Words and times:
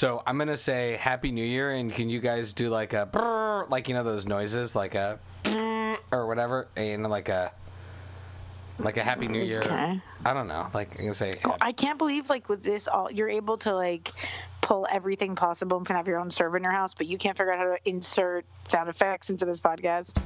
So 0.00 0.22
I'm 0.26 0.38
gonna 0.38 0.56
say 0.56 0.96
Happy 0.96 1.30
New 1.30 1.44
Year, 1.44 1.72
and 1.72 1.92
can 1.92 2.08
you 2.08 2.20
guys 2.20 2.54
do 2.54 2.70
like 2.70 2.94
a 2.94 3.06
brrr, 3.12 3.68
like 3.68 3.86
you 3.86 3.92
know 3.92 4.02
those 4.02 4.26
noises, 4.26 4.74
like 4.74 4.94
a 4.94 5.18
brrr 5.44 5.98
or 6.10 6.26
whatever, 6.26 6.68
and 6.74 7.02
like 7.02 7.28
a 7.28 7.52
like 8.78 8.96
a 8.96 9.04
Happy 9.04 9.28
New 9.28 9.42
Year. 9.42 9.60
Okay. 9.60 10.00
I 10.24 10.32
don't 10.32 10.48
know. 10.48 10.68
Like 10.72 10.94
I'm 10.98 11.02
gonna 11.02 11.14
say. 11.14 11.38
Oh, 11.44 11.50
happy- 11.50 11.58
I 11.60 11.72
can't 11.72 11.98
believe 11.98 12.30
like 12.30 12.48
with 12.48 12.62
this 12.62 12.88
all 12.88 13.10
you're 13.12 13.28
able 13.28 13.58
to 13.58 13.74
like 13.74 14.10
pull 14.62 14.86
everything 14.90 15.36
possible 15.36 15.76
and 15.76 15.86
can 15.86 15.96
have 15.96 16.08
your 16.08 16.18
own 16.18 16.30
server 16.30 16.56
in 16.56 16.62
your 16.62 16.72
house, 16.72 16.94
but 16.94 17.06
you 17.06 17.18
can't 17.18 17.36
figure 17.36 17.52
out 17.52 17.58
how 17.58 17.64
to 17.76 17.78
insert 17.84 18.46
sound 18.68 18.88
effects 18.88 19.28
into 19.28 19.44
this 19.44 19.60
podcast. 19.60 20.18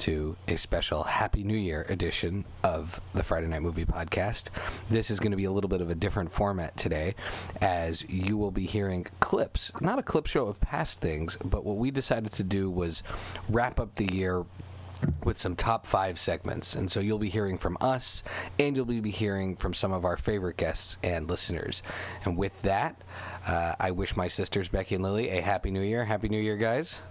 To 0.00 0.34
a 0.48 0.56
special 0.56 1.02
Happy 1.02 1.44
New 1.44 1.56
Year 1.56 1.84
edition 1.90 2.46
of 2.64 3.02
the 3.12 3.22
Friday 3.22 3.46
Night 3.48 3.60
Movie 3.60 3.84
Podcast. 3.84 4.48
This 4.88 5.10
is 5.10 5.20
going 5.20 5.32
to 5.32 5.36
be 5.36 5.44
a 5.44 5.52
little 5.52 5.68
bit 5.68 5.82
of 5.82 5.90
a 5.90 5.94
different 5.94 6.32
format 6.32 6.74
today, 6.78 7.14
as 7.60 8.08
you 8.08 8.38
will 8.38 8.50
be 8.50 8.64
hearing 8.64 9.06
clips, 9.20 9.70
not 9.78 9.98
a 9.98 10.02
clip 10.02 10.26
show 10.26 10.46
of 10.46 10.58
past 10.60 11.02
things, 11.02 11.36
but 11.44 11.66
what 11.66 11.76
we 11.76 11.90
decided 11.90 12.32
to 12.32 12.42
do 12.42 12.70
was 12.70 13.02
wrap 13.50 13.78
up 13.78 13.96
the 13.96 14.10
year 14.10 14.46
with 15.22 15.38
some 15.38 15.54
top 15.54 15.86
five 15.86 16.18
segments. 16.18 16.74
And 16.74 16.90
so 16.90 17.00
you'll 17.00 17.18
be 17.18 17.28
hearing 17.28 17.58
from 17.58 17.76
us, 17.82 18.22
and 18.58 18.74
you'll 18.74 18.86
be 18.86 19.10
hearing 19.10 19.54
from 19.54 19.74
some 19.74 19.92
of 19.92 20.06
our 20.06 20.16
favorite 20.16 20.56
guests 20.56 20.96
and 21.02 21.28
listeners. 21.28 21.82
And 22.24 22.38
with 22.38 22.62
that, 22.62 22.96
uh, 23.46 23.74
I 23.78 23.90
wish 23.90 24.16
my 24.16 24.28
sisters, 24.28 24.70
Becky 24.70 24.94
and 24.94 25.04
Lily, 25.04 25.28
a 25.28 25.42
Happy 25.42 25.70
New 25.70 25.82
Year. 25.82 26.06
Happy 26.06 26.30
New 26.30 26.40
Year, 26.40 26.56
guys. 26.56 27.02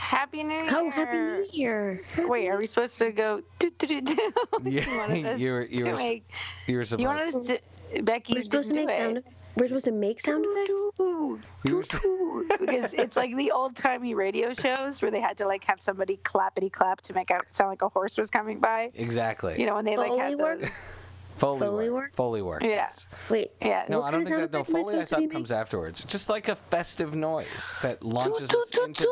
Happy 0.00 0.42
New 0.42 0.54
Year! 0.54 0.70
Oh, 0.74 0.90
Happy 0.90 1.18
New 1.20 1.46
Year! 1.52 2.00
Wait, 2.18 2.48
are 2.48 2.56
we 2.56 2.66
supposed 2.66 2.96
to 2.98 3.12
go? 3.12 3.42
Do, 3.58 3.70
do, 3.78 3.86
do, 3.86 4.00
do? 4.00 4.32
Yeah, 4.64 5.34
you 5.36 5.52
were- 5.52 5.66
you 5.66 5.84
were- 5.84 5.92
Like, 5.94 6.22
You 6.66 6.78
were 6.78 6.82
you 6.84 7.06
want 7.06 7.20
us 7.20 7.34
to? 7.48 8.02
Becky, 8.02 8.32
We're 8.34 8.42
supposed 8.42 8.70
to 8.70 8.74
make 8.76 8.88
sound. 8.90 9.18
it. 9.18 9.26
We're 9.56 9.68
supposed 9.68 9.84
to 9.84 9.92
make 9.92 10.20
sound 10.22 10.46
effects. 10.48 10.70
Toot, 10.96 11.40
We 11.64 11.72
were 11.74 11.82
toot, 11.82 12.00
toot. 12.48 12.60
because 12.60 12.92
it's 12.94 13.14
like 13.16 13.36
the 13.36 13.50
old 13.50 13.76
timey 13.76 14.14
radio 14.14 14.54
shows 14.54 15.02
where 15.02 15.10
they 15.10 15.20
had 15.20 15.36
to 15.38 15.46
like 15.46 15.64
have 15.64 15.80
somebody 15.82 16.16
clappity 16.24 16.72
clap 16.72 17.02
to 17.02 17.12
make 17.12 17.30
it 17.30 17.42
sound 17.52 17.68
like 17.70 17.82
a 17.82 17.88
horse 17.90 18.16
was 18.16 18.30
coming 18.30 18.58
by. 18.58 18.90
Exactly. 18.94 19.60
You 19.60 19.66
know 19.66 19.74
when 19.74 19.84
they 19.84 19.96
like 19.98 20.08
Foley 20.08 20.18
had 20.20 20.38
work? 20.38 20.60
those. 20.60 20.70
Foley, 21.38 21.60
Foley 21.60 21.90
work. 21.90 22.02
work? 22.04 22.14
Foley 22.16 22.42
work. 22.42 22.62
Yeah. 22.62 22.68
yes. 22.70 23.08
Wait. 23.28 23.50
Yeah. 23.60 23.84
No, 23.88 24.00
What 24.00 24.06
I 24.06 24.10
don't 24.12 24.24
think 24.24 24.36
that. 24.36 24.52
No, 24.52 24.62
sound 24.64 24.68
I 24.76 24.82
Foley 24.82 24.98
I 25.00 25.04
thought 25.04 25.30
comes 25.30 25.50
afterwards. 25.52 26.04
Just 26.04 26.28
like 26.30 26.48
a 26.48 26.54
festive 26.56 27.14
noise 27.14 27.76
that 27.82 28.02
launches 28.04 28.48
Toot, 28.50 28.62
us 28.62 28.70
toot, 28.70 28.88
into. 28.88 29.08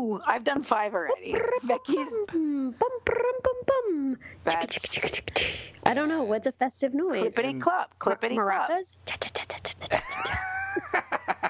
Toot. 0.00 0.22
I've 0.26 0.44
done 0.44 0.62
five 0.62 0.94
already. 0.94 1.32
Becky's 1.64 2.10
Bum, 2.28 2.74
bum, 2.78 2.90
bum, 3.04 3.14
bum, 3.42 3.54
bum. 3.66 4.18
That's- 4.44 4.78
I 5.84 5.94
don't 5.94 6.08
know. 6.08 6.22
What's 6.22 6.46
a 6.46 6.52
festive 6.52 6.94
noise? 6.94 7.34
clippity 7.34 7.60
clop, 7.60 7.98
clippity 7.98 8.36
clop. 8.36 8.70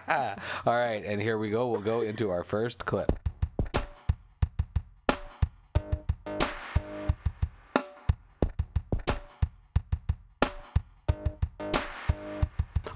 All 0.67 0.75
right, 0.75 1.05
and 1.05 1.21
here 1.21 1.39
we 1.39 1.51
go. 1.51 1.69
We'll 1.69 1.81
go 1.81 2.01
into 2.01 2.31
our 2.31 2.45
first 2.45 2.87
clip. 2.87 3.19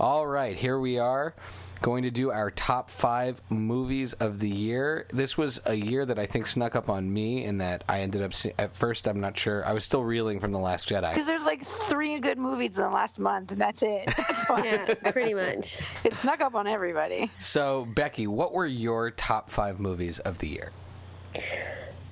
All 0.00 0.27
right, 0.27 0.57
here 0.57 0.79
we 0.79 0.98
are 0.98 1.35
going 1.83 2.05
to 2.05 2.11
do 2.11 2.30
our 2.30 2.51
top 2.51 2.89
five 2.89 3.41
movies 3.51 4.13
of 4.14 4.39
the 4.41 4.48
year. 4.48 5.07
This 5.13 5.36
was 5.36 5.61
a 5.67 5.74
year 5.74 6.07
that 6.07 6.19
I 6.19 6.24
think 6.27 6.46
snuck 6.46 6.74
up 6.74 6.89
on 6.89 7.13
me 7.13 7.45
in 7.45 7.58
that 7.58 7.85
I 7.89 8.01
ended 8.01 8.23
up, 8.23 8.33
see- 8.33 8.52
at 8.58 8.74
first, 8.74 9.07
I'm 9.07 9.20
not 9.20 9.36
sure, 9.39 9.64
I 9.67 9.73
was 9.73 9.85
still 9.85 10.02
reeling 10.02 10.41
from 10.41 10.51
The 10.51 10.58
Last 10.58 10.89
Jedi. 10.89 11.11
Because 11.11 11.27
there's 11.27 11.45
like 11.45 11.63
three 11.63 12.19
good 12.20 12.39
movies 12.39 12.77
in 12.79 12.85
the 12.85 12.89
last 12.91 13.19
month, 13.19 13.52
and 13.52 13.61
that's 13.61 13.83
it. 13.83 14.07
That's 14.17 14.64
Yeah, 14.64 14.95
pretty 15.13 15.35
much. 15.35 15.79
it 16.05 16.14
snuck 16.17 16.40
up 16.40 16.55
on 16.55 16.67
everybody. 16.67 17.30
So, 17.39 17.85
Becky, 17.95 18.27
what 18.27 18.52
were 18.52 18.67
your 18.67 19.11
top 19.11 19.51
five 19.51 19.79
movies 19.79 20.19
of 20.20 20.39
the 20.39 20.48
year? 20.48 20.73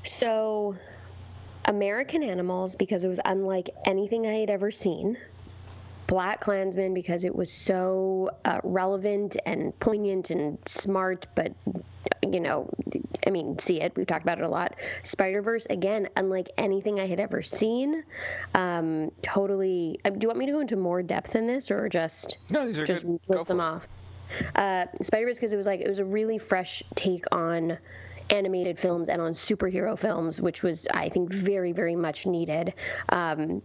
So, 0.04 0.76
American 1.64 2.22
Animals 2.22 2.76
because 2.76 3.04
it 3.04 3.08
was 3.08 3.20
unlike 3.24 3.70
anything 3.86 4.26
I 4.26 4.34
had 4.34 4.50
ever 4.50 4.70
seen. 4.70 5.16
Black 6.12 6.40
Klansman 6.42 6.92
because 6.92 7.24
it 7.24 7.34
was 7.34 7.50
so 7.50 8.28
uh, 8.44 8.60
relevant 8.64 9.38
and 9.46 9.72
poignant 9.80 10.28
and 10.28 10.58
smart, 10.66 11.26
but 11.34 11.54
you 12.22 12.38
know, 12.38 12.68
I 13.26 13.30
mean, 13.30 13.58
see 13.58 13.80
it. 13.80 13.94
We've 13.96 14.06
talked 14.06 14.22
about 14.22 14.36
it 14.38 14.44
a 14.44 14.48
lot. 14.48 14.76
Spider 15.04 15.40
Verse 15.40 15.66
again, 15.70 16.10
unlike 16.14 16.50
anything 16.58 17.00
I 17.00 17.06
had 17.06 17.18
ever 17.18 17.40
seen. 17.40 18.04
Um, 18.54 19.10
totally. 19.22 20.00
uh, 20.04 20.10
Do 20.10 20.18
you 20.20 20.28
want 20.28 20.38
me 20.38 20.44
to 20.44 20.52
go 20.52 20.60
into 20.60 20.76
more 20.76 21.02
depth 21.02 21.34
in 21.34 21.46
this, 21.46 21.70
or 21.70 21.88
just 21.88 22.36
No, 22.50 22.66
these 22.66 22.78
are 22.78 22.84
just 22.84 23.06
good. 23.06 23.18
List 23.28 23.46
them 23.46 23.60
it. 23.60 23.62
off? 23.62 23.88
Uh, 24.54 24.84
Spider 25.00 25.24
Verse 25.24 25.38
because 25.38 25.54
it 25.54 25.56
was 25.56 25.64
like 25.66 25.80
it 25.80 25.88
was 25.88 25.98
a 25.98 26.04
really 26.04 26.36
fresh 26.36 26.82
take 26.94 27.24
on 27.32 27.78
animated 28.28 28.78
films 28.78 29.08
and 29.08 29.22
on 29.22 29.32
superhero 29.32 29.98
films, 29.98 30.42
which 30.42 30.62
was 30.62 30.86
I 30.92 31.08
think 31.08 31.32
very 31.32 31.72
very 31.72 31.96
much 31.96 32.26
needed. 32.26 32.74
Um, 33.08 33.62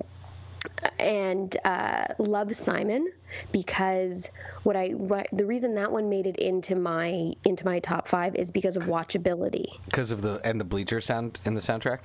and 1.00 1.56
uh, 1.66 2.06
love 2.18 2.56
Simon 2.56 3.12
because 3.52 4.30
what 4.64 4.76
I 4.76 4.90
what, 4.90 5.28
the 5.32 5.46
reason 5.46 5.76
that 5.76 5.92
one 5.92 6.10
made 6.10 6.28
it 6.28 6.38
into 6.38 6.76
my 6.76 7.34
into 7.46 7.66
my 7.66 7.80
top 7.80 8.08
five 8.08 8.36
is 8.36 8.52
because 8.52 8.78
of 8.78 8.84
watchability. 8.84 9.66
Because 9.86 10.12
of 10.12 10.22
the 10.22 10.40
and 10.44 10.60
the 10.60 10.66
bleacher 10.66 11.02
sound 11.02 11.40
in 11.46 11.54
the 11.54 11.62
soundtrack. 11.62 12.00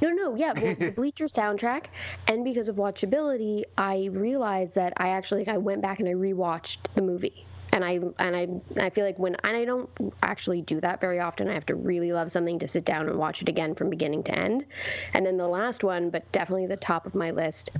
No, 0.00 0.10
no, 0.10 0.34
yeah, 0.34 0.52
well, 0.60 0.74
the 0.78 0.92
Bleacher 0.92 1.26
soundtrack, 1.26 1.86
and 2.26 2.44
because 2.44 2.68
of 2.68 2.76
watchability, 2.76 3.64
I 3.76 4.08
realized 4.12 4.74
that 4.74 4.92
I 4.96 5.08
actually 5.08 5.46
I 5.48 5.56
went 5.56 5.82
back 5.82 6.00
and 6.00 6.08
I 6.08 6.12
rewatched 6.12 6.78
the 6.94 7.02
movie, 7.02 7.44
and 7.72 7.84
I 7.84 8.00
and 8.18 8.36
I 8.36 8.48
I 8.80 8.90
feel 8.90 9.04
like 9.04 9.18
when 9.18 9.36
and 9.44 9.56
I 9.56 9.64
don't 9.64 9.88
actually 10.22 10.62
do 10.62 10.80
that 10.80 11.00
very 11.00 11.20
often. 11.20 11.48
I 11.48 11.54
have 11.54 11.66
to 11.66 11.74
really 11.74 12.12
love 12.12 12.30
something 12.30 12.58
to 12.60 12.68
sit 12.68 12.84
down 12.84 13.08
and 13.08 13.18
watch 13.18 13.42
it 13.42 13.48
again 13.48 13.74
from 13.74 13.90
beginning 13.90 14.22
to 14.24 14.38
end, 14.38 14.64
and 15.14 15.24
then 15.24 15.36
the 15.36 15.48
last 15.48 15.84
one, 15.84 16.10
but 16.10 16.30
definitely 16.32 16.66
the 16.66 16.76
top 16.76 17.06
of 17.06 17.14
my 17.14 17.30
list. 17.30 17.70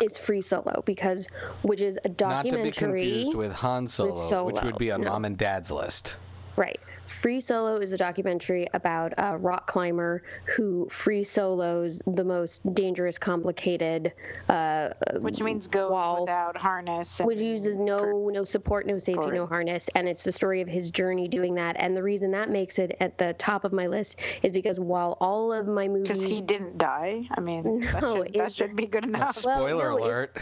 Is 0.00 0.16
Free 0.16 0.40
Solo 0.40 0.82
because, 0.86 1.28
which 1.60 1.80
is 1.80 1.98
a 2.04 2.08
documentary 2.08 2.64
Not 2.64 2.74
to 2.74 2.86
be 2.86 2.86
confused 2.86 3.34
with 3.34 3.52
Han 3.52 3.86
Solo, 3.86 4.14
Solo, 4.14 4.44
which 4.46 4.62
would 4.62 4.78
be 4.78 4.90
on 4.90 5.02
no. 5.02 5.10
mom 5.10 5.24
and 5.26 5.36
dad's 5.36 5.70
list. 5.70 6.16
Right. 6.56 6.80
Free 7.12 7.40
Solo 7.40 7.76
is 7.76 7.92
a 7.92 7.96
documentary 7.96 8.66
about 8.74 9.12
a 9.18 9.36
rock 9.36 9.66
climber 9.66 10.22
who 10.56 10.88
free 10.88 11.22
solos 11.24 12.00
the 12.06 12.24
most 12.24 12.62
dangerous, 12.74 13.18
complicated, 13.18 14.12
uh, 14.48 14.90
Which 15.20 15.40
means 15.40 15.66
go 15.66 16.20
without 16.20 16.56
harness. 16.56 17.20
And 17.20 17.26
which 17.26 17.38
uses 17.38 17.76
no 17.76 18.28
no 18.32 18.44
support, 18.44 18.86
no 18.86 18.98
safety, 18.98 19.20
Correct. 19.20 19.34
no 19.34 19.46
harness, 19.46 19.88
and 19.94 20.08
it's 20.08 20.24
the 20.24 20.32
story 20.32 20.62
of 20.62 20.68
his 20.68 20.90
journey 20.90 21.28
doing 21.28 21.54
that. 21.56 21.76
And 21.78 21.96
the 21.96 22.02
reason 22.02 22.32
that 22.32 22.50
makes 22.50 22.78
it 22.78 22.96
at 22.98 23.18
the 23.18 23.34
top 23.34 23.64
of 23.64 23.72
my 23.72 23.86
list 23.86 24.18
is 24.42 24.52
because 24.52 24.80
while 24.80 25.16
all 25.20 25.52
of 25.52 25.66
my 25.66 25.88
movies, 25.88 26.08
because 26.08 26.22
he 26.22 26.40
didn't 26.40 26.78
die. 26.78 27.28
I 27.36 27.40
mean, 27.40 27.80
that, 27.92 28.02
No, 28.02 28.24
should, 28.24 28.34
that 28.34 28.52
should 28.52 28.74
be 28.76 28.86
good 28.86 29.04
enough. 29.04 29.44
Well, 29.44 29.58
Spoiler 29.58 29.90
no, 29.90 29.98
alert. 29.98 30.36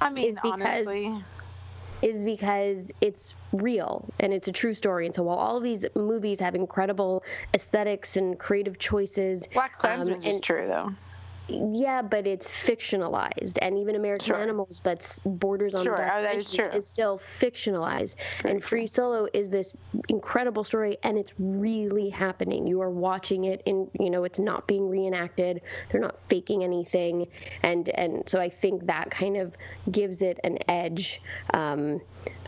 I 0.00 0.10
mean, 0.10 0.38
honestly, 0.42 1.12
is 2.02 2.24
because 2.24 2.92
it's 3.00 3.34
real 3.52 4.08
and 4.20 4.32
it's 4.32 4.48
a 4.48 4.52
true 4.52 4.74
story. 4.74 5.06
And 5.06 5.14
so 5.14 5.22
while 5.22 5.38
all 5.38 5.60
these 5.60 5.84
movies 5.94 6.40
have 6.40 6.54
incredible 6.54 7.24
aesthetics 7.54 8.16
and 8.16 8.38
creative 8.38 8.78
choices, 8.78 9.46
Black 9.52 9.72
um, 9.72 9.80
Klansman's 9.80 10.26
is 10.26 10.38
true 10.40 10.66
though. 10.66 10.90
Yeah, 11.48 12.02
but 12.02 12.26
it's 12.26 12.50
fictionalized, 12.50 13.58
and 13.62 13.78
even 13.78 13.94
American 13.94 14.26
Sure. 14.26 14.36
Animals 14.42 14.80
that's 14.82 15.20
borders 15.24 15.74
on 15.76 15.84
Sure, 15.84 15.94
oh, 15.94 16.22
that 16.22 16.34
is 16.36 16.46
fiction 16.48 16.70
true. 16.70 16.78
is 16.78 16.88
still 16.88 17.18
fictionalized. 17.18 18.16
Very 18.42 18.54
and 18.54 18.64
Free 18.64 18.86
Solo 18.88 19.28
is 19.32 19.48
this 19.48 19.76
incredible 20.08 20.64
story, 20.64 20.98
and 21.04 21.16
it's 21.16 21.32
really 21.38 22.08
happening. 22.10 22.66
You 22.66 22.80
are 22.82 22.90
watching 22.90 23.44
it, 23.44 23.62
and 23.66 23.88
you 24.00 24.10
know, 24.10 24.24
it's 24.24 24.40
not 24.40 24.66
being 24.66 24.88
reenacted. 24.88 25.60
They're 25.88 26.00
not 26.00 26.16
faking 26.26 26.64
anything, 26.64 27.28
and 27.62 27.88
and 27.90 28.28
so 28.28 28.40
I 28.40 28.48
think 28.48 28.86
that 28.86 29.10
kind 29.12 29.36
of 29.36 29.56
gives 29.90 30.22
it 30.22 30.40
an 30.42 30.58
edge 30.68 31.22
um, 31.54 32.00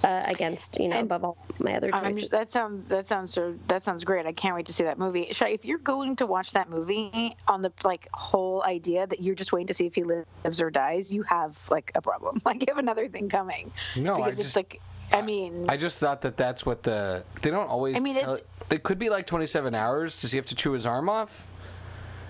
uh, 0.02 0.22
against 0.26 0.80
you 0.80 0.88
know 0.88 0.96
And- 0.96 1.06
above 1.06 1.22
all 1.24 1.38
my 1.60 1.74
other 1.76 1.92
choices. 1.92 2.18
just- 2.22 2.30
that 2.32 2.50
sounds 2.50 2.88
that 2.88 3.06
sounds 3.06 3.32
so 3.32 3.54
that 3.68 3.84
sounds 3.84 4.02
great. 4.02 4.26
I 4.26 4.32
can't 4.32 4.56
wait 4.56 4.66
to 4.66 4.72
see 4.72 4.82
that 4.84 4.98
movie. 4.98 5.28
Shai, 5.30 5.50
if 5.50 5.64
you're 5.64 5.78
going 5.78 6.16
to 6.16 6.26
watch 6.26 6.52
that 6.54 6.68
movie 6.68 7.36
on 7.46 7.62
the 7.62 7.72
like 7.84 8.08
whole 8.12 8.64
idea 8.64 8.87
that 8.96 9.22
you're 9.22 9.34
just 9.34 9.52
waiting 9.52 9.66
to 9.68 9.74
see 9.74 9.86
if 9.86 9.94
he 9.94 10.02
lives 10.04 10.60
or 10.60 10.70
dies, 10.70 11.12
you 11.12 11.22
have 11.24 11.58
like 11.70 11.92
a 11.94 12.00
problem. 12.02 12.40
Like 12.44 12.60
you 12.62 12.66
have 12.68 12.78
another 12.78 13.08
thing 13.08 13.28
coming. 13.28 13.70
No, 13.96 14.22
I 14.22 14.28
it's 14.30 14.42
just- 14.42 14.56
like 14.56 14.80
I 15.12 15.22
mean, 15.22 15.66
I 15.68 15.76
just 15.78 15.98
thought 15.98 16.20
that 16.22 16.36
that's 16.36 16.66
what 16.66 16.82
the 16.82 17.24
they 17.42 17.50
don't 17.50 17.68
always. 17.68 17.96
I 17.96 18.00
mean, 18.00 18.14
tell, 18.16 18.34
it's- 18.34 18.48
it 18.70 18.82
could 18.82 18.98
be 18.98 19.08
like 19.08 19.26
27 19.26 19.74
hours. 19.74 20.20
Does 20.20 20.32
he 20.32 20.36
have 20.36 20.46
to 20.46 20.54
chew 20.54 20.72
his 20.72 20.84
arm 20.84 21.08
off? 21.08 21.46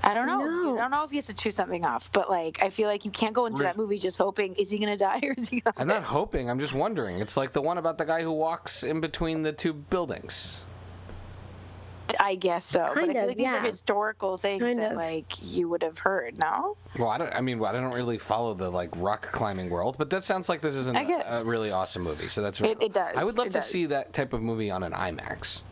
I 0.05 0.14
don't 0.14 0.26
know. 0.26 0.38
No. 0.44 0.76
I 0.76 0.82
don't 0.82 0.93
know 0.93 1.02
if 1.02 1.10
he 1.10 1.16
has 1.16 1.26
to 1.26 1.34
chew 1.34 1.50
something 1.50 1.84
off, 1.84 2.10
but 2.12 2.31
like 2.31 2.58
I 2.62 2.70
feel 2.70 2.88
like 2.88 3.04
you 3.04 3.11
can't 3.11 3.34
go 3.34 3.46
into 3.46 3.62
that 3.64 3.76
movie 3.76 3.99
just 3.99 4.16
hoping 4.16 4.54
is 4.54 4.70
he 4.70 4.78
gonna 4.78 4.96
die 4.96 5.20
or 5.25 5.32
is 5.37 5.49
he 5.49 5.61
gonna? 5.61 5.75
I'm 5.76 5.88
not 5.88 6.04
hoping. 6.04 6.49
I'm 6.49 6.61
just 6.61 6.72
wondering. 6.72 7.19
It's 7.19 7.37
like 7.37 7.52
the 7.52 7.61
one 7.62 7.78
about 7.78 7.99
the 7.99 8.04
guy 8.04 8.22
who 8.22 8.31
walks 8.32 8.84
in 8.84 9.00
between 9.00 9.43
the 9.43 9.52
two 9.52 9.72
buildings. 9.72 10.61
I 12.20 12.34
guess 12.34 12.64
so. 12.64 12.90
but 12.94 13.05
I 13.05 13.06
feel 13.12 13.16
of, 13.22 13.26
like 13.28 13.37
these 13.37 13.46
are 13.46 13.60
historical 13.60 14.37
things 14.38 14.62
Kind 14.62 14.78
that 14.78 14.93
of. 14.93 14.99
like 14.99 15.32
you 15.43 15.69
would 15.69 15.82
have 15.82 15.99
heard. 15.99 16.38
No. 16.38 16.76
Well, 16.99 17.08
I 17.08 17.19
don't. 17.19 17.32
I 17.32 17.40
mean, 17.40 17.62
I 17.64 17.72
don't 17.72 17.93
really 17.93 18.19
follow 18.19 18.55
the 18.55 18.70
like 18.70 18.90
rock 18.96 19.31
climbing 19.32 19.70
world, 19.70 19.96
but 19.99 20.10
that 20.10 20.25
sounds 20.25 20.49
like 20.49 20.60
this 20.60 20.75
is 20.75 20.87
an, 20.87 20.96
I 20.96 21.02
a 21.40 21.44
really 21.44 21.70
awesome 21.70 22.02
movie. 22.02 22.28
So 22.28 22.43
that's 22.43 22.60
It- 22.60 22.81
it 22.82 22.93
does. 22.93 23.14
I 23.16 23.25
would 23.25 23.37
love 23.38 23.49
It 23.49 23.52
to 23.52 23.58
does. 23.58 23.66
see 23.66 23.87
that 23.87 24.12
type 24.12 24.32
of 24.32 24.43
movie 24.43 24.70
on 24.70 24.82
an 24.82 24.93
IMAX. 24.93 25.62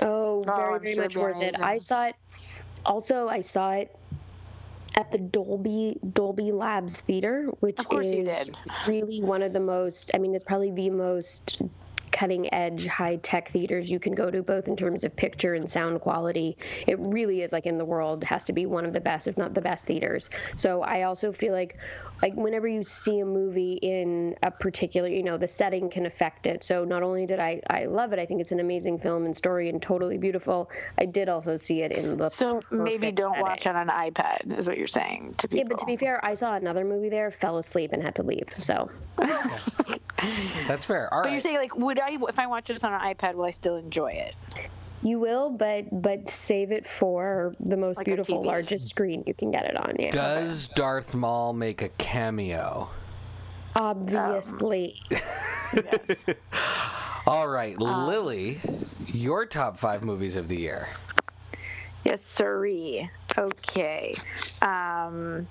Oh, 0.00 0.04
oh 0.06 0.42
very, 0.44 0.74
I'm 0.74 0.80
very 0.82 0.94
sure 0.94 1.02
much 1.02 1.16
it'd 1.16 1.22
worth 1.22 1.42
it. 1.42 1.60
I 1.60 1.78
saw 1.78 2.06
it. 2.06 2.14
Also, 2.86 3.28
I 3.28 3.40
saw 3.40 3.72
it 3.72 3.94
at 4.94 5.12
the 5.12 5.18
Dolby 5.18 5.98
Dolby 6.14 6.50
Labs 6.52 6.98
Theater, 7.00 7.46
which 7.60 7.78
Of 7.78 7.88
course 7.88 8.06
is 8.06 8.12
you 8.12 8.24
did. 8.24 8.54
really 8.86 9.22
one 9.22 9.42
of 9.42 9.52
the 9.52 9.60
most. 9.60 10.10
I 10.14 10.18
mean, 10.18 10.34
it's 10.34 10.44
probably 10.44 10.70
the 10.72 10.90
most 10.90 11.60
cutting 12.12 12.52
edge 12.52 12.86
high 12.86 13.16
tech 13.16 13.48
theaters 13.48 13.90
you 13.90 13.98
can 13.98 14.14
go 14.14 14.30
to 14.30 14.42
both 14.42 14.68
in 14.68 14.76
terms 14.76 15.04
of 15.04 15.14
picture 15.14 15.54
and 15.54 15.68
sound 15.68 16.00
quality. 16.00 16.56
It 16.86 16.98
really 16.98 17.42
is 17.42 17.52
like 17.52 17.66
in 17.66 17.78
the 17.78 17.84
world 17.84 18.24
has 18.24 18.44
to 18.44 18.52
be 18.52 18.66
one 18.66 18.84
of 18.84 18.92
the 18.92 19.00
best 19.00 19.28
if 19.28 19.36
not 19.36 19.54
the 19.54 19.60
best 19.60 19.86
theaters. 19.86 20.30
So 20.56 20.82
i 20.82 21.02
also 21.02 21.32
feel 21.32 21.52
like 21.52 21.76
like 22.22 22.34
whenever 22.34 22.66
you 22.68 22.82
see 22.84 23.20
a 23.20 23.24
movie 23.24 23.74
in 23.74 24.34
a 24.42 24.50
particular 24.50 25.08
you 25.08 25.22
know 25.22 25.36
the 25.38 25.48
setting 25.48 25.88
can 25.90 26.06
affect 26.06 26.46
it 26.46 26.62
so 26.62 26.84
not 26.84 27.02
only 27.02 27.26
did 27.26 27.38
i 27.40 27.60
i 27.70 27.84
love 27.84 28.12
it 28.12 28.18
i 28.18 28.26
think 28.26 28.40
it's 28.40 28.52
an 28.52 28.60
amazing 28.60 28.98
film 28.98 29.24
and 29.24 29.36
story 29.36 29.68
and 29.68 29.80
totally 29.82 30.18
beautiful 30.18 30.70
i 30.98 31.04
did 31.04 31.28
also 31.28 31.56
see 31.56 31.82
it 31.82 31.92
in 31.92 32.16
the 32.16 32.28
So 32.28 32.62
maybe 32.70 33.10
don't 33.12 33.38
watch 33.40 33.62
setting. 33.64 33.76
on 33.80 33.90
an 33.90 34.12
iPad 34.12 34.58
is 34.58 34.66
what 34.68 34.76
you're 34.78 34.86
saying 34.86 35.34
to 35.38 35.48
people. 35.48 35.58
yeah 35.58 35.64
but 35.68 35.78
to 35.78 35.86
be 35.86 35.96
fair 35.96 36.24
i 36.24 36.34
saw 36.34 36.54
another 36.56 36.84
movie 36.84 37.08
there 37.08 37.30
fell 37.30 37.58
asleep 37.58 37.92
and 37.92 38.02
had 38.02 38.14
to 38.16 38.22
leave 38.22 38.48
so 38.58 38.90
That's 40.66 40.84
fair. 40.84 41.12
All 41.12 41.20
But 41.22 41.26
right. 41.28 41.32
you're 41.32 41.40
saying 41.40 41.56
like, 41.56 41.74
would 41.76 41.98
I 41.98 42.18
if 42.28 42.38
I 42.38 42.46
watch 42.46 42.66
this 42.68 42.84
on 42.84 42.92
an 42.92 43.00
iPad, 43.00 43.34
will 43.34 43.44
I 43.46 43.50
still 43.52 43.76
enjoy 43.76 44.12
it? 44.12 44.34
You 45.02 45.18
will, 45.18 45.50
but 45.50 45.86
but 45.90 46.28
save 46.28 46.72
it 46.72 46.86
for 46.86 47.54
the 47.58 47.76
most 47.76 47.96
Like 47.98 48.06
beautiful, 48.06 48.44
largest 48.44 48.88
screen 48.88 49.24
you 49.26 49.32
can 49.34 49.50
get 49.50 49.64
it 49.64 49.76
on. 49.76 49.96
Yeah, 49.98 50.10
Does 50.10 50.68
Darth 50.68 51.14
Maul 51.14 51.52
make 51.54 51.80
a 51.82 51.88
cameo? 51.90 52.90
obviously. 53.76 55.00
All 57.26 57.48
right, 57.48 57.80
Um, 57.80 58.08
Lily, 58.08 58.60
your 59.06 59.46
top 59.46 59.78
five 59.78 60.04
movies 60.04 60.36
of 60.36 60.48
the 60.48 60.56
year. 60.56 60.88
Yes, 62.04 62.22
sirree. 62.22 63.08
Okay. 63.38 64.14
Um, 64.62 65.46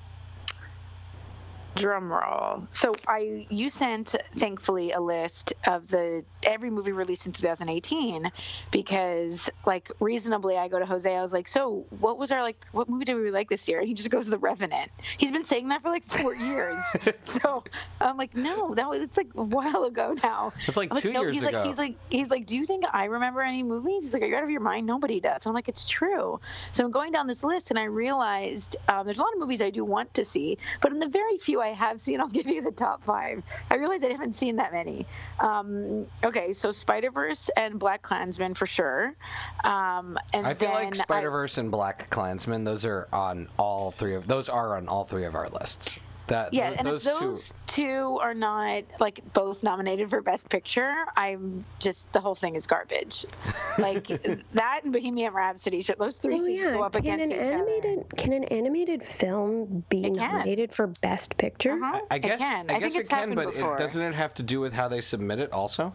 drum 1.75 2.11
roll. 2.11 2.67
So 2.71 2.95
I 3.07 3.47
you 3.49 3.69
sent 3.69 4.15
thankfully 4.37 4.91
a 4.91 4.99
list 4.99 5.53
of 5.65 5.87
the 5.87 6.23
every 6.43 6.69
movie 6.69 6.91
released 6.91 7.25
in 7.25 7.31
2018 7.31 8.31
because 8.71 9.49
like 9.65 9.91
reasonably 9.99 10.57
I 10.57 10.67
go 10.67 10.79
to 10.79 10.85
Jose 10.85 11.13
I 11.13 11.21
was 11.21 11.33
like 11.33 11.47
so 11.47 11.85
what 11.99 12.17
was 12.17 12.31
our 12.31 12.41
like 12.41 12.57
what 12.71 12.89
movie 12.89 13.05
did 13.05 13.15
we 13.15 13.31
like 13.31 13.49
this 13.49 13.67
year 13.67 13.79
and 13.79 13.87
he 13.87 13.93
just 13.93 14.09
goes 14.09 14.27
The 14.27 14.37
Revenant. 14.37 14.91
He's 15.17 15.31
been 15.31 15.45
saying 15.45 15.69
that 15.69 15.81
for 15.81 15.89
like 15.89 16.05
4 16.05 16.35
years. 16.49 16.79
so 17.25 17.63
I'm 18.01 18.17
like 18.17 18.35
no 18.35 18.73
that 18.75 18.89
was 18.89 19.01
it's 19.01 19.17
like 19.17 19.27
a 19.35 19.43
while 19.43 19.83
ago 19.83 20.15
now. 20.23 20.53
It's 20.67 20.77
like 20.77 20.93
I'm 20.93 21.01
two 21.01 21.11
no, 21.11 21.21
years 21.21 21.35
he's 21.35 21.43
ago. 21.43 21.57
Like, 21.57 21.67
he's 21.67 21.77
like, 21.77 21.95
he's 22.09 22.29
like, 22.29 22.45
do 22.45 22.57
you 22.57 22.65
think 22.65 22.83
I 22.91 23.05
remember 23.05 23.41
any 23.41 23.63
movies? 23.63 24.03
He's 24.03 24.13
like, 24.13 24.23
are 24.23 24.25
you 24.25 24.35
out 24.35 24.43
of 24.43 24.49
your 24.49 24.61
mind? 24.61 24.85
Nobody 24.85 25.19
does. 25.19 25.45
I'm 25.45 25.53
like, 25.53 25.67
it's 25.67 25.85
true. 25.85 26.39
So 26.71 26.83
I'm 26.83 26.91
going 26.91 27.11
down 27.11 27.27
this 27.27 27.43
list, 27.43 27.69
and 27.69 27.79
I 27.79 27.85
realized 27.85 28.77
um, 28.87 29.05
there's 29.05 29.17
a 29.17 29.21
lot 29.21 29.33
of 29.33 29.39
movies 29.39 29.61
I 29.61 29.69
do 29.69 29.83
want 29.83 30.13
to 30.15 30.25
see, 30.25 30.57
but 30.81 30.91
in 30.91 30.99
the 30.99 31.07
very 31.07 31.37
few 31.37 31.58
I 31.61 31.69
have 31.69 31.99
seen, 32.01 32.19
I'll 32.19 32.27
give 32.39 32.47
you 32.47 32.61
the 32.61 32.71
top 32.71 33.03
five. 33.03 33.43
I 33.69 33.75
realize 33.75 34.03
I 34.03 34.11
haven't 34.11 34.35
seen 34.35 34.55
that 34.57 34.71
many. 34.71 35.05
Um, 35.39 36.07
okay, 36.23 36.53
so 36.53 36.71
Spider 36.71 37.11
Verse 37.11 37.49
and 37.57 37.79
Black 37.79 38.01
Klansman 38.01 38.53
for 38.53 38.65
sure. 38.65 39.15
Um, 39.63 40.17
and 40.33 40.45
I 40.45 40.53
feel 40.53 40.71
like 40.71 40.95
Spider 40.95 41.29
Verse 41.31 41.57
and 41.57 41.71
Black 41.71 42.09
Klansman. 42.09 42.63
Those 42.63 42.85
are 42.85 43.07
on 43.11 43.47
all 43.57 43.91
three 43.91 44.15
of 44.15 44.27
those 44.27 44.49
are 44.49 44.77
on 44.77 44.87
all 44.87 45.05
three 45.05 45.25
of 45.25 45.35
our 45.35 45.49
lists. 45.49 45.99
That 46.29 46.53
Yeah, 46.53 46.67
th- 46.69 46.79
and 46.79 46.87
those, 46.87 47.05
if 47.05 47.19
those 47.19 47.53
two. 47.67 48.17
are 48.21 48.33
not 48.33 48.83
like 48.99 49.21
both 49.33 49.63
nominated 49.63 50.09
for 50.09 50.21
Best 50.21 50.47
Picture, 50.49 50.93
I'm 51.17 51.65
just 51.79 52.11
the 52.13 52.19
whole 52.19 52.35
thing 52.35 52.55
is 52.55 52.65
garbage. 52.65 53.25
Like 53.77 54.07
that 54.53 54.81
and 54.83 54.91
Bohemian 54.91 55.33
Rhapsody, 55.33 55.81
should 55.81 55.97
those 55.99 56.17
three 56.17 56.35
Oh 56.35 56.37
should 56.45 56.53
yeah, 56.55 56.73
go 56.73 56.83
up 56.83 56.93
can 56.93 57.01
against 57.21 57.25
an 57.25 57.31
each 57.31 57.53
animated 57.53 58.05
can 58.17 58.33
an 58.33 58.43
animated 58.45 59.05
film 59.05 59.83
be 59.89 60.05
It 60.05 60.15
can. 60.15 60.31
nominated 60.33 60.73
for 60.73 60.87
Best 60.87 61.37
Picture? 61.37 61.73
Uh-huh. 61.73 62.01
I 62.11 62.15
It 62.15 62.19
guess 62.19 62.39
can. 62.39 62.69
I, 62.69 62.75
I 62.75 62.79
guess 62.79 62.93
think 62.93 63.05
it 63.05 63.09
can, 63.09 63.35
but 63.35 63.55
it 63.55 63.77
doesn't 63.77 64.01
it 64.01 64.13
have 64.15 64.33
to 64.35 64.43
do 64.43 64.59
with 64.59 64.73
how 64.73 64.87
they 64.89 64.99
submit 65.01 65.39
it 65.39 65.51
also? 65.53 65.93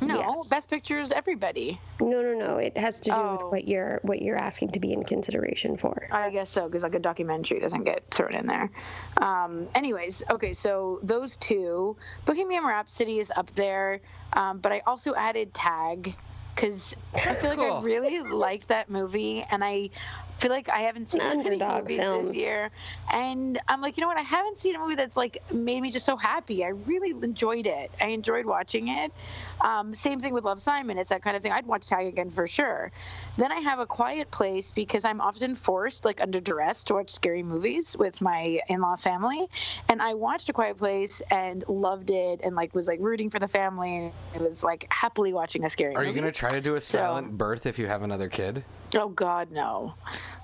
No, 0.00 0.18
Yes. 0.20 0.48
Best 0.48 0.70
Picture 0.70 0.98
is 1.00 1.12
everybody. 1.12 1.78
No, 2.00 2.22
no, 2.22 2.34
no. 2.34 2.56
It 2.56 2.76
has 2.76 3.00
to 3.00 3.10
do 3.10 3.16
with 3.16 3.42
Oh. 3.42 3.48
what 3.50 3.68
you're 3.68 4.00
what 4.02 4.22
you're 4.22 4.36
asking 4.38 4.72
to 4.72 4.80
be 4.80 4.92
in 4.92 5.04
consideration 5.04 5.76
for. 5.76 6.08
I 6.10 6.30
guess 6.30 6.48
so, 6.50 6.66
because 6.66 6.82
like 6.82 6.94
a 6.94 6.98
documentary 6.98 7.60
doesn't 7.60 7.84
get 7.84 8.02
thrown 8.10 8.34
in 8.34 8.46
there. 8.46 8.70
Um, 9.18 9.68
anyways, 9.74 10.22
okay, 10.30 10.52
so 10.52 11.00
those 11.02 11.36
two, 11.36 11.96
Bohemian 12.24 12.64
Rhapsody 12.64 13.18
is 13.20 13.30
up 13.36 13.50
there, 13.52 14.00
um, 14.32 14.58
but 14.58 14.72
I 14.72 14.82
also 14.86 15.14
added 15.14 15.52
Tag 15.52 16.14
because 16.54 16.94
I 17.14 17.34
feel 17.34 17.50
like 17.50 17.58
Cool. 17.58 17.72
I 17.78 17.82
really 17.82 18.20
liked 18.20 18.68
that 18.68 18.88
movie, 18.90 19.44
and 19.50 19.62
I 19.62 19.90
feel 20.40 20.50
like 20.50 20.68
I 20.68 20.80
haven't 20.80 21.08
seen 21.08 21.20
An 21.20 21.38
many 21.38 21.50
underdog 21.50 21.82
movies 21.82 21.98
film. 21.98 22.24
this 22.26 22.34
year, 22.34 22.70
and 23.12 23.60
I'm 23.68 23.80
like, 23.80 23.96
you 23.96 24.00
know 24.00 24.08
what? 24.08 24.16
I 24.16 24.22
haven't 24.22 24.58
seen 24.58 24.74
a 24.74 24.78
movie 24.78 24.94
that's 24.94 25.16
like 25.16 25.42
made 25.52 25.80
me 25.82 25.90
just 25.90 26.06
so 26.06 26.16
happy. 26.16 26.64
I 26.64 26.68
really 26.68 27.10
enjoyed 27.22 27.66
it. 27.66 27.90
I 28.00 28.06
enjoyed 28.08 28.46
watching 28.46 28.88
it. 28.88 29.12
Um, 29.60 29.94
same 29.94 30.20
thing 30.20 30.32
with 30.32 30.44
Love 30.44 30.60
Simon. 30.60 30.96
It's 30.98 31.10
that 31.10 31.22
kind 31.22 31.36
of 31.36 31.42
thing. 31.42 31.52
I'd 31.52 31.66
watch 31.66 31.86
Tag 31.86 32.06
again 32.06 32.30
for 32.30 32.46
sure. 32.46 32.90
Then 33.36 33.52
I 33.52 33.60
have 33.60 33.78
a 33.78 33.86
quiet 33.86 34.30
place 34.30 34.70
because 34.70 35.04
I'm 35.04 35.20
often 35.20 35.54
forced, 35.54 36.04
like 36.04 36.20
under 36.20 36.40
duress, 36.40 36.84
to 36.84 36.94
watch 36.94 37.10
scary 37.10 37.42
movies 37.42 37.96
with 37.98 38.20
my 38.20 38.60
in-law 38.68 38.96
family. 38.96 39.46
And 39.88 40.00
I 40.00 40.14
watched 40.14 40.48
A 40.48 40.52
Quiet 40.52 40.78
Place 40.78 41.20
and 41.30 41.64
loved 41.68 42.10
it, 42.10 42.40
and 42.42 42.56
like 42.56 42.74
was 42.74 42.88
like 42.88 42.98
rooting 43.00 43.28
for 43.30 43.38
the 43.38 43.48
family. 43.48 44.12
It 44.34 44.40
was 44.40 44.62
like 44.62 44.86
happily 44.90 45.32
watching 45.32 45.64
a 45.64 45.70
scary 45.70 45.94
movie. 45.94 45.96
Are 46.04 46.06
movie. 46.06 46.16
you 46.16 46.22
gonna 46.22 46.32
try 46.32 46.50
to 46.50 46.60
do 46.60 46.76
a 46.76 46.80
So- 46.80 46.98
silent 46.98 47.36
birth 47.36 47.66
if 47.66 47.78
you 47.78 47.86
have 47.86 48.02
another 48.02 48.28
kid? 48.28 48.64
Oh 48.96 49.08
God, 49.08 49.50
no! 49.50 49.94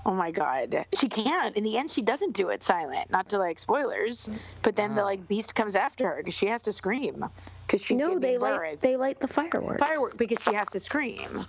Oh 0.04 0.12
my 0.12 0.31
God, 0.31 0.87
she 0.94 1.08
can't. 1.08 1.56
In 1.56 1.65
the 1.65 1.76
end, 1.76 1.91
she 1.91 2.03
doesn't 2.03 2.32
do 2.32 2.50
it 2.50 2.62
silent. 2.62 3.10
Not 3.10 3.29
to 3.31 3.38
like 3.38 3.58
spoilers, 3.58 4.29
but 4.62 4.76
then 4.76 4.94
the 4.94 5.03
like 5.03 5.26
beast 5.26 5.55
comes 5.55 5.74
after 5.74 6.06
her 6.08 6.17
because 6.19 6.34
she 6.34 6.46
has 6.46 6.62
to 6.62 6.72
scream 6.72 7.24
because 7.67 7.84
she's 7.84 7.98
no, 7.98 8.08
giving 8.15 8.20
they 8.20 8.36
birth. 8.36 8.60
light 8.60 8.81
they 8.81 8.96
light 8.96 9.19
the 9.19 9.29
fireworks. 9.29 9.81
firework 9.81 10.17
because 10.17 10.43
she 10.43 10.55
has 10.55 10.69
to 10.69 10.81
scream. 10.81 11.44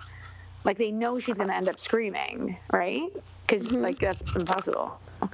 Like 0.64 0.76
they 0.76 0.90
know 0.90 1.18
she's 1.18 1.36
gonna 1.38 1.54
end 1.54 1.68
up 1.68 1.78
screaming, 1.78 2.56
right? 2.72 3.08
Because 3.46 3.68
mm-hmm. 3.68 3.82
like 3.82 3.98
that's 3.98 4.34
impossible. 4.34 4.98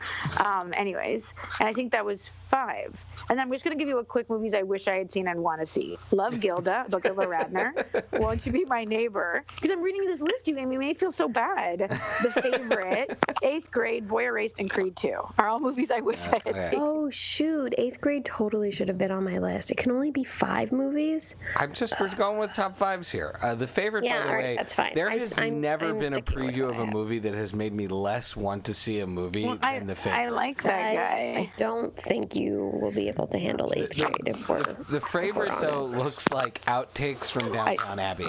Um, 0.45 0.73
anyways, 0.76 1.33
and 1.61 1.69
I 1.69 1.73
think 1.73 1.93
that 1.93 2.05
was 2.05 2.29
five. 2.49 3.05
And 3.31 3.41
I'm 3.41 3.50
just 3.50 3.64
gonna 3.64 3.76
give 3.76 3.88
you 3.88 3.99
a 3.99 4.05
quick 4.05 4.29
movies 4.29 4.53
I 4.55 4.62
wish 4.62 4.88
I 4.88 4.97
had 4.97 5.11
seen 5.12 5.29
and 5.29 5.43
want 5.43 5.61
to 5.61 5.67
see. 5.67 5.97
Love 6.11 6.41
Gilda, 6.41 6.85
about 6.88 7.03
Gilda 7.03 7.26
Radner. 7.26 8.21
Won't 8.21 8.45
you 8.45 8.53
be 8.53 8.64
my 8.64 8.85
neighbor? 8.85 9.45
Because 9.55 9.71
I'm 9.71 9.83
reading 9.83 10.05
this 10.07 10.21
list, 10.21 10.47
you 10.49 10.55
made 10.55 10.67
me 10.67 10.76
may 10.76 10.93
feel 10.95 11.12
so 11.12 11.29
bad. 11.29 11.79
The 12.23 12.31
favorite, 12.43 13.19
Eighth 13.43 13.71
Grade, 13.71 14.09
Boy 14.09 14.25
Erased, 14.25 14.59
and 14.59 14.69
Creed 14.71 14.97
Two 14.97 15.17
are 15.38 15.49
all 15.49 15.61
movies 15.61 15.91
I 15.91 16.00
wish 16.00 16.26
I 16.26 16.41
had 16.45 16.71
seen. 16.71 16.81
Oh 16.83 17.09
shoot! 17.11 17.75
Eighth 17.79 18.00
grade 18.00 18.25
totally 18.25 18.71
should 18.73 18.88
have 18.88 18.99
been 18.99 19.11
on 19.12 19.25
my 19.25 19.38
list. 19.38 19.71
It 19.71 19.76
can 19.76 19.91
only 19.93 20.11
be 20.11 20.25
five 20.25 20.73
movies. 20.73 21.37
I'm 21.57 21.73
just 21.73 21.99
we're 22.00 22.14
going 22.17 22.38
with 22.38 22.53
top 22.55 22.76
fives 22.76 23.11
here. 23.11 23.38
Uh, 23.43 23.55
the 23.55 23.67
favorite, 23.67 24.05
Yeah, 24.05 24.19
by 24.19 24.23
the 24.25 24.29
all 24.29 24.35
right, 24.35 24.45
way, 24.45 24.57
that's 24.57 24.75
fine. 24.75 24.93
there 24.95 25.11
I- 25.11 25.19
has 25.19 25.38
I'm- 25.38 25.61
never 25.61 25.87
I'm 25.91 25.99
been 25.99 26.14
a 26.14 26.23
preview 26.23 26.69
of 26.69 26.79
a 26.79 26.87
movie 26.87 27.21
that 27.21 27.35
has 27.35 27.55
made 27.55 27.73
me 27.73 27.87
less 27.88 28.37
want 28.37 28.64
to 28.64 28.75
see 28.75 29.00
a 29.00 29.07
movie 29.07 29.45
Well, 29.45 29.59
I, 29.75 29.78
than 29.78 29.88
the 29.88 29.95
favorite. 29.95 30.19
I 30.19 30.28
like 30.28 30.62
that 30.62 30.81
I, 30.81 30.95
guy. 30.95 31.40
I 31.40 31.52
don't 31.57 31.97
think 31.97 32.35
you 32.35 32.71
will 32.81 32.93
be 32.93 33.09
able 33.09 33.26
to 33.28 33.38
handle 33.38 33.73
eighth 33.76 33.97
grade 33.97 34.12
if 34.26 34.49
we're 34.49 34.62
the 34.62 35.00
favorite 35.00 35.52
though 35.61 35.85
looks 35.85 36.28
like 36.31 36.62
outtakes 36.64 37.31
from 37.31 37.52
Downton 37.52 37.99
Abbey. 37.99 38.25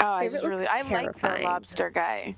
Oh, 0.00 0.06
I 0.06 0.28
just 0.28 0.44
really 0.44 0.66
I 0.66 0.82
like 0.82 1.18
the 1.18 1.38
lobster 1.42 1.90
guy. 1.90 2.36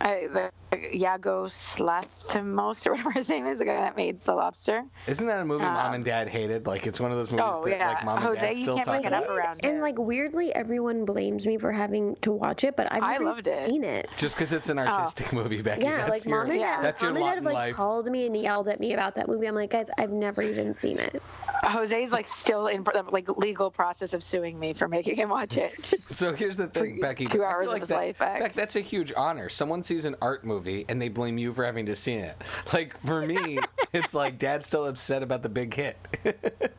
I 0.00 0.28
the 0.32 0.50
Yagos 0.72 1.76
Lathimos 1.78 2.86
or 2.86 2.92
whatever 2.92 3.10
his 3.14 3.28
name 3.28 3.46
is, 3.46 3.58
the 3.58 3.64
guy 3.64 3.76
that 3.76 3.96
made 3.96 4.22
the 4.22 4.34
lobster. 4.34 4.84
Isn't 5.06 5.26
that 5.26 5.40
a 5.40 5.44
movie 5.44 5.64
mom 5.64 5.76
Um, 5.88 5.94
and 5.94 6.04
dad 6.04 6.28
hated? 6.28 6.66
Like 6.66 6.86
it's 6.86 7.00
one 7.00 7.10
of 7.10 7.16
those 7.16 7.30
movies 7.30 7.44
Oh, 7.46 7.64
that 7.64 7.78
yeah. 7.78 7.88
like 7.88 8.04
mom 8.04 8.16
and 8.18 8.26
Jose, 8.26 8.40
dad 8.40 8.54
you 8.56 8.62
still 8.62 8.74
can't 8.76 8.86
talk 8.86 8.96
make 8.98 9.06
it 9.06 9.12
up 9.12 9.24
about. 9.24 9.36
around 9.36 9.60
and 9.64 9.78
it. 9.78 9.80
like 9.80 9.98
weirdly, 9.98 10.54
everyone 10.54 11.04
blames 11.04 11.46
me 11.46 11.56
for 11.58 11.72
having 11.72 12.16
to 12.16 12.32
watch 12.32 12.64
it, 12.64 12.76
but 12.76 12.90
I've 12.92 13.02
I 13.02 13.16
loved 13.18 13.46
it. 13.46 13.54
seen 13.54 13.84
it. 13.84 14.08
Just 14.16 14.36
because 14.36 14.52
it's 14.52 14.68
an 14.68 14.78
artistic 14.78 15.32
movie, 15.32 15.62
Becky. 15.62 15.82
Yeah, 15.84 15.98
that's 16.06 16.10
like 16.10 16.24
your, 16.26 16.42
mom 16.42 16.50
and 16.50 16.60
dad, 16.60 16.84
that's 16.84 17.02
your 17.02 17.12
mom 17.12 17.22
and 17.22 17.28
dad 17.30 17.34
have 17.44 17.54
like 17.54 17.74
called 17.74 18.06
me 18.10 18.26
and 18.26 18.36
yelled 18.36 18.68
at 18.68 18.80
me 18.80 18.92
about 18.92 19.14
that 19.14 19.28
movie. 19.28 19.46
I'm 19.46 19.54
like, 19.54 19.70
guys, 19.70 19.88
I've 19.96 20.10
never 20.12 20.42
even 20.42 20.76
seen 20.76 20.98
it. 20.98 21.22
Jose's 21.64 22.12
like 22.12 22.28
still 22.28 22.68
in 22.68 22.84
the 22.84 23.04
like 23.10 23.28
legal 23.38 23.70
process 23.70 24.12
of 24.14 24.22
suing 24.22 24.58
me 24.58 24.72
for 24.74 24.86
making 24.88 25.16
him 25.16 25.30
watch 25.30 25.56
it. 25.56 25.72
So 26.08 26.32
here's 26.32 26.56
the 26.56 26.66
thing, 26.68 27.00
Becky. 27.00 27.26
two 27.26 27.30
I 27.30 27.32
feel 27.38 27.44
hours 27.44 27.66
of 27.68 27.72
like 27.74 27.82
his 27.82 27.88
that, 27.90 27.96
life 27.96 28.18
back. 28.18 28.40
Beck, 28.40 28.54
that's 28.54 28.76
a 28.76 28.80
huge 28.80 29.12
honor. 29.16 29.48
Someone 29.50 29.82
sees 29.82 30.04
an 30.06 30.16
art 30.22 30.42
movie 30.44 30.57
and 30.88 31.00
they 31.00 31.08
blame 31.08 31.38
you 31.38 31.52
for 31.52 31.64
having 31.64 31.86
to 31.86 31.96
see 31.96 32.14
it. 32.14 32.36
Like 32.72 32.98
for 33.00 33.26
me, 33.26 33.58
it's 33.92 34.14
like 34.14 34.38
Dad's 34.38 34.66
still 34.66 34.86
upset 34.86 35.22
about 35.22 35.42
the 35.42 35.48
big 35.48 35.74
hit. 35.74 35.96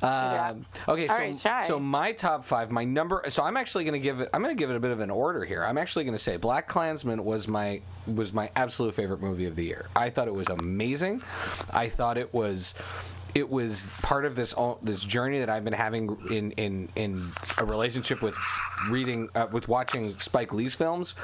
Um, 0.00 0.64
okay, 0.86 1.08
All 1.08 1.16
so 1.32 1.50
right, 1.50 1.66
so 1.66 1.80
my 1.80 2.12
top 2.12 2.44
five, 2.44 2.70
my 2.70 2.84
number. 2.84 3.24
So 3.30 3.42
I'm 3.42 3.56
actually 3.56 3.82
going 3.82 3.94
to 3.94 3.98
give 4.00 4.20
it. 4.20 4.28
I'm 4.32 4.42
going 4.42 4.54
to 4.54 4.58
give 4.58 4.70
it 4.70 4.76
a 4.76 4.80
bit 4.80 4.92
of 4.92 5.00
an 5.00 5.10
order 5.10 5.44
here. 5.44 5.64
I'm 5.64 5.76
actually 5.76 6.04
going 6.04 6.16
to 6.16 6.22
say 6.22 6.36
Black 6.36 6.68
Klansman 6.68 7.24
was 7.24 7.48
my 7.48 7.80
was 8.06 8.32
my 8.32 8.48
absolute 8.54 8.94
favorite 8.94 9.20
movie 9.20 9.46
of 9.46 9.56
the 9.56 9.64
year. 9.64 9.88
I 9.96 10.10
thought 10.10 10.28
it 10.28 10.34
was 10.34 10.48
amazing. 10.48 11.20
I 11.70 11.88
thought 11.88 12.16
it 12.16 12.32
was. 12.32 12.74
It 13.34 13.50
was 13.50 13.88
part 14.02 14.24
of 14.24 14.36
this 14.36 14.52
all- 14.52 14.78
this 14.82 15.02
journey 15.04 15.40
that 15.40 15.50
I've 15.50 15.64
been 15.64 15.72
having 15.72 16.16
in 16.30 16.52
in 16.52 16.88
in 16.94 17.32
a 17.58 17.64
relationship 17.64 18.22
with 18.22 18.36
reading 18.88 19.28
uh, 19.34 19.48
with 19.50 19.66
watching 19.66 20.16
Spike 20.20 20.52
Lee's 20.52 20.74
films 20.76 21.16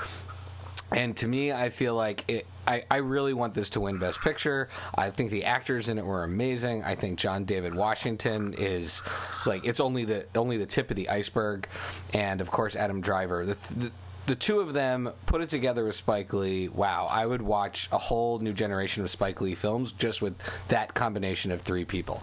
and 0.94 1.16
to 1.18 1.26
me, 1.26 1.52
I 1.52 1.70
feel 1.70 1.94
like 1.94 2.24
it. 2.28 2.46
I, 2.66 2.84
I 2.90 2.96
really 2.98 3.34
want 3.34 3.52
this 3.52 3.70
to 3.70 3.80
win 3.80 3.98
Best 3.98 4.20
Picture. 4.22 4.70
I 4.94 5.10
think 5.10 5.30
the 5.30 5.44
actors 5.44 5.90
in 5.90 5.98
it 5.98 6.06
were 6.06 6.24
amazing. 6.24 6.82
I 6.82 6.94
think 6.94 7.18
John 7.18 7.44
David 7.44 7.74
Washington 7.74 8.54
is 8.56 9.02
like 9.44 9.66
it's 9.66 9.80
only 9.80 10.04
the 10.04 10.26
only 10.34 10.56
the 10.56 10.66
tip 10.66 10.90
of 10.90 10.96
the 10.96 11.10
iceberg, 11.10 11.68
and 12.14 12.40
of 12.40 12.50
course 12.50 12.76
Adam 12.76 13.00
Driver. 13.00 13.44
The, 13.44 13.56
the, 13.76 13.90
the 14.26 14.34
two 14.34 14.60
of 14.60 14.72
them 14.72 15.10
put 15.26 15.42
it 15.42 15.50
together 15.50 15.84
with 15.84 15.94
Spike 15.94 16.32
Lee. 16.32 16.68
Wow, 16.68 17.06
I 17.10 17.26
would 17.26 17.42
watch 17.42 17.88
a 17.92 17.98
whole 17.98 18.38
new 18.38 18.54
generation 18.54 19.02
of 19.02 19.10
Spike 19.10 19.42
Lee 19.42 19.54
films 19.54 19.92
just 19.92 20.22
with 20.22 20.34
that 20.68 20.94
combination 20.94 21.50
of 21.50 21.60
three 21.60 21.84
people, 21.84 22.22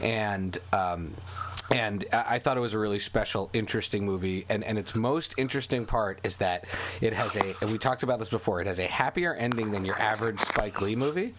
and. 0.00 0.56
Um, 0.72 1.14
and 1.70 2.04
I 2.12 2.30
I 2.30 2.38
thought 2.38 2.56
it 2.56 2.60
was 2.60 2.74
a 2.74 2.78
really 2.78 2.98
special, 2.98 3.50
interesting 3.52 4.04
movie. 4.06 4.46
And, 4.48 4.64
and 4.64 4.78
its 4.78 4.94
most 4.94 5.34
interesting 5.36 5.84
part 5.84 6.18
is 6.22 6.38
that 6.38 6.64
it 7.00 7.12
has 7.12 7.36
a, 7.36 7.54
and 7.60 7.70
we 7.70 7.78
talked 7.78 8.02
about 8.02 8.18
this 8.18 8.28
before, 8.28 8.60
it 8.60 8.66
has 8.66 8.78
a 8.78 8.86
happier 8.86 9.34
ending 9.34 9.70
than 9.70 9.84
your 9.84 9.98
average 10.00 10.40
Spike 10.40 10.80
Lee 10.80 10.96
movie. 10.96 11.34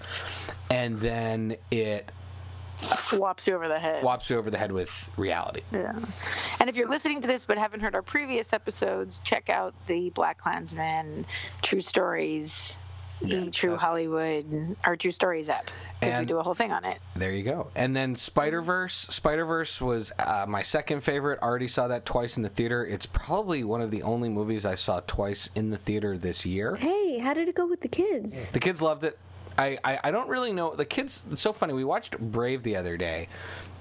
And 0.70 1.00
then 1.00 1.56
it 1.72 2.12
Whops 3.14 3.48
you 3.48 3.56
over 3.56 3.68
the 3.68 3.80
head. 3.80 4.04
whops 4.04 4.30
you 4.30 4.38
over 4.38 4.50
the 4.50 4.58
head 4.58 4.72
with 4.72 5.10
reality. 5.16 5.62
Yeah. 5.72 5.94
And 6.60 6.70
if 6.70 6.76
you're 6.76 6.90
listening 6.90 7.22
to 7.22 7.28
this 7.28 7.46
but 7.46 7.58
haven't 7.58 7.80
heard 7.80 7.94
our 7.94 8.02
previous 8.02 8.54
episodes, 8.54 9.22
check 9.24 9.50
out 9.50 9.74
the 9.88 10.10
Black 10.12 10.40
Klansman 10.40 11.26
True 11.62 11.82
Stories, 11.82 12.80
Yeah, 13.24 13.42
the 13.46 13.52
True 13.52 13.72
that's- 13.72 13.82
Hollywood, 13.86 14.76
our 14.84 14.96
True 14.96 15.12
Stories 15.12 15.50
app, 15.50 15.70
because 16.00 16.20
we 16.20 16.26
do 16.26 16.38
a 16.40 16.44
whole 16.44 16.54
thing 16.54 16.72
on 16.72 16.84
it. 16.86 16.98
There 17.16 17.32
you 17.32 17.44
go. 17.44 17.70
And 17.76 17.96
then 17.96 18.16
Spider 18.16 18.62
Verse. 18.62 18.94
Spider 18.96 19.46
Verse 19.46 19.80
was 19.80 20.12
uh, 20.20 20.46
my 20.48 20.62
second 20.64 21.02
favorite. 21.02 21.40
I 21.42 21.46
Already 21.46 21.68
saw 21.68 21.88
that 21.90 22.06
twice 22.06 22.38
in 22.38 22.44
the 22.44 22.50
theater. 22.50 22.86
It's 22.86 23.06
probably 23.06 23.64
one 23.64 23.82
of 23.82 23.92
the 23.92 24.04
only 24.04 24.30
movies 24.30 24.66
I 24.66 24.76
saw 24.76 25.02
twice 25.06 25.50
in 25.56 25.70
the 25.70 25.78
theater 25.78 26.18
this 26.18 26.46
year. 26.46 26.76
Hey, 26.78 27.20
how 27.20 27.34
did 27.34 27.48
it 27.48 27.56
go 27.56 27.68
with 27.68 27.82
the 27.82 27.88
kids? 27.88 28.50
The 28.52 28.60
kids 28.60 28.82
loved 28.82 29.04
it. 29.04 29.18
I, 29.62 29.78
I, 29.84 30.00
I 30.06 30.12
don't 30.12 30.28
really 30.28 30.52
know. 30.54 30.76
The 30.76 30.86
kids, 30.86 31.24
it's 31.32 31.42
so 31.42 31.54
funny. 31.54 31.74
We 31.74 31.84
watched 31.84 32.18
Brave 32.20 32.64
the 32.64 32.76
other 32.76 32.98
day, 32.98 33.28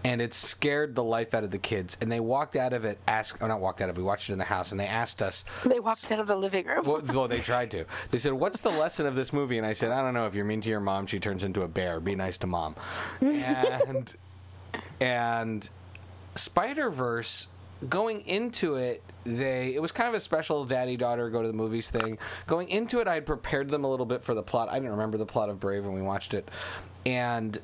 and 0.05 0.21
it 0.21 0.35
scared 0.35 0.95
the 0.95 1.03
life 1.05 1.35
out 1.35 1.45
of 1.45 1.51
the 1.51 1.59
kids. 1.59 1.97
And 2.01 2.11
they 2.13 2.21
walked 2.21 2.57
out 2.57 2.73
of 2.73 2.85
it, 2.85 2.99
ask, 3.09 3.37
oh, 3.41 3.47
not 3.47 3.61
walked 3.61 3.81
out 3.81 3.89
of 3.89 3.97
it, 3.97 4.01
we 4.01 4.05
watched 4.05 4.29
it 4.29 4.33
in 4.33 4.39
the 4.39 4.45
house, 4.45 4.73
and 4.73 4.81
they 4.81 4.87
asked 4.87 5.23
us, 5.23 5.45
They 5.65 5.81
walked 5.81 6.11
out 6.13 6.21
of 6.21 6.27
the 6.27 6.37
living 6.37 6.67
room. 6.67 6.85
well, 6.85 7.03
well, 7.15 7.29
they 7.29 7.39
tried 7.41 7.71
to. 7.73 7.85
They 8.11 8.19
said, 8.19 8.33
"What's 8.33 8.61
the 8.61 8.71
lesson 8.71 9.07
of 9.07 9.15
this 9.15 9.33
movie?" 9.33 9.59
And 9.59 9.67
I 9.67 9.73
said, 9.73 9.91
"I 9.91 10.03
don't 10.03 10.15
know. 10.15 10.27
If 10.27 10.35
you're 10.35 10.45
mean 10.45 10.61
to 10.63 10.69
your 10.69 10.81
mom, 10.81 11.07
she 11.07 11.19
turns 11.19 11.43
into 11.45 11.63
a 11.63 11.69
bear. 11.69 12.01
Be 12.01 12.15
nice 12.15 12.39
to 12.39 12.47
mom." 12.47 12.77
And 13.21 14.15
and 15.01 15.69
Spider 16.35 16.91
Verse, 16.91 17.49
going 17.89 18.21
into 18.23 18.77
it, 18.77 19.03
they 19.25 19.75
it 19.75 19.83
was 19.83 19.93
kind 19.93 20.09
of 20.09 20.15
a 20.15 20.21
special 20.21 20.65
daddy 20.65 20.97
daughter 20.97 21.31
go 21.31 21.43
to 21.43 21.49
the 21.49 21.55
movies 21.55 21.91
thing. 21.91 22.19
Going 22.47 22.69
into 22.69 23.01
it, 23.01 23.09
I 23.09 23.15
had 23.15 23.27
prepared 23.27 23.69
them 23.69 23.85
a 23.85 23.91
little 23.91 24.07
bit 24.07 24.23
for 24.23 24.35
the 24.35 24.43
plot. 24.43 24.69
I 24.69 24.75
didn't 24.75 24.91
remember 24.91 25.19
the 25.19 25.27
plot 25.27 25.49
of 25.49 25.61
Brave 25.61 25.85
when 25.85 25.95
we 25.95 26.03
watched 26.03 26.35
it, 26.35 26.49
and 27.07 27.59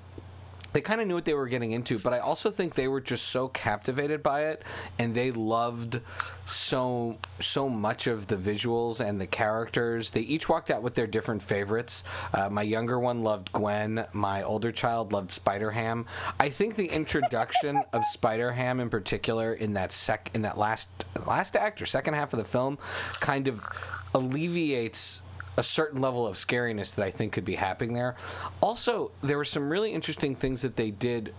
they 0.76 0.82
kind 0.82 1.00
of 1.00 1.06
knew 1.06 1.14
what 1.14 1.24
they 1.24 1.32
were 1.32 1.48
getting 1.48 1.72
into, 1.72 1.98
but 1.98 2.12
I 2.12 2.18
also 2.18 2.50
think 2.50 2.74
they 2.74 2.86
were 2.86 3.00
just 3.00 3.28
so 3.28 3.48
captivated 3.48 4.22
by 4.22 4.48
it, 4.48 4.62
and 4.98 5.14
they 5.14 5.30
loved 5.30 6.02
so 6.44 7.16
so 7.40 7.66
much 7.66 8.06
of 8.06 8.26
the 8.26 8.36
visuals 8.36 9.00
and 9.00 9.18
the 9.18 9.26
characters. 9.26 10.10
They 10.10 10.20
each 10.20 10.50
walked 10.50 10.70
out 10.70 10.82
with 10.82 10.94
their 10.94 11.06
different 11.06 11.42
favorites. 11.42 12.04
Uh, 12.34 12.50
my 12.50 12.60
younger 12.60 13.00
one 13.00 13.24
loved 13.24 13.52
Gwen. 13.52 14.04
My 14.12 14.42
older 14.42 14.70
child 14.70 15.14
loved 15.14 15.32
Spider 15.32 15.70
Ham. 15.70 16.04
I 16.38 16.50
think 16.50 16.76
the 16.76 16.88
introduction 16.88 17.82
of 17.94 18.04
Spider 18.04 18.52
Ham 18.52 18.78
in 18.78 18.90
particular 18.90 19.54
in 19.54 19.72
that 19.72 19.94
sec 19.94 20.30
in 20.34 20.42
that 20.42 20.58
last 20.58 20.90
last 21.26 21.56
act 21.56 21.80
or 21.80 21.86
second 21.86 22.12
half 22.12 22.34
of 22.34 22.38
the 22.38 22.44
film 22.44 22.76
kind 23.20 23.48
of 23.48 23.66
alleviates 24.14 25.22
a 25.56 25.62
certain 25.62 26.00
level 26.00 26.26
of 26.26 26.36
scariness 26.36 26.94
that 26.94 27.04
I 27.04 27.10
think 27.10 27.32
could 27.32 27.44
be 27.44 27.54
happening 27.54 27.94
there. 27.94 28.16
Also, 28.60 29.10
there 29.22 29.36
were 29.36 29.44
some 29.44 29.70
really 29.70 29.92
interesting 29.92 30.34
things 30.34 30.62
that 30.62 30.76
they 30.76 30.90
did, 30.90 31.34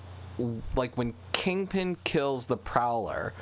like 0.75 0.97
when 0.97 1.13
Kingpin 1.31 1.95
kills 2.03 2.47
the 2.47 2.57
Prowler. 2.57 3.33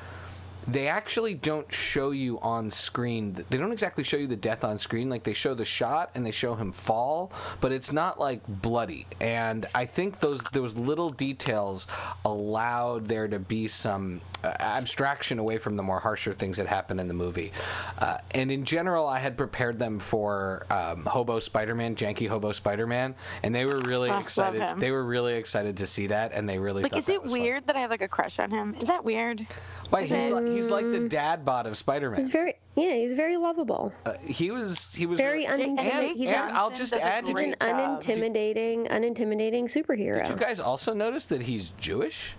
They 0.68 0.88
actually 0.88 1.36
don't 1.36 1.72
show 1.72 2.10
you 2.10 2.40
on 2.40 2.72
screen. 2.72 3.46
They 3.52 3.58
don't 3.60 3.72
exactly 3.72 4.04
show 4.04 4.18
you 4.18 4.26
the 4.26 4.36
death 4.36 4.64
on 4.64 4.80
screen. 4.80 5.12
Like 5.12 5.24
they 5.24 5.34
show 5.34 5.54
the 5.54 5.64
shot 5.64 6.10
and 6.16 6.26
they 6.26 6.32
show 6.32 6.56
him 6.56 6.72
fall, 6.72 7.32
but 7.62 7.72
it's 7.72 7.92
not 7.92 8.20
like 8.20 8.42
bloody. 8.48 9.06
And 9.22 9.68
I 9.76 9.86
think 9.86 10.22
those 10.22 10.42
those 10.46 10.76
little 10.76 11.12
details 11.12 11.86
allowed 12.26 13.08
there 13.08 13.28
to 13.28 13.38
be 13.38 13.68
some 13.68 14.22
abstraction 14.62 15.40
away 15.40 15.58
from 15.58 15.76
the 15.78 15.84
more 15.84 16.00
harsher 16.00 16.34
things 16.34 16.58
that 16.58 16.68
happen 16.68 17.00
in 17.00 17.08
the 17.08 17.14
movie. 17.14 17.52
Uh, 17.98 18.18
and 18.32 18.52
in 18.52 18.66
general, 18.66 19.08
I 19.08 19.20
had 19.20 19.38
prepared 19.38 19.80
them 19.80 20.00
for 20.00 20.66
um, 20.70 21.06
Hobo 21.06 21.40
Spider-Man, 21.40 21.96
Janky 21.96 22.28
Hobo 22.28 22.52
Spider-Man, 22.52 23.16
and 23.44 23.54
they 23.56 23.66
were 23.66 23.80
really 23.88 24.10
Oh, 24.10 24.20
excited. 24.20 24.62
They 24.80 24.92
were 24.92 25.04
really 25.06 25.36
excited 25.36 25.78
to 25.78 25.88
see 25.88 26.08
that, 26.08 26.32
and 26.34 26.48
they 26.48 26.60
really 26.60 26.84
like, 26.84 26.92
thought 26.92 27.00
is 27.00 27.06
that 27.08 27.14
it 27.14 27.24
was 27.24 27.32
fun. 27.32 27.42
weird 27.42 27.68
that 27.68 27.76
I 27.76 27.80
have 27.80 27.90
like 27.90 28.02
a 28.02 28.08
crush 28.08 28.40
on 28.40 28.52
him? 28.52 28.76
Is 28.80 28.88
that 28.88 29.04
weird? 29.04 29.46
Why 29.90 30.04
he's 30.04 30.30
like, 30.30 30.46
he's 30.48 30.70
like 30.70 30.86
Mm. 30.86 31.04
the 31.04 31.10
dad 31.10 31.46
bod 31.46 31.66
of 31.68 31.78
Spider-Man. 31.78 32.20
He's 32.20 32.30
very, 32.30 32.56
yeah, 32.76 32.94
he's 32.96 33.14
very 33.14 33.38
lovable. 33.38 33.94
Uh, 34.06 34.14
he 34.22 34.52
was 34.52 34.94
he 34.94 35.06
was 35.06 35.18
Very 35.20 35.46
and, 35.46 35.62
unintimidating. 35.62 36.10
and, 36.10 36.18
He's 36.18 36.30
I'll 36.32 36.72
just 36.72 36.94
add. 36.94 37.26
Did 37.26 37.38
He's 37.38 37.46
an 37.48 37.56
Great 37.60 37.60
job. 37.60 38.02
unintimidating, 38.02 38.90
unintimidating 38.90 39.64
superhero. 39.66 40.26
did 40.26 40.30
you 40.30 40.36
guys 40.36 40.60
also 40.60 40.94
notice 40.94 41.28
that 41.28 41.42
he's 41.44 41.70
Jewish? 41.80 42.36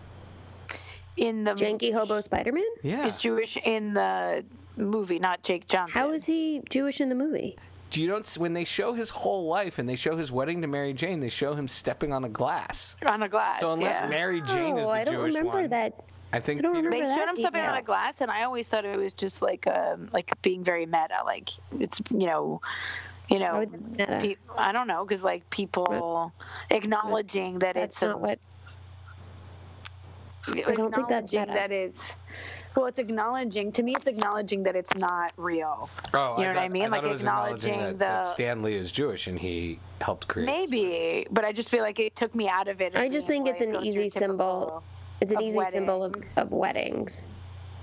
In 1.17 1.45
the 1.45 1.53
Janky 1.53 1.93
Hobo 1.93 2.21
Spider-Man? 2.21 2.65
Yeah. 2.83 3.07
is 3.07 3.17
Jewish 3.17 3.57
in 3.57 3.95
the 3.95 4.45
movie, 4.77 5.19
not 5.19 5.43
Jake 5.43 5.67
Johnson. 5.67 5.99
How 5.99 6.11
is 6.11 6.25
he 6.25 6.63
Jewish 6.69 7.01
in 7.01 7.09
the 7.09 7.15
movie? 7.15 7.57
Do 7.91 8.03
you 8.03 8.09
don't 8.09 8.29
when 8.35 8.53
they 8.53 8.65
show 8.65 8.93
his 8.93 9.11
whole 9.11 9.47
life 9.47 9.79
and 9.79 9.89
they 9.89 9.97
show 9.97 10.17
his 10.17 10.31
wedding 10.33 10.61
to 10.63 10.67
Mary 10.67 10.93
Jane, 10.93 11.21
they 11.21 11.29
show 11.29 11.55
him 11.55 11.69
stepping 11.69 12.13
on 12.13 12.25
a 12.25 12.29
glass. 12.29 12.97
on 13.07 13.23
a 13.23 13.29
glass? 13.29 13.61
So 13.61 13.73
unless 13.73 14.01
yeah. 14.01 14.09
Mary 14.09 14.41
Jane 14.43 14.77
is 14.79 14.87
oh, 14.87 14.91
the 14.91 14.95
I 14.95 15.05
don't 15.05 15.15
Jewish 15.15 15.35
remember 15.35 15.61
one, 15.61 15.71
that. 15.71 16.05
I 16.33 16.41
think 16.41 16.59
I 16.59 16.63
don't 16.63 16.75
Peter. 16.75 16.91
they 16.91 17.01
remember 17.01 17.15
showed 17.15 17.27
that 17.29 17.37
him 17.37 17.43
something 17.43 17.63
on 17.63 17.79
a 17.79 17.83
glass, 17.83 18.21
and 18.21 18.31
I 18.31 18.43
always 18.43 18.69
thought 18.69 18.85
it 18.85 18.99
was 18.99 19.13
just 19.13 19.41
like 19.41 19.67
um 19.67 20.09
like 20.13 20.31
being 20.43 20.65
very 20.65 20.85
meta, 20.85 21.21
like 21.25 21.51
it's 21.79 22.03
you 22.11 22.27
know, 22.27 22.61
you 23.31 23.39
know, 23.39 23.61
would 23.61 23.97
that 23.97 24.11
matter? 24.11 24.27
pe- 24.27 24.37
I 24.59 24.73
don't 24.73 24.89
know, 24.89 25.05
because 25.05 25.23
like 25.23 25.49
people 25.51 26.33
acknowledging 26.71 27.61
that 27.61 27.77
That's 27.77 27.97
it's 27.97 28.03
a, 28.03 28.17
what. 28.17 28.39
I 30.49 30.73
don't 30.73 30.95
think 30.95 31.09
that's 31.09 31.33
acknowledging 31.33 31.41
meta. 31.41 31.53
that 31.55 31.73
it's 31.73 32.01
well, 32.77 32.87
it's 32.87 32.99
acknowledging 32.99 33.73
to 33.73 33.83
me, 33.83 33.95
it's 33.97 34.07
acknowledging 34.07 34.63
that 34.65 34.77
it's 34.77 34.95
not 34.97 35.33
real. 35.39 35.89
Oh, 36.13 36.37
you 36.37 36.43
know 36.45 36.49
what 36.51 36.59
I 36.59 36.69
mean? 36.69 36.83
thought 36.83 36.91
Like 36.91 37.05
it 37.05 37.09
was 37.09 37.21
acknowledging 37.23 37.73
acknowledging 37.75 37.99
that, 37.99 37.99
that 37.99 38.23
the- 38.25 38.31
Stan 38.31 38.63
Lee 38.63 38.75
is 38.75 38.93
Jewish 38.93 39.27
and 39.27 39.39
he 39.39 39.81
helped 40.03 40.29
create. 40.29 40.45
Maybe, 40.47 41.27
but 41.31 41.45
I 41.45 41.53
just 41.53 41.71
feel 41.71 41.83
like 41.83 41.99
it 41.99 42.15
took 42.17 42.35
me 42.35 42.49
out 42.49 42.69
of 42.69 42.83
it. 42.83 42.95
I 42.95 43.09
just 43.09 43.27
being, 43.29 43.45
think 43.45 43.57
it's 43.57 43.63
an 43.63 43.83
easy 43.83 44.11
symbol. 44.11 44.83
It's 45.23 45.33
an 45.33 45.39
of 45.39 45.45
easy 45.45 45.59
symbol 45.71 46.05
of, 46.05 46.15
of 46.37 46.53
weddings, 46.53 47.27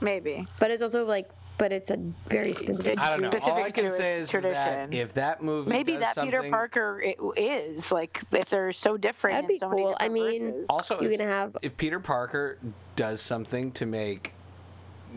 Maybe. 0.01 0.45
but 0.59 0.69
it's 0.69 0.83
also 0.83 1.05
like, 1.05 1.27
but 1.57 1.71
it's 1.71 1.89
a 1.91 1.97
very 2.27 2.53
specific. 2.53 2.99
I 2.99 3.09
don't 3.11 3.21
know. 3.21 3.29
All 3.29 3.35
I 3.35 3.39
specific 3.39 3.73
can 3.75 3.83
to 3.85 3.89
say 3.91 4.13
its 4.19 4.33
is 4.33 4.41
that 4.41 4.41
tradition. 4.41 4.93
if 4.93 5.13
that 5.13 5.41
movie 5.43 5.69
Maybe 5.69 5.93
does 5.93 6.15
that 6.15 6.23
Peter 6.25 6.43
Parker 6.49 7.01
it 7.01 7.17
is 7.37 7.91
like 7.91 8.21
if 8.31 8.49
they're 8.49 8.71
so 8.71 8.97
different. 8.97 9.35
That'd 9.35 9.47
be 9.47 9.59
so 9.59 9.69
cool. 9.69 9.95
I 9.99 10.09
mean, 10.09 10.51
verses. 10.51 10.65
Also, 10.69 10.99
You're 11.01 11.11
if, 11.11 11.19
gonna 11.19 11.29
have- 11.31 11.57
if 11.61 11.77
Peter 11.77 11.99
Parker 11.99 12.57
does 12.95 13.21
something 13.21 13.71
to 13.73 13.85
make 13.85 14.33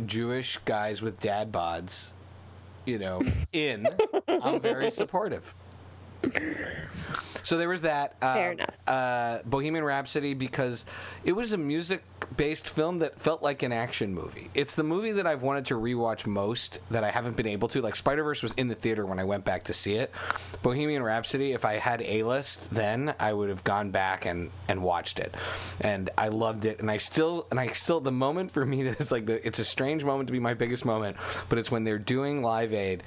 Jewish 0.04 0.58
guys 0.64 1.00
with 1.02 1.20
dad 1.20 1.50
bods, 1.52 2.08
you 2.84 2.98
know, 2.98 3.22
in, 3.52 3.88
I'm 4.28 4.60
very 4.60 4.90
supportive. 4.90 5.54
So 7.42 7.56
there 7.58 7.68
was 7.68 7.82
that. 7.82 8.16
Uh, 8.20 8.34
Fair 8.34 8.52
enough. 8.52 8.76
Uh, 8.88 9.38
Bohemian 9.44 9.84
Rhapsody 9.84 10.34
because 10.34 10.84
it 11.24 11.32
was 11.32 11.52
a 11.52 11.56
music 11.56 12.02
based 12.36 12.68
film 12.68 12.98
that 12.98 13.20
felt 13.20 13.42
like 13.42 13.62
an 13.62 13.72
action 13.72 14.14
movie. 14.14 14.50
It's 14.54 14.74
the 14.74 14.82
movie 14.82 15.12
that 15.12 15.26
I've 15.26 15.42
wanted 15.42 15.66
to 15.66 15.74
rewatch 15.74 16.26
most 16.26 16.80
that 16.90 17.04
I 17.04 17.10
haven't 17.10 17.36
been 17.36 17.46
able 17.46 17.68
to. 17.68 17.80
Like 17.80 17.96
Spider 17.96 18.24
Verse 18.24 18.42
was 18.42 18.52
in 18.54 18.68
the 18.68 18.74
theater 18.74 19.06
when 19.06 19.18
I 19.18 19.24
went 19.24 19.44
back 19.44 19.64
to 19.64 19.74
see 19.74 19.94
it. 19.94 20.10
Bohemian 20.62 21.02
Rhapsody, 21.02 21.52
if 21.52 21.64
I 21.64 21.74
had 21.74 22.02
a 22.02 22.22
list 22.22 22.70
then, 22.72 23.14
I 23.18 23.32
would 23.32 23.48
have 23.48 23.64
gone 23.64 23.90
back 23.90 24.26
and 24.26 24.50
and 24.68 24.82
watched 24.82 25.18
it, 25.18 25.34
and 25.80 26.10
I 26.16 26.28
loved 26.28 26.64
it. 26.64 26.80
And 26.80 26.90
I 26.90 26.98
still 26.98 27.46
and 27.50 27.60
I 27.60 27.68
still 27.68 28.00
the 28.00 28.12
moment 28.12 28.50
for 28.50 28.64
me 28.64 28.82
that 28.84 29.00
is 29.00 29.12
like 29.12 29.26
the 29.26 29.44
it's 29.46 29.58
a 29.58 29.64
strange 29.64 30.04
moment 30.04 30.28
to 30.28 30.32
be 30.32 30.40
my 30.40 30.54
biggest 30.54 30.84
moment, 30.84 31.16
but 31.48 31.58
it's 31.58 31.70
when 31.70 31.84
they're 31.84 31.98
doing 31.98 32.42
Live 32.42 32.72
Aid, 32.72 33.02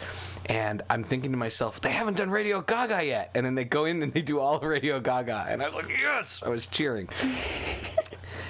and 0.46 0.82
I'm 0.90 1.04
thinking 1.04 1.32
to 1.32 1.38
myself, 1.38 1.82
they 1.82 1.92
haven't 1.92 2.18
done 2.18 2.30
Radio 2.30 2.62
Gaga 2.62 3.04
yet, 3.06 3.32
and 3.36 3.46
then 3.46 3.56
they 3.56 3.66
go 3.66 3.86
in 3.86 4.02
and 4.04 4.14
they 4.14 4.22
do 4.22 4.40
all 4.40 4.60
Radio 4.60 5.00
Gaga, 5.00 5.46
and 5.50 5.62
I 5.62 5.66
was 5.66 5.76
like, 5.76 5.90
yes, 5.90 6.42
I 6.46 6.50
was 6.50 6.68
cheering. 6.68 7.10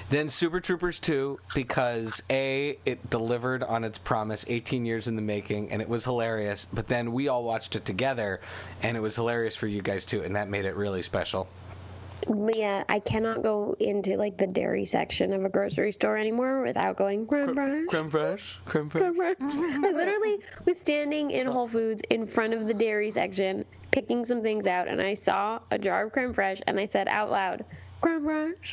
Then 0.10 0.30
Super 0.30 0.59
Troopers 0.60 1.00
2, 1.00 1.40
because 1.54 2.22
A, 2.30 2.78
it 2.86 3.10
delivered 3.10 3.64
on 3.64 3.84
its 3.84 3.98
promise 3.98 4.46
18 4.48 4.86
years 4.86 5.08
in 5.08 5.16
the 5.16 5.22
making, 5.22 5.72
and 5.72 5.82
it 5.82 5.90
was 5.90 6.04
hilarious. 6.04 6.68
But 6.72 6.88
then 6.88 7.12
we 7.12 7.28
all 7.28 7.44
watched 7.44 7.76
it 7.76 7.86
together, 7.86 8.42
and 8.82 8.96
it 8.96 9.00
was 9.00 9.16
hilarious 9.16 9.56
for 9.56 9.68
you 9.68 9.82
guys 9.82 10.06
too, 10.06 10.22
and 10.22 10.36
that 10.36 10.50
made 10.50 10.66
it 10.66 10.76
really 10.76 11.02
special. 11.02 11.48
Yeah, 12.28 12.84
I 12.90 13.00
cannot 13.00 13.44
go 13.44 13.76
into 13.80 14.18
like 14.18 14.38
the 14.38 14.48
dairy 14.48 14.86
section 14.86 15.32
of 15.34 15.46
a 15.46 15.50
grocery 15.50 15.92
store 15.92 16.18
anymore 16.18 16.62
without 16.62 16.98
going 16.98 17.26
creme 17.26 17.56
fraiche. 17.56 17.88
Creme 17.88 18.10
fraiche? 18.10 18.56
Creme 18.66 18.90
fraiche? 18.90 19.10
Creme 19.10 19.36
fraiche. 19.36 19.36
I 19.86 19.92
literally 19.92 20.40
was 20.66 20.78
standing 20.80 21.32
in 21.32 21.48
Whole 21.48 21.68
Foods 21.68 22.02
in 22.10 22.28
front 22.28 22.54
of 22.54 22.68
the 22.68 22.74
dairy 22.74 23.10
section, 23.10 23.64
picking 23.92 24.26
some 24.26 24.42
things 24.42 24.68
out, 24.68 24.88
and 24.88 25.02
I 25.02 25.14
saw 25.14 25.60
a 25.72 25.78
jar 25.80 26.06
of 26.06 26.12
creme 26.12 26.34
fraiche, 26.34 26.62
and 26.68 26.80
I 26.80 26.88
said 26.88 27.08
out 27.08 27.32
loud, 27.32 27.64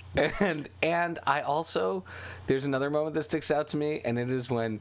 and 0.40 0.68
and 0.82 1.18
I 1.26 1.40
also 1.42 2.04
there's 2.46 2.64
another 2.64 2.90
moment 2.90 3.14
that 3.14 3.24
sticks 3.24 3.50
out 3.50 3.68
to 3.68 3.76
me, 3.76 4.00
and 4.04 4.18
it 4.18 4.30
is 4.30 4.50
when 4.50 4.80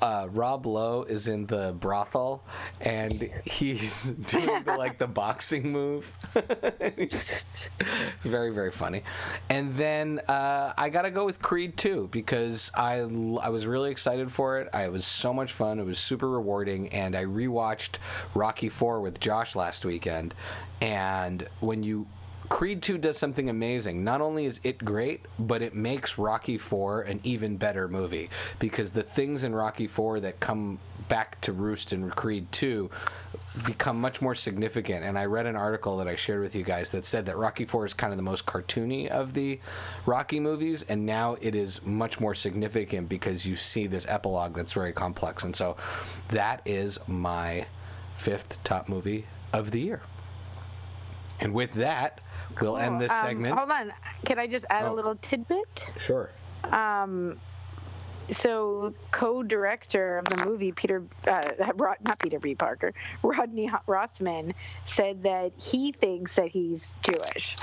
uh, 0.00 0.28
Rob 0.30 0.66
Lowe 0.66 1.02
is 1.02 1.28
in 1.28 1.46
the 1.46 1.74
brothel 1.78 2.42
and 2.80 3.30
he's 3.44 4.04
doing 4.26 4.64
the, 4.64 4.76
like 4.76 4.98
the 4.98 5.06
boxing 5.06 5.70
move. 5.70 6.12
very 8.22 8.52
very 8.52 8.70
funny. 8.70 9.02
And 9.48 9.76
then 9.76 10.20
uh, 10.28 10.72
I 10.76 10.88
gotta 10.88 11.10
go 11.10 11.24
with 11.24 11.40
Creed 11.42 11.76
2 11.76 12.08
because 12.10 12.70
I 12.74 13.00
I 13.00 13.48
was 13.50 13.66
really 13.66 13.90
excited 13.90 14.30
for 14.30 14.58
it. 14.60 14.68
I, 14.72 14.84
it 14.84 14.92
was 14.92 15.06
so 15.06 15.32
much 15.32 15.52
fun. 15.52 15.78
It 15.78 15.86
was 15.86 15.98
super 15.98 16.28
rewarding, 16.28 16.88
and 16.88 17.16
I 17.16 17.24
rewatched 17.24 17.96
Rocky 18.34 18.68
4 18.68 19.00
with 19.00 19.20
Josh 19.20 19.54
last 19.56 19.84
weekend. 19.84 20.34
And 20.80 21.48
when 21.60 21.82
you 21.82 22.06
Creed 22.54 22.82
2 22.82 22.98
does 22.98 23.18
something 23.18 23.50
amazing. 23.50 24.04
Not 24.04 24.20
only 24.20 24.44
is 24.44 24.60
it 24.62 24.78
great, 24.84 25.26
but 25.40 25.60
it 25.60 25.74
makes 25.74 26.16
Rocky 26.16 26.56
4 26.56 27.02
an 27.02 27.18
even 27.24 27.56
better 27.56 27.88
movie 27.88 28.30
because 28.60 28.92
the 28.92 29.02
things 29.02 29.42
in 29.42 29.52
Rocky 29.52 29.88
4 29.88 30.20
that 30.20 30.38
come 30.38 30.78
back 31.08 31.40
to 31.40 31.52
roost 31.52 31.92
in 31.92 32.10
Creed 32.10 32.46
2 32.52 32.88
become 33.66 34.00
much 34.00 34.22
more 34.22 34.36
significant. 34.36 35.04
And 35.04 35.18
I 35.18 35.24
read 35.24 35.46
an 35.46 35.56
article 35.56 35.96
that 35.96 36.06
I 36.06 36.14
shared 36.14 36.42
with 36.42 36.54
you 36.54 36.62
guys 36.62 36.92
that 36.92 37.04
said 37.04 37.26
that 37.26 37.36
Rocky 37.36 37.64
4 37.64 37.86
is 37.86 37.92
kind 37.92 38.12
of 38.12 38.18
the 38.18 38.22
most 38.22 38.46
cartoony 38.46 39.08
of 39.08 39.34
the 39.34 39.58
Rocky 40.06 40.38
movies, 40.38 40.82
and 40.82 41.04
now 41.04 41.36
it 41.40 41.56
is 41.56 41.84
much 41.84 42.20
more 42.20 42.36
significant 42.36 43.08
because 43.08 43.44
you 43.44 43.56
see 43.56 43.88
this 43.88 44.06
epilogue 44.08 44.54
that's 44.54 44.72
very 44.74 44.92
complex. 44.92 45.42
And 45.42 45.56
so 45.56 45.76
that 46.28 46.62
is 46.64 47.00
my 47.08 47.66
fifth 48.16 48.62
top 48.62 48.88
movie 48.88 49.26
of 49.52 49.72
the 49.72 49.80
year. 49.80 50.02
And 51.40 51.52
with 51.52 51.72
that, 51.74 52.20
we'll 52.60 52.76
end 52.76 53.00
this 53.00 53.12
Um, 53.12 53.26
segment. 53.26 53.58
hold 53.58 53.70
on. 53.70 53.92
Can 54.24 54.38
I 54.38 54.46
just 54.46 54.64
add 54.70 54.84
Oh. 54.86 54.92
a 54.92 54.94
little 54.94 55.16
tidbit? 55.16 55.86
Sure. 55.98 56.30
Um, 56.64 57.38
so 58.30 58.94
co-director 59.10 60.18
of 60.18 60.24
the 60.28 60.36
movie 60.36 60.72
Peter, 60.72 61.02
uh, 61.26 61.52
Rod, 61.74 61.96
not 62.02 62.18
Peter 62.18 62.38
B. 62.38 62.54
Parker, 62.54 62.94
Rodney 63.22 63.70
Rothman 63.86 64.54
said 64.86 65.22
that 65.24 65.52
he 65.60 65.92
thinks 65.92 66.36
that 66.36 66.48
he's 66.48 66.96
Jewish, 67.02 67.56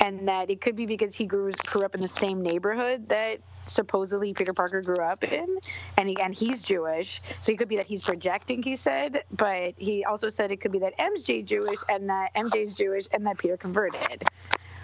and 0.00 0.28
that 0.28 0.50
it 0.50 0.60
could 0.60 0.76
be 0.76 0.86
because 0.86 1.14
he 1.14 1.26
grew 1.26 1.54
grew 1.66 1.84
up 1.84 1.94
in 1.94 2.00
the 2.00 2.08
same 2.08 2.42
neighborhood 2.42 3.08
that 3.08 3.40
supposedly 3.66 4.34
Peter 4.34 4.52
Parker 4.52 4.82
grew 4.82 5.02
up 5.04 5.22
in, 5.22 5.58
and 5.96 6.08
he 6.08 6.20
and 6.20 6.34
he's 6.34 6.62
Jewish, 6.62 7.22
so 7.40 7.52
it 7.52 7.58
could 7.58 7.68
be 7.68 7.76
that 7.76 7.86
he's 7.86 8.02
projecting. 8.02 8.62
He 8.62 8.76
said, 8.76 9.22
but 9.30 9.74
he 9.76 10.04
also 10.04 10.28
said 10.28 10.50
it 10.50 10.60
could 10.60 10.72
be 10.72 10.80
that 10.80 10.98
MJ 10.98 11.44
Jewish 11.44 11.80
and 11.88 12.08
that 12.10 12.34
MJ's 12.34 12.74
Jewish 12.74 13.06
and 13.12 13.26
that 13.26 13.38
Peter 13.38 13.56
converted. 13.56 14.28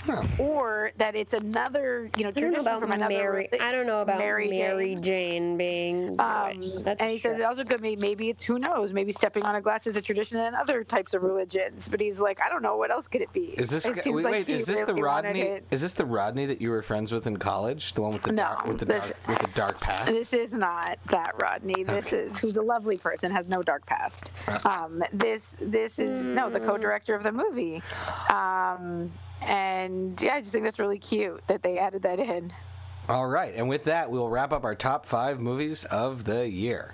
Huh. 0.06 0.22
Or 0.38 0.92
that 0.98 1.14
it's 1.16 1.34
another, 1.34 2.10
you 2.16 2.22
know, 2.22 2.28
I 2.28 2.32
don't 2.32 2.34
know 2.34 2.40
tradition 2.42 2.60
about 2.60 2.80
from 2.80 2.92
another. 2.92 3.14
Mary. 3.14 3.48
I 3.60 3.72
don't 3.72 3.86
know 3.86 4.02
about 4.02 4.18
Mary 4.18 4.48
Mary, 4.48 4.94
Jane. 4.94 5.02
Jane. 5.02 5.56
being 5.56 6.08
Um, 6.20 6.60
That's 6.84 7.00
and 7.00 7.10
he 7.10 7.18
says 7.18 7.34
true. 7.36 7.42
it 7.42 7.46
also 7.46 7.64
could 7.64 7.82
be 7.82 7.96
maybe 7.96 8.28
it's 8.30 8.44
who 8.44 8.58
knows 8.58 8.92
maybe 8.92 9.12
stepping 9.12 9.44
on 9.44 9.56
a 9.56 9.60
glass 9.60 9.86
is 9.86 9.96
a 9.96 10.02
tradition 10.02 10.38
in 10.38 10.54
other 10.54 10.84
types 10.84 11.14
of 11.14 11.22
religions 11.22 11.88
but 11.88 12.00
he's 12.00 12.18
like 12.20 12.40
I 12.40 12.48
don't 12.48 12.62
know 12.62 12.76
what 12.76 12.90
else 12.90 13.08
could 13.08 13.22
it 13.22 13.32
be 13.32 13.54
Is 13.58 13.70
this 13.70 13.84
guy- 13.88 14.02
wait? 14.06 14.24
like 14.24 14.32
wait 14.32 14.48
is 14.48 14.66
this 14.66 14.80
the 14.80 14.86
really 14.94 15.02
wanted 15.02 15.28
Rodney? 15.28 15.60
Is 15.70 15.80
this 15.80 15.92
the 15.94 16.04
Rodney 16.06 16.46
that 16.46 16.60
you 16.60 16.70
were 16.70 16.82
friends 16.82 17.12
with 17.12 17.26
in 17.26 17.36
college? 17.38 17.92
The 17.94 18.02
one 18.02 18.12
with 18.12 18.22
the 18.22 18.32
No, 18.32 18.42
dark, 18.42 18.66
with 18.66 18.78
the 18.78 18.84
this- 18.84 19.08
dark, 19.08 19.28
with 19.28 19.38
the 19.40 19.48
dark 19.54 19.80
past. 19.80 20.06
This 20.06 20.32
is 20.32 20.52
not 20.52 20.98
that 21.10 21.32
Rodney. 21.40 21.82
This 21.84 22.12
is 22.12 22.36
who's 22.38 22.56
a 22.56 22.62
lovely 22.62 22.98
person, 22.98 23.30
has 23.30 23.48
no 23.48 23.62
dark 23.62 23.84
past. 23.86 24.30
Um, 24.64 25.02
this 25.12 25.54
this 25.60 25.98
is 25.98 26.30
no 26.30 26.48
the 26.50 26.60
co-director 26.60 27.14
of 27.14 27.22
the 27.22 27.32
movie, 27.32 27.82
um, 28.30 29.10
and 29.42 30.20
yeah, 30.20 30.34
I 30.34 30.40
just 30.40 30.52
think 30.52 30.64
that's 30.64 30.78
really 30.78 30.98
cute 30.98 31.42
that 31.48 31.62
they 31.62 31.78
added 31.78 32.02
that 32.02 32.20
in. 32.20 32.52
All 33.08 33.28
right, 33.28 33.54
and 33.54 33.68
with 33.68 33.84
that, 33.84 34.10
we'll 34.10 34.28
wrap 34.28 34.52
up 34.52 34.64
our 34.64 34.74
top 34.74 35.06
five 35.06 35.38
movies 35.38 35.84
of 35.84 36.24
the 36.24 36.48
year. 36.48 36.92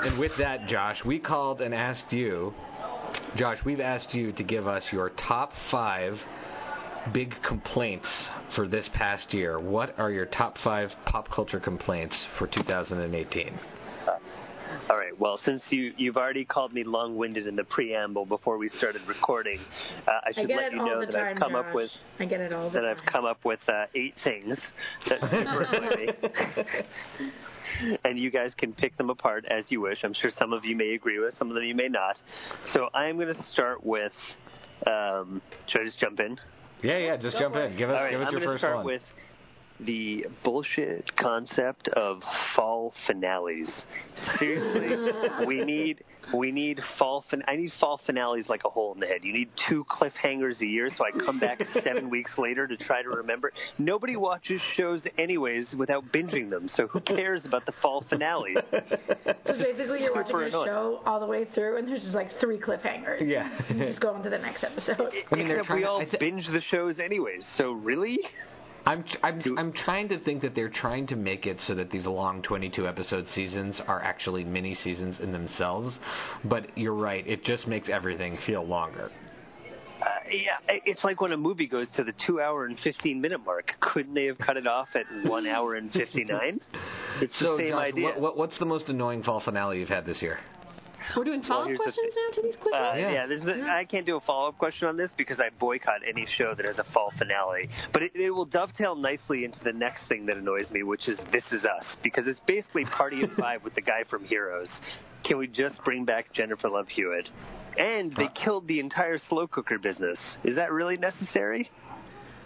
And 0.00 0.18
with 0.18 0.32
that, 0.38 0.66
Josh, 0.66 1.04
we 1.04 1.18
called 1.18 1.60
and 1.60 1.74
asked 1.74 2.10
you, 2.12 2.52
Josh, 3.36 3.58
we've 3.64 3.80
asked 3.80 4.12
you 4.12 4.32
to 4.32 4.42
give 4.42 4.66
us 4.66 4.82
your 4.90 5.10
top 5.10 5.52
five 5.70 6.18
big 7.12 7.34
complaints 7.46 8.06
for 8.54 8.68
this 8.68 8.88
past 8.94 9.32
year. 9.34 9.58
What 9.58 9.98
are 9.98 10.10
your 10.10 10.26
top 10.26 10.56
five 10.62 10.90
pop 11.06 11.30
culture 11.30 11.60
complaints 11.60 12.14
for 12.38 12.46
2018? 12.46 13.58
All 14.90 14.96
right. 14.96 15.18
Well, 15.18 15.38
since 15.44 15.62
you 15.70 15.92
you've 15.96 16.16
already 16.16 16.44
called 16.44 16.72
me 16.72 16.82
long-winded 16.82 17.46
in 17.46 17.56
the 17.56 17.64
preamble 17.64 18.26
before 18.26 18.58
we 18.58 18.68
started 18.78 19.02
recording, 19.06 19.58
uh, 20.06 20.10
I 20.10 20.28
I 20.28 20.32
should 20.32 20.48
get 20.48 20.56
let 20.56 20.72
you 20.72 20.78
know 20.78 21.00
that 21.00 21.12
time, 21.12 21.26
I've 21.26 21.38
come 21.38 21.52
Josh. 21.52 21.66
up 21.66 21.74
with 21.74 21.90
I 22.18 22.24
get 22.24 22.40
it 22.40 22.52
all 22.52 22.70
the 22.70 22.80
that 22.80 22.86
time. 22.86 22.96
I've 22.98 23.12
come 23.12 23.24
up 23.24 23.44
with 23.44 23.60
uh, 23.68 23.84
eight 23.94 24.14
things 24.24 24.56
that 25.08 25.20
super 25.30 25.62
annoy 25.62 25.96
me. 25.96 26.08
and 28.04 28.18
you 28.18 28.30
guys 28.30 28.52
can 28.56 28.72
pick 28.72 28.96
them 28.96 29.10
apart 29.10 29.44
as 29.50 29.64
you 29.68 29.80
wish. 29.80 29.98
I'm 30.02 30.14
sure 30.14 30.30
some 30.38 30.52
of 30.52 30.64
you 30.64 30.76
may 30.76 30.94
agree 30.94 31.20
with, 31.20 31.34
some 31.38 31.48
of 31.48 31.54
them 31.54 31.64
you 31.64 31.74
may 31.74 31.88
not. 31.88 32.16
So 32.72 32.88
I'm 32.94 33.16
going 33.16 33.34
to 33.34 33.42
start 33.52 33.84
with. 33.84 34.12
Um, 34.84 35.40
should 35.68 35.82
I 35.82 35.84
just 35.84 36.00
jump 36.00 36.18
in? 36.18 36.36
Yeah, 36.82 36.98
yeah, 36.98 37.16
just 37.16 37.38
jump 37.38 37.54
in. 37.56 37.76
Give 37.76 37.90
us, 37.90 37.96
All 37.96 38.02
right, 38.04 38.10
give 38.10 38.20
us 38.20 38.26
I'm 38.28 38.32
your 38.32 38.40
going 38.40 38.48
to 38.48 38.54
first 38.54 38.60
start 38.60 38.76
one. 38.76 38.86
with 38.86 39.02
the 39.86 40.26
bullshit 40.44 41.14
concept 41.16 41.88
of 41.88 42.20
fall 42.56 42.92
finales. 43.06 43.68
Seriously, 44.38 45.12
we 45.46 45.64
need 45.64 46.04
we 46.34 46.52
need 46.52 46.80
fall 46.98 47.24
fin- 47.30 47.42
I 47.48 47.56
need 47.56 47.72
fall 47.80 48.00
finales 48.06 48.46
like 48.48 48.62
a 48.64 48.68
hole 48.70 48.94
in 48.94 49.00
the 49.00 49.06
head. 49.06 49.24
You 49.24 49.32
need 49.32 49.48
two 49.68 49.84
cliffhangers 49.90 50.60
a 50.60 50.66
year, 50.66 50.88
so 50.96 51.04
I 51.04 51.10
come 51.24 51.38
back 51.40 51.60
seven 51.82 52.10
weeks 52.16 52.30
later 52.38 52.66
to 52.66 52.76
try 52.76 53.02
to 53.02 53.08
remember. 53.08 53.52
Nobody 53.78 54.16
watches 54.16 54.60
shows 54.76 55.02
anyways 55.18 55.66
without 55.76 56.04
binging 56.12 56.48
them, 56.50 56.68
so 56.74 56.86
who 56.86 57.00
cares 57.00 57.44
about 57.44 57.66
the 57.66 57.72
fall 57.82 58.04
finale? 58.08 58.54
so 58.72 59.58
basically, 59.58 60.02
you're 60.02 60.14
watching 60.14 60.36
a 60.36 60.50
show 60.50 61.00
all 61.04 61.18
the 61.20 61.26
way 61.26 61.46
through, 61.54 61.78
and 61.78 61.88
there's 61.88 62.02
just 62.02 62.14
like 62.14 62.28
three 62.40 62.58
cliffhangers. 62.58 63.20
Yeah. 63.28 63.48
and 63.68 63.80
just 63.80 64.00
go 64.00 64.10
on 64.10 64.22
to 64.22 64.30
the 64.30 64.38
next 64.38 64.62
episode. 64.64 65.12
I 65.30 65.34
mean, 65.34 65.50
Except 65.50 65.70
we 65.74 65.84
all 65.84 66.00
I 66.00 66.08
thi- 66.08 66.18
binge 66.18 66.46
the 66.46 66.60
shows 66.70 66.98
anyways, 66.98 67.42
so 67.58 67.72
really? 67.72 68.18
I'm 68.84 69.04
I'm 69.22 69.40
I'm 69.58 69.72
trying 69.72 70.08
to 70.08 70.18
think 70.20 70.42
that 70.42 70.54
they're 70.54 70.68
trying 70.70 71.06
to 71.08 71.16
make 71.16 71.46
it 71.46 71.58
so 71.66 71.74
that 71.74 71.90
these 71.90 72.06
long 72.06 72.42
22 72.42 72.86
episode 72.86 73.26
seasons 73.34 73.80
are 73.86 74.02
actually 74.02 74.44
mini 74.44 74.74
seasons 74.74 75.20
in 75.20 75.32
themselves, 75.32 75.96
but 76.44 76.76
you're 76.76 76.94
right. 76.94 77.26
It 77.26 77.44
just 77.44 77.66
makes 77.66 77.88
everything 77.88 78.38
feel 78.46 78.66
longer. 78.66 79.10
Uh, 80.00 80.06
yeah, 80.32 80.78
it's 80.84 81.04
like 81.04 81.20
when 81.20 81.30
a 81.30 81.36
movie 81.36 81.68
goes 81.68 81.86
to 81.94 82.02
the 82.02 82.12
two 82.26 82.40
hour 82.40 82.66
and 82.66 82.76
15 82.80 83.20
minute 83.20 83.38
mark. 83.44 83.70
Couldn't 83.80 84.14
they 84.14 84.24
have 84.24 84.38
cut 84.38 84.56
it 84.56 84.66
off 84.66 84.88
at 84.94 85.04
one 85.30 85.46
hour 85.46 85.76
and 85.76 85.92
59? 85.92 86.58
It's 87.20 87.32
the 87.38 87.56
same 87.56 87.70
Josh, 87.70 87.84
idea. 87.84 88.06
What, 88.06 88.20
what, 88.20 88.36
what's 88.36 88.58
the 88.58 88.64
most 88.64 88.88
annoying 88.88 89.22
fall 89.22 89.40
finale 89.44 89.78
you've 89.78 89.88
had 89.88 90.04
this 90.04 90.20
year? 90.20 90.40
We're 91.16 91.24
doing 91.24 91.40
Well, 91.40 91.48
follow-up 91.48 91.68
here's 91.68 91.80
questions 91.80 92.12
now 92.16 92.34
to 92.34 92.42
these 92.42 92.56
quick 92.60 92.74
Uh, 92.74 92.78
ones? 92.78 92.98
yeah, 93.00 93.10
Yeah. 93.12 93.26
there's 93.26 93.42
no, 93.42 93.68
I 93.68 93.84
can't 93.84 94.06
do 94.06 94.16
a 94.16 94.20
follow 94.20 94.48
up 94.48 94.58
question 94.58 94.88
on 94.88 94.96
this 94.96 95.10
because 95.16 95.40
I 95.40 95.50
boycott 95.58 96.00
any 96.08 96.26
show 96.36 96.54
that 96.54 96.64
has 96.64 96.78
a 96.78 96.84
fall 96.92 97.12
finale. 97.18 97.68
But 97.92 98.02
it, 98.04 98.12
it 98.14 98.30
will 98.30 98.44
dovetail 98.44 98.94
nicely 98.94 99.44
into 99.44 99.62
the 99.64 99.72
next 99.72 100.06
thing 100.08 100.26
that 100.26 100.36
annoys 100.36 100.70
me, 100.70 100.82
which 100.82 101.08
is 101.08 101.18
This 101.30 101.44
Is 101.52 101.64
Us, 101.64 101.84
because 102.02 102.26
it's 102.26 102.40
basically 102.46 102.84
Party 102.84 103.22
of 103.22 103.32
Five 103.32 103.64
with 103.64 103.74
the 103.74 103.80
guy 103.82 104.04
from 104.08 104.24
Heroes. 104.24 104.68
Can 105.24 105.38
we 105.38 105.46
just 105.46 105.82
bring 105.84 106.04
back 106.04 106.32
Jennifer 106.32 106.68
Love 106.68 106.88
Hewitt? 106.88 107.28
And 107.78 108.12
they 108.16 108.28
killed 108.34 108.68
the 108.68 108.80
entire 108.80 109.18
slow 109.30 109.46
cooker 109.46 109.78
business. 109.78 110.18
Is 110.44 110.56
that 110.56 110.72
really 110.72 110.96
necessary? 110.98 111.70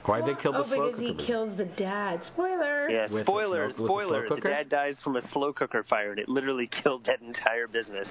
Why'd 0.07 0.25
they 0.27 0.41
kill 0.41 0.53
the 0.53 0.59
oh, 0.59 0.67
slow 0.67 0.93
because 0.93 1.01
he 1.21 1.27
kills 1.27 1.57
the 1.57 1.65
dad. 1.65 2.21
Spoiler. 2.33 2.89
Yeah, 2.91 3.07
With 3.13 3.25
spoiler, 3.25 3.67
smoke- 3.67 3.67
with 3.69 3.77
the 3.77 3.77
slow 3.79 3.87
spoiler. 3.87 4.23
The, 4.23 4.35
cooker? 4.37 4.49
dad 4.51 4.69
dies 4.69 4.97
from 5.03 5.17
a 5.17 5.29
slow 5.33 5.53
cooker 5.53 5.85
fire, 5.89 6.11
and 6.11 6.19
it 6.21 6.29
literally 6.29 6.69
killed 6.83 7.05
that 7.07 7.21
entire 7.23 7.67
business. 7.67 8.09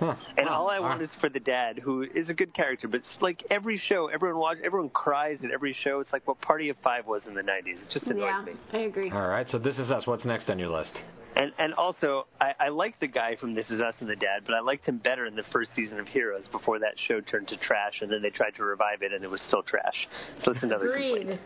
Huh. 0.00 0.14
And 0.36 0.46
Huh. 0.48 0.54
all 0.54 0.70
I 0.70 0.78
want 0.78 1.00
All 1.00 1.04
is 1.04 1.10
for 1.20 1.28
the 1.28 1.40
dad, 1.40 1.78
who 1.80 2.02
is 2.02 2.28
a 2.28 2.34
good 2.34 2.54
character, 2.54 2.86
but 2.86 2.98
it's 2.98 3.20
like 3.20 3.42
every 3.50 3.78
show, 3.88 4.06
everyone 4.06 4.38
watch, 4.40 4.58
everyone 4.64 4.90
cries 4.90 5.38
at 5.44 5.50
every 5.50 5.74
show. 5.82 5.98
It's 6.00 6.12
like 6.12 6.26
what 6.28 6.40
Party 6.40 6.68
of 6.68 6.76
Five 6.84 7.06
was 7.06 7.26
in 7.26 7.34
the 7.34 7.42
'90s. 7.42 7.82
It 7.82 7.88
just 7.92 8.06
annoys 8.06 8.30
Yeah, 8.30 8.42
me. 8.42 8.52
I 8.72 8.78
agree. 8.78 9.10
All 9.10 9.26
right, 9.28 9.46
so 9.50 9.58
this 9.58 9.76
is 9.78 9.90
us. 9.90 10.06
What's 10.06 10.24
next 10.24 10.48
on 10.50 10.58
your 10.58 10.68
list? 10.70 10.92
And 11.36 11.52
and 11.58 11.74
also, 11.74 12.26
I, 12.40 12.54
I 12.58 12.68
like 12.68 12.98
the 13.00 13.06
guy 13.06 13.36
from 13.36 13.54
This 13.54 13.68
Is 13.70 13.80
Us 13.80 13.94
and 14.00 14.08
the 14.08 14.16
dad, 14.16 14.42
but 14.44 14.54
I 14.54 14.60
liked 14.60 14.86
him 14.86 14.98
better 14.98 15.26
in 15.26 15.36
the 15.36 15.44
first 15.52 15.70
season 15.76 16.00
of 16.00 16.08
Heroes 16.08 16.48
before 16.50 16.78
that 16.80 16.94
show 17.06 17.20
turned 17.20 17.48
to 17.48 17.56
trash, 17.58 18.00
and 18.00 18.10
then 18.10 18.22
they 18.22 18.30
tried 18.30 18.54
to 18.56 18.64
revive 18.64 19.02
it, 19.02 19.12
and 19.12 19.22
it 19.22 19.30
was 19.30 19.40
still 19.46 19.62
trash. 19.62 20.08
So 20.42 20.52
it's 20.52 20.62
another 20.62 20.90
Agreed. 20.90 21.18
complaint. 21.18 21.40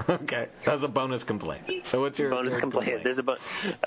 okay, 0.08 0.48
that 0.66 0.74
was 0.74 0.82
a 0.82 0.88
bonus 0.88 1.22
complaint. 1.22 1.64
So 1.92 2.00
what's 2.00 2.18
your 2.18 2.30
bonus 2.30 2.50
your 2.50 2.60
complaint. 2.60 3.04
There's 3.04 3.18
a 3.18 3.22
bo- 3.22 3.36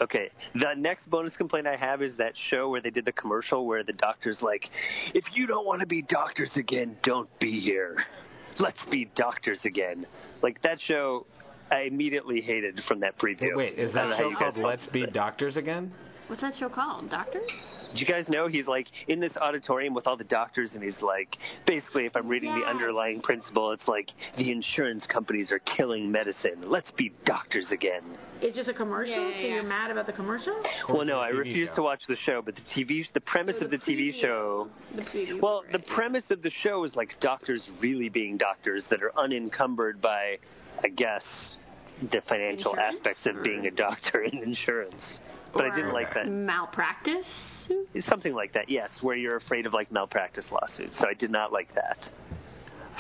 okay. 0.02 0.30
The 0.54 0.74
next 0.78 1.10
bonus 1.10 1.36
complaint 1.36 1.68
I 1.68 1.76
have 1.76 2.02
is 2.02 2.16
that 2.18 2.34
show 2.50 2.70
where 2.70 2.82
they 2.82 2.90
did 2.90 3.06
the 3.06 3.12
commercial 3.12 3.66
where 3.66 3.84
the 3.84 3.94
doctor's 3.94 4.38
like, 4.42 4.70
"If 5.14 5.26
you 5.34 5.48
don't 5.48 5.66
want 5.66 5.82
to 5.82 5.88
be 5.88 6.02
doctors 6.02 6.52
again, 6.56 6.98
don't 7.04 7.28
be 7.40 7.60
here. 7.60 8.06
Let's 8.58 8.84
be 8.90 9.10
doctors 9.16 9.60
again." 9.66 10.06
Like 10.42 10.62
that 10.62 10.80
show, 10.80 11.26
I 11.72 11.82
immediately 11.82 12.42
hated 12.42 12.82
from 12.88 13.00
that 13.02 13.18
preview. 13.20 13.56
Wait, 13.56 13.78
is 13.78 13.94
that 13.94 14.04
don't 14.04 14.12
how 14.12 14.18
show 14.18 14.30
you 14.30 14.36
called 14.38 14.56
guys 14.56 14.64
Let's 14.64 14.86
Be 14.92 15.04
it. 15.04 15.14
Doctors 15.14 15.58
Again? 15.58 15.92
What's 16.28 16.42
that 16.42 16.54
show 16.60 16.68
called? 16.70 17.10
Doctor? 17.10 17.40
Do 17.94 18.00
you 18.00 18.06
guys 18.06 18.28
know 18.28 18.48
he's 18.50 18.68
like 18.68 18.88
in 19.08 19.22
this 19.22 19.32
auditorium 19.38 19.94
with 19.94 20.08
all 20.08 20.18
the 20.18 20.26
doctors, 20.26 20.72
and 20.74 20.84
he's 20.84 21.02
like, 21.02 21.38
basically, 21.66 22.06
if 22.06 22.18
I'm 22.18 22.28
reading 22.28 22.54
the 22.54 22.66
underlying 22.66 23.22
principle, 23.22 23.72
it's 23.72 23.88
like 23.88 24.10
the 24.38 24.52
insurance 24.52 25.06
companies 25.08 25.52
are 25.54 25.60
killing 25.60 26.12
medicine. 26.12 26.64
Let's 26.66 26.92
be 26.98 27.14
doctors 27.26 27.68
again. 27.72 28.02
It's 28.42 28.58
just 28.58 28.70
a 28.70 28.74
commercial, 28.74 29.14
Yeah, 29.14 29.30
yeah, 29.30 29.42
so 29.42 29.48
you're 29.48 29.64
mad 29.64 29.90
about 29.90 30.06
the 30.06 30.12
commercial? 30.12 30.54
Well, 30.90 31.06
no, 31.06 31.20
I 31.20 31.30
refuse 31.30 31.70
show. 31.70 31.76
to 31.76 31.82
watch 31.82 32.02
the 32.10 32.18
show, 32.26 32.42
but 32.44 32.56
the 32.56 32.62
TV, 32.76 33.06
the 33.14 33.22
premise 33.22 33.56
So 33.60 33.66
of 33.66 33.72
the 33.72 33.78
the 33.78 33.92
TV 33.92 34.22
show. 34.22 34.68
The 34.96 35.04
preview. 35.04 35.42
Well, 35.42 35.64
the 35.72 35.80
premise 35.80 36.26
of 36.30 36.42
the 36.42 36.52
show 36.64 36.84
is 36.84 36.94
like 36.96 37.16
doctors 37.22 37.62
really 37.82 38.10
being 38.10 38.38
doctors 38.38 38.84
that 38.90 39.02
are 39.02 39.18
unencumbered 39.18 40.02
by, 40.02 40.38
I 40.84 40.90
guess, 40.90 41.24
the 42.02 42.22
financial 42.28 42.72
Insurance? 42.74 42.98
aspects 42.98 43.26
of 43.26 43.44
being 43.44 43.66
a 43.66 43.72
doctor 43.72 44.24
in 44.24 44.38
insurance. 44.44 45.20
But 45.54 45.66
I 45.66 45.76
didn't 45.76 45.94
like 45.94 46.14
that. 46.14 46.28
Malpractice? 46.28 47.26
Something 48.08 48.34
like 48.34 48.54
that, 48.54 48.70
yes, 48.70 48.90
where 49.02 49.16
you're 49.16 49.38
afraid 49.38 49.66
of 49.66 49.74
like 49.74 49.92
malpractice 49.92 50.46
lawsuits. 50.52 50.94
So 51.00 51.08
I 51.08 51.14
did 51.14 51.32
not 51.32 51.52
like 51.52 51.74
that. 51.76 51.98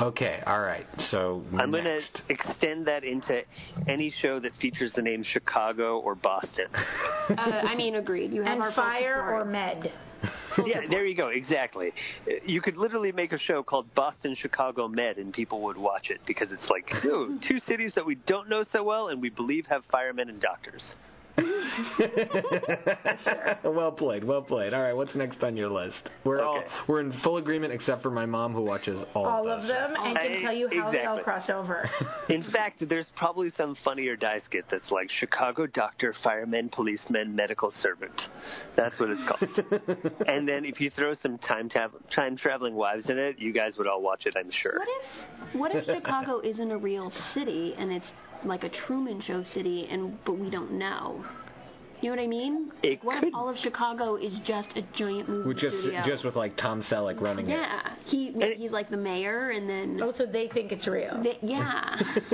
Okay, 0.02 0.42
all 0.46 0.60
right. 0.62 0.86
So 1.10 1.44
I'm 1.58 1.72
going 1.72 1.84
to 1.84 2.00
extend 2.30 2.86
that 2.88 3.04
into 3.04 3.42
any 3.88 4.13
show 4.22 4.40
that 4.40 4.52
features 4.62 4.92
the 4.96 5.02
name 5.02 5.24
Chicago 5.24 6.00
or 6.00 6.13
Boston. 6.16 6.68
uh, 6.76 7.34
I 7.38 7.76
mean, 7.76 7.96
agreed. 7.96 8.32
You 8.32 8.44
have 8.44 8.54
And 8.54 8.62
our 8.62 8.72
fire 8.74 9.24
or 9.34 9.44
med? 9.46 9.92
yeah, 10.66 10.82
there 10.90 11.06
you 11.06 11.16
go. 11.16 11.30
Exactly. 11.30 11.94
You 12.46 12.62
could 12.62 12.78
literally 12.78 13.12
make 13.12 13.32
a 13.32 13.40
show 13.40 13.64
called 13.64 13.94
Boston 13.94 14.36
Chicago 14.36 14.88
Med, 14.88 15.18
and 15.18 15.34
people 15.34 15.62
would 15.64 15.78
watch 15.78 16.10
it 16.10 16.20
because 16.26 16.52
it's 16.52 16.70
like, 16.70 16.90
two 17.02 17.60
cities 17.68 17.94
that 17.96 18.06
we 18.06 18.16
don't 18.16 18.50
know 18.50 18.64
so 18.72 18.84
well, 18.84 19.10
and 19.10 19.22
we 19.22 19.30
believe 19.30 19.66
have 19.68 19.84
firemen 19.92 20.30
and 20.30 20.42
doctors. 20.42 20.84
well 23.63 23.91
played, 23.91 24.23
well 24.23 24.41
played. 24.41 24.73
All 24.73 24.82
right, 24.82 24.93
what's 24.93 25.13
next 25.15 25.43
on 25.43 25.56
your 25.56 25.69
list? 25.69 26.10
We're 26.23 26.41
all 26.41 26.63
we're 26.88 27.02
in 27.02 27.13
full 27.23 27.38
agreement 27.38 27.71
except 27.73 28.02
for 28.02 28.10
my 28.10 28.26
mom 28.26 28.54
who 28.54 28.63
watches 28.63 29.04
all, 29.13 29.26
All 29.26 29.47
of 29.47 29.60
of 29.60 29.62
those. 29.62 29.69
them, 29.69 29.93
and 29.97 30.17
can 30.17 30.41
tell 30.41 30.54
you 30.54 30.67
how 30.73 30.91
they 30.91 31.06
all 31.06 31.21
cross 31.21 31.50
over. 31.50 31.89
In 32.30 32.43
fact, 32.52 32.84
there's 32.89 33.06
probably 33.15 33.52
some 33.56 33.76
Funny 33.84 34.08
or 34.08 34.15
Die 34.15 34.39
skit 34.45 34.65
that's 34.69 34.89
like 34.91 35.10
Chicago 35.19 35.65
doctor, 35.67 36.13
fireman, 36.23 36.69
policeman, 36.69 37.36
medical 37.36 37.71
servant. 37.82 38.19
That's 38.76 39.00
what 39.00 39.10
it's 39.12 39.21
called. 39.28 40.13
and 40.28 40.47
then 40.47 40.65
if 40.65 40.82
you 40.82 40.89
throw 40.89 41.13
some 41.21 41.38
time 41.38 41.69
tab- 41.69 41.91
time 42.15 42.36
traveling 42.38 42.76
wives 42.76 43.10
in 43.10 43.17
it, 43.17 43.38
you 43.39 43.54
guys 43.54 43.73
would 43.78 43.88
all 43.88 44.02
watch 44.02 44.26
it, 44.26 44.36
I'm 44.38 44.52
sure. 44.62 44.80
What 44.80 44.88
if 44.89 45.56
what 45.56 45.76
if 45.76 45.86
Chicago 45.86 46.39
isn't 46.39 46.71
a 46.71 46.78
real 46.78 47.12
city 47.34 47.76
and 47.78 47.91
it's 47.91 48.06
like 48.45 48.63
a 48.63 48.69
Truman 48.69 49.21
Show 49.21 49.43
city 49.54 49.88
and 49.89 50.17
but 50.26 50.38
we 50.38 50.50
don't 50.50 50.71
know? 50.73 51.23
You 52.00 52.12
know 52.12 52.15
what 52.17 52.23
I 52.23 52.28
mean? 52.28 52.71
It 52.84 53.04
what 53.04 53.19
could- 53.21 53.30
if 53.30 53.34
all 53.36 53.50
of 53.50 53.58
Chicago 53.58 54.17
is 54.17 54.32
just 54.45 54.67
a 54.76 54.84
giant 54.95 55.28
movie 55.30 55.47
With 55.47 55.58
just 55.58 55.76
studio? 55.80 56.04
just 56.06 56.23
with 56.23 56.36
like 56.36 56.56
Tom 56.56 56.84
Selleck 56.84 57.19
running 57.19 57.47
it. 57.50 57.54
yeah, 57.54 57.93
he 58.06 58.28
And- 58.28 58.54
he's 58.54 58.69
like 58.69 58.91
the 58.91 58.97
mayor, 58.97 59.50
and 59.50 59.67
then 59.67 60.00
Oh, 60.04 60.13
so 60.15 60.28
they 60.28 60.47
think 60.50 60.71
it's 60.71 60.86
real. 60.86 61.19
they, 61.23 61.39
yeah, 61.41 62.00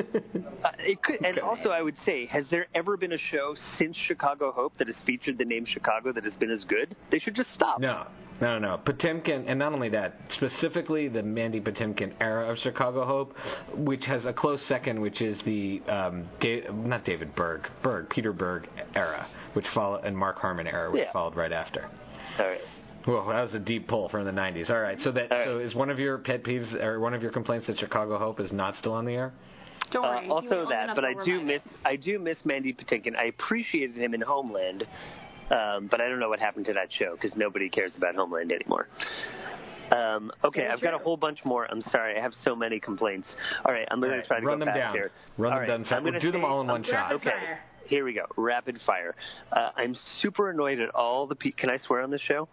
Uh, 0.66 0.70
it 0.80 1.02
could, 1.02 1.24
and 1.26 1.40
also 1.40 1.70
I 1.70 1.82
would 1.82 1.96
say, 2.06 2.26
has 2.26 2.46
there 2.50 2.68
ever 2.76 2.98
been 2.98 3.14
a 3.14 3.18
show 3.18 3.56
since 3.78 3.96
Chicago 4.08 4.52
Hope 4.52 4.76
that 4.80 4.88
has 4.88 4.96
featured 5.06 5.38
the 5.38 5.46
name 5.46 5.66
Chicago 5.66 6.12
that 6.12 6.26
has 6.26 6.34
been 6.36 6.52
as 6.52 6.64
good? 6.66 6.94
They 7.10 7.20
should 7.20 7.36
just 7.36 7.54
stop. 7.54 7.80
No, 7.80 8.08
no, 8.44 8.60
no. 8.60 8.80
Patinkin, 8.86 9.46
and 9.48 9.58
not 9.58 9.74
only 9.74 9.90
that, 9.90 10.14
specifically 10.36 11.08
the 11.08 11.24
Mandy 11.24 11.60
Patinkin 11.62 12.14
era 12.20 12.50
of 12.52 12.58
Chicago 12.60 13.06
Hope, 13.06 13.34
which 13.76 14.04
has 14.06 14.26
a 14.26 14.34
close 14.34 14.62
second, 14.68 15.00
which 15.00 15.22
is 15.22 15.38
the 15.46 15.82
um, 15.88 16.28
da- 16.42 16.70
not 16.72 17.06
David 17.06 17.36
Berg, 17.36 17.68
Berg, 17.82 18.10
Peter 18.10 18.34
Berg 18.34 18.68
era, 18.96 19.28
which 19.54 19.66
followed, 19.74 20.04
and 20.06 20.18
Mark 20.18 20.38
Harmon 20.38 20.68
era, 20.68 20.92
which 20.92 21.02
Yeah. 21.04 21.12
followed 21.12 21.36
right 21.36 21.52
after. 21.52 21.90
All 22.40 22.46
right. 22.48 22.62
Well, 23.08 23.26
that 23.28 23.42
was 23.42 23.54
a 23.54 23.60
deep 23.60 23.88
pull 23.88 24.08
from 24.10 24.24
the 24.26 24.32
'90s. 24.32 24.70
All 24.70 24.80
right, 24.80 24.98
so 25.04 25.12
that 25.12 25.32
All 25.32 25.38
right. 25.38 25.46
so 25.48 25.58
is 25.60 25.76
one 25.76 25.90
of 25.90 26.00
your 26.00 26.18
pet 26.20 26.44
peeves 26.44 26.74
or 26.82 27.00
one 27.02 27.14
of 27.14 27.22
your 27.22 27.32
complaints 27.32 27.68
that 27.68 27.78
Chicago 27.78 28.18
Hope 28.18 28.40
is 28.40 28.52
not 28.52 28.76
still 28.78 28.94
on 28.94 29.06
the 29.06 29.14
air? 29.14 29.34
don't 29.92 30.06
Uh, 30.06 30.10
worry. 30.10 30.26
if 30.26 30.32
also 30.32 30.70
that, 30.70 30.96
but 30.96 31.04
I 31.04 31.14
do 31.26 31.42
miss 31.42 31.62
it. 31.66 31.72
I 31.86 31.98
do 31.98 32.18
miss 32.18 32.38
Mandy 32.46 32.74
Patinkin. 32.74 33.16
I 33.18 33.26
appreciated 33.26 33.98
him 33.98 34.14
in 34.14 34.22
Homeland, 34.22 34.88
um, 35.54 35.88
but 35.90 36.02
I 36.02 36.10
don't 36.10 36.20
know 36.20 36.30
what 36.30 36.40
happened 36.40 36.66
to 36.66 36.74
that 36.74 36.90
show 36.92 37.16
because 37.20 37.38
nobody 37.38 37.70
cares 37.70 37.92
about 37.98 38.16
Homeland 38.16 38.52
anymore. 38.52 38.88
Um, 39.92 40.32
okay, 40.44 40.68
I've 40.68 40.82
got 40.82 40.94
a 40.94 40.98
whole 40.98 41.18
bunch 41.18 41.40
more. 41.46 41.66
I'm 41.70 41.82
sorry, 41.92 42.18
I 42.18 42.22
have 42.22 42.34
so 42.44 42.56
many 42.56 42.80
complaints. 42.80 43.28
All 43.66 43.72
right, 43.74 43.88
I'm 43.92 44.00
going 44.00 44.12
All 44.12 44.16
to 44.16 44.20
right, 44.22 44.28
try 44.28 44.40
to 44.40 44.46
run 44.46 44.60
go 44.60 44.66
them 44.66 44.74
fast 44.74 44.80
down. 44.80 44.94
here. 44.94 45.12
Run 45.38 45.52
All 45.54 45.60
them 45.60 45.62
right, 45.62 45.68
down 45.78 45.84
fast. 45.84 45.94
I'm 45.94 46.04
gonna 46.04 46.20
Do 46.20 46.32
them 46.32 46.44
all 46.46 46.62
in 46.62 46.68
one 46.68 46.84
shot. 46.84 47.12
Rapid 47.12 47.16
Okay. 47.28 47.38
Here 47.86 48.06
we 48.06 48.14
go. 48.14 48.26
Rapid 48.38 48.80
fire. 48.86 49.14
Uh, 49.52 49.72
I'm 49.76 49.96
super 50.22 50.50
annoyed 50.50 50.80
at 50.80 50.90
all 50.96 51.28
the 51.28 51.36
people. 51.36 51.60
Can 51.60 51.70
I 51.70 51.78
swear 51.86 52.02
on 52.02 52.10
this 52.12 52.22
show? 52.22 52.48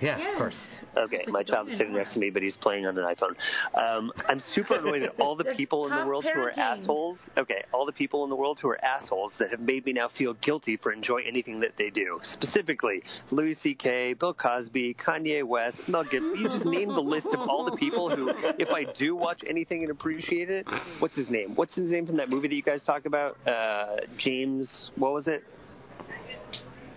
Yeah, 0.00 0.16
Yes. 0.18 0.28
of 0.32 0.38
course. 0.38 0.54
Okay, 0.96 1.24
my 1.28 1.42
child's 1.42 1.70
sitting 1.72 1.92
next 1.92 2.14
to 2.14 2.18
me, 2.18 2.30
but 2.30 2.42
he's 2.42 2.56
playing 2.56 2.86
on 2.86 2.96
an 2.98 3.04
iPhone. 3.04 3.34
Um, 3.74 4.10
I'm 4.28 4.40
super 4.54 4.74
annoyed 4.76 5.02
at 5.02 5.20
all 5.20 5.36
the 5.36 5.44
people 5.56 5.86
in 5.86 5.94
the 5.94 6.04
world 6.06 6.24
who 6.24 6.40
are 6.40 6.50
assholes. 6.58 7.18
Okay, 7.36 7.62
all 7.72 7.86
the 7.86 7.92
people 7.92 8.24
in 8.24 8.30
the 8.30 8.36
world 8.36 8.58
who 8.60 8.68
are 8.68 8.82
assholes 8.84 9.32
that 9.38 9.50
have 9.50 9.60
made 9.60 9.84
me 9.86 9.92
now 9.92 10.08
feel 10.18 10.34
guilty 10.34 10.76
for 10.76 10.90
enjoying 10.92 11.26
anything 11.28 11.60
that 11.60 11.72
they 11.78 11.90
do. 11.90 12.20
Specifically, 12.32 13.02
Louis 13.30 13.56
C.K., 13.62 14.14
Bill 14.14 14.34
Cosby, 14.34 14.96
Kanye 15.04 15.44
West, 15.44 15.76
Mel 15.88 16.04
Gibson. 16.04 16.34
You 16.36 16.48
just 16.48 16.64
name 16.64 16.88
the 16.88 17.00
list 17.00 17.26
of 17.26 17.40
all 17.48 17.64
the 17.70 17.76
people 17.76 18.14
who, 18.14 18.30
if 18.58 18.70
I 18.70 18.84
do 18.98 19.14
watch 19.14 19.42
anything 19.46 19.82
and 19.82 19.90
appreciate 19.90 20.50
it, 20.50 20.66
what's 21.00 21.14
his 21.14 21.28
name? 21.30 21.54
What's 21.54 21.74
his 21.74 21.90
name 21.92 22.06
from 22.06 22.16
that 22.16 22.28
movie 22.30 22.48
that 22.48 22.54
you 22.56 22.62
guys 22.62 22.80
talk 22.84 23.04
about? 23.06 23.36
Uh, 23.46 23.96
James, 24.18 24.90
what 24.96 25.12
was 25.12 25.28
it? 25.28 25.44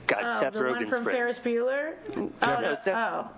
God, 0.07 0.19
Oh, 0.23 0.41
Seth 0.41 0.53
the 0.53 0.59
Rogen's 0.59 0.75
one 0.77 0.89
from 0.89 1.03
friend. 1.03 1.17
Ferris 1.17 1.39
Bueller? 1.45 1.93
Oh, 2.17 2.31
No, 2.41 2.59
no, 2.61 2.75
Seth- 2.83 2.95
oh. 2.95 3.29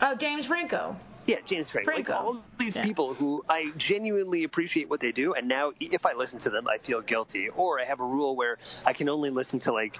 Oh, 0.00 0.14
James 0.18 0.46
Franco. 0.46 0.96
Yeah, 1.26 1.36
James 1.48 1.66
Franco. 1.72 1.92
Like 1.92 2.08
all 2.10 2.42
these 2.58 2.76
Yeah. 2.76 2.84
people 2.84 3.14
who 3.14 3.44
I 3.48 3.72
genuinely 3.78 4.44
appreciate 4.44 4.88
what 4.88 5.00
they 5.00 5.10
do, 5.12 5.34
and 5.34 5.48
now 5.48 5.72
if 5.80 6.06
I 6.06 6.12
listen 6.12 6.38
to 6.40 6.50
them, 6.50 6.66
I 6.68 6.78
feel 6.86 7.00
guilty. 7.00 7.48
Or 7.56 7.80
I 7.80 7.84
have 7.84 7.98
a 8.00 8.04
rule 8.04 8.36
where 8.36 8.58
I 8.84 8.92
can 8.92 9.08
only 9.08 9.30
listen 9.30 9.58
to 9.60 9.72
like 9.72 9.96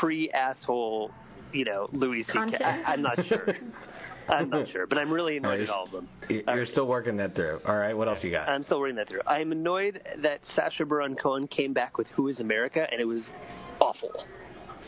pre-asshole, 0.00 1.10
you 1.52 1.64
know, 1.64 1.88
Louis 1.92 2.22
C.K. 2.24 2.32
Content? 2.32 2.62
I, 2.62 2.82
I'm 2.92 3.02
not 3.02 3.18
sure. 3.26 3.46
I'm 4.28 4.50
not 4.50 4.68
sure, 4.68 4.86
but 4.86 4.98
I'm 4.98 5.10
really 5.10 5.38
All 5.38 5.48
right, 5.48 5.60
annoyed 5.60 5.60
at 5.60 5.66
you're- 5.68 5.72
all 5.72 5.84
of 5.84 5.90
them. 5.92 6.08
Uh, 6.22 6.26
you're 6.34 6.42
All 6.48 6.58
right. 6.58 6.68
still 6.68 6.86
working 6.86 7.16
that 7.16 7.34
through. 7.34 7.60
All 7.64 7.76
right, 7.76 7.96
what 7.96 8.08
else 8.08 8.18
you 8.22 8.30
got? 8.30 8.46
I'm 8.48 8.62
still 8.64 8.78
working 8.80 8.96
that 8.96 9.08
through. 9.08 9.22
I'm 9.26 9.52
annoyed 9.52 10.02
that 10.22 10.40
Sacha 10.54 10.84
Baron 10.84 11.14
Cohen 11.16 11.46
came 11.46 11.72
back 11.72 11.96
with 11.96 12.06
Who 12.08 12.28
is 12.28 12.38
America, 12.40 12.86
and 12.90 13.00
it 13.00 13.06
was 13.06 13.22
awful. 13.80 14.10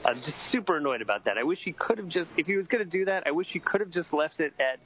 I'm 0.04 0.16
just 0.22 0.36
super 0.50 0.76
annoyed 0.78 1.02
about 1.02 1.24
that. 1.26 1.36
I 1.38 1.42
wish 1.42 1.58
he 1.64 1.72
could 1.72 1.98
have 1.98 2.08
just, 2.08 2.30
if 2.36 2.46
he 2.46 2.56
was 2.56 2.66
going 2.66 2.82
to 2.84 2.90
do 2.90 3.04
that, 3.06 3.26
I 3.26 3.30
wish 3.32 3.48
he 3.50 3.58
could 3.60 3.80
have 3.80 3.90
just 3.90 4.12
left 4.12 4.40
it 4.40 4.52
at 4.58 4.78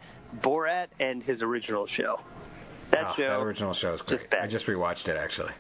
Borat 0.43 0.89
and 1.01 1.23
his 1.23 1.43
original 1.43 1.87
show. 1.87 2.19
That 2.91 3.07
Oh, 3.09 3.15
show. 3.17 3.23
that 3.23 3.41
original 3.41 3.75
show 3.75 3.95
is 3.95 4.03
great. 4.03 4.21
just. 4.31 4.35
I 4.43 4.47
just 4.47 4.67
rewatched 4.67 5.09
it 5.09 5.17
actually. 5.17 5.53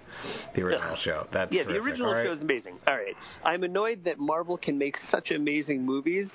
The 0.54 0.62
original 0.62 0.96
show. 1.04 1.26
That's 1.32 1.52
yeah, 1.52 1.64
the 1.64 1.76
original 1.76 2.12
right. 2.12 2.26
show 2.26 2.32
is 2.32 2.42
amazing. 2.42 2.78
All 2.86 2.94
right. 2.94 3.14
I'm 3.44 3.62
annoyed 3.64 4.04
that 4.04 4.18
Marvel 4.18 4.56
can 4.58 4.76
make 4.78 4.96
such 5.10 5.30
amazing 5.30 5.84
movies 5.84 6.28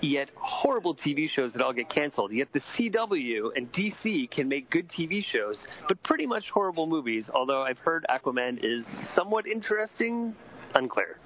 yet 0.00 0.28
horrible 0.36 0.94
TV 0.94 1.28
shows 1.28 1.52
that 1.54 1.60
all 1.60 1.72
get 1.72 1.90
canceled. 1.90 2.32
Yet 2.32 2.48
the 2.52 2.60
CW 2.78 3.50
and 3.56 3.70
DC 3.72 4.30
can 4.30 4.48
make 4.48 4.70
good 4.70 4.88
TV 4.96 5.24
shows, 5.24 5.58
but 5.88 6.00
pretty 6.04 6.24
much 6.24 6.44
horrible 6.54 6.86
movies. 6.86 7.28
Although 7.34 7.62
I've 7.62 7.78
heard 7.78 8.06
Aquaman 8.08 8.58
is 8.62 8.86
somewhat 9.16 9.46
interesting, 9.48 10.36
unclear. 10.74 11.18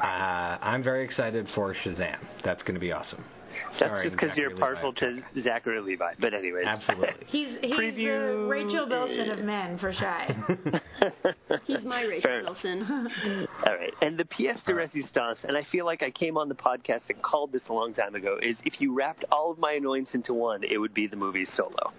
Uh, 0.00 0.58
I'm 0.60 0.82
very 0.82 1.04
excited 1.04 1.46
for 1.54 1.74
Shazam. 1.74 2.18
That's 2.44 2.62
going 2.62 2.74
to 2.74 2.80
be 2.80 2.92
awesome. 2.92 3.24
That's 3.64 3.76
Starring 3.76 4.08
just 4.08 4.18
because 4.18 4.34
you're 4.36 4.56
partial 4.56 4.94
Levi. 4.98 5.20
to 5.34 5.42
Zachary 5.42 5.80
Levi. 5.82 6.14
But 6.18 6.32
anyways, 6.32 6.64
Absolutely. 6.66 7.26
He's 7.26 7.58
he's 7.60 7.74
Preview- 7.74 8.44
the 8.44 8.48
Rachel 8.48 8.86
Bilson 8.88 9.28
of 9.30 9.40
men 9.40 9.78
for 9.78 9.92
Shai. 9.92 10.34
He's 11.66 11.84
my 11.84 12.00
Rachel 12.02 12.22
Fair 12.22 12.40
enough. 12.40 12.56
Bilson. 12.62 12.82
All 13.66 13.74
right. 13.74 13.92
And 14.00 14.16
the 14.16 14.24
pièce 14.24 14.64
de 14.64 14.72
résistance, 14.72 15.44
and 15.44 15.54
I 15.54 15.64
feel 15.70 15.84
like 15.84 16.02
I 16.02 16.10
came 16.10 16.38
on 16.38 16.48
the 16.48 16.54
podcast 16.54 17.02
and 17.10 17.20
called 17.22 17.52
this 17.52 17.60
a 17.68 17.74
long 17.74 17.92
time 17.92 18.14
ago, 18.14 18.38
is 18.40 18.56
if 18.64 18.80
you 18.80 18.94
wrapped 18.96 19.26
all 19.30 19.50
of 19.52 19.58
my 19.58 19.72
annoyance 19.72 20.08
into 20.14 20.32
one, 20.32 20.62
it 20.64 20.78
would 20.78 20.94
be 20.94 21.06
the 21.06 21.16
movie 21.16 21.44
Solo. 21.54 21.92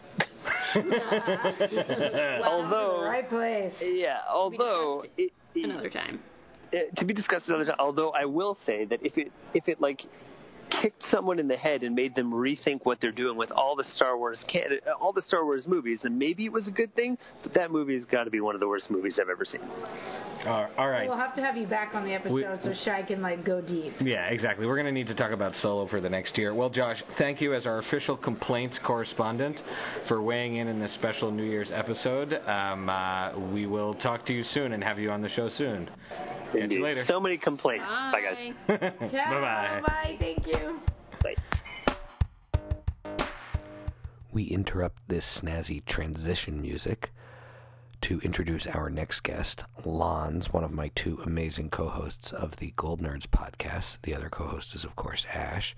Although, 2.43 3.03
right 3.03 3.29
place. 3.29 3.73
yeah, 3.79 4.19
although 4.27 5.03
it, 5.17 5.32
it- 5.53 5.65
Another 5.69 5.89
time. 5.91 6.19
Uh, 6.73 6.77
to 6.99 7.05
be 7.05 7.13
discussed 7.13 7.47
another 7.47 7.65
time. 7.65 7.75
Although 7.79 8.12
I 8.12 8.25
will 8.25 8.57
say 8.65 8.86
that 8.86 8.99
if 9.03 9.17
it 9.17 9.31
if 9.53 9.67
it 9.67 9.79
like 9.79 10.01
kicked 10.81 11.03
someone 11.12 11.39
in 11.39 11.47
the 11.47 11.57
head 11.57 11.83
and 11.83 11.93
made 11.93 12.15
them 12.15 12.31
rethink 12.31 12.79
what 12.83 12.99
they're 13.01 13.12
doing 13.12 13.38
with 13.38 13.51
all 13.51 13.75
the 13.75 13.83
Star 13.95 14.17
Wars 14.17 14.39
can 14.47 14.63
uh, 14.88 14.91
all 14.99 15.13
the 15.13 15.21
Star 15.27 15.43
Wars 15.45 15.63
movies, 15.67 15.99
then 16.03 16.17
maybe 16.17 16.45
it 16.45 16.51
was 16.51 16.67
a 16.67 16.71
good 16.71 16.93
thing. 16.95 17.17
But 17.43 17.53
that 17.53 17.69
movie's 17.69 18.05
got 18.05 18.23
to 18.23 18.31
be 18.31 18.39
one 18.39 18.55
of 18.55 18.62
the 18.62 18.67
worst 18.67 18.89
movies 18.89 19.19
I've 19.21 19.29
ever 19.29 19.45
seen. 19.45 19.62
Uh, 19.62 20.69
all 20.77 20.89
right. 20.89 21.07
We'll 21.07 21.17
have 21.17 21.36
to 21.36 21.41
have 21.41 21.57
you 21.57 21.67
back 21.67 21.93
on 21.93 22.05
the 22.05 22.13
episode 22.13 22.33
We- 22.33 22.43
so 22.63 22.73
Shai 22.86 23.03
can 23.03 23.21
like 23.21 23.45
go 23.45 23.62
deep. 23.62 23.93
Yeah, 24.01 24.27
exactly. 24.27 24.65
We're 24.65 24.75
going 24.75 24.88
to 24.88 24.91
need 24.91 25.07
to 25.07 25.15
talk 25.15 25.31
about 25.31 25.53
Solo 25.62 25.88
for 25.88 26.01
the 26.01 26.09
next 26.09 26.38
year. 26.38 26.55
Well, 26.55 26.69
Josh, 26.69 26.97
thank 27.17 27.39
you 27.41 27.53
as 27.53 27.65
our 27.65 27.79
official 27.79 28.17
complaints 28.17 28.79
correspondent 28.86 29.57
for 30.07 30.21
weighing 30.21 30.57
in 30.57 30.67
in 30.67 30.79
this 30.79 30.93
special 30.95 31.31
New 31.31 31.43
Year's 31.43 31.69
episode. 31.71 32.33
Um, 32.47 32.89
uh, 32.89 33.38
we 33.51 33.67
will 33.67 33.93
talk 33.95 34.25
to 34.25 34.33
you 34.33 34.43
soon 34.53 34.73
and 34.73 34.83
have 34.83 34.97
you 34.97 35.12
on 35.12 35.21
the 35.21 35.29
show 35.29 35.49
soon. 35.57 35.89
Catch 36.53 36.61
Indeed. 36.61 36.75
you 36.77 36.83
later. 36.83 37.05
So 37.07 37.19
many 37.19 37.37
complaints. 37.37 37.85
Bye, 37.85 38.21
guys. 38.21 38.53
Bye-bye. 39.11 39.81
Bye. 39.85 40.17
Thank 40.19 40.47
you. 40.47 40.79
Bye. 41.23 41.35
we 44.31 44.43
interrupt 44.45 45.07
this 45.07 45.41
snazzy 45.41 45.83
transition 45.85 46.59
music 46.61 47.11
to 48.01 48.19
introduce 48.21 48.67
our 48.67 48.89
next 48.89 49.21
guest, 49.21 49.63
Lons, 49.85 50.51
one 50.51 50.63
of 50.63 50.71
my 50.73 50.89
two 50.95 51.19
amazing 51.23 51.69
co 51.69 51.87
hosts 51.87 52.33
of 52.33 52.57
the 52.57 52.73
Gold 52.75 52.99
Nerds 53.01 53.27
podcast. 53.27 53.99
The 54.01 54.13
other 54.15 54.29
co 54.29 54.45
host 54.45 54.75
is, 54.75 54.83
of 54.83 54.95
course, 54.95 55.25
Ash. 55.33 55.75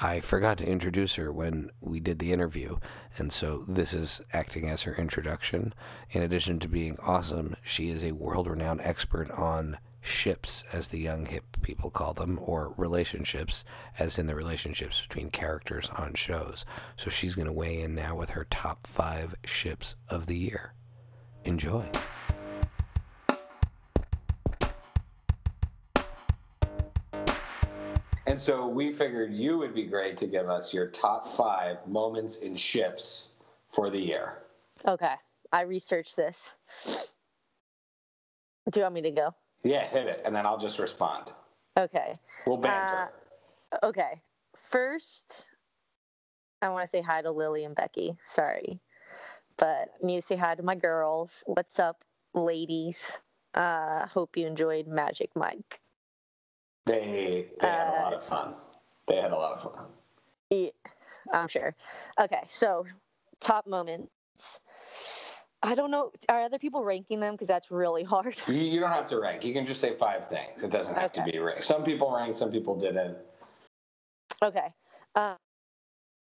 I 0.00 0.20
forgot 0.20 0.58
to 0.58 0.66
introduce 0.66 1.16
her 1.16 1.30
when 1.32 1.70
we 1.80 2.00
did 2.00 2.18
the 2.18 2.32
interview, 2.32 2.78
and 3.16 3.32
so 3.32 3.64
this 3.68 3.92
is 3.92 4.20
acting 4.32 4.68
as 4.68 4.82
her 4.84 4.94
introduction. 4.96 5.74
In 6.10 6.22
addition 6.22 6.58
to 6.60 6.68
being 6.68 6.96
awesome, 7.00 7.56
she 7.62 7.90
is 7.90 8.02
a 8.02 8.12
world 8.12 8.46
renowned 8.48 8.80
expert 8.82 9.30
on 9.30 9.78
ships, 10.00 10.64
as 10.72 10.88
the 10.88 10.98
young 10.98 11.26
hip 11.26 11.44
people 11.62 11.90
call 11.90 12.14
them, 12.14 12.38
or 12.42 12.74
relationships, 12.76 13.64
as 13.98 14.18
in 14.18 14.26
the 14.26 14.34
relationships 14.34 15.02
between 15.02 15.30
characters 15.30 15.90
on 15.96 16.14
shows. 16.14 16.64
So 16.96 17.10
she's 17.10 17.34
going 17.34 17.46
to 17.46 17.52
weigh 17.52 17.82
in 17.82 17.94
now 17.94 18.16
with 18.16 18.30
her 18.30 18.46
top 18.50 18.86
five 18.86 19.34
ships 19.44 19.96
of 20.08 20.26
the 20.26 20.36
year. 20.36 20.72
Enjoy. 21.44 21.84
And 28.26 28.38
so 28.38 28.68
we 28.68 28.92
figured 28.92 29.32
you 29.32 29.56
would 29.56 29.74
be 29.74 29.84
great 29.84 30.18
to 30.18 30.26
give 30.26 30.50
us 30.50 30.74
your 30.74 30.88
top 30.88 31.32
five 31.32 31.78
moments 31.86 32.38
in 32.38 32.56
ships 32.56 33.30
for 33.70 33.88
the 33.88 33.98
year. 33.98 34.42
Okay, 34.86 35.14
I 35.50 35.62
researched 35.62 36.14
this. 36.14 36.52
Do 38.70 38.80
you 38.80 38.82
want 38.82 38.94
me 38.94 39.02
to 39.02 39.10
go? 39.10 39.34
Yeah, 39.62 39.86
hit 39.86 40.06
it, 40.06 40.22
and 40.24 40.34
then 40.34 40.46
I'll 40.46 40.58
just 40.58 40.78
respond. 40.78 41.30
Okay. 41.76 42.18
We'll 42.46 42.56
banter. 42.56 43.10
Okay. 43.82 44.20
First, 44.70 45.48
I 46.62 46.68
want 46.68 46.84
to 46.84 46.90
say 46.90 47.02
hi 47.02 47.22
to 47.22 47.30
Lily 47.30 47.64
and 47.64 47.74
Becky. 47.74 48.16
Sorry. 48.24 48.80
But 49.56 49.88
I 50.02 50.06
need 50.06 50.16
to 50.16 50.22
say 50.22 50.36
hi 50.36 50.54
to 50.54 50.62
my 50.62 50.74
girls. 50.74 51.42
What's 51.46 51.78
up, 51.78 52.04
ladies? 52.34 53.20
Uh, 53.54 54.06
hope 54.06 54.36
you 54.36 54.46
enjoyed 54.46 54.86
Magic 54.86 55.30
Mike. 55.34 55.80
they 56.86 57.48
they 57.60 57.68
had 57.68 57.88
a 57.88 57.90
uh, 57.90 58.02
lot 58.02 58.14
of 58.14 58.24
fun. 58.24 58.54
They 59.08 59.16
had 59.16 59.32
a 59.32 59.36
lot 59.36 59.52
of 59.52 59.62
fun. 59.62 59.86
Yeah, 60.50 60.70
I'm 61.32 61.48
sure. 61.48 61.74
Okay, 62.20 62.42
so 62.48 62.86
top 63.40 63.66
moments. 63.66 64.60
I 65.62 65.74
don't 65.74 65.90
know. 65.90 66.12
Are 66.28 66.42
other 66.42 66.58
people 66.58 66.84
ranking 66.84 67.18
them? 67.20 67.34
Because 67.34 67.48
that's 67.48 67.70
really 67.70 68.04
hard. 68.04 68.36
You, 68.46 68.54
you 68.58 68.80
don't 68.80 68.92
have 68.92 69.08
to 69.08 69.18
rank. 69.18 69.44
You 69.44 69.52
can 69.52 69.66
just 69.66 69.80
say 69.80 69.94
five 69.96 70.28
things. 70.28 70.62
It 70.62 70.70
doesn't 70.70 70.94
have 70.94 71.12
to 71.14 71.24
be 71.24 71.38
ranked. 71.38 71.64
Some 71.64 71.82
people 71.82 72.14
ranked, 72.14 72.38
some 72.38 72.50
people 72.52 72.76
didn't. 72.76 73.16
Okay. 74.42 74.72
Um, 75.16 75.36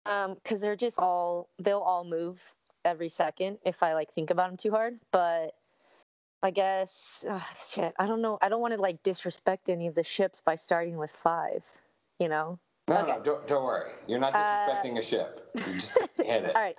um, 0.06 0.34
because 0.36 0.60
they're 0.60 0.76
just 0.76 1.00
all 1.00 1.48
they'll 1.60 1.80
all 1.80 2.04
move 2.04 2.42
every 2.84 3.08
second 3.10 3.58
if 3.64 3.84
I 3.84 3.94
like 3.94 4.12
think 4.12 4.32
about 4.32 4.50
them 4.50 4.58
too 4.58 4.72
hard. 4.72 5.00
But 5.12 5.52
I 6.44 6.52
guess 6.52 7.26
shit. 7.72 7.94
I 8.00 8.06
don't 8.08 8.22
know. 8.22 8.38
I 8.42 8.50
don't 8.50 8.60
want 8.62 8.74
to 8.74 8.82
like 8.82 9.02
disrespect 9.04 9.70
any 9.70 9.88
of 9.88 9.96
the 9.96 10.04
ships 10.04 10.42
by 10.46 10.56
starting 10.56 10.98
with 10.98 11.12
five. 11.12 11.64
You 12.20 12.28
know. 12.28 12.60
No, 12.88 12.98
Okay. 12.98 13.12
no, 13.12 13.22
don't, 13.24 13.48
don't 13.48 13.64
worry. 13.64 13.92
You're 14.08 14.20
not 14.20 14.34
Uh, 14.36 14.40
disrespecting 14.40 14.98
a 15.00 15.02
ship. 15.04 15.50
You 15.56 15.74
just 15.76 15.98
hit 16.18 16.44
it. 16.44 16.56
All 16.56 16.62
right. 16.62 16.76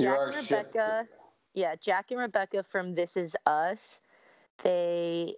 You 0.00 0.06
Jack 0.06 0.18
and 0.34 0.46
ship- 0.46 0.66
Rebecca. 0.74 1.06
Yeah, 1.56 1.74
Jack 1.80 2.10
and 2.10 2.20
Rebecca 2.20 2.62
from 2.62 2.94
This 2.94 3.16
Is 3.16 3.34
Us. 3.46 4.00
They 4.62 5.34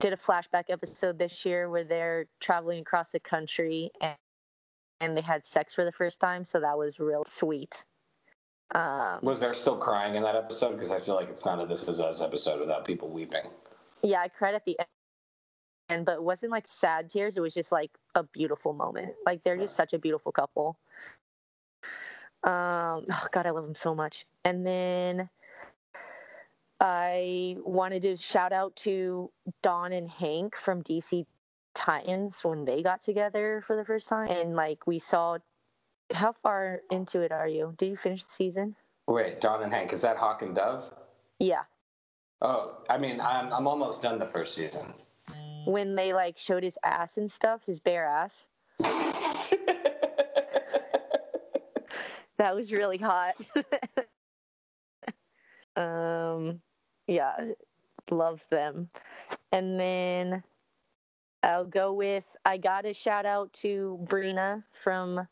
did 0.00 0.14
a 0.14 0.16
flashback 0.16 0.64
episode 0.70 1.18
this 1.18 1.44
year 1.44 1.68
where 1.68 1.84
they're 1.84 2.26
traveling 2.40 2.80
across 2.80 3.10
the 3.10 3.20
country 3.20 3.90
and 4.00 4.16
and 5.00 5.16
they 5.16 5.20
had 5.20 5.46
sex 5.46 5.74
for 5.74 5.84
the 5.84 5.92
first 5.92 6.18
time, 6.18 6.44
so 6.44 6.58
that 6.58 6.76
was 6.76 6.98
real 6.98 7.24
sweet. 7.28 7.84
Um, 8.74 9.20
Was 9.22 9.38
there 9.38 9.54
still 9.54 9.76
crying 9.76 10.16
in 10.16 10.24
that 10.24 10.34
episode? 10.34 10.72
Because 10.72 10.90
I 10.90 10.98
feel 10.98 11.14
like 11.14 11.28
it's 11.28 11.44
not 11.44 11.62
a 11.62 11.66
This 11.66 11.86
Is 11.86 12.00
Us 12.00 12.20
episode 12.20 12.58
without 12.58 12.84
people 12.84 13.08
weeping. 13.08 13.44
yeah, 14.02 14.20
I 14.20 14.28
cried 14.28 14.54
at 14.56 14.64
the 14.64 14.76
end, 15.88 16.04
but 16.04 16.16
it 16.16 16.22
wasn't 16.22 16.50
like 16.50 16.66
sad 16.66 17.08
tears. 17.10 17.36
It 17.36 17.40
was 17.40 17.54
just 17.54 17.70
like 17.70 17.92
a 18.16 18.24
beautiful 18.24 18.72
moment. 18.72 19.12
Like 19.24 19.44
they're 19.44 19.56
just 19.56 19.76
such 19.76 19.92
a 19.92 19.98
beautiful 19.98 20.32
couple. 20.32 20.78
Um, 22.42 23.04
oh 23.12 23.26
God, 23.30 23.46
I 23.46 23.50
love 23.50 23.64
them 23.64 23.76
so 23.76 23.94
much. 23.94 24.24
And 24.44 24.66
then 24.66 25.28
I 26.80 27.56
wanted 27.58 28.02
to 28.02 28.16
shout 28.16 28.52
out 28.52 28.76
to 28.76 29.30
Dawn 29.62 29.92
and 29.92 30.08
Hank 30.08 30.54
from 30.54 30.82
DC 30.82 31.26
Titans 31.74 32.40
when 32.44 32.64
they 32.64 32.82
got 32.82 33.00
together 33.00 33.62
for 33.66 33.76
the 33.76 33.84
first 33.84 34.08
time, 34.08 34.30
and 34.30 34.54
like 34.54 34.86
we 34.86 34.98
saw. 34.98 35.38
How 36.14 36.32
far 36.32 36.80
into 36.90 37.20
it 37.20 37.32
are 37.32 37.46
you? 37.46 37.74
Did 37.76 37.90
you 37.90 37.96
finish 37.96 38.24
the 38.24 38.30
season? 38.30 38.74
Wait, 39.06 39.42
Dawn 39.42 39.62
and 39.62 39.70
Hank, 39.70 39.92
is 39.92 40.00
that 40.00 40.16
Hawk 40.16 40.40
and 40.40 40.54
Dove? 40.54 40.90
Yeah. 41.38 41.64
Oh, 42.40 42.78
I 42.88 42.96
mean, 42.96 43.20
I'm, 43.20 43.52
I'm 43.52 43.66
almost 43.66 44.00
done 44.00 44.18
the 44.18 44.24
first 44.24 44.54
season. 44.54 44.94
When 45.66 45.96
they 45.96 46.14
like 46.14 46.38
showed 46.38 46.62
his 46.62 46.78
ass 46.82 47.18
and 47.18 47.30
stuff, 47.30 47.66
his 47.66 47.78
bare 47.78 48.06
ass. 48.06 48.46
That 52.38 52.54
was 52.54 52.72
really 52.72 52.98
hot. 52.98 53.34
um, 55.76 56.60
yeah, 57.08 57.52
love 58.10 58.46
them. 58.50 58.90
And 59.50 59.80
then 59.80 60.42
I'll 61.42 61.64
go 61.64 61.92
with 61.92 62.24
I 62.44 62.58
got 62.58 62.86
a 62.86 62.92
shout 62.92 63.26
out 63.26 63.52
to 63.54 63.98
Brina 64.04 64.62
from 64.72 65.26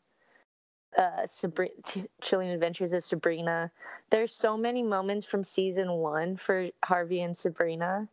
uh, 0.97 1.21
Sabri- 1.25 2.07
Chilling 2.21 2.49
Adventures 2.49 2.93
of 2.93 3.05
Sabrina. 3.05 3.71
There's 4.09 4.33
so 4.33 4.57
many 4.57 4.83
moments 4.83 5.25
from 5.25 5.43
season 5.43 5.91
one 5.91 6.35
for 6.35 6.69
Harvey 6.83 7.21
and 7.21 7.37
Sabrina, 7.37 8.09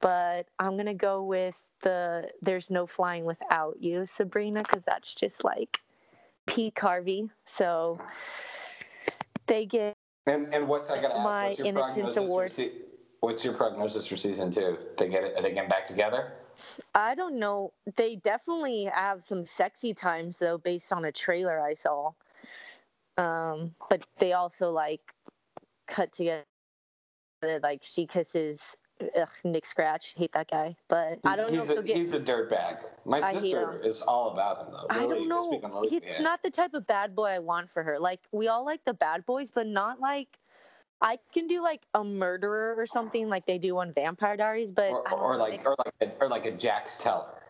but 0.00 0.48
I'm 0.58 0.76
gonna 0.76 0.94
go 0.94 1.22
with 1.22 1.62
the 1.82 2.30
"There's 2.42 2.70
No 2.70 2.86
Flying 2.86 3.24
Without 3.24 3.80
You" 3.80 4.06
Sabrina 4.06 4.62
because 4.62 4.82
that's 4.84 5.14
just 5.14 5.44
like 5.44 5.80
peak 6.46 6.78
Harvey. 6.80 7.30
So 7.44 8.00
they 9.46 9.66
get 9.66 9.94
And 10.26 10.52
and 10.52 10.66
what's 10.66 10.90
I 10.90 11.00
gotta 11.00 11.16
ask? 11.16 11.24
My 11.24 11.52
Innocence 11.64 12.16
Award. 12.16 12.52
What's 13.26 13.44
your 13.44 13.54
prognosis 13.54 14.06
for 14.06 14.16
season 14.16 14.52
two? 14.52 14.78
They 14.96 15.08
get 15.08 15.24
it? 15.24 15.36
Are 15.36 15.42
they 15.42 15.52
getting 15.52 15.68
back 15.68 15.84
together? 15.84 16.32
I 16.94 17.16
don't 17.16 17.40
know. 17.40 17.72
They 17.96 18.16
definitely 18.16 18.84
have 18.84 19.24
some 19.24 19.44
sexy 19.44 19.92
times 19.94 20.38
though, 20.38 20.58
based 20.58 20.92
on 20.92 21.04
a 21.04 21.10
trailer 21.10 21.60
I 21.60 21.74
saw. 21.74 22.12
Um, 23.18 23.74
but 23.90 24.06
they 24.18 24.32
also 24.32 24.70
like 24.70 25.00
cut 25.88 26.12
together. 26.12 26.44
Like 27.42 27.80
she 27.82 28.06
kisses 28.06 28.76
ugh, 29.20 29.28
Nick 29.42 29.66
Scratch. 29.66 30.14
Hate 30.16 30.32
that 30.32 30.48
guy, 30.48 30.76
but 30.88 31.18
I 31.24 31.34
don't 31.34 31.52
know 31.52 31.60
he's 31.60 31.70
if 31.70 31.78
a, 31.78 31.82
get. 31.82 31.96
he's 31.96 32.12
a 32.12 32.20
dirtbag. 32.20 32.78
My 33.04 33.32
sister 33.32 33.80
is 33.84 34.02
all 34.02 34.30
about 34.30 34.60
him 34.66 34.72
though. 34.72 34.86
I 34.88 35.00
don't 35.00 35.28
know. 35.28 35.50
speak 35.50 35.64
on 35.64 35.74
Lily- 35.74 35.96
It's 35.96 36.20
not 36.20 36.44
the 36.44 36.50
type 36.50 36.74
of 36.74 36.86
bad 36.86 37.16
boy 37.16 37.26
I 37.26 37.40
want 37.40 37.70
for 37.70 37.82
her. 37.82 37.98
Like 37.98 38.20
we 38.30 38.46
all 38.46 38.64
like 38.64 38.84
the 38.84 38.94
bad 38.94 39.26
boys, 39.26 39.50
but 39.50 39.66
not 39.66 40.00
like 40.00 40.38
I 41.00 41.18
can 41.32 41.46
do 41.46 41.62
like 41.62 41.82
a 41.94 42.02
murderer 42.02 42.74
or 42.76 42.86
something 42.86 43.28
like 43.28 43.46
they 43.46 43.58
do 43.58 43.76
on 43.78 43.92
Vampire 43.92 44.36
Diaries. 44.36 44.72
But 44.72 44.90
or, 44.92 45.08
or 45.12 45.36
like 45.36 45.64
or 45.66 45.76
like 45.84 45.94
a, 46.00 46.10
or 46.24 46.28
like 46.28 46.46
a 46.46 46.52
Jax 46.52 46.96
Teller. 46.98 47.42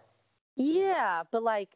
yeah, 0.56 1.22
but 1.30 1.42
like, 1.44 1.68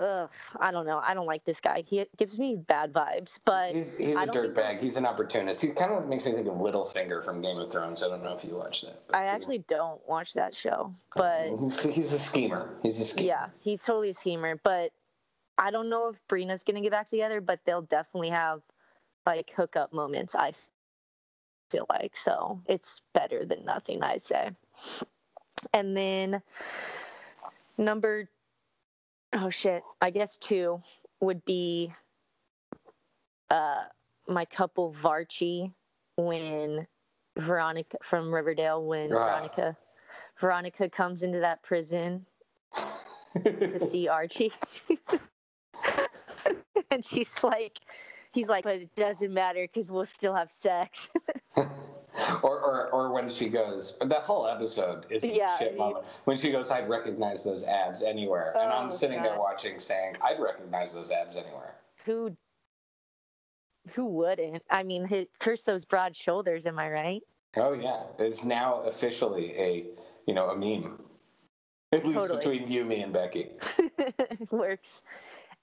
ugh, 0.00 0.30
I 0.60 0.70
don't 0.70 0.86
know. 0.86 1.00
I 1.04 1.14
don't 1.14 1.26
like 1.26 1.44
this 1.44 1.60
guy. 1.60 1.82
He 1.88 2.04
gives 2.16 2.38
me 2.38 2.56
bad 2.56 2.92
vibes. 2.92 3.38
But 3.44 3.74
He's 3.74 3.96
he's 3.96 4.16
I 4.16 4.24
a 4.24 4.26
don't 4.26 4.34
think 4.34 4.54
that- 4.54 4.78
dirtbag. 4.78 4.82
He's 4.82 4.96
an 4.96 5.06
opportunist. 5.06 5.60
He 5.60 5.68
kind 5.68 5.92
of 5.92 6.06
makes 6.08 6.24
me 6.24 6.32
think 6.32 6.46
of 6.46 6.54
Littlefinger 6.54 7.24
from 7.24 7.40
Game 7.40 7.58
of 7.58 7.70
Thrones. 7.72 8.02
I 8.02 8.08
don't 8.08 8.22
know 8.22 8.34
if 8.36 8.44
you 8.44 8.54
watch 8.56 8.82
that. 8.82 9.02
I 9.12 9.24
actually 9.24 9.58
don't 9.66 10.00
watch 10.08 10.34
that 10.34 10.54
show. 10.54 10.94
Oh, 10.94 10.94
but 11.16 11.58
he's, 11.64 11.82
he's 11.94 12.12
a 12.12 12.18
schemer. 12.18 12.70
He's 12.82 13.00
a 13.00 13.04
schemer. 13.04 13.26
yeah, 13.26 13.46
he's 13.60 13.82
totally 13.82 14.10
a 14.10 14.14
schemer. 14.14 14.60
But 14.62 14.92
I 15.56 15.70
don't 15.70 15.88
know 15.88 16.08
if 16.08 16.20
Brina's 16.28 16.62
gonna 16.64 16.80
get 16.82 16.90
back 16.92 17.08
together. 17.08 17.40
But 17.40 17.60
they'll 17.64 17.82
definitely 17.82 18.28
have 18.30 18.60
like 19.28 19.52
hookup 19.54 19.92
moments. 19.92 20.34
i 20.34 20.52
feel 21.70 21.84
like 21.90 22.16
so 22.16 22.62
it's 22.66 23.02
better 23.12 23.44
than 23.44 23.62
nothing. 23.66 24.02
I'd 24.02 24.22
say. 24.22 24.52
And 25.74 25.94
then 25.94 26.40
number 27.76 28.30
oh 29.34 29.50
shit, 29.50 29.82
I 30.00 30.08
guess 30.08 30.38
two 30.38 30.80
would 31.20 31.44
be 31.44 31.92
uh 33.50 33.82
my 34.26 34.46
couple 34.46 34.94
Varchie 34.94 35.74
when 36.16 36.86
Veronica 37.36 37.98
from 38.02 38.34
Riverdale 38.34 38.82
when 38.82 39.12
Ah. 39.12 39.18
Veronica 39.18 39.76
Veronica 40.40 40.88
comes 40.88 41.22
into 41.22 41.40
that 41.40 41.62
prison 41.62 42.24
to 43.44 43.78
see 43.90 44.08
Archie. 44.08 44.52
and 46.90 47.04
she's 47.04 47.44
like 47.44 47.78
he's 48.38 48.48
like, 48.48 48.64
but 48.64 48.76
it 48.76 48.94
doesn't 48.94 49.34
matter 49.34 49.62
because 49.62 49.90
we'll 49.90 50.06
still 50.06 50.34
have 50.34 50.50
sex. 50.50 51.10
or, 51.56 51.68
or 52.42 52.88
or 52.90 53.12
when 53.12 53.28
she 53.28 53.48
goes, 53.48 53.96
that 54.00 54.22
whole 54.22 54.46
episode 54.46 55.06
is 55.10 55.24
a 55.24 55.28
Yeah, 55.34 55.58
shit 55.58 55.76
moment. 55.76 56.04
When 56.24 56.36
she 56.36 56.50
goes, 56.52 56.70
I'd 56.70 56.88
recognize 56.88 57.42
those 57.42 57.64
abs 57.64 58.02
anywhere, 58.02 58.54
and 58.58 58.72
I'm 58.72 58.88
Oh, 58.88 58.92
sitting 58.92 59.22
there 59.22 59.38
watching, 59.38 59.78
saying, 59.80 60.16
I'd 60.22 60.40
recognize 60.40 60.92
those 60.92 61.10
abs 61.10 61.36
anywhere. 61.36 61.74
who 62.04 62.36
who 63.94 64.04
wouldn't? 64.06 64.62
I 64.70 64.82
mean, 64.82 65.06
hi 65.06 65.26
curse 65.40 65.62
those 65.62 65.84
broad 65.84 66.14
shoulders, 66.14 66.66
am 66.66 66.78
I 66.78 66.90
right? 66.90 67.22
Oh 67.56 67.72
yeah, 67.72 68.02
it's 68.18 68.44
now 68.44 68.82
officially 68.82 69.52
a 69.58 69.86
you 70.26 70.34
know 70.34 70.50
a 70.50 70.56
meme, 70.56 71.00
at 71.92 72.04
least 72.04 72.18
Totally. 72.18 72.38
between 72.38 72.70
you, 72.70 72.84
me, 72.84 73.00
and 73.02 73.12
Becky. 73.12 73.48
Works. 74.50 75.02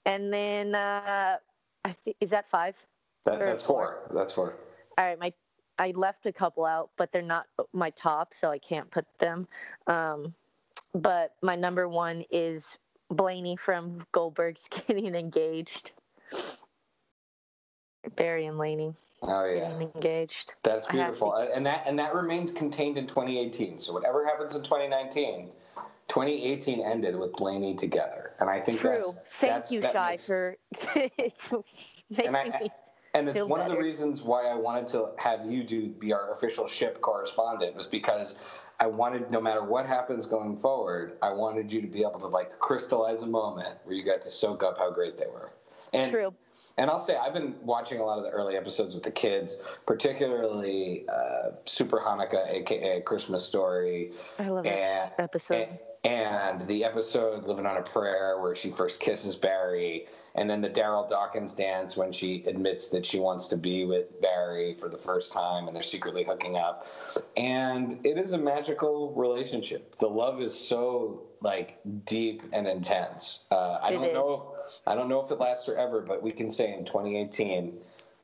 And 0.04 0.32
then 0.32 0.74
uh 0.74 1.36
I 1.86 1.92
think 1.92 2.16
is 2.20 2.30
that 2.30 2.44
five? 2.44 2.76
That, 3.26 3.38
that's 3.38 3.62
four. 3.62 4.10
That's 4.12 4.32
four. 4.32 4.56
All 4.98 5.04
right, 5.04 5.18
my 5.20 5.32
I 5.78 5.92
left 5.92 6.26
a 6.26 6.32
couple 6.32 6.64
out, 6.64 6.90
but 6.96 7.12
they're 7.12 7.22
not 7.22 7.46
my 7.72 7.90
top, 7.90 8.34
so 8.34 8.50
I 8.50 8.58
can't 8.58 8.90
put 8.90 9.06
them. 9.20 9.46
Um, 9.86 10.34
but 10.94 11.34
my 11.42 11.54
number 11.54 11.88
one 11.88 12.24
is 12.30 12.76
Blaney 13.10 13.54
from 13.54 13.98
Goldberg's 14.10 14.68
getting 14.88 15.14
engaged. 15.14 15.92
Barry 18.16 18.46
and 18.46 18.58
Lainey 18.58 18.94
Oh 19.22 19.44
yeah. 19.44 19.68
getting 19.68 19.90
engaged. 19.94 20.54
That's 20.64 20.88
beautiful, 20.88 21.34
Uh, 21.34 21.46
and 21.54 21.64
that 21.66 21.84
and 21.86 21.96
that 22.00 22.14
remains 22.14 22.52
contained 22.52 22.98
in 22.98 23.06
2018. 23.06 23.78
So 23.78 23.92
whatever 23.92 24.26
happens 24.26 24.56
in 24.56 24.62
2019, 24.62 25.52
2018 26.08 26.80
ended 26.80 27.16
with 27.16 27.32
Blaney 27.32 27.74
together, 27.74 28.32
and 28.40 28.48
I 28.48 28.60
think 28.60 28.80
that's 28.80 29.04
True. 29.04 29.12
that's 29.14 29.36
Thank 29.38 29.52
that's, 29.52 29.72
you, 29.72 29.80
that 29.80 29.92
Shai, 29.92 30.10
makes- 30.12 30.26
for 30.26 30.56
making 30.94 31.62
And 32.26 32.36
I- 32.36 32.44
me. 32.60 32.70
and 33.14 33.28
it's 33.28 33.40
one 33.42 33.60
of 33.60 33.72
the 33.72 33.78
reasons 33.78 34.22
why 34.22 34.46
I 34.46 34.54
wanted 34.54 34.86
to 34.88 35.10
have 35.18 35.44
you 35.50 35.64
do 35.64 35.88
be 35.88 36.12
our 36.12 36.32
official 36.32 36.66
ship 36.68 37.00
correspondent 37.00 37.74
was 37.74 37.86
because 37.86 38.38
I 38.78 38.86
wanted 38.86 39.30
no 39.30 39.40
matter 39.40 39.64
what 39.64 39.86
happens 39.86 40.26
going 40.26 40.58
forward, 40.58 41.16
I 41.22 41.32
wanted 41.32 41.72
you 41.72 41.80
to 41.80 41.88
be 41.88 42.00
able 42.02 42.20
to 42.20 42.26
like 42.28 42.58
crystallize 42.60 43.22
a 43.22 43.26
moment 43.26 43.76
where 43.84 43.96
you 43.96 44.04
got 44.04 44.22
to 44.22 44.30
soak 44.30 44.62
up 44.62 44.78
how 44.78 44.90
great 44.90 45.16
they 45.18 45.26
were. 45.26 45.50
And 45.92 46.10
True. 46.10 46.34
And 46.78 46.90
I'll 46.90 46.98
say 46.98 47.16
I've 47.16 47.32
been 47.32 47.54
watching 47.62 48.00
a 48.00 48.04
lot 48.04 48.18
of 48.18 48.24
the 48.24 48.30
early 48.30 48.54
episodes 48.54 48.94
with 48.94 49.02
the 49.02 49.10
kids, 49.10 49.56
particularly 49.86 51.06
uh, 51.08 51.52
Super 51.64 51.98
Hanukkah, 51.98 52.48
aka 52.50 53.00
Christmas 53.00 53.44
Story, 53.46 54.12
I 54.38 54.48
love 54.50 54.64
that 54.64 55.14
episode. 55.18 55.68
and, 55.68 55.78
and 56.04 56.66
the 56.68 56.84
episode 56.84 57.46
Living 57.46 57.66
on 57.66 57.76
a 57.76 57.82
Prayer 57.82 58.40
where 58.40 58.54
she 58.54 58.70
first 58.70 59.00
kisses 59.00 59.34
Barry, 59.34 60.06
and 60.36 60.48
then 60.48 60.60
the 60.60 60.68
Darryl 60.68 61.08
Dawkins 61.08 61.54
dance 61.54 61.96
when 61.96 62.12
she 62.12 62.44
admits 62.46 62.88
that 62.90 63.04
she 63.06 63.18
wants 63.18 63.48
to 63.48 63.56
be 63.56 63.84
with 63.84 64.20
Barry 64.20 64.74
for 64.78 64.88
the 64.88 64.98
first 64.98 65.32
time 65.32 65.66
and 65.66 65.74
they're 65.74 65.82
secretly 65.82 66.24
hooking 66.24 66.56
up. 66.56 66.86
And 67.36 68.04
it 68.04 68.18
is 68.18 68.32
a 68.32 68.38
magical 68.38 69.12
relationship. 69.14 69.96
The 69.98 70.08
love 70.08 70.40
is 70.42 70.56
so 70.56 71.22
like 71.40 71.80
deep 72.04 72.42
and 72.52 72.66
intense. 72.66 73.44
Uh, 73.50 73.78
I 73.82 73.88
It 73.88 73.94
don't 73.94 74.04
is. 74.04 74.14
know. 74.14 74.52
I 74.86 74.94
don't 74.94 75.08
know 75.08 75.20
if 75.24 75.30
it 75.30 75.38
lasts 75.38 75.64
forever, 75.64 76.02
but 76.02 76.22
we 76.22 76.32
can 76.32 76.50
say 76.50 76.74
in 76.74 76.84
2018, 76.84 77.66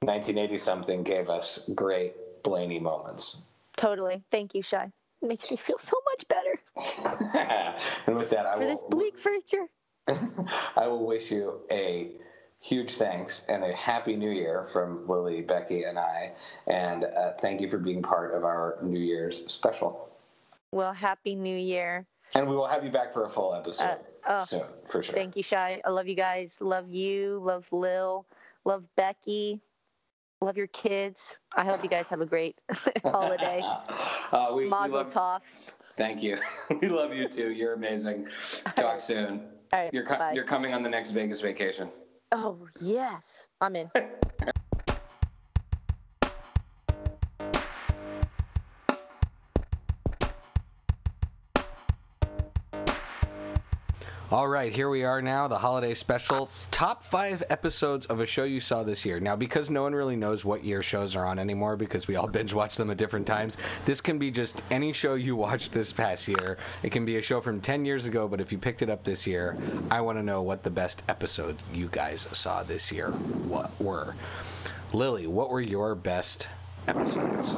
1980 0.01 0.59
something 0.59 1.03
gave 1.03 1.31
us 1.31 1.71
great 1.75 2.15
Blaney 2.43 2.79
moments. 2.81 3.43
Totally. 3.77 4.23
Thank 4.31 4.55
you, 4.55 4.63
Shai. 4.63 4.91
It 5.23 5.27
makes 5.27 5.51
me 5.51 5.57
feel 5.57 5.79
so 5.79 5.97
much 6.13 6.27
better 6.29 6.52
and 8.07 8.17
with 8.17 8.31
that, 8.31 8.47
I 8.47 8.55
for 8.55 8.61
will, 8.61 8.69
this 8.69 8.83
bleak 8.89 9.19
future. 9.19 9.67
I 10.77 10.87
will 10.87 11.07
wish 11.07 11.31
you 11.31 11.61
a 11.71 12.13
huge 12.61 12.93
thanks 12.93 13.43
and 13.49 13.65
a 13.65 13.73
happy 13.75 14.17
new 14.17 14.31
year 14.31 14.65
from 14.65 15.07
Lily, 15.09 15.43
Becky, 15.43 15.83
and 15.85 15.99
I. 15.99 16.33
And 16.67 17.05
uh, 17.05 17.33
thank 17.41 17.61
you 17.61 17.69
for 17.69 17.79
being 17.79 18.03
part 18.03 18.35
of 18.35 18.45
our 18.45 18.79
New 18.83 19.01
Year's 19.01 19.45
special. 19.53 20.09
Well, 20.71 20.93
happy 20.93 21.35
New 21.35 21.57
Year. 21.57 22.07
And 22.35 22.49
we 22.49 22.57
will 22.57 22.67
have 22.67 22.85
you 22.85 22.91
back 22.91 23.13
for 23.13 23.27
a 23.27 23.29
full 23.29 23.55
episode 23.55 23.85
Uh, 23.85 23.97
oh, 24.41 24.45
soon, 24.45 24.63
for 24.87 25.03
sure. 25.03 25.15
Thank 25.15 25.37
you, 25.37 25.43
Shai. 25.43 25.83
I 25.85 25.91
love 25.91 26.09
you 26.09 26.15
guys. 26.15 26.59
Love 26.61 26.89
you. 26.89 27.41
Love 27.45 27.71
Lil. 27.73 28.27
Love 28.65 28.89
Becky. 28.97 29.61
Love 30.41 30.57
your 30.57 30.69
kids. 30.69 31.37
I 31.55 31.65
hope 31.65 31.83
you 31.85 31.91
guys 31.91 32.09
have 32.09 32.21
a 32.21 32.27
great 32.27 32.59
holiday. 33.05 33.61
uh, 34.33 34.51
we, 34.55 34.65
we 34.65 34.71
Mazel 34.71 34.97
love, 34.99 35.13
tov. 35.13 35.43
Thank 35.97 36.23
you. 36.23 36.39
we 36.81 36.89
love 36.89 37.13
you 37.15 37.29
too. 37.29 37.51
You're 37.51 37.75
amazing. 37.75 38.29
Talk 38.77 39.01
soon. 39.01 39.49
All 39.73 39.81
right, 39.81 39.91
You're, 39.93 40.05
co- 40.05 40.31
you're 40.33 40.45
coming 40.45 40.75
on 40.75 40.83
the 40.83 40.91
next 40.91 41.13
Vegas 41.13 41.41
vacation. 41.41 41.89
Oh, 42.31 42.67
yes. 42.81 43.47
I'm 43.61 43.77
in. 43.77 43.91
All 54.33 54.49
right, 54.49 54.73
here 54.73 54.89
we 54.89 55.05
are 55.05 55.21
now, 55.21 55.47
the 55.47 55.59
holiday 55.59 55.93
special. 55.93 56.49
Top 56.71 57.03
five 57.03 57.43
episodes 57.51 58.07
of 58.07 58.19
a 58.19 58.25
show 58.25 58.45
you 58.45 58.61
saw 58.61 58.83
this 58.83 59.05
year. 59.05 59.21
Now, 59.21 59.37
because 59.37 59.69
no 59.69 59.83
one 59.83 59.95
really 59.95 60.17
knows 60.17 60.43
what 60.43 60.65
year 60.65 60.83
shows 60.83 61.15
are 61.15 61.27
on 61.27 61.39
anymore 61.39 61.77
because 61.77 62.09
we 62.09 62.17
all 62.17 62.27
binge 62.29 62.55
watch 62.55 62.79
them 62.79 62.89
at 62.89 62.97
different 62.97 63.27
times, 63.27 63.59
this 63.85 64.01
can 64.01 64.19
be 64.19 64.31
just 64.31 64.63
any 64.71 64.95
show 64.95 65.13
you 65.13 65.37
watched 65.37 65.73
this 65.73 65.93
past 65.93 66.27
year. 66.29 66.57
It 66.83 66.93
can 66.93 67.05
be 67.05 67.19
a 67.19 67.23
show 67.23 67.43
from 67.43 67.61
10 67.61 67.85
years 67.85 68.07
ago, 68.07 68.27
but 68.27 68.41
if 68.41 68.51
you 68.51 68.57
picked 68.57 68.81
it 68.81 68.89
up 68.89 69.05
this 69.05 69.27
year, 69.27 69.55
I 69.91 70.01
want 70.01 70.17
to 70.17 70.23
know 70.23 70.41
what 70.41 70.63
the 70.63 70.71
best 70.71 71.03
episodes 71.11 71.63
you 71.71 71.91
guys 71.93 72.27
saw 72.33 72.63
this 72.63 72.91
year 72.91 73.11
what 73.11 73.79
were. 73.79 74.15
Lily, 74.95 75.27
what 75.27 75.51
were 75.51 75.61
your 75.61 75.95
best 75.95 76.49
episodes? 76.89 77.51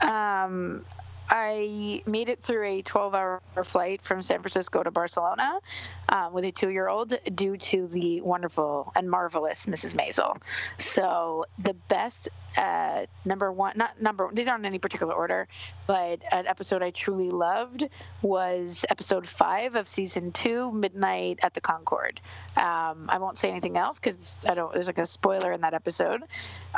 Um, 0.00 0.84
I 1.28 2.02
made 2.06 2.28
it 2.28 2.42
through 2.42 2.66
a 2.66 2.82
12 2.82 3.14
hour 3.14 3.42
flight 3.64 4.02
from 4.02 4.22
San 4.22 4.40
Francisco 4.40 4.82
to 4.82 4.90
Barcelona 4.90 5.60
um, 6.08 6.32
with 6.32 6.44
a 6.44 6.52
two 6.52 6.70
year 6.70 6.88
old 6.88 7.14
due 7.34 7.56
to 7.56 7.86
the 7.88 8.20
wonderful 8.20 8.92
and 8.94 9.10
marvelous 9.10 9.66
Mrs. 9.66 9.94
Maisel. 9.94 10.40
So, 10.78 11.46
the 11.58 11.74
best 11.74 12.28
uh, 12.56 13.06
number 13.24 13.52
one, 13.52 13.74
not 13.76 14.00
number 14.00 14.30
these 14.32 14.48
aren't 14.48 14.62
in 14.62 14.66
any 14.66 14.78
particular 14.78 15.12
order, 15.12 15.46
but 15.86 16.20
an 16.32 16.46
episode 16.46 16.82
I 16.82 16.90
truly 16.90 17.30
loved 17.30 17.88
was 18.22 18.84
episode 18.88 19.28
five 19.28 19.74
of 19.74 19.88
season 19.88 20.32
two, 20.32 20.72
Midnight 20.72 21.40
at 21.42 21.54
the 21.54 21.60
Concord. 21.60 22.20
Um, 22.56 23.06
I 23.08 23.18
won't 23.18 23.38
say 23.38 23.50
anything 23.50 23.76
else 23.76 23.98
because 23.98 24.44
I 24.48 24.54
don't. 24.54 24.72
There's 24.72 24.86
like 24.86 24.98
a 24.98 25.06
spoiler 25.06 25.52
in 25.52 25.60
that 25.62 25.74
episode 25.74 26.22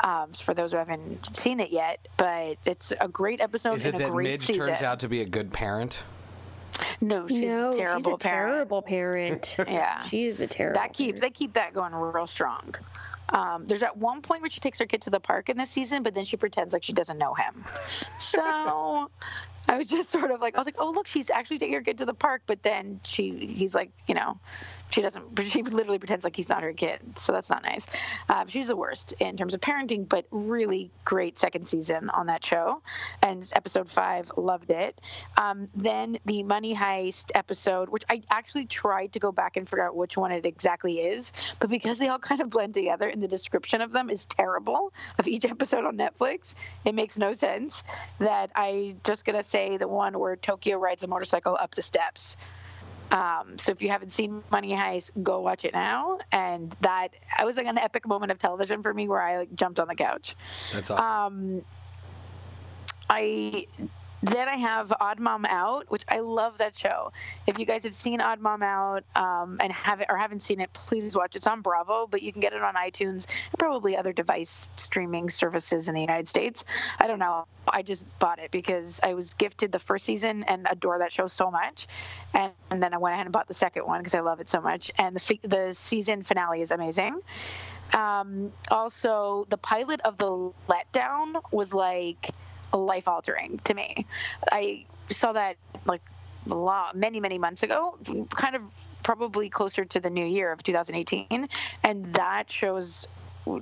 um, 0.02 0.32
for 0.32 0.54
those 0.54 0.72
who 0.72 0.78
haven't 0.78 1.36
seen 1.36 1.60
it 1.60 1.70
yet. 1.70 2.08
But 2.16 2.58
it's 2.64 2.92
a 3.00 3.08
great 3.08 3.40
episode 3.40 3.76
Is 3.76 3.86
it 3.86 3.94
and 3.94 4.02
a 4.02 4.10
great 4.10 4.37
Midge 4.38 4.46
season. 4.46 4.66
turns 4.66 4.82
out 4.82 5.00
to 5.00 5.08
be 5.08 5.20
a 5.20 5.26
good 5.26 5.52
parent? 5.52 5.98
no, 7.00 7.26
she's 7.26 7.40
no, 7.40 7.70
a 7.70 7.72
terrible 7.72 7.98
she's 8.12 8.14
a 8.14 8.18
parent. 8.18 8.54
terrible 8.54 8.82
parent. 8.82 9.56
Yeah, 9.66 10.02
she 10.02 10.26
is 10.26 10.40
a 10.40 10.46
terrible. 10.46 10.80
that 10.80 10.92
keeps 10.94 11.20
they 11.20 11.30
keep 11.30 11.54
that 11.54 11.72
going 11.74 11.92
real 11.94 12.26
strong. 12.26 12.74
Um, 13.30 13.66
there's 13.66 13.82
at 13.82 13.94
one 13.96 14.22
point 14.22 14.40
where 14.40 14.50
she 14.50 14.60
takes 14.60 14.78
her 14.78 14.86
kid 14.86 15.02
to 15.02 15.10
the 15.10 15.20
park 15.20 15.48
in 15.50 15.58
this 15.58 15.70
season, 15.70 16.02
but 16.02 16.14
then 16.14 16.24
she 16.24 16.36
pretends 16.38 16.72
like 16.72 16.82
she 16.82 16.92
doesn't 16.94 17.18
know 17.18 17.34
him. 17.34 17.64
So 18.18 19.10
I 19.68 19.78
was 19.78 19.86
just 19.86 20.10
sort 20.10 20.30
of 20.30 20.40
like, 20.40 20.54
I 20.54 20.58
was 20.58 20.66
like, 20.66 20.76
oh 20.78 20.90
look, 20.90 21.06
she's 21.06 21.30
actually 21.30 21.58
taking 21.58 21.74
her 21.74 21.82
kid 21.82 21.98
to 21.98 22.06
the 22.06 22.14
park, 22.14 22.42
but 22.46 22.62
then 22.62 23.00
she, 23.04 23.30
he's 23.46 23.74
like, 23.74 23.90
you 24.06 24.14
know, 24.14 24.38
she 24.90 25.02
doesn't. 25.02 25.38
She 25.48 25.62
literally 25.62 25.98
pretends 25.98 26.24
like 26.24 26.34
he's 26.34 26.48
not 26.48 26.62
her 26.62 26.72
kid, 26.72 27.00
so 27.16 27.32
that's 27.32 27.50
not 27.50 27.62
nice. 27.62 27.86
Um, 28.28 28.48
she's 28.48 28.68
the 28.68 28.76
worst 28.76 29.12
in 29.20 29.36
terms 29.36 29.54
of 29.54 29.60
parenting, 29.60 30.08
but 30.08 30.26
really 30.30 30.90
great 31.04 31.38
second 31.38 31.68
season 31.68 32.10
on 32.10 32.26
that 32.26 32.44
show, 32.44 32.80
and 33.22 33.48
episode 33.54 33.90
five 33.90 34.30
loved 34.36 34.70
it. 34.70 34.98
Um, 35.36 35.68
then 35.74 36.18
the 36.24 36.42
money 36.42 36.74
heist 36.74 37.30
episode, 37.34 37.90
which 37.90 38.04
I 38.08 38.22
actually 38.30 38.66
tried 38.66 39.12
to 39.12 39.18
go 39.18 39.30
back 39.30 39.56
and 39.56 39.68
figure 39.68 39.84
out 39.84 39.94
which 39.94 40.16
one 40.16 40.32
it 40.32 40.46
exactly 40.46 41.00
is, 41.00 41.32
but 41.60 41.68
because 41.68 41.98
they 41.98 42.08
all 42.08 42.18
kind 42.18 42.40
of 42.40 42.50
blend 42.50 42.74
together, 42.74 43.08
and 43.08 43.22
the 43.22 43.28
description 43.28 43.80
of 43.82 43.92
them 43.92 44.08
is 44.08 44.24
terrible 44.26 44.92
of 45.18 45.28
each 45.28 45.44
episode 45.50 45.84
on 45.84 45.96
Netflix, 45.98 46.54
it 46.84 46.94
makes 46.94 47.18
no 47.18 47.34
sense. 47.34 47.84
That 48.20 48.50
I 48.54 48.96
just 49.04 49.24
gonna 49.24 49.44
say 49.58 49.76
the 49.76 49.88
one 49.88 50.18
where 50.18 50.36
Tokyo 50.36 50.78
rides 50.78 51.02
a 51.02 51.06
motorcycle 51.06 51.56
up 51.58 51.74
the 51.74 51.82
steps. 51.82 52.36
Um, 53.10 53.58
so 53.58 53.72
if 53.72 53.80
you 53.80 53.88
haven't 53.88 54.12
seen 54.12 54.42
Money 54.50 54.72
Heist, 54.72 55.10
go 55.22 55.40
watch 55.40 55.64
it 55.64 55.72
now. 55.72 56.18
And 56.30 56.76
that 56.82 57.08
I 57.36 57.44
was 57.44 57.56
like 57.56 57.66
an 57.66 57.78
epic 57.78 58.06
moment 58.06 58.30
of 58.30 58.38
television 58.38 58.82
for 58.82 58.92
me 58.92 59.08
where 59.08 59.20
I 59.20 59.38
like 59.38 59.54
jumped 59.54 59.80
on 59.80 59.88
the 59.88 59.94
couch. 59.94 60.36
That's 60.72 60.90
awesome. 60.90 61.04
Um, 61.04 61.62
I 63.10 63.66
then 64.22 64.48
I 64.48 64.56
have 64.56 64.92
Odd 65.00 65.20
Mom 65.20 65.44
Out, 65.46 65.90
which 65.90 66.02
I 66.08 66.20
love 66.20 66.58
that 66.58 66.76
show. 66.76 67.12
If 67.46 67.58
you 67.58 67.64
guys 67.64 67.84
have 67.84 67.94
seen 67.94 68.20
Odd 68.20 68.40
Mom 68.40 68.62
Out 68.62 69.04
um, 69.14 69.58
and 69.60 69.72
have 69.72 70.00
it 70.00 70.06
or 70.08 70.16
haven't 70.16 70.42
seen 70.42 70.60
it, 70.60 70.72
please 70.72 71.14
watch. 71.16 71.36
It's 71.36 71.46
on 71.46 71.60
Bravo, 71.60 72.06
but 72.06 72.22
you 72.22 72.32
can 72.32 72.40
get 72.40 72.52
it 72.52 72.62
on 72.62 72.74
iTunes 72.74 73.26
and 73.50 73.58
probably 73.58 73.96
other 73.96 74.12
device 74.12 74.68
streaming 74.76 75.30
services 75.30 75.88
in 75.88 75.94
the 75.94 76.00
United 76.00 76.28
States. 76.28 76.64
I 76.98 77.06
don't 77.06 77.18
know. 77.18 77.46
I 77.68 77.82
just 77.82 78.04
bought 78.18 78.38
it 78.38 78.50
because 78.50 78.98
I 79.02 79.14
was 79.14 79.34
gifted 79.34 79.72
the 79.72 79.78
first 79.78 80.04
season 80.04 80.42
and 80.44 80.66
adore 80.70 80.98
that 80.98 81.12
show 81.12 81.26
so 81.26 81.50
much, 81.50 81.86
and, 82.34 82.52
and 82.70 82.82
then 82.82 82.94
I 82.94 82.98
went 82.98 83.14
ahead 83.14 83.26
and 83.26 83.32
bought 83.32 83.46
the 83.46 83.54
second 83.54 83.86
one 83.86 84.00
because 84.00 84.14
I 84.14 84.20
love 84.20 84.40
it 84.40 84.48
so 84.48 84.60
much. 84.60 84.90
And 84.98 85.14
the 85.14 85.38
the 85.44 85.74
season 85.74 86.22
finale 86.22 86.62
is 86.62 86.70
amazing. 86.70 87.20
Um, 87.92 88.52
also, 88.70 89.46
the 89.48 89.56
pilot 89.56 90.00
of 90.04 90.18
the 90.18 90.52
Letdown 90.68 91.40
was 91.52 91.72
like 91.72 92.30
life 92.76 93.08
altering 93.08 93.60
to 93.64 93.74
me. 93.74 94.06
I 94.50 94.84
saw 95.10 95.32
that 95.32 95.56
like 95.86 96.02
a 96.50 96.54
lot, 96.54 96.96
many, 96.96 97.20
many 97.20 97.38
months 97.38 97.62
ago, 97.62 97.98
kind 98.30 98.56
of 98.56 98.62
probably 99.02 99.48
closer 99.48 99.84
to 99.84 100.00
the 100.00 100.10
new 100.10 100.24
year 100.24 100.52
of 100.52 100.62
2018. 100.62 101.48
And 101.82 102.14
that 102.14 102.50
shows 102.50 103.06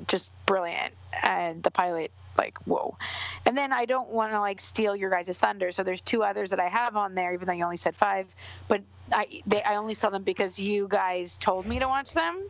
just 0.08 0.32
brilliant. 0.46 0.94
And 1.22 1.62
the 1.62 1.70
pilot, 1.70 2.10
like, 2.36 2.58
whoa. 2.66 2.96
And 3.44 3.56
then 3.56 3.72
I 3.72 3.84
don't 3.84 4.10
want 4.10 4.32
to 4.32 4.40
like 4.40 4.60
steal 4.60 4.96
your 4.96 5.10
guys' 5.10 5.38
thunder. 5.38 5.72
So 5.72 5.82
there's 5.82 6.00
two 6.00 6.22
others 6.22 6.50
that 6.50 6.60
I 6.60 6.68
have 6.68 6.96
on 6.96 7.14
there, 7.14 7.32
even 7.32 7.46
though 7.46 7.52
you 7.52 7.64
only 7.64 7.76
said 7.76 7.96
five. 7.96 8.34
But 8.68 8.82
I, 9.12 9.42
they, 9.46 9.62
I 9.62 9.76
only 9.76 9.94
saw 9.94 10.10
them 10.10 10.24
because 10.24 10.58
you 10.58 10.88
guys 10.88 11.36
told 11.36 11.66
me 11.66 11.78
to 11.78 11.86
watch 11.86 12.12
them. 12.12 12.48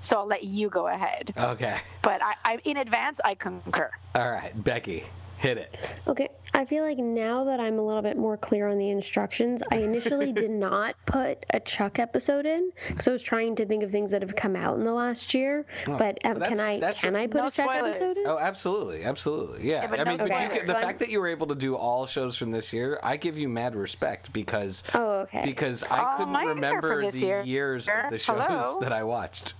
So 0.00 0.18
I'll 0.18 0.26
let 0.26 0.44
you 0.44 0.68
go 0.68 0.86
ahead. 0.86 1.34
Okay. 1.36 1.78
But 2.02 2.22
I, 2.22 2.34
I 2.44 2.58
in 2.64 2.76
advance, 2.76 3.20
I 3.24 3.34
concur. 3.34 3.90
All 4.14 4.30
right, 4.30 4.52
Becky, 4.64 5.04
hit 5.46 5.58
it. 5.58 5.76
Okay, 6.08 6.28
I 6.54 6.64
feel 6.64 6.82
like 6.82 6.98
now 6.98 7.44
that 7.44 7.60
I'm 7.60 7.78
a 7.78 7.82
little 7.82 8.02
bit 8.02 8.16
more 8.16 8.36
clear 8.36 8.66
on 8.66 8.78
the 8.78 8.90
instructions, 8.90 9.62
I 9.70 9.76
initially 9.76 10.32
did 10.32 10.50
not 10.68 10.96
put 11.06 11.44
a 11.50 11.60
Chuck 11.60 11.98
episode 12.00 12.46
in 12.46 12.72
because 12.88 13.06
I 13.06 13.12
was 13.12 13.22
trying 13.22 13.54
to 13.56 13.66
think 13.66 13.82
of 13.84 13.90
things 13.92 14.10
that 14.10 14.22
have 14.22 14.34
come 14.34 14.56
out 14.56 14.76
in 14.78 14.84
the 14.84 14.92
last 14.92 15.34
year. 15.34 15.64
Oh, 15.86 15.96
but 15.96 16.18
um, 16.24 16.40
can 16.40 16.58
I 16.58 16.80
can 16.92 17.14
I 17.14 17.26
put 17.26 17.36
No 17.36 17.46
a 17.46 17.50
Chuck 17.50 17.70
spoilers. 17.70 17.96
episode 17.96 18.16
in? 18.20 18.26
Oh, 18.26 18.38
absolutely, 18.38 19.04
absolutely. 19.04 19.68
Yeah. 19.68 19.88
Yeah, 19.94 20.02
I 20.02 20.04
mean, 20.04 20.16
but 20.16 20.28
you 20.28 20.48
can, 20.48 20.66
the 20.66 20.66
So 20.66 20.74
fact 20.74 20.98
that 20.98 21.10
you 21.10 21.20
were 21.20 21.28
able 21.28 21.46
to 21.48 21.54
do 21.54 21.76
all 21.76 22.06
shows 22.06 22.36
from 22.36 22.50
this 22.50 22.72
year, 22.72 22.98
I 23.02 23.16
give 23.16 23.38
you 23.38 23.48
mad 23.48 23.76
respect 23.76 24.32
because 24.32 24.82
Oh, 24.94 25.20
okay. 25.20 25.42
because 25.44 25.84
I 25.84 26.14
Oh, 26.14 26.16
couldn't 26.18 26.46
remember 26.48 27.08
the 27.10 27.18
year. 27.18 27.42
years 27.42 27.88
of 27.88 28.10
the 28.10 28.18
shows 28.18 28.40
Hello? 28.46 28.78
that 28.80 28.92
I 28.92 29.04
watched. 29.04 29.54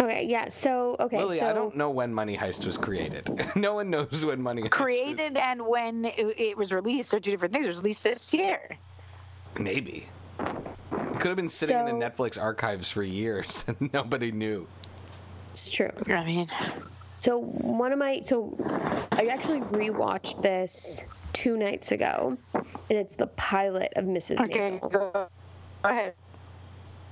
Okay, 0.00 0.26
yeah. 0.28 0.48
So 0.48 0.96
okay, 1.00 1.18
Lily, 1.18 1.38
so 1.40 1.48
I 1.48 1.52
don't 1.52 1.76
know 1.76 1.90
when 1.90 2.14
Money 2.14 2.36
Heist 2.36 2.64
was 2.66 2.78
created. 2.78 3.28
no 3.56 3.74
one 3.74 3.90
knows 3.90 4.24
when 4.24 4.40
Money 4.40 4.62
Heist 4.62 4.70
created 4.70 5.36
and 5.36 5.66
when 5.66 6.04
it, 6.04 6.34
it 6.38 6.56
was 6.56 6.72
released 6.72 7.12
are 7.14 7.20
two 7.20 7.30
different 7.30 7.52
things. 7.52 7.66
It 7.66 7.68
was 7.68 7.78
released 7.78 8.04
this 8.04 8.32
year. 8.32 8.76
Maybe. 9.58 10.06
It 10.38 11.20
could 11.20 11.28
have 11.28 11.36
been 11.36 11.48
sitting 11.48 11.76
in 11.76 11.98
the 11.98 12.10
Netflix 12.10 12.40
archives 12.40 12.90
for 12.90 13.02
years 13.02 13.64
and 13.68 13.92
nobody 13.92 14.30
knew. 14.30 14.66
it's 15.52 15.70
true. 15.70 15.90
I 16.06 16.24
mean, 16.24 16.48
So 17.18 17.38
one 17.38 17.92
of 17.92 17.98
my 17.98 18.20
so 18.20 18.56
I 19.10 19.26
actually 19.26 19.60
rewatched 19.60 20.42
this 20.42 21.04
two 21.32 21.56
nights 21.56 21.92
ago, 21.92 22.36
and 22.54 22.64
it's 22.88 23.16
the 23.16 23.26
pilot 23.28 23.92
of 23.96 24.04
Mrs. 24.04 24.40
okay, 24.44 24.78
Maisel. 24.80 24.92
go, 24.92 25.10
go 25.12 25.28
ahead. 25.84 26.14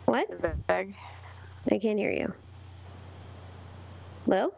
What? 0.04 0.28
I 0.68 1.78
can't 1.78 1.98
hear 1.98 2.12
you. 2.12 2.32
Lil? 4.26 4.52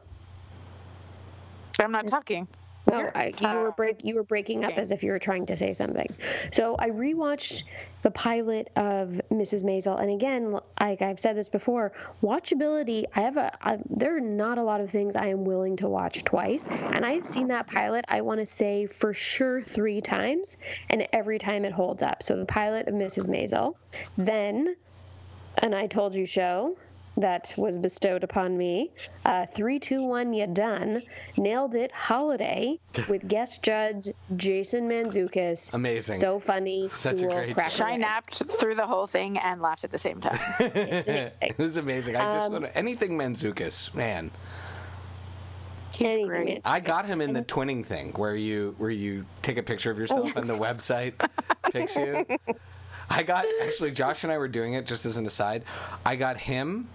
I'm 1.79 1.93
not 1.93 2.07
talking. 2.07 2.49
No, 2.91 3.01
You're- 3.01 3.11
I, 3.15 3.33
you 3.41 3.59
were 3.59 3.73
break 3.73 4.03
you 4.03 4.15
were 4.15 4.23
breaking 4.23 4.65
up 4.65 4.73
okay. 4.73 4.81
as 4.81 4.91
if 4.93 5.03
you 5.03 5.13
were 5.13 5.19
trying 5.19 5.47
to 5.47 5.57
say 5.57 5.73
something. 5.75 6.09
So 6.53 6.75
I 6.79 6.89
rewatched 6.89 7.65
the 8.03 8.11
pilot 8.11 8.71
of 8.77 9.21
Mrs. 9.31 9.63
Maisel, 9.63 10.01
and 10.01 10.11
again, 10.11 10.59
like 10.81 11.03
I've 11.03 11.21
said 11.21 11.37
this 11.37 11.51
before, 11.51 11.93
watchability. 12.23 13.05
I 13.15 13.21
have 13.21 13.37
a 13.37 13.53
I, 13.61 13.79
there 13.91 14.17
are 14.17 14.21
not 14.21 14.57
a 14.57 14.63
lot 14.63 14.81
of 14.81 14.91
things 14.91 15.17
I 15.17 15.27
am 15.27 15.45
willing 15.45 15.77
to 15.79 15.89
watch 15.89 16.25
twice, 16.25 16.67
and 16.67 17.05
I've 17.05 17.27
seen 17.27 17.49
that 17.49 17.67
pilot. 17.67 18.07
I 18.09 18.23
want 18.23 18.41
to 18.41 18.47
say 18.47 18.87
for 18.87 19.13
sure 19.13 19.61
three 19.61 20.01
times, 20.01 20.57
and 20.89 21.07
every 21.13 21.39
time 21.39 21.67
it 21.67 21.73
holds 21.73 22.03
up. 22.03 22.23
So 22.23 22.37
the 22.37 22.47
pilot 22.47 22.89
of 22.89 22.95
Mrs. 22.95 23.29
Maisel, 23.29 23.75
then 24.17 24.77
an 25.59 25.75
I 25.75 25.89
Told 25.89 26.15
You 26.15 26.25
show 26.25 26.77
that 27.19 27.53
was 27.57 27.79
bestowed 27.79 28.25
upon 28.25 28.57
me. 28.57 28.91
Uh, 29.25 29.45
three, 29.47 29.79
two, 29.79 30.05
one, 30.07 30.33
you 30.33 30.47
done. 30.47 31.03
Nailed 31.37 31.75
it. 31.75 31.91
Holiday 31.93 32.79
with 33.09 33.27
guest 33.29 33.63
judge 33.63 34.09
Jason 34.37 34.89
Mantzoukas. 34.89 35.73
Amazing. 35.75 36.21
So 36.21 36.39
funny. 36.39 36.89
Such 36.89 37.23
a 37.23 37.27
great 37.27 37.55
crack 37.55 37.71
Shy 37.71 37.89
me 37.89 37.95
up. 37.95 38.01
napped 38.01 38.43
through 38.59 38.77
the 38.77 38.87
whole 38.87 39.07
thing 39.07 39.37
and 39.39 39.61
laughed 39.61 39.85
at 39.85 39.91
the 39.91 39.99
same 39.99 40.21
time. 40.21 40.39
it 40.61 41.59
was 41.59 41.77
amazing. 41.77 42.17
I 42.17 42.31
just 42.31 42.47
Um, 42.47 42.53
want 42.53 42.65
to, 42.67 42.77
anything 42.77 43.19
Mantzoukas, 43.19 43.93
man. 43.95 44.31
Anything 46.01 46.27
great. 46.29 46.61
I 46.65 46.79
got 46.79 47.07
him 47.07 47.21
in 47.21 47.33
the 47.33 47.43
twinning 47.43 47.85
thing 47.85 48.13
where 48.13 48.37
you 48.37 48.75
where 48.79 48.91
you 48.91 49.27
take 49.43 49.59
a 49.59 49.63
picture 49.65 49.91
of 49.91 49.99
yourself 49.99 50.37
and 50.37 50.49
the 50.49 50.55
website 50.57 51.15
picks 51.73 51.97
you. 51.97 52.25
I 53.11 53.25
got 53.25 53.47
actually 53.63 53.91
Josh 53.91 54.23
and 54.23 54.33
I 54.33 54.39
were 54.39 54.47
doing 54.49 54.75
it 54.75 54.87
just 54.87 55.07
as 55.07 55.17
an 55.17 55.27
aside. 55.27 55.65
I 56.07 56.15
got 56.15 56.37
him 56.37 56.87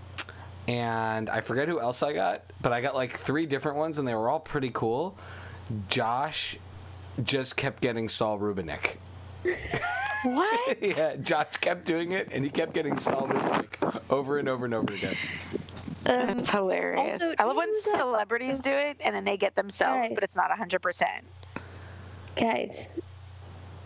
and 0.68 1.30
I 1.30 1.41
forget 1.41 1.68
who 1.68 1.80
else 1.80 2.03
I 2.03 2.14
got, 2.14 2.43
but 2.61 2.72
I 2.72 2.82
got 2.82 2.95
like 2.95 3.11
three 3.11 3.45
different 3.45 3.78
ones 3.78 3.99
and 3.99 4.07
they 4.07 4.16
were 4.16 4.30
all 4.30 4.39
pretty 4.39 4.72
cool. 4.74 5.18
Josh 5.89 6.57
just 7.24 7.55
kept 7.57 7.82
getting 7.82 8.09
Saul 8.09 8.39
Rubinek. 8.39 8.97
what? 10.24 10.78
yeah, 10.82 11.16
Josh 11.18 11.57
kept 11.61 11.86
doing 11.86 12.11
it 12.14 12.30
and 12.32 12.43
he 12.43 12.49
kept 12.49 12.74
getting 12.74 12.97
Saul 12.97 13.28
Rubinek 13.28 14.01
over 14.09 14.39
and 14.39 14.47
over 14.49 14.66
and 14.66 14.74
over 14.74 14.93
again. 14.93 15.18
Um, 16.05 16.38
That's 16.38 16.49
hilarious. 16.49 17.14
also, 17.22 17.34
I 17.39 17.43
love 17.45 17.55
when 17.55 17.68
do 17.68 17.72
you 17.74 17.82
know 17.86 17.91
that- 17.97 17.99
celebrities 17.99 18.59
do 18.59 18.72
it 18.72 18.97
and 18.99 19.16
then 19.16 19.24
they 19.24 19.38
get 19.38 19.55
themselves, 19.55 20.09
Guys. 20.09 20.11
but 20.16 20.24
it's 20.24 20.36
not 20.36 20.49
100%. 20.51 21.05
guys, 22.36 22.88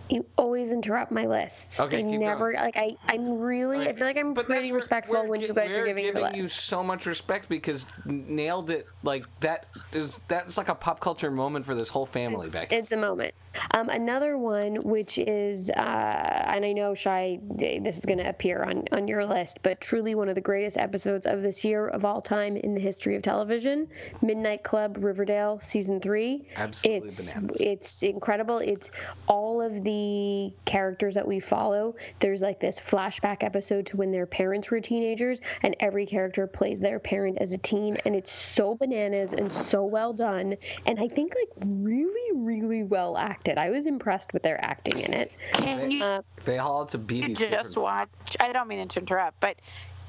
you 0.10 0.26
always 0.38 0.72
interrupt 0.72 1.12
my 1.12 1.26
lists. 1.26 1.80
Okay, 1.80 2.00
I 2.00 2.02
never 2.02 2.54
like 2.54 2.78
I. 2.78 2.96
I'm 3.08 3.40
really. 3.40 3.88
I 3.88 3.94
feel 3.94 4.06
like 4.06 4.18
I'm 4.18 4.34
But 4.34 4.46
pretty 4.48 4.72
respectful 4.72 5.26
when 5.28 5.42
you 5.42 5.54
guys 5.54 5.76
are 5.76 5.86
giving 5.86 6.06
giving 6.06 6.22
list. 6.22 6.36
you 6.36 6.48
so 6.48 6.84
much 6.84 7.06
respect 7.06 7.50
because 7.50 7.88
nailed 8.06 8.70
it. 8.70 8.88
Like 9.04 9.26
that 9.42 9.66
is 9.94 10.20
that's 10.28 10.58
like 10.58 10.70
a 10.70 10.76
pop 10.76 11.00
culture 11.00 11.32
moment 11.32 11.66
for 11.66 11.76
this 11.76 11.90
whole 11.90 12.06
family, 12.06 12.50
Becky. 12.50 12.76
It's 12.76 12.92
a 12.92 12.98
moment. 12.98 13.34
Um, 13.72 13.90
another 13.90 14.38
one, 14.38 14.76
which 14.76 15.18
is, 15.18 15.70
uh, 15.70 16.44
and 16.48 16.66
I 16.66 16.74
know 16.74 16.94
Shai, 16.94 17.40
this 17.56 17.98
is 17.98 18.06
going 18.06 18.20
to 18.20 18.30
appear 18.30 18.64
on, 18.64 18.86
on 18.92 19.08
your 19.08 19.26
list, 19.26 19.60
but 19.64 19.82
truly 19.82 20.16
one 20.16 20.30
of 20.30 20.36
the 20.36 20.42
greatest 20.42 20.78
episodes 20.78 21.26
of 21.26 21.42
this 21.42 21.64
year 21.64 21.88
of 21.88 22.06
all 22.06 22.22
time 22.22 22.58
in 22.58 22.74
the 22.74 22.82
history 22.82 23.16
of 23.16 23.22
television 23.22 23.88
Midnight 24.22 24.64
Club 24.64 24.98
Riverdale 25.00 25.60
season 25.62 26.00
three. 26.00 26.48
Absolutely 26.56 27.08
it's, 27.08 27.34
bananas. 27.34 27.62
It's 27.62 28.04
incredible. 28.04 28.60
It's 28.60 28.92
all 29.28 29.62
of 29.62 29.84
the 29.84 30.54
characters 30.66 31.16
that 31.16 31.28
we 31.28 31.40
follow. 31.40 31.96
There's 32.20 32.42
like 32.42 32.60
this 32.60 32.80
flashback 32.80 33.44
episode 33.44 33.88
to 33.88 33.98
when 33.98 34.12
their 34.12 34.26
parents 34.26 34.70
were 34.70 34.80
teenagers, 34.80 35.40
and 35.62 35.76
every 35.80 36.06
character 36.06 36.48
plays 36.48 36.80
their 36.80 37.00
parent 37.00 37.38
as 37.40 37.54
a 37.54 37.58
teen, 37.58 37.98
and 38.06 38.16
it's 38.16 38.32
so 38.32 38.76
bananas 38.76 39.34
and 39.34 39.52
so 39.52 39.84
well 39.86 40.14
done. 40.14 40.56
And 40.86 41.00
I 41.00 41.08
think 41.08 41.34
like 41.36 41.50
really, 41.66 42.38
really 42.38 42.84
well 42.84 43.18
acted. 43.18 43.47
I 43.56 43.70
was 43.70 43.86
impressed 43.86 44.34
with 44.34 44.42
their 44.44 44.60
acting 44.64 45.00
in 45.00 45.14
it. 45.14 45.32
Can 45.54 45.92
you 45.92 46.04
Uh, 46.04 46.22
They 46.46 46.58
all 46.58 46.84
had 46.86 46.92
to 46.92 46.98
beat 46.98 47.26
these 47.28 47.38
just 47.40 47.52
different. 47.52 47.78
watch? 47.78 48.38
I 48.40 48.52
don't 48.52 48.68
mean 48.68 48.88
to 48.88 49.00
interrupt, 49.00 49.40
but 49.40 49.58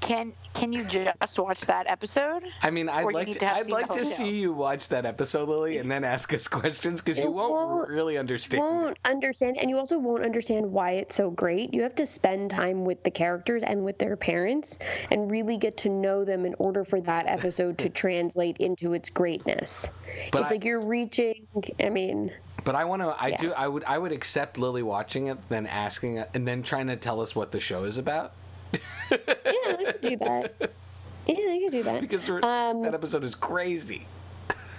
can 0.01 0.33
can 0.55 0.73
you 0.73 0.85
just 0.85 1.39
watch 1.41 1.63
that 1.63 1.91
episode? 1.91 2.45
I 2.63 2.71
mean, 2.71 2.89
I'd 2.89 3.03
Or 3.05 3.13
like 3.13 3.27
need 3.27 3.33
to, 3.33 3.39
to 3.41 3.47
have 3.47 3.57
I'd 3.67 3.69
like 3.71 3.89
to 3.91 4.05
show. 4.05 4.11
see 4.11 4.39
you 4.39 4.53
watch 4.53 4.89
that 4.91 5.05
episode, 5.05 5.49
Lily, 5.49 5.79
and 5.79 5.91
then 5.91 6.05
ask 6.05 6.33
us 6.33 6.47
questions 6.61 7.01
because 7.01 7.19
you 7.19 7.25
You 7.25 7.31
won't, 7.33 7.53
won't- 7.53 7.89
really 7.89 8.17
understand. 8.17 8.63
won't 8.63 8.99
understand 9.05 9.57
and 9.59 9.69
you 9.69 9.77
also 9.77 9.99
won't 9.99 10.25
understand 10.25 10.71
why 10.71 10.93
it's 10.93 11.17
so 11.17 11.31
great 11.31 11.75
you 11.75 11.83
have 11.83 11.97
to 11.97 12.07
spend 12.07 12.51
time 12.53 12.85
with 12.85 13.03
the 13.03 13.11
characters 13.11 13.63
and 13.65 13.85
with 13.85 13.99
their 13.99 14.17
parents 14.17 14.79
and 15.11 15.31
really 15.33 15.57
get 15.57 15.77
to 15.79 15.89
know 15.89 16.25
them 16.25 16.47
in 16.47 16.55
order 16.61 16.85
for 16.85 17.01
that 17.01 17.27
episode 17.27 17.77
to 17.79 17.89
translate 18.03 18.57
into 18.59 18.95
its 18.95 19.11
greatness 19.11 19.91
But 20.31 20.43
it's 20.43 20.51
I- 20.53 20.55
like 20.55 20.65
you're 20.65 20.81
reaching 20.87 21.47
i 21.83 21.89
mean 21.89 22.33
But 22.69 22.75
I 22.75 22.85
want 22.85 23.01
to. 23.01 23.17
I 23.19 23.29
Yeah. 23.29 23.37
do. 23.39 23.53
I 23.55 23.67
would. 23.67 23.83
I 23.85 23.97
would 23.97 24.13
accept 24.13 24.59
Lily 24.59 24.83
watching 24.83 25.29
it, 25.29 25.39
then 25.49 25.67
asking, 25.67 26.19
and 26.35 26.47
then 26.47 26.63
trying 26.63 26.89
to 26.89 26.97
tell 26.97 27.23
us 27.23 27.35
what 27.35 27.51
the 27.51 27.59
show 27.59 27.85
is 27.85 27.97
about. 27.97 28.33
yeah 28.75 28.79
i 29.11 29.85
could 29.87 30.01
do 30.03 30.17
that 30.19 30.53
yeah 31.27 31.35
i 31.35 31.61
could 31.65 31.73
do 31.73 31.83
that 31.83 32.03
Because 32.03 32.29
um, 32.29 32.83
that 32.83 32.93
episode 32.93 33.25
is 33.25 33.35
crazy. 33.35 34.07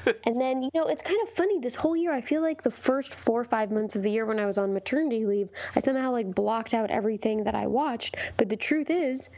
And 0.05 0.39
then, 0.39 0.61
you 0.61 0.69
know, 0.75 0.83
it's 0.83 1.01
kind 1.01 1.17
of 1.23 1.29
funny. 1.33 1.59
This 1.59 1.73
whole 1.73 1.97
year, 1.97 2.13
I 2.13 2.21
feel 2.21 2.43
like 2.43 2.61
the 2.61 2.69
first 2.69 3.15
four 3.15 3.41
or 3.41 3.43
five 3.43 3.71
months 3.71 3.95
of 3.95 4.03
the 4.03 4.11
year 4.11 4.27
when 4.27 4.39
I 4.39 4.45
was 4.45 4.59
on 4.59 4.71
maternity 4.71 5.25
leave, 5.25 5.49
I 5.75 5.79
somehow 5.79 6.11
like 6.11 6.35
blocked 6.35 6.75
out 6.75 6.91
everything 6.91 7.43
that 7.45 7.55
I 7.55 7.65
watched. 7.65 8.17
But 8.37 8.49
the 8.49 8.55
truth 8.55 8.91
is, 8.91 9.31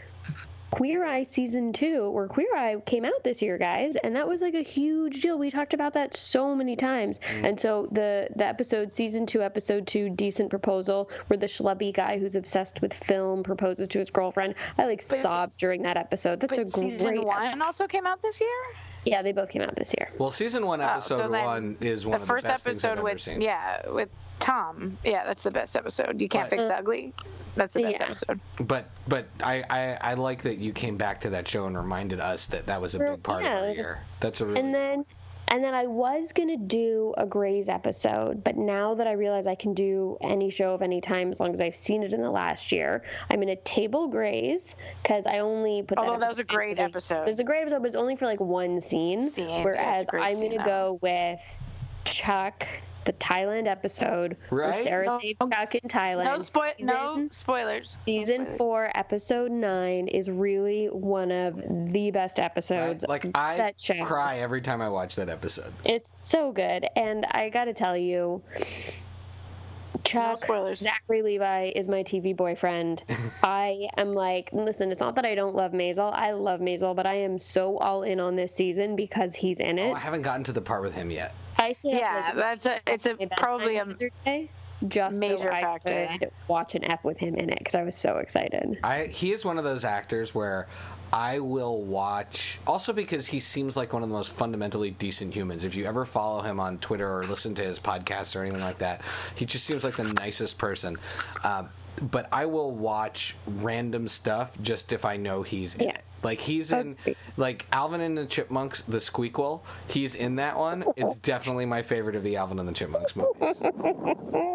Queer 0.71 1.05
Eye 1.05 1.23
season 1.23 1.73
two, 1.73 2.03
or 2.13 2.27
Queer 2.27 2.55
Eye 2.55 2.77
came 2.85 3.05
out 3.05 3.23
this 3.23 3.41
year, 3.41 3.57
guys, 3.57 3.95
and 4.03 4.15
that 4.15 4.27
was 4.27 4.41
like 4.41 4.53
a 4.53 4.61
huge 4.61 5.21
deal. 5.21 5.37
We 5.37 5.51
talked 5.51 5.73
about 5.73 5.93
that 5.93 6.15
so 6.15 6.55
many 6.55 6.75
times. 6.75 7.19
Mm. 7.19 7.49
And 7.49 7.59
so 7.59 7.87
the 7.91 8.29
the 8.35 8.45
episode, 8.45 8.91
season 8.91 9.25
two, 9.25 9.43
episode 9.43 9.85
two, 9.85 10.09
decent 10.09 10.49
proposal, 10.49 11.11
where 11.27 11.37
the 11.37 11.47
schlubby 11.47 11.93
guy 11.93 12.17
who's 12.19 12.35
obsessed 12.35 12.81
with 12.81 12.93
film 12.93 13.43
proposes 13.43 13.89
to 13.89 13.99
his 13.99 14.09
girlfriend. 14.09 14.55
I 14.77 14.85
like 14.85 15.01
sobbed 15.01 15.57
during 15.57 15.81
that 15.83 15.97
episode. 15.97 16.39
That's 16.39 16.57
a 16.57 16.65
great. 16.65 16.99
season 16.99 17.21
one 17.23 17.45
episode. 17.45 17.63
also 17.63 17.87
came 17.87 18.07
out 18.07 18.21
this 18.21 18.39
year. 18.39 18.49
Yeah, 19.05 19.21
they 19.23 19.31
both 19.31 19.49
came 19.49 19.61
out 19.63 19.75
this 19.75 19.93
year. 19.99 20.09
Well, 20.17 20.31
season 20.31 20.65
one, 20.65 20.79
episode 20.81 21.21
Oh, 21.21 21.31
so 21.33 21.43
one 21.45 21.77
is 21.81 22.05
one 22.05 22.19
the 22.19 22.21
of 22.23 22.27
first 22.27 22.43
the 22.43 22.49
best 22.49 22.63
things 22.63 22.83
I've 22.85 22.91
episode 22.91 22.99
ever 22.99 23.03
with 23.13 23.21
seen. 23.21 23.41
yeah 23.41 23.89
with 23.89 24.09
Tom. 24.39 24.97
Yeah, 25.03 25.23
that's 25.25 25.43
the 25.43 25.51
best 25.51 25.75
episode. 25.75 26.19
You 26.21 26.27
can't 26.29 26.49
But- 26.49 26.57
fix 26.59 26.69
mm. 26.69 26.77
ugly. 26.77 27.13
That's 27.55 27.73
the 27.73 27.83
best 27.83 27.99
Yeah. 27.99 28.05
episode. 28.05 28.39
But 28.59 28.85
but 29.07 29.25
I, 29.43 29.63
I 29.69 29.97
I 30.11 30.13
like 30.13 30.43
that 30.43 30.55
you 30.57 30.71
came 30.71 30.97
back 30.97 31.21
to 31.21 31.29
that 31.31 31.47
show 31.47 31.65
and 31.67 31.77
reminded 31.77 32.19
us 32.19 32.47
that 32.47 32.67
that 32.67 32.79
was 32.81 32.95
a 32.95 32.99
big 32.99 33.23
part 33.23 33.43
Yeah, 33.43 33.49
of 33.49 33.55
it 33.57 33.61
our 33.63 33.67
was 33.69 33.77
a- 33.77 33.81
year. 33.81 33.99
That's 34.19 34.41
a 34.41 34.45
really 34.45 34.59
And 34.59 34.73
then 34.73 35.05
and 35.51 35.61
then 35.61 35.73
I 35.73 35.85
was 35.85 36.31
gonna 36.31 36.55
do 36.55 37.13
a 37.17 37.25
Grey's 37.25 37.67
episode, 37.67 38.41
but 38.41 38.55
now 38.55 38.95
that 38.95 39.05
I 39.05 39.11
realize 39.11 39.45
I 39.45 39.55
can 39.55 39.73
do 39.73 40.17
any 40.21 40.49
show 40.49 40.73
of 40.73 40.81
any 40.81 41.01
time 41.01 41.29
as 41.29 41.41
long 41.41 41.51
as 41.53 41.59
I've 41.59 41.75
seen 41.75 42.03
it 42.03 42.13
in 42.13 42.21
the 42.21 42.31
last 42.31 42.71
year, 42.71 43.03
I'm 43.29 43.41
gonna 43.41 43.57
table 43.57 44.07
Grey's 44.07 44.77
because 45.03 45.27
I 45.27 45.39
only 45.39 45.83
put. 45.83 45.97
Although 45.97 46.13
that 46.13 46.21
that 46.21 46.29
was 46.29 46.39
a 46.39 46.45
great 46.45 46.77
because 46.77 46.91
episode. 46.91 47.25
There's 47.25 47.39
a 47.39 47.43
great 47.43 47.63
episode, 47.63 47.81
but 47.81 47.87
it's 47.87 47.97
only 47.97 48.15
for 48.15 48.25
like 48.25 48.39
one 48.39 48.79
scene. 48.79 49.29
Scene, 49.29 49.49
yeah, 49.49 49.57
it's 49.57 49.61
a 49.61 49.63
whereas 49.63 50.07
I'm 50.13 50.39
gonna 50.39 50.63
go 50.63 50.97
with 51.01 51.41
Chuck, 52.05 52.65
the 53.05 53.13
Thailand 53.13 53.67
episode, 53.67 54.37
where 54.49 54.69
Right? 54.69 54.83
Sarah 54.83 55.05
No- 55.07 55.19
saved 55.19 55.39
Chuck 55.51 55.75
in 55.75 55.89
Thailand. 55.89 56.25
No 56.25 56.41
spoil. 56.41 56.71
No 56.79 57.27
spoilers. 57.31 57.97
Season 58.05 58.41
Spoilers. 58.43 58.57
four, 58.57 58.91
episode 58.95 59.51
nine 59.51 60.07
is 60.07 60.29
really 60.29 60.85
one 60.87 61.31
of 61.31 61.61
the 61.93 62.11
best 62.11 62.39
episodes. 62.39 63.03
like 63.07 63.25
I 63.35 63.57
that 63.57 63.79
show. 63.79 64.03
cry 64.03 64.37
every 64.39 64.61
time 64.61 64.81
I 64.81 64.89
watch 64.89 65.15
that 65.15 65.29
episode. 65.29 65.73
It's 65.85 66.09
so 66.29 66.51
good, 66.51 66.85
and 66.95 67.25
I 67.31 67.49
got 67.49 67.65
to 67.65 67.73
tell 67.73 67.97
you, 67.97 68.41
Chuck 70.03 70.43
spoilers. 70.43 70.79
Zachary 70.79 71.21
Levi 71.21 71.71
is 71.75 71.87
my 71.87 72.03
TV 72.03 72.35
boyfriend. 72.35 73.03
I 73.43 73.87
am 73.97 74.13
like, 74.13 74.49
listen, 74.51 74.91
it's 74.91 74.99
not 74.99 75.15
that 75.15 75.25
I 75.25 75.35
don't 75.35 75.55
love 75.55 75.71
Maisel. 75.71 76.13
I 76.13 76.31
love 76.31 76.59
Maisel, 76.59 76.95
but 76.95 77.05
I 77.05 77.15
am 77.15 77.39
so 77.39 77.77
all 77.77 78.03
in 78.03 78.19
on 78.19 78.35
this 78.35 78.53
season 78.55 78.95
because 78.95 79.35
he's 79.35 79.59
in 79.59 79.79
oh, 79.79 79.87
it. 79.87 79.91
Oh, 79.91 79.95
I 79.95 79.99
haven't 79.99 80.21
gotten 80.23 80.43
to 80.45 80.51
the 80.51 80.61
part 80.61 80.81
with 80.81 80.93
him 80.93 81.11
yet. 81.11 81.33
I 81.57 81.73
stayed 81.73 81.95
up, 81.95 82.01
Yeah, 82.01 82.23
like, 82.25 82.35
that's 82.35 82.65
a. 82.65 82.93
It's 82.93 83.05
a 83.05 83.15
probably 83.37 83.77
a. 83.77 83.85
day 84.25 84.49
just 84.87 85.15
major 85.15 85.37
so 85.37 85.49
I 85.51 85.61
factor. 85.61 86.09
could 86.19 86.31
watch 86.47 86.75
an 86.75 86.83
F 86.83 87.03
with 87.03 87.17
him 87.17 87.35
in 87.35 87.49
it 87.49 87.59
because 87.59 87.75
I 87.75 87.83
was 87.83 87.95
so 87.95 88.17
excited. 88.17 88.79
I 88.83 89.05
he 89.05 89.31
is 89.31 89.45
one 89.45 89.57
of 89.57 89.63
those 89.63 89.85
actors 89.85 90.33
where 90.33 90.67
I 91.13 91.39
will 91.39 91.81
watch 91.81 92.59
also 92.65 92.93
because 92.93 93.27
he 93.27 93.39
seems 93.39 93.75
like 93.75 93.91
one 93.93 94.03
of 94.03 94.09
the 94.09 94.15
most 94.15 94.31
fundamentally 94.31 94.91
decent 94.91 95.33
humans. 95.33 95.63
If 95.63 95.75
you 95.75 95.85
ever 95.85 96.05
follow 96.05 96.41
him 96.41 96.59
on 96.59 96.77
Twitter 96.77 97.17
or 97.19 97.23
listen 97.23 97.53
to 97.55 97.63
his 97.63 97.79
podcast 97.79 98.35
or 98.35 98.43
anything 98.43 98.61
like 98.61 98.79
that, 98.79 99.01
he 99.35 99.45
just 99.45 99.65
seems 99.65 99.83
like 99.83 99.95
the 99.95 100.13
nicest 100.13 100.57
person. 100.57 100.97
Um, 101.43 101.69
but 102.01 102.27
I 102.31 102.45
will 102.45 102.71
watch 102.71 103.35
random 103.45 104.07
stuff 104.07 104.57
just 104.61 104.93
if 104.93 105.03
I 105.05 105.17
know 105.17 105.43
he's 105.43 105.75
in 105.75 105.87
Yeah. 105.87 105.97
Like 106.23 106.39
he's 106.39 106.71
in 106.71 106.95
like 107.37 107.65
Alvin 107.71 108.01
and 108.01 108.17
the 108.17 108.25
Chipmunks, 108.25 108.81
the 108.83 108.97
Squeakquel. 108.97 109.61
He's 109.87 110.15
in 110.15 110.35
that 110.35 110.57
one. 110.57 110.85
It's 110.95 111.17
definitely 111.17 111.65
my 111.65 111.81
favorite 111.81 112.15
of 112.15 112.23
the 112.23 112.35
Alvin 112.37 112.59
and 112.59 112.67
the 112.67 112.73
Chipmunks 112.73 113.15
movies. 113.15 113.61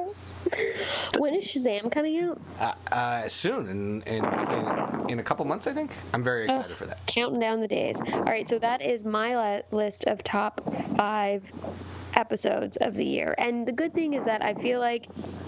When 1.19 1.35
is 1.35 1.45
Shazam 1.45 1.91
coming 1.91 2.19
out? 2.21 2.41
Uh, 2.61 2.95
uh, 2.95 3.29
soon, 3.29 3.69
in, 3.69 4.03
in 4.03 4.25
in 4.25 5.11
in 5.11 5.19
a 5.19 5.23
couple 5.23 5.45
months, 5.45 5.67
I 5.67 5.73
think. 5.73 5.93
I'm 6.15 6.23
very 6.23 6.45
excited 6.45 6.77
for 6.77 6.87
that. 6.87 7.05
counting 7.07 7.41
down 7.41 7.61
the 7.61 7.69
days. 7.69 8.01
All 8.13 8.23
right, 8.23 8.49
so 8.49 8.59
that 8.59 8.81
is 8.83 9.05
my 9.05 9.63
list 9.73 10.05
of 10.05 10.23
top 10.23 10.61
five 10.97 11.51
episodes 12.17 12.77
of 12.79 12.95
the 12.95 13.05
year. 13.05 13.35
And 13.39 13.67
the 13.67 13.73
good 13.73 13.95
thing 13.95 14.15
is 14.15 14.25
that 14.25 14.43
I 14.43 14.55
feel 14.55 14.81
like, 14.81 15.07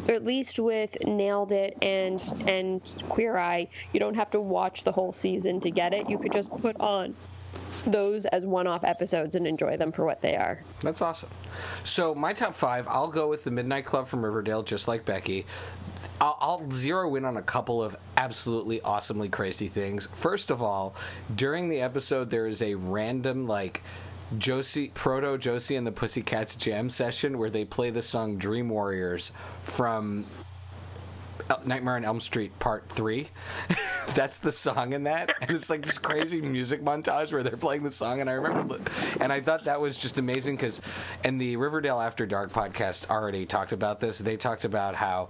at 0.09 0.25
least 0.25 0.59
with 0.59 0.97
Nailed 1.07 1.53
It 1.53 1.77
and 1.83 2.21
and 2.47 3.05
Queer 3.09 3.37
Eye, 3.39 3.69
you 3.93 4.01
don't 4.01 4.15
have 4.15 4.31
to 4.31 4.41
watch 4.41 4.85
the 4.85 4.93
whole 4.93 5.13
season 5.13 5.61
to 5.61 5.71
get 5.71 5.95
it. 5.95 6.09
You 6.09 6.19
could 6.19 6.33
just 6.33 6.51
put 6.59 6.79
on 6.81 7.15
those 7.87 8.27
as 8.27 8.45
one-off 8.45 8.85
episodes 8.85 9.35
and 9.35 9.47
enjoy 9.47 9.77
them 9.77 9.93
for 9.93 10.05
what 10.05 10.21
they 10.21 10.37
are. 10.37 10.63
That's 10.81 11.01
awesome. 11.01 11.31
So 11.85 12.15
my 12.15 12.35
top 12.35 12.55
five, 12.55 12.87
I'll 12.87 13.09
go 13.09 13.29
with 13.29 13.45
the 13.45 13.51
Midnight 13.51 13.87
Club 13.87 14.07
from 14.07 14.23
Riverdale, 14.23 14.63
just 14.63 14.89
like 14.89 15.07
Becky. 15.07 15.47
I'll, 16.21 16.37
I'll 16.41 16.71
zero 16.71 17.15
in 17.15 17.25
on 17.25 17.39
a 17.39 17.43
couple 17.43 17.83
of 17.83 17.97
absolutely 18.17 18.83
awesomely 18.83 19.29
crazy 19.29 19.69
things. 19.69 20.09
First 20.13 20.51
of 20.51 20.61
all, 20.61 20.95
during 21.35 21.71
the 21.71 21.81
episode, 21.81 22.29
there 22.29 22.47
is 22.47 22.61
a 22.61 22.75
random 22.75 23.47
like. 23.47 23.83
Josie, 24.37 24.91
proto 24.93 25.39
Josie 25.39 25.77
and 25.77 25.87
the 25.87 25.93
Pussycats 25.93 26.55
jam 26.55 26.91
session 26.91 27.39
where 27.39 27.49
they 27.49 27.65
play 27.65 27.89
the 27.91 28.03
song 28.03 28.37
Dream 28.37 28.69
Warriors 28.69 29.33
from 29.63 30.27
Nightmare 31.65 31.97
on 31.97 32.05
Elm 32.05 32.21
Street 32.21 32.57
Part 32.59 32.89
Three. 32.89 33.29
That's 34.15 34.39
the 34.39 34.53
song 34.53 34.93
in 34.93 35.05
that, 35.05 35.35
and 35.41 35.51
it's 35.51 35.71
like 35.71 35.83
this 35.83 35.99
crazy 35.99 36.41
music 36.43 36.83
montage 36.83 37.33
where 37.33 37.43
they're 37.43 37.57
playing 37.57 37.83
the 37.83 37.91
song. 37.91 38.21
And 38.21 38.29
I 38.29 38.35
remember, 38.35 38.81
and 39.21 39.33
I 39.33 39.41
thought 39.41 39.65
that 39.65 39.81
was 39.81 39.97
just 39.97 40.19
amazing 40.19 40.57
because, 40.57 40.81
and 41.25 41.41
the 41.41 41.57
Riverdale 41.57 42.01
After 42.01 42.27
Dark 42.27 42.53
podcast 42.53 43.11
already 43.11 43.47
talked 43.47 43.73
about 43.73 44.01
this. 44.01 44.19
They 44.19 44.37
talked 44.37 44.65
about 44.65 44.95
how 44.95 45.29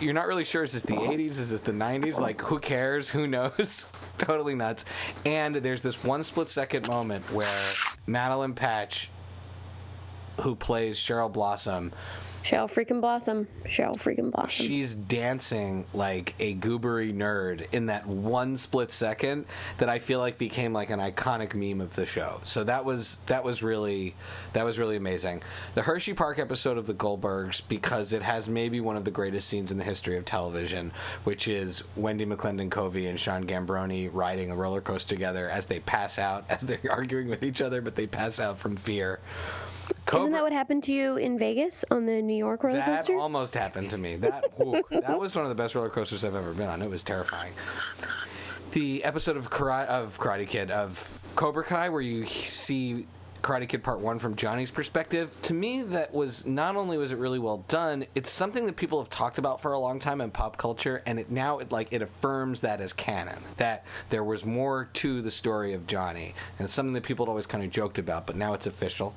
you're 0.00 0.14
not 0.14 0.26
really 0.26 0.44
sure 0.44 0.62
is 0.62 0.72
this 0.72 0.82
the 0.82 0.94
80s, 0.94 1.38
is 1.38 1.50
this 1.50 1.60
the 1.60 1.72
90s? 1.72 2.18
Like, 2.18 2.40
who 2.40 2.58
cares? 2.58 3.08
Who 3.08 3.26
knows? 3.26 3.86
totally 4.18 4.54
nuts. 4.54 4.84
And 5.24 5.56
there's 5.56 5.82
this 5.82 6.04
one 6.04 6.24
split 6.24 6.48
second 6.48 6.88
moment 6.88 7.30
where 7.32 7.72
Madelaine 8.06 8.54
Petsch, 8.54 9.08
who 10.40 10.54
plays 10.54 10.98
Cheryl 10.98 11.32
Blossom, 11.32 11.92
Cheryl 12.46 12.70
freaking 12.70 13.00
Blossom. 13.00 13.48
Cheryl 13.64 13.96
freaking 13.96 14.30
Blossom. 14.30 14.50
she's 14.66 14.94
dancing 14.94 15.84
like 15.92 16.32
a 16.38 16.54
goobery 16.54 17.10
nerd 17.10 17.66
in 17.72 17.86
that 17.86 18.06
one 18.06 18.56
split 18.56 18.92
second 18.92 19.46
that 19.78 19.88
I 19.88 19.98
feel 19.98 20.20
like 20.20 20.38
became 20.38 20.72
like 20.72 20.90
an 20.90 21.00
iconic 21.00 21.54
meme 21.54 21.80
of 21.80 21.96
the 21.96 22.06
show. 22.06 22.38
So 22.44 22.62
that 22.62 22.84
was 22.84 23.18
that 23.26 23.42
was 23.42 23.64
really 23.64 24.14
that 24.52 24.64
was 24.64 24.78
really 24.78 24.94
amazing. 24.94 25.42
The 25.74 25.82
Hershey 25.82 26.14
Park 26.14 26.38
episode 26.38 26.78
of 26.78 26.86
the 26.86 26.94
Goldbergs 26.94 27.62
because 27.68 28.12
it 28.12 28.22
has 28.22 28.48
maybe 28.48 28.80
one 28.80 28.96
of 28.96 29.04
the 29.04 29.10
greatest 29.10 29.48
scenes 29.48 29.72
in 29.72 29.78
the 29.78 29.84
history 29.84 30.16
of 30.16 30.24
television, 30.24 30.92
which 31.24 31.48
is 31.48 31.82
Wendi 31.98 32.32
McLendon-Covey 32.32 33.06
and 33.06 33.18
Sean 33.18 33.44
Giambrone 33.44 34.10
riding 34.12 34.52
a 34.52 34.56
roller 34.56 34.80
coaster 34.80 35.16
together 35.16 35.50
as 35.50 35.66
they 35.66 35.80
pass 35.80 36.16
out 36.16 36.44
as 36.48 36.60
they're 36.60 36.78
arguing 36.90 37.28
with 37.28 37.42
each 37.42 37.60
other, 37.60 37.80
but 37.80 37.96
they 37.96 38.06
pass 38.06 38.38
out 38.38 38.56
from 38.56 38.76
fear. 38.76 39.18
Isn't 40.14 40.32
that 40.32 40.42
what 40.42 40.52
happened 40.52 40.84
to 40.84 40.92
you 40.92 41.16
in 41.16 41.38
Vegas 41.38 41.84
on 41.90 42.06
the 42.06 42.22
New 42.22 42.36
York 42.36 42.62
roller 42.62 42.76
that 42.76 42.98
coaster? 42.98 43.16
almost 43.16 43.54
happened 43.54 43.90
to 43.90 43.98
me. 43.98 44.16
That 44.16 44.44
that 44.90 45.18
was 45.18 45.34
one 45.34 45.44
of 45.44 45.48
the 45.48 45.54
best 45.54 45.74
roller 45.74 45.90
coasters 45.90 46.24
I've 46.24 46.34
ever 46.34 46.52
been 46.52 46.68
on. 46.68 46.82
It 46.82 46.90
was 46.90 47.02
terrifying. 47.02 47.52
The 48.72 49.04
episode 49.04 49.36
of 49.36 49.50
Karate, 49.50 49.86
of 49.86 50.18
Karate 50.18 50.48
Kid 50.48 50.70
of 50.70 51.18
Cobra 51.34 51.64
Kai, 51.64 51.88
where 51.88 52.00
you 52.00 52.26
see 52.26 53.06
Karate 53.42 53.68
Kid 53.68 53.84
Part 53.84 54.00
One 54.00 54.18
from 54.18 54.34
Johnny's 54.34 54.70
perspective, 54.70 55.36
to 55.42 55.54
me 55.54 55.82
that 55.82 56.12
was 56.12 56.44
not 56.46 56.74
only 56.76 56.98
was 56.98 57.12
it 57.12 57.18
really 57.18 57.38
well 57.38 57.64
done, 57.68 58.04
it's 58.14 58.30
something 58.30 58.66
that 58.66 58.76
people 58.76 58.98
have 58.98 59.08
talked 59.08 59.38
about 59.38 59.60
for 59.60 59.72
a 59.72 59.78
long 59.78 59.98
time 60.00 60.20
in 60.20 60.30
pop 60.30 60.56
culture, 60.56 61.02
and 61.06 61.18
it 61.20 61.30
now 61.30 61.58
it 61.58 61.70
like 61.70 61.88
it 61.92 62.02
affirms 62.02 62.60
that 62.62 62.80
as 62.80 62.92
canon 62.92 63.38
that 63.56 63.84
there 64.10 64.24
was 64.24 64.44
more 64.44 64.88
to 64.94 65.22
the 65.22 65.30
story 65.30 65.74
of 65.74 65.86
Johnny, 65.86 66.34
and 66.58 66.64
it's 66.64 66.74
something 66.74 66.92
that 66.94 67.04
people 67.04 67.24
had 67.26 67.30
always 67.30 67.46
kind 67.46 67.62
of 67.62 67.70
joked 67.70 67.98
about, 67.98 68.26
but 68.26 68.36
now 68.36 68.52
it's 68.52 68.66
official. 68.66 69.14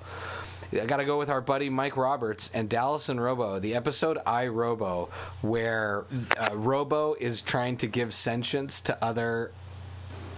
I 0.72 0.86
got 0.86 0.98
to 0.98 1.06
go 1.06 1.18
with 1.18 1.30
our 1.30 1.42
buddy 1.42 1.70
Mike 1.70 1.98
Roberts 1.98 2.52
and 2.54 2.70
Dallas 2.70 3.10
and 3.10 3.22
Robo, 3.22 3.60
the 3.60 3.74
episode 3.76 4.20
I 4.26 4.48
Robo, 4.48 5.10
where 5.42 6.06
uh, 6.38 6.56
Robo 6.56 7.16
is 7.16 7.42
trying 7.42 7.78
to 7.78 7.88
give 7.88 8.14
sentience 8.14 8.82
to 8.82 9.04
other 9.04 9.52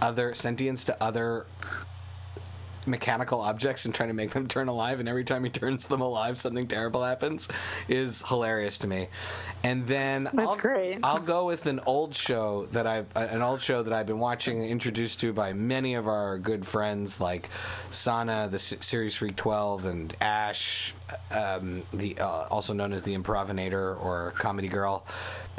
other 0.00 0.34
sentience 0.34 0.84
to 0.84 1.02
other 1.02 1.46
mechanical 2.86 3.40
objects 3.40 3.84
and 3.84 3.94
trying 3.94 4.08
to 4.08 4.14
make 4.14 4.30
them 4.30 4.46
turn 4.48 4.68
alive 4.68 5.00
and 5.00 5.08
every 5.08 5.24
time 5.24 5.44
he 5.44 5.50
turns 5.50 5.86
them 5.86 6.00
alive 6.00 6.38
something 6.38 6.66
terrible 6.66 7.04
happens 7.04 7.48
is 7.88 8.22
hilarious 8.28 8.78
to 8.78 8.86
me 8.88 9.08
and 9.64 9.86
then 9.86 10.24
That's 10.32 10.38
I'll, 10.50 10.56
great. 10.56 10.98
I'll 11.02 11.18
go 11.20 11.46
with 11.46 11.66
an 11.66 11.80
old 11.86 12.14
show 12.14 12.66
that 12.72 12.86
I 12.86 13.04
an 13.14 13.42
old 13.42 13.60
show 13.60 13.82
that 13.82 13.92
I've 13.92 14.06
been 14.06 14.18
watching 14.18 14.62
introduced 14.64 15.20
to 15.20 15.32
by 15.32 15.52
many 15.52 15.94
of 15.94 16.08
our 16.08 16.38
good 16.38 16.66
friends 16.66 17.20
like 17.20 17.48
Sana 17.90 18.48
the 18.50 18.56
S- 18.56 18.74
series 18.80 19.14
Freak 19.14 19.36
12 19.36 19.84
and 19.84 20.16
Ash 20.20 20.94
um, 21.30 21.82
the 21.92 22.18
uh, 22.18 22.46
also 22.50 22.72
known 22.72 22.92
as 22.92 23.02
the 23.02 23.16
Improvinator 23.16 24.02
or 24.02 24.32
Comedy 24.38 24.68
Girl 24.68 25.04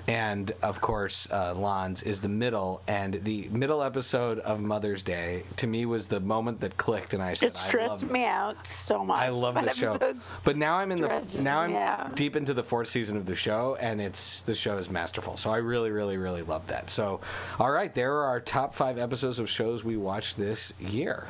and 0.08 0.52
of 0.62 0.82
course 0.82 1.30
uh, 1.32 1.54
Lons 1.56 2.04
is 2.04 2.20
the 2.20 2.30
middle 2.30 2.82
and 2.88 3.24
the 3.24 3.48
middle 3.50 3.82
episode 3.82 4.40
of 4.40 4.60
Mother's 4.60 5.04
Day 5.04 5.44
to 5.58 5.68
me 5.68 5.86
was 5.86 6.08
the 6.08 6.20
moment 6.20 6.60
that 6.60 6.76
clicked 6.78 7.14
and 7.14 7.24
I 7.24 7.34
said 7.34 7.48
It 7.50 7.56
stressed 7.56 8.04
me 8.10 8.26
out 8.26 8.66
so 8.68 9.06
much. 9.06 9.20
I 9.20 9.30
love 9.30 9.56
the 9.56 9.72
show, 9.72 9.98
but 10.44 10.58
now 10.58 10.76
I'm 10.76 10.92
in 10.92 11.02
the 11.02 11.24
now 11.40 11.60
I'm 11.62 11.76
out. 11.76 12.16
deep 12.16 12.36
into 12.36 12.54
the 12.54 12.64
fourth 12.64 12.88
season 12.88 13.16
of 13.18 13.26
the 13.26 13.36
show, 13.36 13.78
and 13.80 14.02
it's 14.02 14.42
the 14.42 14.56
show 14.56 14.78
is 14.78 14.90
masterful. 14.90 15.38
So 15.38 15.52
I 15.52 15.58
really, 15.58 15.92
really, 15.92 16.18
really 16.18 16.42
love 16.42 16.68
that. 16.68 16.90
So, 16.90 17.22
all 17.60 17.72
right, 17.72 17.94
there 17.94 18.14
are 18.16 18.26
our 18.26 18.40
top 18.40 18.74
five 18.74 18.98
episodes 18.98 19.40
of 19.40 19.50
shows 19.50 19.84
we 19.84 19.98
watched 19.98 20.38
this 20.38 20.74
year. 20.80 21.28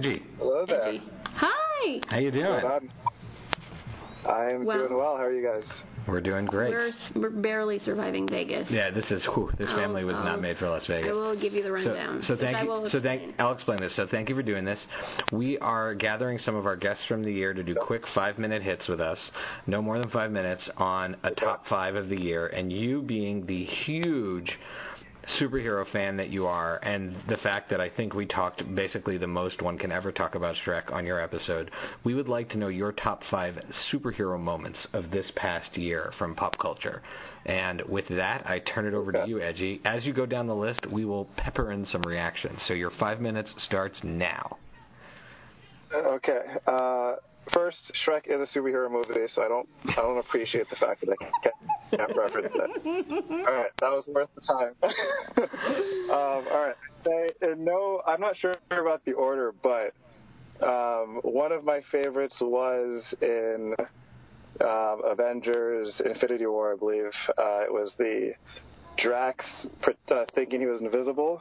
Edgy, 0.00 0.22
Hello 0.38 0.64
there. 0.66 0.94
Hi. 1.24 2.00
how 2.08 2.16
you 2.16 2.30
doing? 2.30 2.46
What's 2.46 2.62
going 2.62 2.88
on? 4.24 4.30
I'm 4.30 4.64
Well- 4.64 4.78
doing 4.78 4.96
well. 4.96 5.16
How 5.18 5.24
are 5.24 5.32
you 5.32 5.46
guys? 5.46 5.64
We're 6.08 6.22
doing 6.22 6.46
great. 6.46 6.70
We're, 6.72 6.92
we're 7.14 7.28
barely 7.30 7.78
surviving 7.80 8.26
Vegas. 8.26 8.66
Yeah, 8.70 8.90
this 8.90 9.04
is 9.10 9.22
whew, 9.34 9.50
this 9.58 9.68
I'll- 9.68 9.76
family 9.76 10.02
was 10.04 10.16
I'll- 10.16 10.24
not 10.24 10.38
oh. 10.38 10.40
made 10.40 10.56
for 10.56 10.70
Las 10.70 10.86
Vegas. 10.86 11.04
I 11.04 11.08
Vegas. 11.08 11.14
will 11.14 11.36
give 11.38 11.52
you 11.52 11.62
the 11.62 11.68
So, 11.68 11.72
rundown. 11.74 12.22
so 12.22 12.34
so 12.34 12.40
thank 12.40 12.66
you. 12.66 12.88
So 12.90 13.00
thank. 13.02 13.34
I'll 13.38 13.52
explain 13.52 13.80
this. 13.80 13.94
So 13.94 14.06
thank 14.10 14.30
you 14.30 14.34
for 14.34 14.42
doing 14.42 14.64
this. 14.64 14.78
We 15.32 15.58
are 15.58 15.94
gathering 15.94 16.38
some 16.38 16.56
of 16.56 16.64
our 16.64 16.76
guests 16.76 17.04
from 17.06 17.22
the 17.22 17.30
year 17.30 17.52
to 17.52 17.62
do 17.62 17.74
quick 17.74 18.02
five-minute 18.14 18.62
hits 18.62 18.88
with 18.88 19.00
us, 19.02 19.18
no 19.66 19.82
more 19.82 19.98
than 19.98 20.08
five 20.08 20.30
minutes, 20.32 20.66
on 20.78 21.14
a 21.24 21.30
top 21.32 21.66
five 21.66 21.94
of 21.94 22.08
the 22.08 22.18
year. 22.18 22.46
And 22.46 22.72
you 22.72 23.02
being 23.02 23.44
the 23.44 23.64
huge 23.64 24.58
superhero 25.38 25.90
fan 25.92 26.16
that 26.16 26.30
you 26.30 26.46
are, 26.46 26.78
and 26.82 27.14
the 27.28 27.36
fact 27.38 27.70
that 27.70 27.80
I 27.80 27.90
think 27.90 28.14
we 28.14 28.26
talked 28.26 28.62
basically 28.74 29.18
the 29.18 29.26
most 29.26 29.62
one 29.62 29.78
can 29.78 29.92
ever 29.92 30.12
talk 30.12 30.34
about 30.34 30.56
Shrek 30.64 30.92
on 30.92 31.06
your 31.06 31.20
episode, 31.20 31.70
we 32.04 32.14
would 32.14 32.28
like 32.28 32.48
to 32.50 32.58
know 32.58 32.68
your 32.68 32.92
top 32.92 33.22
five 33.30 33.54
superhero 33.92 34.38
moments 34.38 34.86
of 34.92 35.10
this 35.10 35.30
past 35.36 35.76
year 35.76 36.12
from 36.18 36.34
pop 36.34 36.58
culture. 36.58 37.02
And 37.46 37.82
with 37.82 38.08
that, 38.08 38.46
I 38.46 38.60
turn 38.60 38.86
it 38.86 38.94
over 38.94 39.12
to 39.12 39.24
you, 39.26 39.40
Edgy. 39.40 39.80
As 39.84 40.04
you 40.04 40.12
go 40.12 40.26
down 40.26 40.46
the 40.46 40.54
list, 40.54 40.86
we 40.90 41.04
will 41.04 41.26
pepper 41.36 41.72
in 41.72 41.86
some 41.86 42.02
reactions. 42.02 42.58
So 42.66 42.74
your 42.74 42.90
five 42.98 43.20
minutes 43.20 43.52
starts 43.66 43.98
now. 44.02 44.58
Okay. 45.94 46.42
Uh, 46.66 47.14
first, 47.52 47.92
Shrek 48.04 48.26
is 48.26 48.40
a 48.40 48.58
superhero 48.58 48.90
movie, 48.90 49.26
so 49.34 49.42
I 49.42 49.48
don't 49.48 49.68
I 49.88 49.94
don't 49.96 50.18
appreciate 50.18 50.68
the 50.70 50.76
fact 50.76 51.00
that 51.00 51.10
I 51.10 51.16
can't, 51.42 51.54
can't 51.90 52.16
reference 52.16 52.52
it. 52.54 53.46
All 53.46 53.54
right, 53.54 53.70
that 53.80 53.90
was 53.90 54.08
worth 54.08 54.28
the 54.34 54.40
time. 54.42 54.74
um, 54.82 56.46
all 56.50 56.66
right. 56.66 56.74
Say, 57.04 57.30
uh, 57.42 57.54
no, 57.58 58.02
I'm 58.06 58.20
not 58.20 58.36
sure 58.36 58.56
about 58.70 59.04
the 59.04 59.12
order, 59.12 59.54
but 59.62 59.92
um, 60.62 61.20
one 61.22 61.52
of 61.52 61.64
my 61.64 61.80
favorites 61.90 62.36
was 62.40 63.02
in 63.22 63.74
um, 64.60 65.02
Avengers: 65.04 66.00
Infinity 66.04 66.46
War, 66.46 66.74
I 66.74 66.76
believe. 66.76 67.10
Uh, 67.38 67.62
it 67.62 67.72
was 67.72 67.92
the 67.98 68.32
Drax 68.98 69.44
uh, 70.10 70.24
thinking 70.34 70.60
he 70.60 70.66
was 70.66 70.80
invisible. 70.80 71.40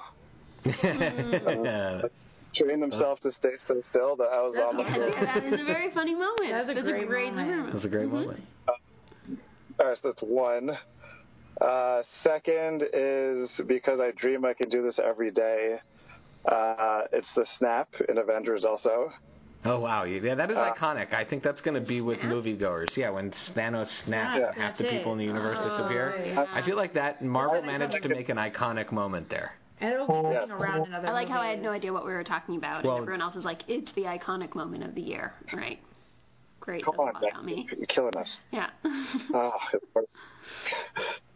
Train 2.55 2.79
themselves 2.79 3.21
to 3.21 3.31
stay 3.31 3.49
so 3.67 3.81
still 3.89 4.15
that 4.17 4.29
I 4.33 4.41
was 4.41 4.55
on 4.57 4.77
the 4.77 4.83
floor. 4.83 5.09
Yeah, 5.09 5.25
that 5.25 5.43
is 5.43 5.61
a 5.61 5.65
very 5.65 5.91
funny 5.93 6.15
moment. 6.25 6.49
That's 6.51 6.69
a 6.69 6.73
That's 6.73 6.87
great 6.87 7.03
a 7.03 7.05
great 7.07 7.33
moment. 7.33 7.57
moment. 7.57 7.73
That's 7.73 7.85
a 7.85 7.89
great 7.89 8.09
moment. 8.09 8.41
All 9.79 9.85
right, 9.87 9.97
so 10.01 10.09
that's 10.09 10.23
one. 10.23 10.71
Uh, 11.61 12.01
second 12.23 12.83
is 12.93 13.49
because 13.67 13.99
I 13.99 14.11
dream 14.17 14.45
I 14.45 14.53
can 14.53 14.69
do 14.69 14.81
this 14.81 14.99
every 15.03 15.31
day. 15.31 15.77
Uh, 16.45 17.01
it's 17.13 17.27
the 17.35 17.45
snap 17.57 17.87
in 18.07 18.17
Avengers 18.17 18.65
also. 18.65 19.11
Oh 19.65 19.79
wow, 19.81 20.05
yeah, 20.05 20.35
that 20.35 20.49
is 20.49 20.57
Uh, 20.57 20.73
iconic. 20.73 21.13
I 21.13 21.25
think 21.25 21.43
that's 21.43 21.59
going 21.61 21.75
to 21.79 21.85
be 21.85 21.99
with 22.01 22.19
moviegoers. 22.19 22.95
Yeah, 22.95 23.09
when 23.09 23.31
Thanos 23.55 23.89
snaps, 24.05 24.39
Yeah. 24.39 24.53
half 24.53 24.77
the 24.77 24.83
That's 24.83 24.95
people 24.95 25.11
in 25.11 25.17
the 25.19 25.25
universe 25.25 25.57
Oh, 25.59 25.69
disappear. 25.69 26.23
yeah. 26.25 26.45
I 26.53 26.61
feel 26.61 26.77
like 26.77 26.93
that 26.93 27.21
Marvel 27.21 27.61
managed 27.61 28.01
to 28.01 28.09
make 28.09 28.29
an 28.29 28.37
iconic 28.37 28.91
moment 28.93 29.29
there. 29.29 29.51
And 29.81 29.93
it'll 29.93 30.07
keep 30.07 30.31
Yes. 30.33 30.49
around 30.49 30.87
in 30.87 30.93
other 30.93 31.07
I 31.07 31.11
like 31.11 31.29
how 31.29 31.39
I 31.39 31.47
had 31.47 31.61
no 31.61 31.71
idea 31.71 31.93
what 31.93 32.05
we 32.05 32.11
were 32.11 32.23
talking 32.23 32.55
about, 32.57 32.83
Well- 32.83 32.95
and 32.95 33.03
everyone 33.03 33.21
else 33.21 33.35
is 33.35 33.45
like, 33.45 33.67
"It's 33.69 33.91
the 33.93 34.03
iconic 34.03 34.53
moment 34.55 34.83
of 34.83 34.93
the 34.95 35.01
year." 35.01 35.33
Right? 35.53 35.79
Great. 36.59 36.83
Come 36.83 36.99
on, 36.99 37.13
bug 37.13 37.43
me. 37.43 37.67
You're 37.75 37.85
killing 37.87 38.15
us. 38.15 38.39
Yeah. 38.51 38.69
Oh, 39.33 39.51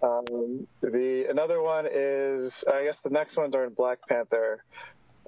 um, 0.02 0.68
the 0.82 1.26
another 1.30 1.62
one 1.62 1.88
is 1.90 2.54
I 2.72 2.84
guess 2.84 2.98
the 3.04 3.10
next 3.10 3.38
ones 3.38 3.56
are 3.56 3.64
in 3.66 3.74
Black 3.74 4.00
Panther. 4.08 4.64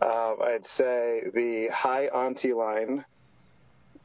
Um, 0.02 0.38
I'd 0.44 0.66
say 0.78 1.24
the 1.34 1.70
Hi 1.74 2.06
Auntie 2.08 2.54
line. 2.54 3.06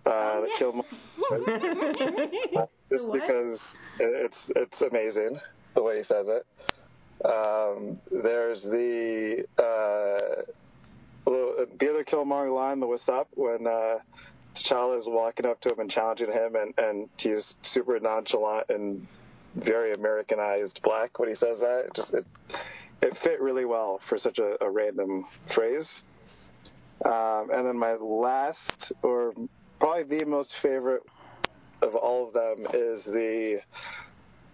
Uh, 0.06 0.40
that 0.40 0.50
killed 0.58 0.76
my 0.76 0.82
just 2.90 3.06
what? 3.06 3.20
because 3.20 3.60
it's 3.98 4.36
it's 4.56 4.80
amazing 4.80 5.38
the 5.74 5.82
way 5.82 5.98
he 5.98 6.04
says 6.04 6.26
it. 6.28 6.46
Um, 7.24 7.98
there's 8.10 8.62
the 8.62 9.44
uh, 9.58 10.42
the 11.26 11.68
the 11.78 11.90
other 11.90 12.04
Killmonger 12.04 12.54
line, 12.54 12.80
the 12.80 12.86
"What's 12.86 13.08
up?" 13.08 13.28
when 13.34 13.66
uh, 13.66 13.98
T'Challa 14.56 14.98
is 14.98 15.04
walking 15.06 15.46
up 15.46 15.60
to 15.62 15.70
him 15.70 15.80
and 15.80 15.90
challenging 15.90 16.32
him, 16.32 16.54
and 16.56 16.74
and 16.78 17.08
he's 17.18 17.54
super 17.74 17.98
nonchalant 18.00 18.66
and 18.70 19.06
very 19.56 19.92
Americanized 19.92 20.80
black 20.82 21.18
when 21.18 21.28
he 21.28 21.34
says 21.34 21.58
that. 21.60 21.84
It 21.86 21.92
just 21.94 22.14
it 22.14 22.26
it 23.02 23.18
fit 23.22 23.40
really 23.40 23.64
well 23.64 24.00
for 24.08 24.18
such 24.18 24.38
a, 24.38 24.56
a 24.64 24.70
random 24.70 25.26
phrase. 25.54 25.88
Um, 27.04 27.48
and 27.52 27.66
then 27.66 27.78
my 27.78 27.94
last, 27.94 28.92
or 29.02 29.32
probably 29.78 30.18
the 30.18 30.24
most 30.26 30.50
favorite 30.62 31.02
of 31.80 31.94
all 31.94 32.26
of 32.26 32.34
them, 32.34 32.66
is 32.74 33.04
the 33.04 33.60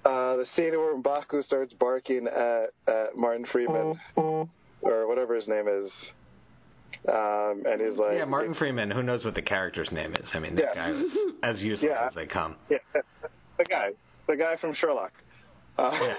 uh, 0.09 0.36
the 0.36 0.46
scene 0.54 0.70
where 0.72 0.96
Mbaku 0.96 1.42
starts 1.44 1.74
barking 1.74 2.26
at, 2.28 2.66
at 2.86 3.16
Martin 3.16 3.44
Freeman 3.50 3.98
or 4.16 5.09
whatever 5.09 5.34
his 5.34 5.48
name 5.48 5.66
is, 5.68 5.90
um, 7.09 7.62
and 7.66 7.80
he's 7.80 7.98
like, 7.98 8.16
Yeah, 8.18 8.24
Martin 8.24 8.54
Freeman. 8.54 8.90
Who 8.90 9.02
knows 9.02 9.24
what 9.24 9.34
the 9.34 9.42
character's 9.42 9.90
name 9.92 10.14
is? 10.14 10.28
I 10.34 10.38
mean, 10.38 10.54
that 10.57 10.64
Yeah. 10.64 10.74
guy 10.74 10.92
was 10.92 11.04
as 11.42 11.61
useless 11.62 11.90
Yeah. 11.92 12.07
as 12.07 12.14
they 12.14 12.26
come. 12.26 12.57
Yeah, 12.70 12.78
the 13.59 13.64
guy, 13.64 13.90
the 14.28 14.36
guy 14.36 14.57
from 14.57 14.74
Sherlock. 14.74 15.12
Uh, 15.78 16.14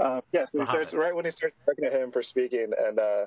uh, 0.00 0.20
yeah, 0.32 0.44
so 0.52 0.60
he 0.60 0.64
starts 0.66 0.92
right 0.92 1.14
when 1.14 1.24
he 1.24 1.30
starts 1.30 1.56
talking 1.64 1.84
to 1.90 2.02
him 2.02 2.12
for 2.12 2.22
speaking, 2.22 2.70
and 2.78 2.98
uh, 2.98 3.26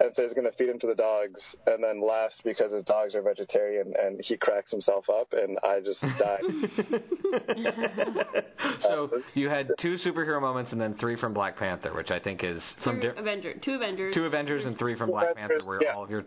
and 0.00 0.14
so 0.14 0.22
he's 0.22 0.32
going 0.32 0.50
to 0.50 0.56
feed 0.56 0.68
him 0.68 0.78
to 0.80 0.86
the 0.86 0.94
dogs, 0.94 1.40
and 1.66 1.82
then 1.84 2.00
laughs 2.04 2.34
because 2.44 2.72
his 2.72 2.82
dogs 2.84 3.14
are 3.14 3.22
vegetarian, 3.22 3.92
and 4.02 4.20
he 4.24 4.36
cracks 4.36 4.70
himself 4.70 5.08
up, 5.08 5.32
and 5.32 5.58
I 5.62 5.80
just 5.80 6.00
died. 6.18 6.40
so 8.82 9.10
you 9.34 9.48
had 9.48 9.70
two 9.80 9.96
superhero 10.04 10.40
moments 10.40 10.72
and 10.72 10.80
then 10.80 10.94
three 10.98 11.16
from 11.16 11.32
Black 11.34 11.56
Panther, 11.56 11.92
which 11.94 12.10
I 12.10 12.18
think 12.18 12.42
is 12.44 12.62
some 12.84 13.00
Two 13.00 13.12
di- 13.12 13.18
Avenger, 13.20 13.54
two 13.62 13.74
Avengers. 13.74 14.14
two 14.14 14.24
Avengers 14.24 14.64
and 14.64 14.78
three 14.78 14.96
from 14.96 15.10
Black 15.10 15.34
Panther, 15.36 15.60
where 15.64 15.82
Yeah. 15.82 15.94
all 15.94 16.04
of 16.04 16.10
your 16.10 16.24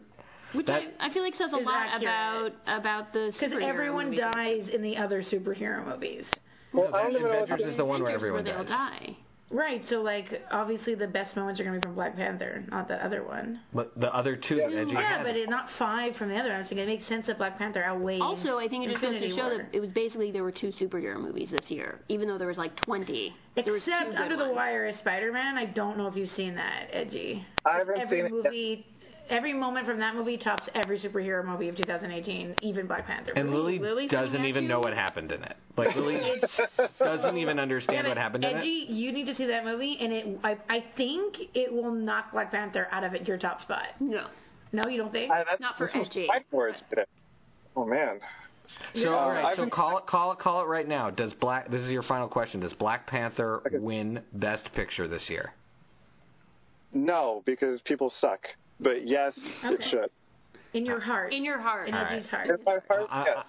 Which 0.54 0.66
that- 0.68 0.82
I, 1.00 1.08
I 1.10 1.14
feel 1.14 1.24
like 1.24 1.36
says 1.36 1.52
a 1.54 1.58
lot 1.58 1.88
accurate. 1.88 2.04
about 2.04 2.78
about 2.78 3.14
the 3.14 3.32
Because 3.34 3.54
everyone 3.62 4.06
movies. 4.06 4.20
dies 4.34 4.70
in 4.74 4.82
the 4.82 4.98
other 4.98 5.24
superhero 5.24 5.86
movies. 5.88 6.26
well, 6.74 6.94
I 6.94 7.04
don't 7.04 7.12
even 7.12 7.24
know 7.24 7.30
what 7.40 7.44
Avengers 7.44 7.68
is 7.72 7.78
the 7.78 7.86
one 7.86 8.02
where 8.04 8.16
Avengers 8.16 8.22
everyone 8.40 8.44
they 8.46 8.52
all 8.52 8.64
dies. 8.64 9.00
die. 9.08 9.18
Right, 9.54 9.84
so 9.88 10.02
like 10.02 10.42
obviously 10.50 10.96
the 10.96 11.06
best 11.08 11.36
moments 11.36 11.60
are 11.62 11.64
gonna 11.64 11.78
be 11.78 11.82
from 11.82 11.94
Black 11.94 12.16
Panther, 12.16 12.66
not 12.70 12.88
the 12.88 12.96
other 13.06 13.24
one. 13.24 13.62
But 13.72 13.98
the 14.00 14.14
other 14.14 14.36
two 14.36 14.56
that 14.56 14.74
Edgy 14.74 14.92
Yeah, 14.94 15.18
had. 15.20 15.24
but 15.24 15.36
it, 15.36 15.48
not 15.48 15.70
five 15.78 16.16
from 16.16 16.30
the 16.30 16.36
other. 16.38 16.52
I 16.52 16.58
was 16.58 16.68
thinking 16.68 16.86
it 16.90 16.98
makes 16.98 17.08
sense 17.08 17.28
that 17.28 17.38
Black 17.38 17.60
Panther 17.60 17.84
outweighs. 17.84 18.20
Also, 18.22 18.58
I 18.58 18.68
think 18.68 18.86
it 18.86 18.90
just 18.90 19.02
goes 19.02 19.20
to 19.22 19.30
show 19.30 19.36
War. 19.36 19.58
that 19.58 19.70
it 19.76 19.80
was 19.80 19.92
basically 19.92 20.32
there 20.32 20.44
were 20.44 20.52
two 20.52 20.72
superhero 20.80 21.22
movies 21.22 21.50
this 21.52 21.70
year, 21.70 22.00
even 22.10 22.28
though 22.28 22.40
there 22.40 22.48
was 22.48 22.58
like 22.58 22.76
20. 22.78 23.36
there 23.56 23.76
Except 23.78 24.16
Under 24.16 24.36
the 24.38 24.46
ones. 24.46 24.56
Wire 24.56 24.86
as 24.86 24.98
Spider-Man. 25.00 25.56
I 25.58 25.66
don't 25.66 25.98
know 25.98 26.08
if 26.08 26.16
you've 26.16 26.32
seen 26.36 26.56
that, 26.56 26.88
Edgy. 26.92 27.46
I 27.66 27.78
haven't 27.78 28.00
every 28.00 28.22
seen 28.22 28.26
it 28.26 28.34
yet. 28.34 28.44
movie, 28.44 28.88
every 29.30 29.54
moment 29.54 29.86
from 29.88 30.00
that 30.00 30.16
movie 30.16 30.38
tops 30.38 30.64
every 30.76 31.00
superhero 31.00 31.44
movie 31.46 31.70
of 31.70 31.76
2018, 31.78 32.56
even 32.62 32.88
Black 32.88 33.06
Panther. 33.08 33.34
And 33.36 33.52
Lily 33.52 33.80
Lily's 33.80 34.10
doesn't 34.12 34.46
even 34.46 34.64
you? 34.64 34.70
know 34.70 34.80
what 34.80 34.94
happened 34.94 35.32
in 35.32 35.44
it. 35.44 35.56
Like 35.78 35.96
Lily 35.96 36.42
doesn't 37.00 37.38
even 37.38 37.60
understand 37.60 37.96
Yeah, 38.04 38.10
what 38.10 38.16
but 38.16 38.22
happened 38.22 38.46
in 38.46 38.58
Edgy, 38.58 38.86
it. 38.88 38.90
you 38.90 39.12
need 39.12 39.26
to 39.26 39.36
see 39.36 39.46
that 39.48 39.66
movie, 39.66 39.98
and 40.00 40.14
it. 40.14 40.40
I, 40.44 40.58
I 40.70 40.84
think 40.98 41.36
it 41.54 41.72
will 41.72 41.92
knock 41.92 42.32
Black 42.32 42.52
Panther 42.52 42.88
out 42.92 43.04
of 43.04 43.14
it, 43.14 43.28
your 43.28 43.38
top 43.38 43.62
spot. 43.62 43.88
No. 44.00 44.28
No, 44.72 44.88
you 44.88 44.98
don't 44.98 45.12
think? 45.12 45.32
I, 45.32 45.44
that's, 45.44 45.62
Not 45.62 45.78
for 45.78 45.86
this 45.88 45.96
was 45.96 46.08
edgy, 46.10 46.28
five 46.28 46.42
words 46.52 46.78
today. 46.90 47.06
Oh 47.76 47.86
man, 47.86 48.20
So 48.96 49.14
all 49.14 49.30
right, 49.32 49.46
I've 49.46 49.56
so 49.56 49.64
been- 49.64 49.70
call 49.70 49.98
it, 50.00 50.06
call 50.08 50.32
it, 50.34 50.40
call 50.40 50.62
it 50.64 50.66
right 50.68 50.88
now. 50.88 51.10
Does 51.12 51.32
Black? 51.34 51.70
This 51.72 51.82
is 51.82 51.90
your 51.92 52.04
final 52.04 52.28
question. 52.28 52.60
Does 52.60 52.74
Black 52.74 53.06
Panther 53.08 53.62
win 53.72 54.22
Best 54.34 54.68
Picture 54.76 55.08
this 55.08 55.24
year? 55.30 55.54
No, 56.94 57.42
because 57.46 57.82
people 57.82 58.12
suck. 58.20 58.42
But 58.80 59.08
yes, 59.08 59.34
it 59.64 59.82
should. 59.90 60.10
In 60.74 60.86
your 60.86 61.00
heart. 61.00 61.32
In 61.34 61.44
your 61.46 61.60
heart. 61.60 61.88
In 61.88 61.94
All 61.94 62.06
Edgy's 62.06 62.24
right. 62.34 62.48
heart. 62.48 62.60
In 62.60 62.66
my 62.66 62.78
heart, 62.88 63.08
I- 63.10 63.24
yes. 63.26 63.46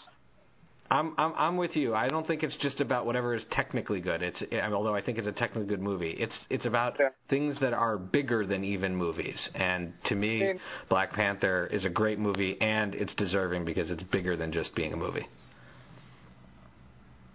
I'm, 0.91 1.15
I'm 1.17 1.33
I'm 1.35 1.57
with 1.57 1.77
you. 1.77 1.95
I 1.95 2.09
don't 2.09 2.27
think 2.27 2.43
it's 2.43 2.55
just 2.57 2.79
about 2.81 3.07
whatever 3.07 3.35
is 3.35 3.43
technically 3.51 4.01
good. 4.01 4.23
It's 4.23 4.41
although 4.71 4.95
I 4.95 5.01
think 5.01 5.17
it's 5.17 5.27
a 5.27 5.33
technically 5.33 5.67
good 5.67 5.81
movie. 5.81 6.11
It's 6.11 6.39
it's 6.51 6.67
about 6.67 6.97
Yeah. 7.01 7.09
things 7.31 7.59
that 7.61 7.73
are 7.73 7.97
bigger 7.97 8.47
than 8.47 8.63
even 8.65 8.95
movies. 8.95 9.39
And 9.55 9.95
to 10.05 10.15
me, 10.15 10.41
mean- 10.41 10.61
Black 10.91 11.13
Panther 11.15 11.69
is 11.73 11.87
a 11.87 11.89
great 11.89 12.19
movie, 12.19 12.61
and 12.61 12.95
it's 12.95 13.15
deserving 13.15 13.65
because 13.65 13.91
it's 13.91 14.03
bigger 14.05 14.37
than 14.37 14.53
just 14.53 14.75
being 14.75 14.93
a 14.93 14.97
movie. 14.97 15.27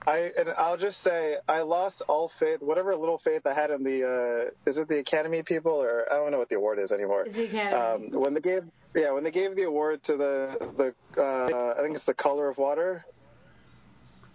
I 0.08 0.30
and 0.38 0.50
I'll 0.58 0.78
just 0.78 1.04
say 1.04 1.36
I 1.48 1.60
lost 1.62 2.02
all 2.08 2.32
faith, 2.40 2.62
whatever 2.62 2.96
little 2.96 3.20
faith 3.24 3.42
I 3.46 3.54
had 3.54 3.70
in 3.70 3.84
the 3.84 4.50
uh, 4.66 4.70
is 4.70 4.78
it 4.78 4.88
the 4.88 5.00
Academy 5.00 5.44
people 5.44 5.74
or 5.74 6.06
I 6.12 6.16
don't 6.16 6.32
know 6.32 6.38
what 6.40 6.50
the 6.50 6.56
award 6.56 6.80
is 6.80 6.92
anymore. 6.92 7.24
It's 7.28 7.36
the 7.36 7.46
Academy. 7.46 8.12
Um, 8.16 8.22
when 8.22 8.34
they 8.34 8.40
gave 8.42 8.64
yeah 8.96 9.12
when 9.12 9.24
they 9.24 9.32
gave 9.32 9.56
the 9.56 9.64
award 9.64 10.02
to 10.06 10.16
the 10.18 10.94
the 11.16 11.22
uh, 11.22 11.80
I 11.80 11.84
think 11.84 11.96
it's 11.96 12.06
the 12.06 12.14
Color 12.14 12.50
of 12.50 12.58
Water. 12.58 13.06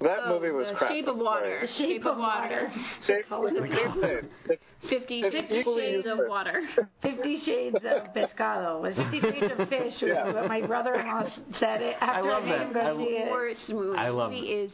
That 0.00 0.18
Oh, 0.24 0.34
movie 0.40 0.50
was 0.50 0.66
the 0.68 0.74
crap. 0.74 0.90
Shape 0.90 1.06
of 1.06 1.16
Water. 1.16 1.60
Right. 1.62 1.70
Shape 1.78 2.04
of 2.04 2.18
Water. 2.18 2.70
Shape, 3.06 3.24
it's 3.30 3.54
the 3.54 4.18
same 4.50 4.90
Fifty 4.90 5.20
It's 5.20 5.34
Fifty 5.34 5.54
equally 5.60 5.82
Shades 5.92 6.06
of. 6.08 6.18
Water. 6.28 6.60
Fifty 7.02 7.40
Shades 7.46 7.76
of 7.76 8.12
Pescado. 8.14 8.82
Was 8.82 8.94
Fifty 8.96 9.20
Shades 9.20 9.52
of 9.56 9.68
Fish 9.68 9.94
was 10.02 10.10
Yeah. 10.12 10.32
what 10.32 10.48
my 10.48 10.60
brother-in-law 10.66 11.28
said 11.58 11.80
it 11.80 11.96
after 12.00 12.28
love 12.28 12.42
I 12.42 12.46
made 12.46 12.52
that. 12.52 12.66
him 12.66 12.72
go 12.74 12.80
I- 12.80 12.96
see 12.98 13.10
it. 13.16 13.30
Worst 13.30 13.60
movie. 13.68 13.98
I 13.98 14.08
love- 14.10 14.30
movie 14.32 14.46
is 14.48 14.70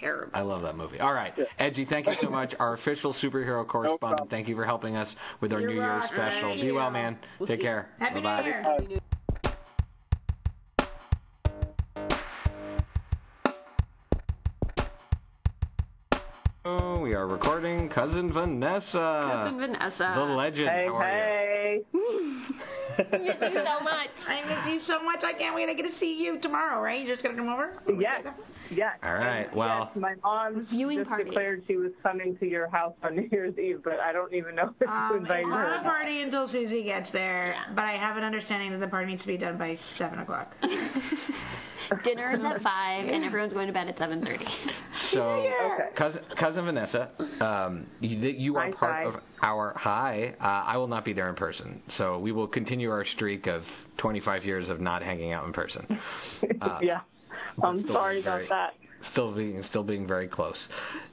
terrible. 0.00 0.30
I 0.34 0.42
love 0.42 0.62
that 0.62 0.76
movie. 0.76 1.00
All 1.00 1.12
right, 1.12 1.32
Edgy, 1.58 1.84
thank 1.88 2.06
you 2.06 2.14
so 2.20 2.28
much. 2.40 2.54
Our 2.58 2.74
official 2.74 3.14
superhero 3.22 3.66
correspondent. 3.66 4.00
problem. 4.00 4.28
thank 4.28 4.48
you 4.48 4.56
for 4.56 4.64
helping 4.64 4.96
us 4.96 5.08
with 5.40 5.52
our 5.52 5.60
You 5.60 5.68
New 5.68 5.74
Year's 5.74 6.04
special. 6.06 6.50
Thank 6.50 6.60
Be 6.62 6.72
well, 6.72 6.90
man. 6.90 7.18
We'll 7.38 7.46
Take 7.46 7.60
care. 7.60 7.88
Happy 7.98 8.20
Bye-bye. 8.20 8.78
New 8.80 8.88
Year. 8.90 8.98
Oh, 16.64 17.00
we 17.00 17.14
are 17.14 17.26
recording 17.26 17.88
Cousin 17.88 18.32
Vanessa. 18.32 19.40
Cousin 19.42 19.58
Vanessa. 19.58 20.12
The 20.14 20.22
legend. 20.22 20.68
How 20.68 20.94
are 20.96 21.74
you? 21.74 21.84
I 21.92 22.51
miss 23.12 23.34
you 23.40 23.52
so 23.64 23.80
much. 23.84 24.10
I 24.26 24.42
miss 24.46 24.74
you 24.74 24.80
so 24.86 25.02
much. 25.02 25.20
I 25.24 25.32
can't 25.32 25.54
wait. 25.54 25.68
I 25.68 25.74
get 25.74 25.82
to 25.90 25.98
see 25.98 26.14
you 26.22 26.38
tomorrow, 26.40 26.80
right? 26.82 27.04
You're 27.04 27.14
just 27.16 27.24
gonna 27.24 27.36
come 27.36 27.48
over? 27.48 27.72
Yes. 27.98 28.22
Yes. 28.70 28.92
All 29.02 29.14
right, 29.14 29.46
And, 29.48 29.56
well- 29.56 29.90
yes, 29.94 30.00
my 30.00 30.14
mom 30.22 30.66
Viewing 30.70 30.98
just 30.98 31.08
party. 31.10 31.24
declared 31.24 31.62
she 31.66 31.76
was 31.76 31.90
coming 32.02 32.36
to 32.38 32.46
your 32.48 32.68
house 32.68 32.94
on 33.02 33.16
New 33.16 33.28
Year's 33.30 33.58
Eve, 33.58 33.80
but 33.84 34.00
I 34.00 34.12
don't 34.12 34.32
even 34.32 34.54
know 34.54 34.70
if 34.80 34.80
you 34.80 34.86
Um, 34.88 35.10
it's 35.16 35.20
invited 35.22 35.44
her. 35.44 35.50
not 35.50 35.80
a 35.80 35.82
party 35.82 36.22
until 36.22 36.48
Susie 36.48 36.82
gets 36.84 37.10
there, 37.12 37.54
but 37.74 37.84
I 37.84 37.92
have 37.98 38.16
an 38.16 38.24
understanding 38.24 38.70
that 38.72 38.80
the 38.80 38.88
party 38.88 39.06
needs 39.12 39.22
to 39.22 39.26
be 39.28 39.36
done 39.36 39.58
by 39.58 39.78
seven 39.98 40.20
o'clock. 40.20 40.54
Dinner 42.04 42.32
is 42.32 42.44
at 42.44 42.62
five, 42.62 43.06
and 43.08 43.24
everyone's 43.24 43.52
going 43.52 43.66
to 43.66 43.72
bed 43.72 43.88
at 43.88 43.98
seven 43.98 44.24
thirty. 44.24 44.44
So, 45.12 45.20
Okay. 45.20 45.88
cousin, 45.96 46.20
cousin 46.38 46.64
Vanessa, 46.64 47.10
um, 47.40 47.86
you, 48.00 48.16
you 48.18 48.56
are 48.56 48.66
Hi, 48.66 48.72
part 48.72 49.04
Shai. 49.04 49.08
of 49.10 49.14
our 49.42 49.74
hi. 49.76 50.34
Uh, 50.40 50.44
I 50.44 50.76
will 50.78 50.86
not 50.86 51.04
be 51.04 51.12
there 51.12 51.28
in 51.28 51.34
person, 51.34 51.82
so 51.98 52.18
we 52.18 52.32
will 52.32 52.46
continue 52.46 52.90
our 52.90 53.04
streak 53.14 53.46
of 53.46 53.62
25 53.98 54.44
years 54.44 54.68
of 54.70 54.80
not 54.80 55.02
hanging 55.02 55.32
out 55.32 55.46
in 55.46 55.52
person. 55.52 55.86
Uh, 56.60 56.78
yeah. 56.82 57.00
I'm 57.62 57.86
sorry 57.88 58.22
very- 58.22 58.46
about 58.46 58.72
that. 58.72 59.10
Still 59.12 59.34
being 59.34 59.62
still 59.68 59.82
being 59.82 60.06
very 60.06 60.28
close. 60.28 60.56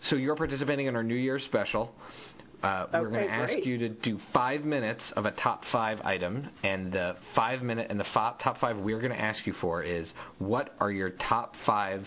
So 0.10 0.16
you're 0.16 0.36
participating 0.36 0.86
in 0.86 0.96
our 0.96 1.04
New 1.04 1.16
Year's 1.16 1.44
special. 1.46 1.94
Uh, 2.64 2.88
we're 2.94 3.10
going 3.10 3.26
to 3.28 3.32
ask 3.34 3.48
great. 3.54 3.66
you 3.66 3.78
to 3.78 3.90
do 3.90 4.20
five 4.34 4.64
minutes 4.66 5.02
of 5.16 5.26
a 5.26 5.32
top 5.32 5.64
five 5.72 6.00
item, 6.02 6.50
and 6.64 6.92
the 6.92 7.16
five 7.36 7.62
minute 7.62 7.88
and 7.90 8.00
the 8.00 8.06
fi- 8.14 8.34
top 8.44 8.58
five 8.60 8.78
we're 8.78 9.00
going 9.00 9.14
to 9.14 9.22
ask 9.22 9.46
you 9.48 9.54
for 9.62 9.82
is 9.84 10.08
what 10.40 10.76
are 10.80 10.92
your 10.92 11.12
top 11.30 11.54
five 11.66 12.02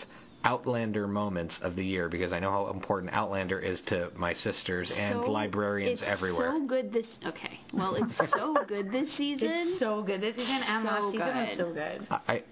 Outlander 0.45 1.07
moments 1.07 1.55
of 1.61 1.75
the 1.77 1.83
year? 1.85 2.09
Because 2.09 2.33
I 2.33 2.39
know 2.39 2.51
how 2.51 2.67
important 2.69 3.13
Outlander 3.13 3.59
is 3.59 3.79
to 3.87 4.09
my 4.17 4.33
sisters 4.33 4.91
and 4.95 5.21
So- 5.23 5.31
librarians 5.31 6.01
it's 6.01 6.09
everywhere. 6.09 6.51
so 6.53 6.67
good 6.67 6.91
this. 6.91 7.05
Okay. 7.25 7.59
Well, 7.73 7.95
it's 7.95 8.31
so 8.37 8.57
good 8.67 8.91
this 8.91 9.07
season. 9.17 9.47
It's 9.49 9.79
so 9.79 10.03
good. 10.03 10.19
This 10.21 10.35
season 10.35 10.61
and 10.67 10.85
So 10.85 10.91
last 10.91 11.11
season 11.13 11.27
was 11.27 11.47
good. 11.47 11.57
so 11.57 11.73
good. 11.73 12.07
I, 12.11 12.33
I- 12.33 12.43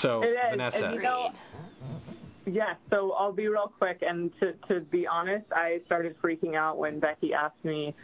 so 0.00 0.22
It 0.22 0.28
is, 0.28 0.36
Vanessa, 0.50 0.94
and 2.50 2.54
you 2.54 2.60
know, 2.60 2.66
Yes, 2.66 2.76
so 2.90 3.12
I'll 3.12 3.32
be 3.32 3.48
real 3.48 3.72
quick. 3.78 4.02
And 4.06 4.30
to, 4.40 4.52
to 4.68 4.80
be 4.80 5.06
honest, 5.06 5.46
I 5.52 5.80
started 5.86 6.16
freaking 6.22 6.56
out 6.56 6.78
when 6.78 7.00
Becky 7.00 7.32
asked 7.32 7.64
me 7.64 7.94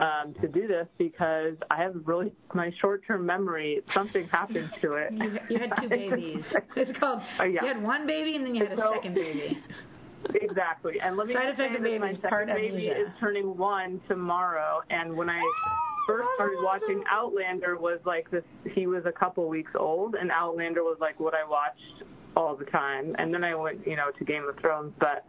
um, 0.00 0.34
to 0.40 0.48
do 0.48 0.66
this 0.66 0.86
because 0.98 1.54
I 1.70 1.76
have 1.82 1.94
really, 2.04 2.32
my 2.52 2.72
short 2.80 3.02
term 3.06 3.24
memory, 3.24 3.80
something 3.94 4.26
happened 4.28 4.70
to 4.82 4.92
it. 4.94 5.12
You, 5.12 5.38
you 5.48 5.58
had 5.58 5.72
two 5.80 5.88
babies. 5.88 6.44
It's 6.76 6.98
called. 6.98 7.22
Oh, 7.38 7.44
yeah. 7.44 7.62
You 7.62 7.68
had 7.68 7.82
one 7.82 8.06
baby 8.06 8.36
and 8.36 8.44
then 8.44 8.54
you 8.54 8.64
had 8.64 8.78
a 8.78 8.92
second 8.94 9.14
baby. 9.14 9.58
Exactly. 10.34 11.00
And 11.00 11.16
let 11.16 11.26
me 11.26 11.34
Side 11.34 11.50
effect 11.50 11.76
of 11.76 11.82
my 11.82 12.14
second 12.14 12.46
baby 12.46 12.90
amnesia. 12.90 13.00
is 13.02 13.08
turning 13.20 13.56
one 13.56 14.00
tomorrow. 14.08 14.80
And 14.90 15.14
when 15.16 15.28
I 15.28 15.42
first 16.06 16.28
started 16.34 16.58
watching 16.62 17.04
Outlander 17.10 17.76
was 17.76 18.00
like 18.04 18.30
this, 18.30 18.44
he 18.72 18.86
was 18.86 19.04
a 19.06 19.12
couple 19.12 19.48
weeks 19.48 19.72
old, 19.78 20.14
and 20.14 20.30
Outlander 20.30 20.82
was 20.82 20.96
like 21.00 21.20
what 21.20 21.34
I 21.34 21.46
watched 21.48 22.04
all 22.36 22.56
the 22.56 22.64
time. 22.66 23.14
And 23.18 23.32
then 23.32 23.44
I 23.44 23.54
went, 23.54 23.86
you 23.86 23.96
know, 23.96 24.10
to 24.18 24.24
Game 24.24 24.46
of 24.48 24.56
Thrones. 24.58 24.92
But 24.98 25.24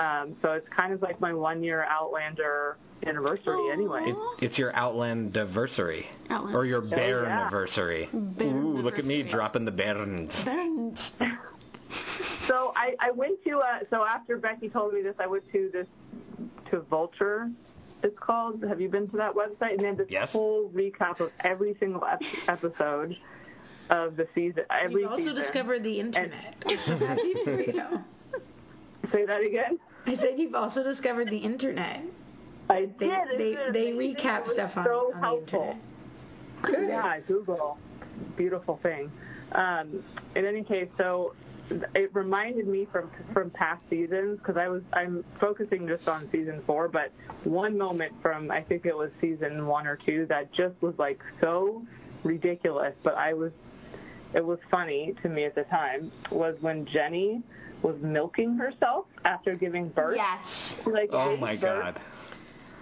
um, 0.00 0.36
so 0.42 0.52
it's 0.52 0.66
kind 0.76 0.92
of 0.92 1.02
like 1.02 1.20
my 1.20 1.32
one 1.32 1.62
year 1.62 1.84
Outlander 1.88 2.76
anniversary 3.06 3.70
anyway. 3.72 4.02
it, 4.06 4.16
it's 4.44 4.56
your 4.58 4.74
Outland 4.74 5.36
anniversary 5.36 6.06
Outland. 6.30 6.56
or 6.56 6.64
your 6.64 6.80
Bear 6.80 7.24
yeah. 7.24 7.42
anniversary. 7.42 8.08
Bear 8.12 8.46
Ooh, 8.48 8.78
look 8.78 8.98
at 8.98 9.04
me 9.04 9.22
dropping 9.22 9.64
the 9.64 9.72
Bairns. 9.72 10.30
So 12.48 12.72
I, 12.76 12.94
I 13.00 13.10
went 13.10 13.42
to 13.44 13.58
uh, 13.58 13.78
so 13.88 14.04
after 14.04 14.36
Becky 14.36 14.68
told 14.68 14.92
me 14.94 15.00
this, 15.02 15.14
I 15.18 15.26
went 15.26 15.44
to 15.52 15.70
this 15.72 15.86
to 16.70 16.80
Vulture. 16.80 17.50
It's 18.02 18.18
called. 18.18 18.62
Have 18.68 18.80
you 18.80 18.88
been 18.88 19.08
to 19.10 19.16
that 19.16 19.32
website? 19.34 19.72
And 19.72 19.80
they 19.80 19.86
have 19.86 19.96
this 19.98 20.08
Yes. 20.10 20.28
whole 20.30 20.70
recap 20.74 21.20
of 21.20 21.30
every 21.42 21.76
single 21.80 22.04
ep- 22.04 22.20
episode 22.48 23.16
of 23.90 24.16
the 24.16 24.26
season. 24.34 24.64
Every 24.70 25.02
You've 25.02 25.10
also 25.10 25.22
season. 25.22 25.34
discovered 25.36 25.82
the 25.84 26.00
internet. 26.00 26.54
You. 26.66 28.04
Say 29.12 29.26
that 29.26 29.42
again. 29.44 29.78
I 30.06 30.16
said 30.16 30.34
you've 30.38 30.54
also 30.54 30.82
discovered 30.82 31.28
the 31.30 31.36
internet. 31.38 32.02
I 32.70 32.88
They 32.98 33.06
did. 33.06 33.10
they, 33.38 33.44
It's 33.58 33.72
they 33.72 33.90
recap 33.92 34.50
stuff 34.52 34.72
on, 34.76 34.84
so 34.84 35.12
on 35.14 35.20
the 35.20 35.26
helpful. 35.26 35.76
internet. 36.66 36.88
Yeah, 36.88 37.20
Google. 37.28 37.78
Beautiful 38.36 38.80
thing. 38.82 39.12
Um, 39.52 40.02
in 40.34 40.46
any 40.46 40.62
case, 40.64 40.88
so 40.96 41.34
it 41.94 42.14
reminded 42.14 42.66
me 42.66 42.86
from 42.90 43.10
from 43.32 43.50
past 43.50 43.82
seasons 43.90 44.38
because 44.38 44.56
I 44.56 44.68
was 44.68 44.82
I'm 44.94 45.24
focusing 45.40 45.86
just 45.86 46.08
on 46.08 46.28
season 46.32 46.62
four, 46.66 46.88
but 46.88 47.12
one 47.44 47.76
moment 47.76 48.12
from 48.22 48.50
I 48.50 48.62
think 48.62 48.86
it 48.86 48.96
was 48.96 49.10
season 49.20 49.66
one 49.66 49.86
or 49.86 49.98
two 50.06 50.26
that 50.28 50.52
just 50.54 50.80
was 50.80 50.94
like 50.98 51.20
so 51.40 51.82
ridiculous, 52.22 52.94
but 53.02 53.14
I 53.16 53.34
was 53.34 53.52
it 54.34 54.44
was 54.44 54.58
funny 54.70 55.14
to 55.22 55.28
me 55.28 55.44
at 55.44 55.54
the 55.54 55.62
time 55.64 56.10
was 56.30 56.56
when 56.60 56.86
Jenny 56.86 57.42
was 57.82 57.96
milking 58.02 58.56
herself 58.56 59.06
after 59.24 59.54
giving 59.54 59.88
birth. 59.90 60.16
Yes. 60.16 60.38
She, 60.84 60.90
like, 60.90 61.10
Oh 61.12 61.36
my 61.36 61.54
birth 61.56 61.94
God. 61.94 62.00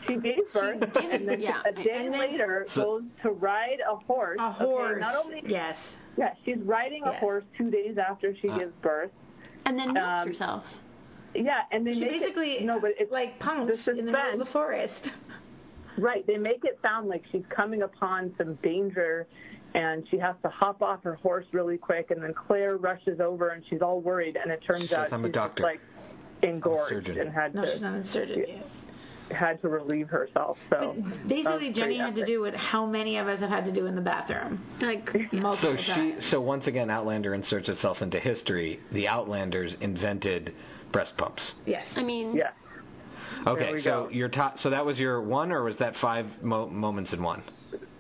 she 0.07 0.17
gave 0.17 0.39
birth, 0.53 0.81
did- 0.81 0.97
and 0.97 1.29
then 1.29 1.41
yeah. 1.41 1.61
a 1.67 1.73
day 1.73 2.05
And 2.05 2.13
then- 2.15 2.21
later 2.21 2.67
So- 2.75 2.83
goes 2.83 3.03
to 3.23 3.31
ride 3.31 3.79
a 3.89 3.97
horse. 3.97 4.39
A 4.41 4.53
horse. 4.53 4.93
Okay, 4.93 5.01
not 5.01 5.17
only 5.17 5.43
yes. 5.47 5.77
yeah, 6.17 6.35
she's 6.45 6.59
riding 6.59 7.03
a 7.05 7.13
horse 7.19 7.45
two 7.59 7.71
days 7.71 7.99
after 7.99 8.35
she 8.37 8.49
Uh. 8.49 8.59
gives 8.59 8.73
birth. 8.83 9.11
And 9.65 9.79
then 9.79 9.93
milks 9.93 10.09
Um, 10.09 10.29
herself. 10.29 10.65
Yeah, 11.35 11.63
and 11.71 11.87
they 11.87 11.95
She 11.95 12.01
make 12.01 12.11
basically 12.21 12.53
it, 12.59 12.65
no, 12.65 12.79
but 12.81 12.93
it's 12.99 13.11
like 13.13 13.39
pounced 13.39 13.85
the 13.87 13.91
in 13.93 14.07
the 14.07 14.13
middle 14.13 14.33
of 14.35 14.39
the 14.39 14.45
forest. 14.47 15.11
right. 15.99 16.27
They 16.27 16.37
make 16.39 16.65
it 16.65 16.79
sound 16.83 17.09
like 17.09 17.25
she's 17.33 17.45
coming 17.49 17.83
upon 17.83 18.35
some 18.37 18.55
danger, 18.57 19.27
and 19.75 20.07
she 20.11 20.19
has 20.19 20.35
to 20.43 20.49
hop 20.49 20.83
off 20.83 21.03
her 21.05 21.15
horse 21.17 21.47
really 21.53 21.79
quick, 21.79 22.11
and 22.11 22.23
then 22.23 22.35
Claire 22.35 22.77
rushes 22.77 23.21
over, 23.21 23.51
and 23.51 23.63
she's 23.71 23.81
all 23.83 24.01
worried, 24.01 24.37
and 24.43 24.51
it 24.53 24.61
turns 24.67 24.91
Says, 24.91 24.99
out 24.99 25.13
"I'm 25.13 25.25
a 25.25 25.29
she's 25.29 25.35
doctor. 25.35 25.63
just 25.63 25.65
like 25.65 25.81
engorged 26.43 26.91
surgeon. 27.07 27.19
and 27.21 27.33
had 27.33 27.55
No, 27.55 27.63
to 27.65 27.73
she's 27.73 27.81
not 27.83 27.95
inserted 27.97 28.49
yet. 28.49 28.67
had 29.31 29.63
to 29.63 29.69
relieve 29.69 30.09
herself. 30.09 30.59
So 30.69 30.95
But 30.99 31.29
basically, 31.29 31.73
Jenny 31.73 31.97
had 31.99 32.15
to 32.17 32.27
do 32.27 32.41
what 32.43 32.55
how 32.55 32.85
many 32.85 33.17
of 33.19 33.29
us 33.29 33.41
have 33.41 33.49
had 33.51 33.65
to 33.65 33.73
do 33.73 33.87
in 33.87 33.95
the 33.95 34.01
bathroom. 34.03 34.61
Like 34.81 35.09
So 35.31 35.37
Multiple 35.39 35.77
she, 35.79 35.87
times. 35.93 36.25
so 36.31 36.41
once 36.41 36.67
again, 36.67 36.91
Outlander 36.91 37.33
inserts 37.35 37.69
itself 37.69 38.03
into 38.03 38.19
history. 38.21 38.81
The 38.93 39.07
Outlanders 39.09 39.75
invented 39.81 40.55
breast 40.93 41.17
pumps. 41.17 41.43
Yes. 41.65 41.87
I 41.97 42.03
mean, 42.03 42.35
yeah. 42.37 42.51
Okay, 43.47 43.79
so 43.79 44.05
go. 44.05 44.09
your 44.11 44.29
top, 44.29 44.59
so 44.59 44.69
that 44.71 44.85
was 44.85 44.99
your 44.99 45.23
one, 45.23 45.51
or 45.53 45.65
was 45.65 45.77
that 45.79 45.95
five 46.03 46.27
mo- 46.43 46.69
moments 46.69 47.13
in 47.15 47.23
one? 47.23 47.43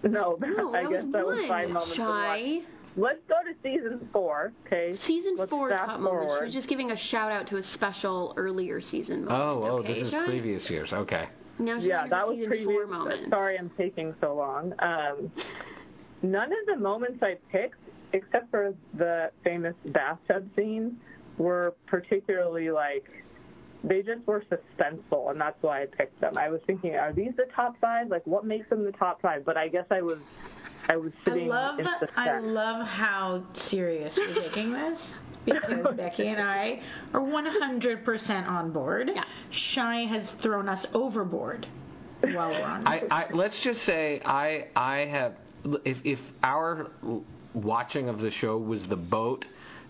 No, 0.11 0.37
no, 0.41 0.75
I 0.75 0.83
that 0.83 0.91
guess 0.91 1.03
was 1.05 1.13
that 1.13 1.25
one. 1.27 1.37
was 1.37 1.45
five 1.49 1.71
moments. 1.71 1.97
Shai. 1.97 2.59
let's 2.97 3.21
go 3.29 3.35
to 3.47 3.55
season 3.63 4.09
four. 4.13 4.53
Okay. 4.67 4.97
Season 5.07 5.37
Let's 5.39 5.51
four 5.51 5.71
fast 5.71 5.87
top 5.91 6.01
moments. 6.01 6.35
She 6.41 6.45
was 6.47 6.55
just 6.55 6.69
giving 6.69 6.91
a 6.91 6.97
shout 7.11 7.31
out 7.31 7.49
to 7.51 7.57
a 7.59 7.63
special 7.75 8.35
earlier 8.37 8.81
season 8.81 9.25
moment. 9.25 9.31
Oh, 9.43 9.63
oh, 9.65 9.79
okay, 9.79 9.95
this 9.95 10.05
is 10.07 10.11
Shai? 10.11 10.27
previous 10.27 10.69
years. 10.69 10.93
Okay. 10.93 11.29
Now 11.59 11.79
she's 11.79 11.87
yeah, 11.89 12.07
that 12.09 12.27
was 12.27 12.37
season 12.37 12.51
previous. 12.51 12.67
four 12.69 12.87
moment. 12.87 13.31
Sorry, 13.31 13.57
I'm 13.59 13.71
taking 13.79 14.15
so 14.21 14.35
long. 14.35 14.73
Um, 14.81 15.31
none 16.23 16.51
of 16.51 16.67
the 16.67 16.77
moments 16.77 17.23
I 17.23 17.37
picked, 17.53 17.77
except 18.13 18.51
for 18.51 18.75
the 18.99 19.31
famous 19.45 19.75
bathtub 19.87 20.49
scene, 20.57 20.97
were 21.39 21.75
particularly 21.87 22.71
like. 22.71 23.05
They 23.85 24.03
just 24.03 24.27
were 24.27 24.45
suspenseful, 24.51 25.31
and 25.31 25.41
that's 25.41 25.61
why 25.61 25.83
I 25.83 25.87
picked 25.87 26.21
them. 26.21 26.39
I 26.39 26.49
was 26.49 26.61
thinking, 26.67 26.95
are 26.95 27.13
these 27.13 27.33
the 27.37 27.47
top 27.55 27.75
five? 27.81 28.09
Like, 28.09 28.27
what 28.27 28.45
makes 28.45 28.69
them 28.69 28.85
the 28.85 28.93
top 28.93 29.21
five? 29.21 29.45
But 29.45 29.57
I 29.57 29.69
guess 29.69 29.87
I 29.91 30.03
was, 30.03 30.19
I 30.89 30.97
was 30.97 31.13
I 31.27 31.31
sitting 31.31 31.49
love 31.49 31.79
in 31.81 31.87
suspense. 31.99 32.13
I 32.17 32.39
love 32.39 32.87
how 32.87 33.45
serious 33.71 34.13
you're 34.17 34.35
taking 34.35 34.73
this 34.73 34.99
because 35.45 35.87
Becky 35.97 36.29
and 36.29 36.41
I 36.41 36.81
are 37.13 37.21
100% 37.21 38.49
on 38.49 38.73
board. 38.73 39.11
Shai 39.75 40.05
has 40.05 40.23
thrown 40.43 40.69
us 40.69 40.85
overboard 40.95 41.67
while 42.23 42.51
we're 42.51 42.63
on. 42.63 42.87
I, 42.87 43.03
I 43.11 43.27
let's 43.33 43.57
just 43.65 43.81
say 43.85 44.21
I 44.25 44.67
I 44.77 45.07
have 45.11 45.35
if 45.85 45.97
if 46.05 46.19
our 46.43 46.91
watching 47.55 48.09
of 48.09 48.19
the 48.19 48.31
show 48.41 48.57
was 48.59 48.83
the 48.89 48.97
boat 48.97 49.45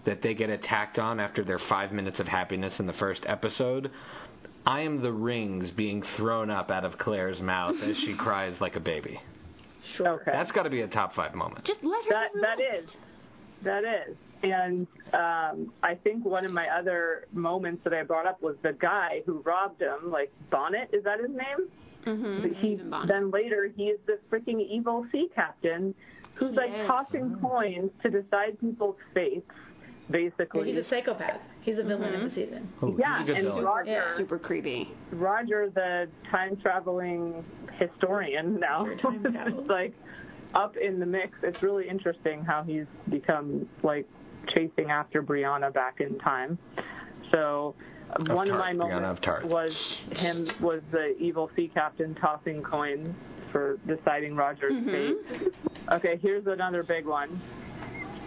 that 0.05 0.23
they 0.23 0.35
get 0.35 0.51
attacked 0.51 0.99
on 0.99 1.21
after 1.21 1.45
their 1.45 1.61
five 1.69 1.93
minutes 1.93 2.19
of 2.21 2.27
happiness 2.27 2.73
in 2.79 2.87
the 2.87 2.93
first 2.95 3.23
episode. 3.27 3.91
I 4.67 4.81
am 4.81 5.03
the 5.03 5.13
rings 5.13 5.71
being 5.77 6.03
thrown 6.17 6.51
up 6.51 6.71
out 6.71 6.85
of 6.85 6.99
Claire's 6.99 7.41
mouth 7.41 7.75
as 7.83 7.97
she 7.99 8.15
cries 8.19 8.55
like 8.61 8.77
a 8.77 8.81
baby. 8.81 9.21
Sure. 9.97 10.21
Okay. 10.21 10.31
That's 10.33 10.53
got 10.53 10.63
to 10.63 10.71
be 10.71 10.83
a 10.83 10.89
top 10.89 11.15
five 11.15 11.35
moment. 11.35 11.65
Just 11.65 11.83
let 11.83 12.05
her. 12.05 12.11
That 12.11 12.29
that 12.41 12.59
is, 12.79 12.87
that 13.65 13.83
is, 13.85 14.17
and 14.45 14.87
um, 15.13 15.73
I 15.83 15.97
think 16.03 16.25
one 16.25 16.45
of 16.47 16.53
my 16.53 16.69
other 16.69 17.27
moments 17.33 17.83
that 17.85 17.93
I 17.93 18.03
brought 18.05 18.27
up 18.27 18.41
was 18.41 18.55
the 18.63 18.73
guy 18.73 19.23
who 19.27 19.41
robbed 19.41 19.83
him, 19.83 20.11
like 20.11 20.31
Bonnet. 20.51 20.91
Is 20.93 21.03
that 21.05 21.19
his 21.21 21.31
name? 21.31 21.69
Mm-hmm. 22.07 22.53
He 22.55 22.81
then 23.07 23.31
later 23.31 23.71
he 23.77 23.85
is 23.85 23.99
the 24.07 24.19
freaking 24.31 24.61
evil 24.69 25.07
sea 25.13 25.29
captain 25.35 25.95
who's 26.35 26.55
like 26.55 26.71
Yes. 26.73 26.87
tossing 26.89 27.37
coins 27.41 27.91
to 28.03 28.11
decide 28.11 28.59
people's 28.61 28.97
fates, 29.15 29.49
basically. 30.13 30.73
He's 30.73 30.85
a 30.85 30.89
psychopath. 30.89 31.41
He's 31.63 31.79
a 31.79 31.83
villain 31.83 32.13
Mm-hmm. 32.13 32.25
of 32.27 32.35
the 32.35 32.35
season. 32.45 32.69
Oh, 32.83 32.97
yeah, 32.99 33.25
and 33.25 33.65
Roger, 33.65 34.15
super 34.17 34.39
creepy. 34.39 34.89
Roger, 35.13 35.71
the 35.75 36.09
time 36.31 36.57
traveling 36.57 37.45
historian 37.79 38.61
now, 38.61 38.87
is 38.91 39.69
like 39.69 39.95
up 40.55 40.77
in 40.77 41.01
the 41.01 41.07
mix. 41.07 41.37
It's 41.43 41.63
really 41.63 41.89
interesting 41.89 42.45
how 42.45 42.63
he's 42.63 42.87
become 43.11 43.69
like 43.83 44.07
chasing 44.49 44.91
after 44.91 45.23
Brianna 45.23 45.73
back 45.73 46.01
in 46.01 46.19
time. 46.19 46.59
So 47.31 47.75
Of 48.11 48.29
one 48.29 48.51
of 48.51 48.59
my 48.59 48.73
Brianna 48.73 48.77
moments 48.77 49.27
of 49.27 49.51
was 49.51 49.71
him 50.11 50.51
was 50.61 50.83
the 50.91 51.17
evil 51.19 51.51
sea 51.57 51.71
captain 51.73 52.15
tossing 52.17 52.63
coins 52.63 53.15
for 53.53 53.79
deciding 53.87 54.35
Roger's 54.35 54.73
Mhm. 54.73 54.91
fate. 54.91 55.53
Okay, 55.93 56.17
here's 56.21 56.47
another 56.47 56.83
big 56.83 57.07
one. 57.07 57.41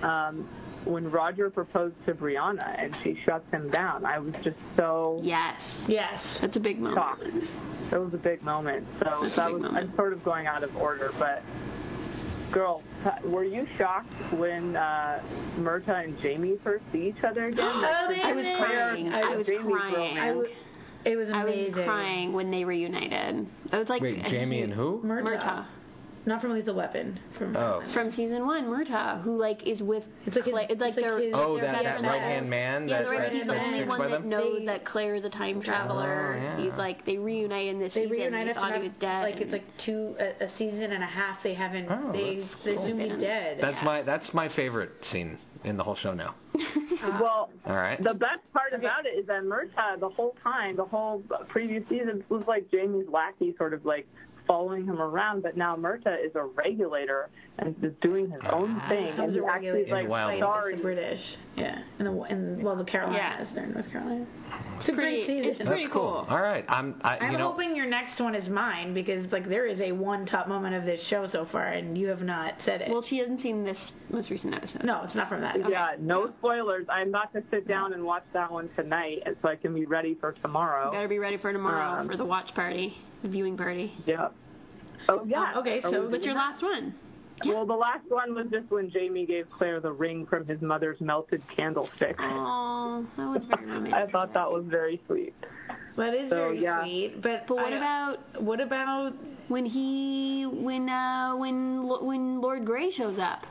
Um, 0.02 0.48
when 0.86 1.10
Roger 1.12 1.50
proposed 1.50 1.96
to 2.06 2.14
Brianna 2.14 2.82
and 2.84 2.96
she 3.04 3.18
shuts 3.26 3.46
him 3.52 3.70
down, 3.72 4.06
I 4.06 4.20
was 4.20 4.34
just 4.44 4.58
so 4.78 5.20
Yes. 5.24 5.60
Yes. 5.88 6.20
That's 6.42 6.56
a 6.56 6.60
big 6.60 6.80
moment. 6.80 6.98
shocked. 6.98 7.92
That 7.92 8.00
was 8.02 8.14
a 8.14 8.18
big 8.18 8.42
moment. 8.44 8.86
So 9.00 9.20
That's 9.24 9.36
that 9.36 9.52
was 9.52 9.62
moment. 9.64 9.90
I'm 9.90 9.96
sort 9.96 10.14
of 10.14 10.24
going 10.24 10.48
out 10.48 10.64
of 10.64 10.76
order, 10.76 11.12
but 11.20 11.42
girl, 12.52 12.82
were 13.26 13.44
you 13.44 13.68
shocked 13.78 14.14
when 14.34 14.76
uh, 14.76 15.22
Murtagh 15.58 16.06
and 16.06 16.20
Jamie 16.22 16.56
first 16.64 16.84
see 16.92 17.08
each 17.08 17.24
other 17.24 17.46
again? 17.48 17.66
Oh, 17.66 18.08
Like, 18.10 18.24
I 18.24 18.34
was 18.34 18.46
crying. 18.58 19.10
I 19.14 19.36
was 19.36 19.46
Jamie's 19.46 19.66
crying. 19.66 19.94
romance. 19.94 20.20
I 20.20 20.28
w- 20.30 20.50
it 21.06 21.16
was 21.18 21.30
amazing. 21.30 21.74
I 21.74 21.78
was 21.78 21.86
crying 21.86 22.34
when 22.34 22.50
they 22.52 22.64
reunited. 22.64 23.48
I 23.72 23.78
was 23.78 23.90
like, 23.90 24.02
Wait, 24.02 24.24
Jamie 24.26 24.62
and 24.62 24.74
who? 24.74 25.02
Murtagh. 25.04 25.24
Murtagh. 25.24 25.66
Not 26.28 26.42
from 26.42 26.54
Lethal 26.54 26.74
Weapon. 26.76 27.20
From 27.38 27.56
Oh. 27.56 27.84
From 27.94 28.12
season 28.16 28.46
one, 28.48 28.66
Murtagh, 28.66 29.22
who 29.22 29.38
like 29.38 29.62
is 29.68 29.80
with 29.82 30.04
It's 30.26 30.36
like 30.36 30.46
his- 30.46 30.52
Claire. 30.54 30.68
It's 30.70 30.82
like 30.82 30.90
it's 30.90 30.96
like 30.98 31.06
they're 31.06 31.20
his- 31.20 31.34
Oh, 31.36 31.56
they're 31.56 31.66
that, 31.72 31.84
best 31.84 32.02
that 32.02 32.10
right 32.10 32.22
hand 32.22 32.50
man 32.50 32.88
Yeah, 32.88 32.98
that, 33.00 33.04
the 33.06 33.10
right, 33.12 33.20
that 33.22 33.32
he's 33.32 33.46
the 33.46 33.52
that 33.54 33.62
only 33.62 33.78
sticks 33.80 33.90
one 33.90 34.00
by 34.00 34.08
that 34.08 34.22
them? 34.22 34.30
knows 34.30 34.60
They- 34.60 34.66
that 34.66 34.86
Claire 34.86 35.16
is 35.16 35.24
a 35.24 35.30
time 35.30 35.58
oh, 35.60 35.64
traveler. 35.64 36.36
Oh, 36.38 36.42
yeah. 36.42 36.58
He's 36.58 36.74
like 36.78 37.06
they 37.06 37.18
reunite 37.20 37.68
in 37.68 37.80
this 37.80 37.94
They 37.94 38.02
season. 38.06 38.12
reunited 38.18 38.48
They 38.56 38.60
after 38.60 38.74
thought 38.74 38.82
he 38.82 38.88
was 38.88 38.98
dead. 39.00 39.22
Like 39.22 39.36
it's 39.42 39.52
like 39.52 39.64
two 39.86 40.16
a, 40.20 40.44
a 40.46 40.50
season 40.58 40.92
and 40.92 41.04
a 41.04 41.08
half. 41.08 41.44
They 41.44 41.54
haven't. 41.54 41.88
Oh, 41.92 42.12
they 42.12 42.38
that's 42.42 42.56
they 42.66 42.74
cool. 42.76 42.84
assume 42.86 43.00
he's 43.00 43.20
dead. 43.20 43.60
That's 43.62 43.84
my 43.86 44.02
that's 44.02 44.34
my 44.34 44.50
favorite 44.56 44.92
scene 45.12 45.38
in 45.64 45.78
the 45.78 45.84
whole 45.84 45.96
show 45.96 46.14
now. 46.14 46.36
Uh, 47.04 47.20
well, 47.22 47.50
All 47.68 47.76
right. 47.76 48.02
the 48.02 48.14
best 48.14 48.40
part 48.54 48.74
about 48.74 49.06
it 49.06 49.10
is 49.10 49.28
that 49.28 49.44
Murtagh, 49.44 50.00
the 50.00 50.10
whole 50.10 50.34
time, 50.42 50.76
the 50.78 50.86
whole 50.86 51.22
previous 51.50 51.84
season, 51.90 52.24
was 52.30 52.42
like 52.48 52.70
Jamie's 52.72 53.08
lackey, 53.10 53.54
sort 53.58 53.74
of 53.74 53.86
like 53.86 54.08
following 54.48 54.86
him 54.86 55.02
around. 55.02 55.44
But 55.44 55.58
now 55.58 55.76
Murtagh 55.76 56.16
is 56.24 56.32
a 56.36 56.44
regulator 56.44 57.30
and 57.60 57.76
is 57.84 57.94
doing 58.02 58.30
his 58.30 58.42
own 58.52 58.82
thing, 58.90 59.06
and 59.06 59.16
Becomes 59.16 59.34
he 59.34 59.40
a 59.40 59.46
actually 59.46 59.82
is 59.82 59.92
like 59.92 60.04
In 60.06 60.10
Wild 60.10 60.32
fight 60.32 60.40
sorry. 60.40 60.70
against 60.74 60.84
British. 60.84 61.22
Yeah, 61.58 61.78
and 62.00 62.08
the 62.08 62.22
and 62.24 62.64
well 62.64 62.76
the 62.76 62.84
Carolinas. 62.84 63.48
They're 63.54 63.64
in 63.64 63.74
North 63.74 63.90
Carolina. 63.92 64.26
It's 64.80 64.90
a 64.90 64.92
great 64.92 65.26
pretty- 65.26 65.26
season. 65.26 65.50
it's 65.52 65.58
That's 65.60 65.70
pretty 65.70 65.86
cool. 65.88 66.26
cool. 66.28 66.36
All 66.36 66.42
right. 66.42 66.66
I'm 66.68 67.00
I 67.02 67.18
I'm 67.18 67.32
you 67.32 67.38
know 67.38 67.52
hoping 67.52 67.76
your 67.78 67.86
next 67.86 68.20
one 68.20 68.36
is 68.36 68.50
mine 68.50 68.94
because 68.94 69.32
like 69.32 69.48
there 69.48 69.66
is 69.66 69.80
a 69.80 69.94
one 69.94 70.26
top 70.26 70.50
moment 70.50 70.76
of 70.76 70.84
this 70.84 71.00
show 71.10 71.28
so 71.32 71.48
far 71.52 71.68
and 71.68 71.98
you 71.98 72.08
have 72.10 72.22
not 72.22 72.56
said 72.66 72.82
it. 72.82 72.90
well, 72.92 73.04
she 73.10 73.18
hasn't 73.20 73.42
seen 73.42 73.64
this 73.64 73.78
most 74.10 74.30
recent 74.30 74.54
episode. 74.54 74.84
no, 74.84 75.04
it's 75.06 75.16
not 75.16 75.30
from 75.30 75.40
that. 75.42 75.56
Yeah, 75.70 75.96
no 76.00 76.30
spoilers. 76.40 76.86
I'm 76.90 77.08
about 77.10 77.32
to 77.34 77.44
sit 77.52 77.68
down 77.70 77.94
and 77.94 78.04
watch 78.04 78.24
that 78.34 78.52
one 78.52 78.70
tonight, 78.76 79.20
so 79.42 79.48
I 79.48 79.56
can 79.56 79.74
be 79.74 79.86
ready 79.86 80.16
for 80.20 80.34
tomorrow. 80.34 80.92
Gotta 80.92 81.08
be 81.08 81.20
ready 81.20 81.38
for 81.38 81.54
tomorrow 81.54 82.02
Um, 82.02 82.10
for 82.10 82.18
the 82.18 82.26
watch 82.26 82.54
party, 82.54 82.94
the 83.15 83.15
viewing 83.24 83.58
party. 83.58 83.94
Yeah. 84.06 84.30
Oh 85.10 85.24
yeah. 85.26 85.54
Um, 85.54 85.58
okay, 85.62 85.82
so 85.82 85.90
What's 86.10 86.24
your 86.26 86.34
doing 86.34 86.36
last 86.36 86.62
one? 86.64 86.94
that? 87.42 87.48
Well, 87.48 87.66
the 87.66 87.74
last 87.74 88.06
one 88.08 88.34
was 88.34 88.48
just 88.50 88.72
when 88.72 88.90
Jamie 88.90 89.26
gave 89.26 89.46
Claire 89.58 89.80
the 89.82 89.92
ring 89.92 90.26
from 90.26 90.46
his 90.48 90.62
mother's 90.62 91.00
melted 91.02 91.42
candlestick. 91.56 92.16
Oh, 92.20 93.06
that 93.18 93.24
was 93.28 93.42
very 93.50 93.66
romantic. 93.72 93.94
I 93.94 94.08
thought 94.10 94.34
that 94.34 94.50
was 94.50 94.64
very 94.68 95.02
sweet. 95.06 95.34
That 95.98 96.14
is 96.14 96.30
So, 96.30 96.36
very 96.36 96.64
yeah. 96.64 96.82
sweet. 96.84 97.22
But 97.22 97.46
But 97.48 97.56
what 97.58 97.74
I- 97.74 97.78
about 97.78 98.42
what 98.42 98.62
about 98.62 99.14
when 99.50 99.66
he 99.66 100.46
when 100.50 100.90
uh 100.90 101.36
when 101.36 101.88
when 102.06 102.42
Lord 102.42 102.66
Grey 102.66 102.92
shows 102.92 103.18
up 103.20 103.44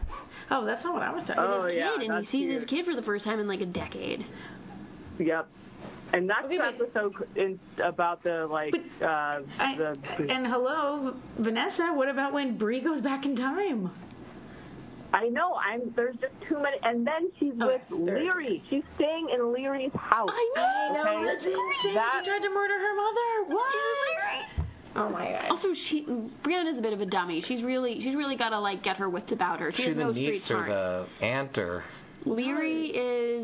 Oh, 0.51 0.65
that's 0.67 0.83
not 0.85 0.93
what 0.93 1.03
I 1.03 1.11
was 1.13 1.23
talking 1.27 1.37
Oh, 1.39 1.65
his 1.67 1.77
yeah, 1.77 1.93
kid 1.99 2.11
and 2.11 2.27
he 2.27 2.31
sees 2.33 2.53
his 2.53 2.65
kid 2.69 2.85
for 2.85 2.95
the 2.97 3.03
first 3.03 3.25
time 3.25 3.39
in 3.39 3.47
like 3.47 3.61
a 3.61 3.67
decade. 3.67 4.25
Yep. 5.19 5.49
And 6.13 6.29
that's 6.31 6.45
Okay, 6.45 6.59
the 6.59 6.63
but- 6.79 6.87
episode 7.01 7.15
in, 7.37 7.59
about 7.83 8.23
the 8.23 8.47
like 8.51 8.75
uh 9.03 9.05
I- 9.59 9.75
the, 9.77 9.97
the 10.19 10.31
And 10.33 10.47
hello, 10.47 11.15
Vanessa, 11.39 11.93
what 11.95 12.09
about 12.09 12.33
when 12.33 12.57
Bree 12.57 12.81
goes 12.81 13.01
back 13.01 13.25
in 13.25 13.35
time? 13.37 13.91
I 15.13 15.29
know 15.29 15.55
I'm 15.55 15.93
there's 15.95 16.17
just 16.17 16.33
too 16.49 16.61
many 16.61 16.77
and 16.83 17.07
then 17.07 17.31
she's 17.39 17.53
Oh, 17.61 17.67
with. 17.69 17.81
Laoghaire. 17.91 18.61
She's 18.69 18.83
staying 18.97 19.29
in 19.33 19.41
Laoghaire's 19.41 19.93
house. 19.95 20.29
I 20.33 20.53
know. 20.57 21.01
Okay. 21.01 21.25
that's 21.25 21.45
insane. 21.45 21.95
That- 21.95 22.21
she 22.25 22.31
tried 22.31 22.43
to 22.43 22.51
murder 22.51 22.75
her 22.79 22.95
mother. 22.97 23.55
What? 23.55 24.67
Oh 24.97 25.09
my 25.11 25.31
god. 25.31 25.51
Also, 25.51 25.69
she 25.89 26.05
Brianna's 26.45 26.79
a 26.79 26.83
bit 26.83 26.93
of 26.93 27.01
a 27.01 27.07
dummy. 27.07 27.43
She's 27.49 27.63
really 27.65 28.01
she's 28.03 28.15
really 28.15 28.37
got 28.37 28.51
to 28.51 28.61
like 28.61 28.83
get 28.85 28.97
her 28.99 29.09
wits 29.09 29.33
about 29.33 29.59
her. 29.61 29.73
She 29.73 29.83
she 29.83 29.89
has 29.89 29.97
the 29.97 30.05
no 30.05 30.11
street 30.13 30.31
niece 30.31 30.43
or 30.51 30.67
smart. 30.67 30.69
the 30.69 31.07
aunt 31.27 31.59
or 31.59 31.85
Laoghaire 32.27 32.91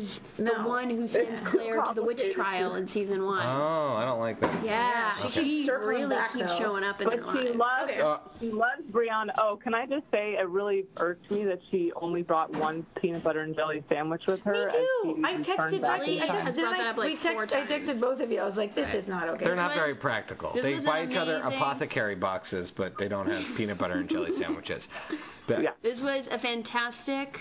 is 0.01 0.03
the 0.37 0.43
No. 0.43 0.67
one 0.67 0.89
who 0.89 1.07
sends 1.09 1.47
Claire 1.49 1.81
to 1.81 1.93
the 1.93 2.01
witch 2.03 2.19
trial 2.33 2.75
in 2.75 2.87
season 2.89 3.23
one. 3.23 3.45
Oh, 3.45 3.95
I 3.97 4.05
don't 4.05 4.19
like 4.19 4.39
that. 4.41 4.63
yeah, 4.65 5.27
she 5.27 5.33
she 5.33 5.43
keeps 5.43 5.71
really 5.85 6.07
back, 6.15 6.33
keeps 6.33 6.45
though. 6.47 6.59
showing 6.59 6.83
up 6.83 6.99
in 6.99 7.07
But 7.07 7.17
their 7.17 7.31
she 7.33 7.49
lives. 7.49 7.57
loves 7.57 7.91
Uh, 8.01 8.17
she 8.39 8.51
loves 8.51 8.81
Brianna. 8.91 9.29
Oh, 9.37 9.59
can 9.61 9.75
I 9.75 9.85
just 9.85 10.05
say 10.11 10.33
it 10.39 10.47
really 10.49 10.85
irked 10.97 11.29
me 11.29 11.45
that 11.45 11.59
she 11.69 11.91
only 12.01 12.23
brought 12.23 12.51
one 12.55 12.85
peanut 12.99 13.23
butter 13.23 13.41
and 13.41 13.55
jelly 13.55 13.83
sandwich 13.87 14.23
with 14.27 14.39
her. 14.41 14.71
Me 14.71 14.87
too. 15.03 15.21
I 15.23 15.33
texted 15.33 15.81
back 15.81 15.99
Becky. 15.99 16.17
in 16.17 16.23
I, 16.29 16.51
did, 16.51 16.65
I, 16.65 16.89
up, 16.89 16.97
like, 16.97 17.07
we 17.09 17.17
text, 17.21 17.53
I 17.53 17.65
texted 17.67 18.01
both 18.01 18.19
of 18.19 18.31
you. 18.31 18.39
I 18.39 18.47
was 18.47 18.55
like, 18.57 18.73
this 18.73 18.89
is 18.95 19.07
not 19.07 19.29
okay. 19.29 19.45
They're 19.45 19.55
not 19.55 19.75
very 19.75 19.93
practical. 19.95 20.53
this 20.53 20.63
They 20.63 20.79
buy 20.79 21.05
each 21.05 21.15
other 21.17 21.37
apothecary 21.37 22.15
boxes, 22.15 22.71
but 22.75 22.93
they 22.97 23.07
don't 23.07 23.27
have 23.29 23.43
peanut 23.57 23.77
butter 23.77 23.93
and 23.95 24.09
jelly 24.09 24.31
sandwiches. 24.39 24.83
But- 25.47 25.63
Yeah. 25.63 25.71
This 25.81 25.99
was 26.01 26.25
a 26.31 26.37
fantastic 26.39 27.39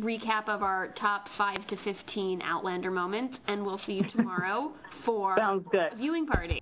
recap 0.00 0.48
of 0.48 0.62
our 0.62 0.88
top 0.98 1.26
5 1.36 1.66
to 1.68 1.76
15 1.84 2.42
Outlander 2.42 2.90
moments, 2.90 3.36
and 3.46 3.64
we'll 3.64 3.80
see 3.86 3.92
you 3.94 4.04
tomorrow 4.16 4.72
for 5.04 5.36
Sounds 5.36 5.66
good. 5.70 5.92
a 5.92 5.96
viewing 5.96 6.26
party. 6.26 6.60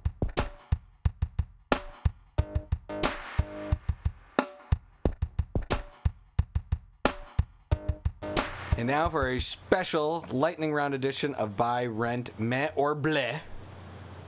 And 8.76 8.86
now 8.86 9.08
for 9.08 9.30
a 9.30 9.40
special 9.40 10.24
lightning 10.30 10.72
round 10.72 10.94
edition 10.94 11.34
of 11.34 11.56
Buy, 11.56 11.86
Rent, 11.86 12.30
Meh, 12.38 12.68
or 12.76 12.94
Bleh. 12.94 13.40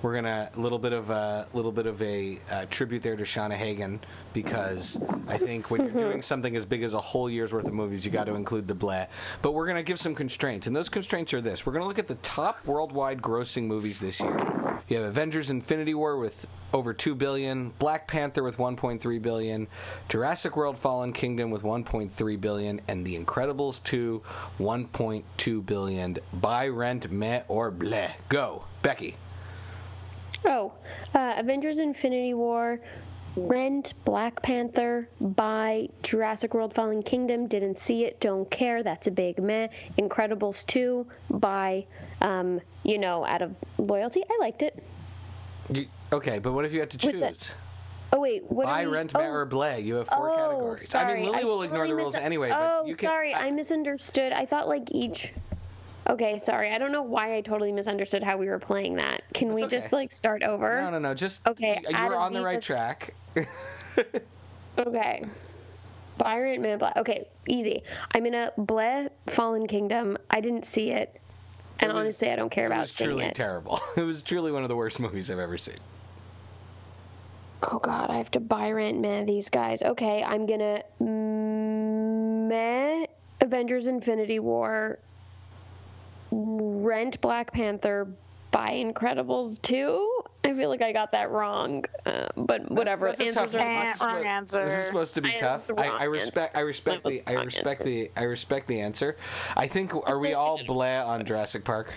We're 0.02 0.14
gonna 0.14 0.50
a 0.54 0.58
little 0.58 0.78
bit 0.78 0.94
of 0.94 1.10
a 1.10 1.46
little 1.52 1.72
bit 1.72 1.86
of 1.86 2.00
a 2.00 2.38
uh, 2.50 2.64
tribute 2.70 3.02
there 3.02 3.16
to 3.16 3.24
Shauna 3.24 3.54
Hagen 3.54 4.00
because 4.32 4.98
I 5.28 5.36
think 5.36 5.70
when 5.70 5.82
you're 5.82 5.90
doing 5.90 6.22
something 6.30 6.56
as 6.56 6.64
big 6.64 6.82
as 6.82 6.94
a 6.94 7.00
whole 7.00 7.28
year's 7.28 7.52
worth 7.52 7.66
of 7.66 7.74
movies, 7.74 8.06
you 8.06 8.10
got 8.10 8.24
to 8.24 8.34
include 8.34 8.66
the 8.66 8.74
bleh. 8.74 9.08
But 9.42 9.52
we're 9.52 9.66
gonna 9.66 9.82
give 9.82 9.98
some 9.98 10.14
constraints, 10.14 10.66
and 10.66 10.74
those 10.74 10.88
constraints 10.88 11.34
are 11.34 11.42
this: 11.42 11.66
we're 11.66 11.74
gonna 11.74 11.86
look 11.86 11.98
at 11.98 12.06
the 12.06 12.14
top 12.16 12.64
worldwide 12.64 13.20
grossing 13.20 13.64
movies 13.64 13.98
this 13.98 14.20
year. 14.20 14.80
You 14.88 14.96
have 14.96 15.06
Avengers: 15.06 15.50
Infinity 15.50 15.92
War 15.92 16.16
with 16.16 16.46
over 16.72 16.94
two 16.94 17.14
billion, 17.14 17.70
Black 17.78 18.08
Panther 18.08 18.42
with 18.42 18.56
1.3 18.56 19.20
billion, 19.20 19.68
Jurassic 20.08 20.56
World: 20.56 20.78
Fallen 20.78 21.12
Kingdom 21.12 21.50
with 21.50 21.62
1.3 21.62 22.40
billion, 22.40 22.80
and 22.88 23.06
The 23.06 23.22
Incredibles 23.22 23.82
2 23.84 24.22
1.2 24.58 25.66
billion. 25.66 26.18
Buy, 26.32 26.68
rent, 26.68 27.10
meh, 27.10 27.42
or 27.48 27.70
bleh. 27.70 28.12
Go, 28.30 28.64
Becky. 28.80 29.16
Oh, 30.44 30.72
uh, 31.14 31.34
Avengers 31.36 31.78
Infinity 31.78 32.34
War, 32.34 32.80
Rent, 33.36 33.94
Black 34.04 34.42
Panther, 34.42 35.08
Buy, 35.20 35.88
Jurassic 36.02 36.54
World 36.54 36.74
Fallen 36.74 37.02
Kingdom, 37.02 37.46
didn't 37.46 37.78
see 37.78 38.04
it, 38.04 38.20
don't 38.20 38.50
care, 38.50 38.82
that's 38.82 39.06
a 39.06 39.10
big 39.10 39.40
meh. 39.42 39.68
Incredibles 39.98 40.66
2, 40.66 41.06
Buy, 41.30 41.86
um, 42.20 42.60
you 42.82 42.98
know, 42.98 43.24
out 43.24 43.42
of 43.42 43.54
loyalty, 43.78 44.22
I 44.28 44.38
liked 44.40 44.62
it. 44.62 44.82
You, 45.70 45.86
okay, 46.12 46.38
but 46.38 46.52
what 46.52 46.64
if 46.64 46.72
you 46.72 46.80
had 46.80 46.90
to 46.90 46.98
choose? 46.98 47.54
Oh, 48.12 48.18
wait, 48.18 48.42
what 48.50 48.66
Buy, 48.66 48.86
we, 48.86 48.92
rent, 48.92 49.12
oh, 49.14 49.20
or 49.20 49.46
bleh. 49.46 49.84
You 49.84 49.96
have 49.96 50.08
four 50.08 50.30
oh, 50.30 50.36
categories. 50.36 50.94
I 50.94 51.02
Sorry. 51.02 51.20
mean, 51.20 51.30
Lily 51.30 51.44
will 51.44 51.62
ignore 51.62 51.84
totally 51.84 51.90
the 51.90 51.96
rules 52.02 52.14
mis- 52.14 52.24
anyway, 52.24 52.50
Oh, 52.52 52.80
but 52.82 52.88
you 52.88 52.96
can. 52.96 53.08
sorry, 53.08 53.34
I 53.34 53.52
misunderstood. 53.52 54.32
I 54.32 54.46
thought 54.46 54.66
like 54.66 54.90
each. 54.90 55.32
Okay, 56.10 56.38
sorry. 56.44 56.72
I 56.72 56.78
don't 56.78 56.92
know 56.92 57.02
why 57.02 57.36
I 57.36 57.40
totally 57.40 57.72
misunderstood 57.72 58.22
how 58.22 58.36
we 58.36 58.48
were 58.48 58.58
playing 58.58 58.96
that. 58.96 59.22
Can 59.32 59.48
That's 59.48 59.60
we 59.60 59.64
okay. 59.66 59.76
just 59.78 59.92
like 59.92 60.12
start 60.12 60.42
over? 60.42 60.80
No, 60.82 60.90
no, 60.90 60.98
no. 60.98 61.14
Just 61.14 61.46
Okay, 61.46 61.80
You 61.88 61.94
out 61.96 62.08
were 62.10 62.16
on 62.16 62.32
the 62.32 62.42
right 62.42 62.60
track. 62.60 63.14
Okay. 64.78 65.24
Byron 66.16 66.62
Man 66.62 66.78
Bleh. 66.78 66.96
Okay, 66.96 67.26
easy. 67.48 67.82
I'm 68.14 68.24
in 68.26 68.34
a 68.34 68.52
Bleh 68.58 69.08
Fallen 69.28 69.66
Kingdom. 69.66 70.16
I 70.30 70.40
didn't 70.40 70.64
see 70.64 70.90
it. 70.90 71.20
And 71.80 71.90
It 71.90 71.94
was- 71.94 72.04
honestly, 72.04 72.30
I 72.30 72.36
don't 72.36 72.50
care 72.50 72.66
about 72.66 72.74
It 72.74 72.76
about 72.76 72.82
was 72.82 72.92
seeing 72.92 73.10
truly 73.10 73.30
terrible. 73.32 73.80
It 73.96 74.02
was 74.02 74.22
truly 74.22 74.52
one 74.52 74.62
of 74.62 74.68
the 74.68 74.76
worst 74.76 75.00
movies 75.00 75.30
I've 75.30 75.38
ever 75.38 75.58
seen. 75.58 75.76
Oh 77.62 77.78
god, 77.78 78.10
I 78.10 78.16
have 78.16 78.30
to 78.32 78.40
buy 78.40 78.70
rent 78.70 79.00
meh 79.00 79.24
these 79.24 79.50
guys. 79.50 79.82
Okay, 79.82 80.22
I'm 80.22 80.46
gonna 80.46 80.82
meh 82.48 83.06
Avengers 83.42 83.86
Infinity 83.86 84.38
War, 84.38 84.98
rent 86.30 87.20
Black 87.20 87.52
Panther, 87.52 88.08
buy 88.50 88.70
Incredibles 88.70 89.60
2. 89.62 90.22
I 90.44 90.54
feel 90.54 90.68
like 90.68 90.82
I 90.82 90.92
got 90.92 91.12
that 91.12 91.30
wrong, 91.30 91.84
uh, 92.06 92.26
but 92.36 92.68
whatever. 92.70 93.06
That's, 93.08 93.18
that's 93.20 93.36
a 93.36 93.40
Answers 93.40 93.52
tough 93.52 93.60
are 93.62 93.74
one. 93.74 93.84
This 93.84 93.94
is 93.94 94.00
wrong 94.00 94.10
supposed- 94.14 94.26
answer. 94.26 94.64
This 94.64 94.74
is 94.74 94.86
supposed 94.86 95.14
to 95.14 95.20
be 95.22 95.28
I 95.34 95.36
tough. 95.36 95.70
I, 95.76 95.86
I 95.88 96.04
respect. 96.04 96.56
I 96.56 96.60
respect 96.60 97.04
the. 97.04 97.10
the 97.10 97.22
I 97.30 97.32
respect 97.42 97.80
answer. 97.82 97.84
the. 97.84 98.10
I 98.16 98.22
respect 98.24 98.66
the 98.68 98.80
answer. 98.80 99.16
I 99.56 99.66
think. 99.66 99.94
Are 99.94 100.18
we 100.18 100.34
all 100.34 100.60
blah 100.64 101.04
on 101.04 101.24
Jurassic 101.24 101.64
Park? 101.64 101.92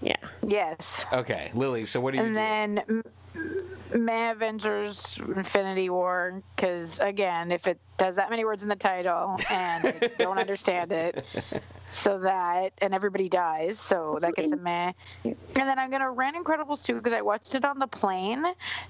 Yeah. 0.00 0.16
Yes. 0.46 1.04
Okay, 1.12 1.50
Lily. 1.54 1.86
So 1.86 2.00
what 2.00 2.12
do 2.12 2.18
you 2.18 2.24
And 2.24 2.82
do? 2.86 3.02
then 3.34 3.74
m- 3.94 4.04
May 4.04 4.30
Avengers 4.30 5.18
Infinity 5.18 5.90
War, 5.90 6.42
because 6.56 6.98
again, 6.98 7.52
if 7.52 7.66
it 7.66 7.78
has 7.98 8.16
that 8.16 8.30
many 8.30 8.44
words 8.44 8.62
in 8.62 8.68
the 8.68 8.76
title 8.76 9.36
and 9.50 9.84
I 9.86 10.00
don't 10.18 10.38
understand 10.46 10.92
it, 10.92 11.24
so 11.88 12.18
that, 12.20 12.72
and 12.80 12.94
everybody 12.94 13.28
dies, 13.28 13.78
so 13.78 14.18
that 14.20 14.34
gets 14.34 14.52
a 14.52 14.56
meh. 14.56 14.92
And 15.24 15.36
then 15.54 15.78
I'm 15.78 15.90
going 15.90 16.02
to 16.02 16.10
rent 16.10 16.36
Incredibles 16.36 16.82
2 16.82 16.94
because 16.94 17.12
I 17.12 17.20
watched 17.20 17.54
it 17.54 17.64
on 17.64 17.78
the 17.78 17.86
plane 17.86 18.44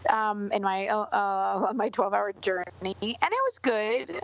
um, 0.09 0.51
in 0.53 0.63
my 0.63 0.87
uh, 0.89 1.07
uh, 1.13 1.67
on 1.69 1.77
my 1.77 1.89
12 1.89 2.15
hour 2.15 2.33
journey, 2.41 2.65
and 2.83 2.95
it 3.03 3.23
was 3.23 3.59
good, 3.61 4.23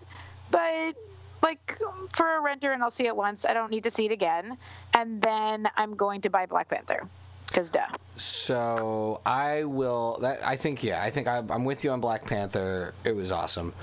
but 0.50 0.94
like 1.42 1.78
for 2.12 2.36
a 2.36 2.40
renter 2.40 2.72
and 2.72 2.82
I'll 2.82 2.90
see 2.90 3.06
it 3.06 3.16
once. 3.16 3.44
I 3.44 3.54
don't 3.54 3.70
need 3.70 3.84
to 3.84 3.90
see 3.90 4.06
it 4.06 4.12
again. 4.12 4.58
And 4.94 5.22
then 5.22 5.68
I'm 5.76 5.94
going 5.94 6.20
to 6.22 6.30
buy 6.30 6.46
Black 6.46 6.68
Panther 6.68 7.08
because 7.48 7.70
duh. 7.70 7.86
So 8.16 9.20
I 9.26 9.64
will. 9.64 10.18
That 10.20 10.46
I 10.46 10.56
think. 10.56 10.82
Yeah, 10.84 11.02
I 11.02 11.10
think 11.10 11.26
I, 11.26 11.38
I'm 11.48 11.64
with 11.64 11.84
you 11.84 11.90
on 11.90 12.00
Black 12.00 12.24
Panther. 12.24 12.94
It 13.04 13.12
was 13.12 13.30
awesome. 13.30 13.74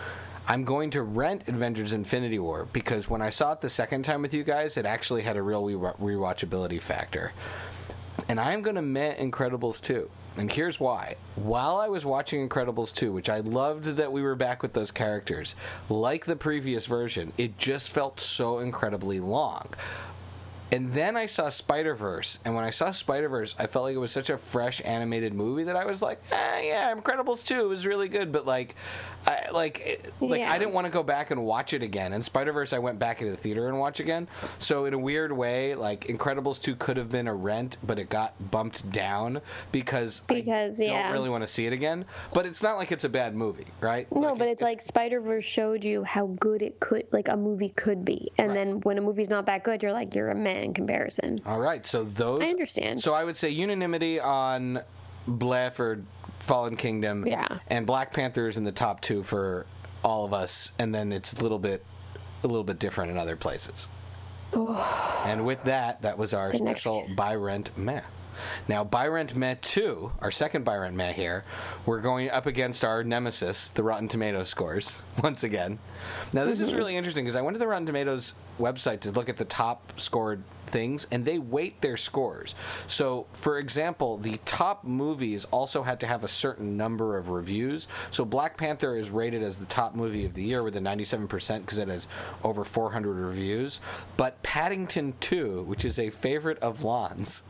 I'm 0.47 0.63
going 0.63 0.91
to 0.91 1.01
rent 1.01 1.43
Avengers: 1.47 1.93
Infinity 1.93 2.39
War 2.39 2.67
because 2.71 3.09
when 3.09 3.21
I 3.21 3.29
saw 3.29 3.53
it 3.53 3.61
the 3.61 3.69
second 3.69 4.03
time 4.03 4.21
with 4.21 4.33
you 4.33 4.43
guys, 4.43 4.77
it 4.77 4.85
actually 4.85 5.23
had 5.23 5.37
a 5.37 5.41
real 5.41 5.65
re- 5.65 6.15
rewatchability 6.15 6.81
factor. 6.81 7.33
And 8.27 8.39
I'm 8.39 8.61
going 8.61 8.75
to 8.75 8.81
met 8.81 9.19
Incredibles 9.19 9.81
2. 9.81 10.09
And 10.37 10.51
here's 10.51 10.79
why. 10.79 11.15
While 11.35 11.77
I 11.77 11.87
was 11.87 12.05
watching 12.05 12.47
Incredibles 12.47 12.93
2, 12.93 13.11
which 13.11 13.29
I 13.29 13.39
loved 13.39 13.85
that 13.85 14.11
we 14.11 14.21
were 14.21 14.35
back 14.35 14.61
with 14.61 14.73
those 14.73 14.91
characters, 14.91 15.55
like 15.89 16.25
the 16.25 16.35
previous 16.35 16.87
version, 16.87 17.31
it 17.37 17.57
just 17.57 17.89
felt 17.89 18.19
so 18.19 18.59
incredibly 18.59 19.19
long. 19.19 19.69
And 20.71 20.93
then 20.93 21.15
I 21.15 21.27
saw 21.27 21.49
Spider 21.49 21.93
Verse, 21.93 22.39
and 22.43 22.55
when 22.55 22.63
I 22.65 22.71
saw 22.71 22.91
Spider 22.91 23.29
Verse, 23.29 23.55
I 23.59 23.67
felt 23.67 23.85
like 23.85 23.95
it 23.95 23.99
was 23.99 24.11
such 24.11 24.29
a 24.29 24.37
fresh 24.37 24.81
animated 24.83 25.33
movie 25.33 25.63
that 25.65 25.75
I 25.75 25.85
was 25.85 26.01
like, 26.01 26.21
eh, 26.31 26.61
yeah, 26.63 26.93
Incredibles 26.95 27.43
two 27.45 27.69
was 27.69 27.85
really 27.85 28.09
good, 28.09 28.31
but 28.31 28.45
like, 28.47 28.75
I, 29.27 29.47
like, 29.51 29.79
it, 29.79 30.13
like 30.19 30.39
Yeah. 30.39 30.51
I 30.51 30.57
didn't 30.57 30.73
want 30.73 30.85
to 30.85 30.91
go 30.91 31.03
back 31.03 31.29
and 31.31 31.45
watch 31.45 31.73
it 31.73 31.83
again. 31.83 32.13
And 32.13 32.25
Spider 32.25 32.51
Verse, 32.51 32.73
I 32.73 32.79
went 32.79 32.97
back 32.99 33.21
into 33.21 33.31
the 33.31 33.37
theater 33.37 33.67
and 33.67 33.79
watch 33.79 33.99
again. 33.99 34.27
So 34.59 34.85
in 34.85 34.93
a 34.93 34.97
weird 34.97 35.31
way, 35.31 35.75
like 35.75 36.07
Incredibles 36.07 36.59
two 36.61 36.75
could 36.75 36.97
have 36.97 37.09
been 37.11 37.27
a 37.27 37.33
rent, 37.33 37.77
but 37.83 37.99
it 37.99 38.09
got 38.09 38.33
bumped 38.51 38.89
down 38.91 39.41
because 39.71 40.21
Because, 40.27 40.81
I 40.81 40.85
yeah. 40.85 41.03
don't 41.03 41.13
really 41.13 41.29
want 41.29 41.43
to 41.43 41.47
see 41.47 41.65
it 41.67 41.73
again. 41.73 42.05
But 42.33 42.45
it's 42.47 42.63
not 42.63 42.77
like 42.77 42.91
it's 42.91 43.03
a 43.03 43.09
bad 43.09 43.35
movie, 43.35 43.67
right? 43.81 44.11
No, 44.11 44.35
but 44.35 44.47
it's, 44.47 44.61
like 44.61 44.81
Spider 44.81 45.21
Verse 45.21 45.45
showed 45.45 45.83
you 45.83 46.03
how 46.03 46.27
good 46.39 46.61
it 46.63 46.79
could, 46.79 47.05
like 47.11 47.27
a 47.27 47.37
movie 47.37 47.69
could 47.69 48.03
be, 48.03 48.31
and 48.39 48.55
then 48.55 48.79
when 48.81 48.97
a 48.97 49.01
movie's 49.01 49.29
not 49.29 49.45
that 49.45 49.63
good, 49.63 49.83
you're 49.83 49.93
like 49.93 50.15
you're 50.15 50.29
a 50.29 50.35
in 50.63 50.73
comparison. 50.73 51.39
All 51.45 51.59
right, 51.59 51.85
so 51.85 52.03
those. 52.03 52.41
I 52.41 52.45
understand. 52.47 53.01
So 53.01 53.13
I 53.13 53.23
would 53.23 53.37
say 53.37 53.49
unanimity 53.49 54.19
on 54.19 54.81
Bleh 55.27 55.71
for 55.73 56.01
Fallen 56.39 56.75
Kingdom. 56.75 57.25
Yeah. 57.27 57.59
And 57.67 57.85
Black 57.87 58.13
Panther 58.13 58.47
is 58.47 58.57
in 58.57 58.63
the 58.63 58.71
top 58.71 59.01
two 59.01 59.23
for 59.23 59.65
all 60.03 60.25
of 60.25 60.33
us, 60.33 60.71
and 60.79 60.93
then 60.93 61.11
it's 61.11 61.33
a 61.33 61.41
little 61.41 61.59
bit, 61.59 61.83
a 62.43 62.47
little 62.47 62.63
bit 62.63 62.79
different 62.79 63.11
in 63.11 63.17
other 63.17 63.35
places. 63.35 63.87
Oh. 64.53 65.23
And 65.25 65.45
with 65.45 65.63
that, 65.63 66.01
that 66.03 66.17
was 66.17 66.33
our 66.33 66.51
The 66.51 66.59
next- 66.59 66.81
special 66.83 67.07
buy 67.15 67.35
rent 67.35 67.75
meh. 67.77 68.01
Now, 68.67 68.83
buy 68.83 69.07
rent 69.07 69.35
meh 69.35 69.55
2, 69.61 70.11
our 70.19 70.31
second 70.31 70.65
buy 70.65 70.77
rent 70.77 70.95
meh 70.95 71.13
here, 71.13 71.43
we're 71.85 72.01
going 72.01 72.29
up 72.29 72.45
against 72.45 72.83
our 72.83 73.03
nemesis, 73.03 73.71
the 73.71 73.83
Rotten 73.83 74.07
Tomatoes 74.07 74.49
scores, 74.49 75.01
once 75.23 75.43
again. 75.43 75.79
Now, 76.33 76.45
this 76.45 76.59
is 76.59 76.73
really 76.73 76.95
interesting 76.95 77.25
because 77.25 77.35
I 77.35 77.41
went 77.41 77.55
to 77.55 77.59
the 77.59 77.67
Rotten 77.67 77.85
Tomatoes 77.85 78.33
website 78.59 79.01
to 79.01 79.11
look 79.11 79.29
at 79.29 79.37
the 79.37 79.45
top 79.45 79.99
scored 79.99 80.43
things, 80.67 81.07
and 81.11 81.25
they 81.25 81.39
weight 81.39 81.81
their 81.81 81.97
scores. 81.97 82.55
So, 82.87 83.27
for 83.33 83.59
example, 83.59 84.17
the 84.17 84.37
top 84.45 84.83
movies 84.83 85.45
also 85.45 85.83
had 85.83 85.99
to 86.01 86.07
have 86.07 86.23
a 86.23 86.27
certain 86.27 86.77
number 86.77 87.17
of 87.17 87.29
reviews. 87.29 87.87
So, 88.11 88.25
Black 88.25 88.57
Panther 88.57 88.97
is 88.97 89.09
rated 89.09 89.43
as 89.43 89.57
the 89.57 89.65
top 89.65 89.95
movie 89.95 90.25
of 90.25 90.33
the 90.33 90.43
year 90.43 90.63
with 90.63 90.75
a 90.75 90.79
97% 90.79 91.61
because 91.61 91.77
it 91.77 91.87
has 91.87 92.07
over 92.43 92.63
400 92.63 93.13
reviews. 93.13 93.79
But 94.17 94.41
Paddington 94.43 95.13
2, 95.19 95.63
which 95.63 95.85
is 95.85 95.99
a 95.99 96.09
favorite 96.09 96.59
of 96.59 96.83
Lon's, 96.83 97.43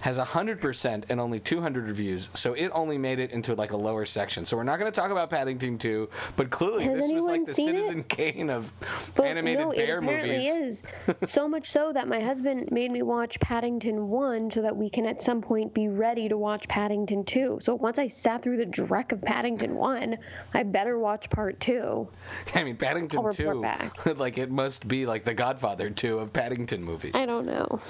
has 0.00 0.18
100% 0.18 1.04
and 1.08 1.20
only 1.20 1.40
200 1.40 1.86
reviews. 1.86 2.28
So, 2.34 2.54
it 2.54 2.68
only 2.74 2.98
made 2.98 3.18
it 3.18 3.30
into 3.30 3.54
like 3.54 3.72
a 3.72 3.76
lower 3.76 4.06
section. 4.06 4.44
So, 4.44 4.56
we're 4.56 4.64
not 4.64 4.78
going 4.78 4.90
to 4.90 5.00
talk 5.00 5.10
about 5.10 5.30
Paddington 5.30 5.78
2, 5.78 6.08
but 6.36 6.50
clearly 6.50 6.84
Has 6.84 7.00
this 7.00 7.12
was 7.12 7.24
like 7.24 7.44
the 7.46 7.54
seen 7.54 7.70
it? 7.70 7.82
Citizen 7.82 8.02
Kane 8.08 8.50
of 8.50 8.72
But 9.14 9.26
animated 9.26 9.60
no, 9.60 9.70
bear 9.72 9.98
it 9.98 10.04
apparently 10.04 10.48
movies. 10.48 10.82
is. 11.22 11.30
so 11.30 11.48
much 11.48 11.70
so 11.70 11.92
that 11.92 12.08
my 12.08 12.20
husband 12.20 12.70
made 12.70 12.90
me 12.90 13.02
watch 13.02 13.38
Paddington 13.40 14.08
1 14.08 14.50
so 14.50 14.62
that 14.62 14.76
we 14.76 14.88
can 14.90 15.06
at 15.06 15.20
some 15.22 15.40
point 15.40 15.72
be 15.74 15.88
ready 15.88 16.28
to 16.28 16.36
watch 16.36 16.66
Paddington 16.68 17.24
2. 17.24 17.58
So 17.62 17.74
once 17.74 17.98
I 17.98 18.08
sat 18.08 18.42
through 18.42 18.56
the 18.58 18.66
dreck 18.66 19.12
of 19.12 19.20
Paddington 19.22 19.74
1, 19.74 20.16
I 20.54 20.62
better 20.62 20.98
watch 20.98 21.28
part 21.30 21.58
2. 21.60 22.08
I 22.54 22.64
mean, 22.64 22.76
Paddington 22.76 23.18
I'll 23.18 23.24
report 23.26 23.56
2, 23.56 23.62
back. 23.62 24.06
like 24.18 24.38
it 24.38 24.50
must 24.50 24.88
be 24.88 25.06
like 25.06 25.24
the 25.24 25.34
Godfather 25.34 25.90
2 25.90 26.18
of 26.18 26.32
Paddington 26.32 26.82
movies. 26.84 27.12
I 27.14 27.26
don't 27.26 27.46
know. 27.46 27.80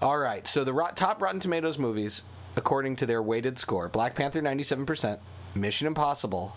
All 0.00 0.18
right, 0.18 0.46
so 0.46 0.64
the 0.64 0.72
rot- 0.72 0.96
top 0.96 1.20
Rotten 1.20 1.40
Tomatoes 1.40 1.78
movies, 1.78 2.22
according 2.56 2.96
to 2.96 3.06
their 3.06 3.22
weighted 3.22 3.58
score 3.58 3.88
Black 3.88 4.14
Panther 4.14 4.40
97%, 4.42 5.18
Mission 5.54 5.86
Impossible 5.86 6.56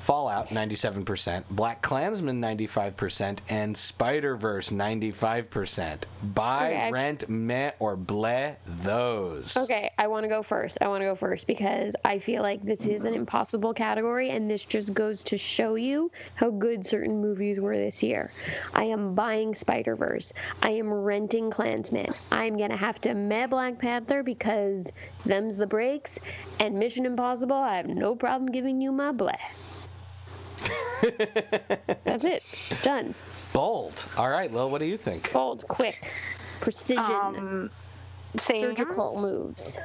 Fallout 0.00 0.48
97%, 0.48 1.44
Black 1.50 1.82
Klansman 1.82 2.40
95%, 2.40 3.38
and 3.48 3.76
Spider 3.76 4.36
Verse 4.36 4.70
95%. 4.70 6.04
Buy, 6.22 6.68
Okay. 6.70 6.90
rent, 6.90 7.28
meh, 7.28 7.72
or 7.78 7.96
bleh 7.96 8.56
those. 8.66 9.56
Okay, 9.56 9.90
I 9.98 10.06
want 10.06 10.24
to 10.24 10.28
go 10.28 10.42
first. 10.42 10.78
I 10.80 10.88
want 10.88 11.02
to 11.02 11.06
go 11.06 11.14
first 11.14 11.46
because 11.46 11.94
I 12.04 12.20
feel 12.20 12.42
like 12.42 12.62
this 12.62 12.86
is 12.86 13.04
an 13.04 13.12
impossible 13.12 13.74
category, 13.74 14.30
and 14.30 14.48
this 14.48 14.64
just 14.64 14.94
goes 14.94 15.22
to 15.24 15.36
show 15.36 15.74
you 15.74 16.10
how 16.36 16.50
good 16.50 16.86
certain 16.86 17.20
movies 17.20 17.60
were 17.60 17.76
this 17.76 18.02
year. 18.02 18.30
I 18.74 18.84
am 18.84 19.14
buying 19.14 19.54
Spider 19.54 19.94
Verse. 19.94 20.32
I 20.62 20.70
am 20.70 20.90
renting 20.92 21.50
Klansman. 21.50 22.14
I'm 22.32 22.56
gonna 22.56 22.76
have 22.78 22.98
to 23.02 23.12
meh 23.14 23.46
Black 23.46 23.78
Panther 23.78 24.22
because 24.22 24.90
them's 25.26 25.58
the 25.58 25.66
breaks, 25.66 26.18
and 26.60 26.78
Mission 26.78 27.04
Impossible. 27.04 27.56
I 27.56 27.76
have 27.76 27.88
no 27.88 28.14
problem 28.14 28.50
giving 28.50 28.80
you 28.80 28.90
my 28.90 29.12
bleh. 29.12 29.36
That's 32.04 32.24
it. 32.24 32.42
Done. 32.82 33.14
Bold. 33.52 34.04
All 34.16 34.28
right, 34.30 34.50
Lil, 34.50 34.70
what 34.70 34.78
do 34.80 34.86
you 34.86 34.96
think? 34.96 35.32
Bold, 35.32 35.66
quick, 35.68 36.10
precision, 36.60 37.04
Um, 37.04 37.70
same. 38.36 38.60
surgical 38.60 39.20
moves. 39.20 39.78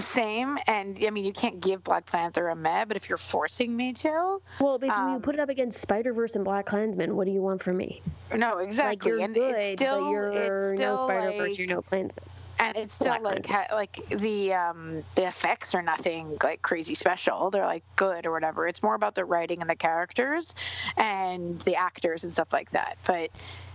Same, 0.00 0.58
and 0.66 0.98
I 1.06 1.10
mean, 1.10 1.24
you 1.24 1.32
can't 1.32 1.60
give 1.60 1.84
Black 1.84 2.04
Panther 2.06 2.48
a 2.48 2.56
meh, 2.56 2.84
but 2.84 2.96
if 2.96 3.08
you're 3.08 3.16
forcing 3.18 3.76
me 3.76 3.92
to, 3.92 4.40
Well, 4.58 4.76
but 4.78 4.88
when 4.88 5.08
you 5.10 5.14
Um, 5.16 5.22
put 5.22 5.34
it 5.36 5.40
up 5.40 5.48
against 5.48 5.80
Spider 5.80 6.12
Verse 6.12 6.34
and 6.34 6.44
Black 6.44 6.66
Klansman, 6.66 7.14
what 7.14 7.26
do 7.26 7.30
you 7.30 7.42
want 7.42 7.62
from 7.62 7.76
me? 7.76 8.02
no, 8.34 8.58
exactly. 8.58 9.12
Like 9.12 9.18
you're 9.18 9.24
and 9.24 9.34
good, 9.34 9.54
it's 9.54 9.80
still, 9.80 10.00
but 10.04 10.10
you're 10.10 10.32
it's 10.32 10.76
still 10.80 10.96
no 10.96 11.04
Spider 11.04 11.30
Verse, 11.36 11.50
like- 11.50 11.58
you're 11.58 11.68
no 11.68 11.82
Klansman. 11.82 12.24
And 12.64 12.76
it's 12.76 12.94
still 12.94 13.20
like 13.22 13.46
ha- 13.46 13.66
like 13.72 14.00
the 14.08 14.54
um 14.54 15.04
the 15.16 15.26
effects 15.26 15.74
are 15.74 15.82
nothing 15.82 16.36
like 16.42 16.62
crazy 16.62 16.94
special. 16.94 17.50
They're 17.50 17.66
like 17.66 17.84
good 17.96 18.26
or 18.26 18.32
whatever. 18.32 18.66
It's 18.66 18.82
more 18.82 18.94
about 18.94 19.14
the 19.14 19.24
writing 19.24 19.60
and 19.60 19.68
the 19.68 19.76
characters 19.76 20.54
and 20.96 21.60
the 21.60 21.76
actors 21.76 22.24
and 22.24 22.32
stuff 22.32 22.52
like 22.52 22.70
that. 22.70 22.96
But 23.04 23.30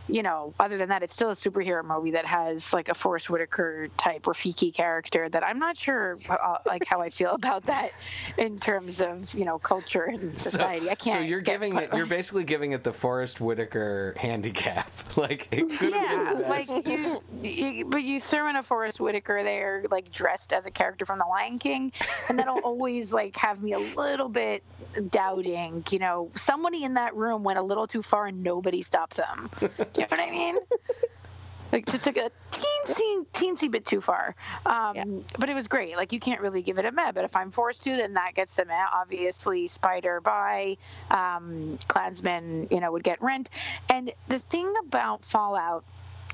you 0.09 0.23
know 0.23 0.53
other 0.59 0.77
than 0.77 0.89
that 0.89 1.03
it's 1.03 1.13
still 1.13 1.29
a 1.29 1.35
superhero 1.35 1.83
movie 1.83 2.11
that 2.11 2.25
has 2.25 2.73
like 2.73 2.89
a 2.89 2.95
Forest 2.95 3.29
Whitaker 3.29 3.89
type 3.97 4.23
Rafiki 4.23 4.73
character 4.73 5.29
that 5.29 5.43
I'm 5.43 5.59
not 5.59 5.77
sure 5.77 6.17
uh, 6.29 6.57
like 6.65 6.85
how 6.85 7.01
I 7.01 7.09
feel 7.09 7.31
about 7.39 7.65
that 7.67 7.91
in 8.37 8.59
terms 8.59 9.01
of 9.01 9.33
you 9.33 9.45
know 9.45 9.59
culture 9.59 10.03
and 10.03 10.37
society 10.37 10.89
I 10.89 10.95
can't 10.95 11.19
So 11.19 11.25
you're 11.25 11.41
giving 11.41 11.75
it. 11.77 11.89
You're 11.93 12.05
basically 12.19 12.43
giving 12.43 12.71
it 12.71 12.83
the 12.83 12.93
Forest 12.93 13.39
Whitaker 13.39 14.13
handicap. 14.17 14.91
like 15.17 15.47
it 15.51 15.69
could 15.77 15.93
have 15.93 16.11
yeah, 16.11 16.33
been 16.33 16.49
like 16.49 16.87
you, 16.87 17.21
you, 17.41 17.85
but 17.85 18.03
you 18.03 18.19
throw 18.19 18.47
in 18.47 18.55
a 18.55 18.63
Forest 18.63 18.99
Whitaker 18.99 19.43
there, 19.43 19.85
like 19.91 20.11
dressed 20.11 20.53
as 20.53 20.65
a 20.65 20.71
character 20.71 21.05
from 21.05 21.19
The 21.19 21.25
Lion 21.25 21.59
King, 21.59 21.91
and 22.27 22.37
that'll 22.37 22.59
always 22.59 23.13
like 23.13 23.35
have 23.37 23.61
me 23.61 23.73
a 23.73 23.79
little 23.79 24.29
bit 24.29 24.63
doubting. 25.09 25.83
You 25.89 25.99
know, 25.99 26.31
somebody 26.35 26.83
in 26.83 26.95
that 26.95 27.15
room 27.15 27.43
went 27.43 27.59
a 27.59 27.63
little 27.63 27.87
too 27.87 28.03
far 28.03 28.27
and 28.27 28.43
nobody 28.43 28.81
stopped 28.81 29.17
them. 29.17 29.49
You 29.99 30.05
know 30.05 30.23
what 30.23 30.27
I 30.27 30.31
mean? 30.31 30.57
Like 31.71 31.85
just 31.85 32.03
took 32.03 32.17
a 32.17 32.31
teensy, 32.51 33.25
teensy 33.33 33.69
bit 33.69 33.85
too 33.85 34.01
far. 34.01 34.35
Um, 34.65 35.23
But 35.37 35.49
it 35.49 35.53
was 35.53 35.67
great. 35.67 35.95
Like 35.95 36.11
you 36.11 36.19
can't 36.19 36.41
really 36.41 36.63
give 36.63 36.79
it 36.79 36.85
a 36.85 36.91
meh. 36.91 37.11
But 37.11 37.25
if 37.25 37.35
I'm 37.35 37.51
forced 37.51 37.83
to, 37.83 37.95
then 37.95 38.13
that 38.15 38.33
gets 38.33 38.57
a 38.57 38.65
meh. 38.65 38.85
Obviously, 38.91 39.67
Spider 39.67 40.19
by 40.19 40.77
um, 41.11 41.77
Klansman, 41.87 42.67
you 42.71 42.79
know, 42.79 42.91
would 42.91 43.03
get 43.03 43.21
rent. 43.21 43.51
And 43.89 44.11
the 44.27 44.39
thing 44.39 44.73
about 44.87 45.23
Fallout 45.23 45.83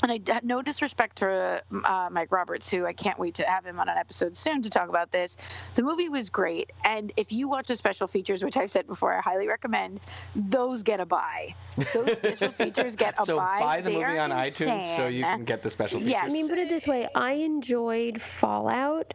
and 0.03 0.11
I 0.11 0.39
no 0.43 0.61
disrespect 0.61 1.17
to 1.17 1.61
uh, 1.83 2.09
Mike 2.11 2.31
Roberts, 2.31 2.69
who 2.69 2.85
I 2.85 2.93
can't 2.93 3.17
wait 3.17 3.35
to 3.35 3.43
have 3.43 3.65
him 3.65 3.79
on 3.79 3.89
an 3.89 3.97
episode 3.97 4.37
soon 4.37 4.61
to 4.63 4.69
talk 4.69 4.89
about 4.89 5.11
this. 5.11 5.37
The 5.75 5.83
movie 5.83 6.09
was 6.09 6.29
great, 6.29 6.71
and 6.83 7.11
if 7.17 7.31
you 7.31 7.47
watch 7.47 7.67
the 7.67 7.75
special 7.75 8.07
features, 8.07 8.43
which 8.43 8.57
I've 8.57 8.71
said 8.71 8.87
before, 8.87 9.13
I 9.13 9.21
highly 9.21 9.47
recommend. 9.47 9.99
Those 10.35 10.83
get 10.83 10.99
a 10.99 11.05
buy. 11.05 11.55
Those 11.93 12.11
special 12.11 12.51
features 12.53 12.95
get 12.95 13.19
a 13.19 13.25
so 13.25 13.37
buy. 13.37 13.59
buy 13.59 13.81
the 13.81 13.89
They 13.89 13.95
movie 13.95 14.05
are 14.05 14.19
on 14.19 14.31
iTunes 14.31 14.95
so 14.95 15.07
you 15.07 15.23
can 15.23 15.43
get 15.45 15.63
the 15.63 15.69
special 15.69 15.99
features. 15.99 16.11
Yes. 16.11 16.29
I 16.29 16.33
mean, 16.33 16.49
put 16.49 16.57
it 16.57 16.69
this 16.69 16.87
way: 16.87 17.07
I 17.15 17.33
enjoyed 17.33 18.21
Fallout, 18.21 19.13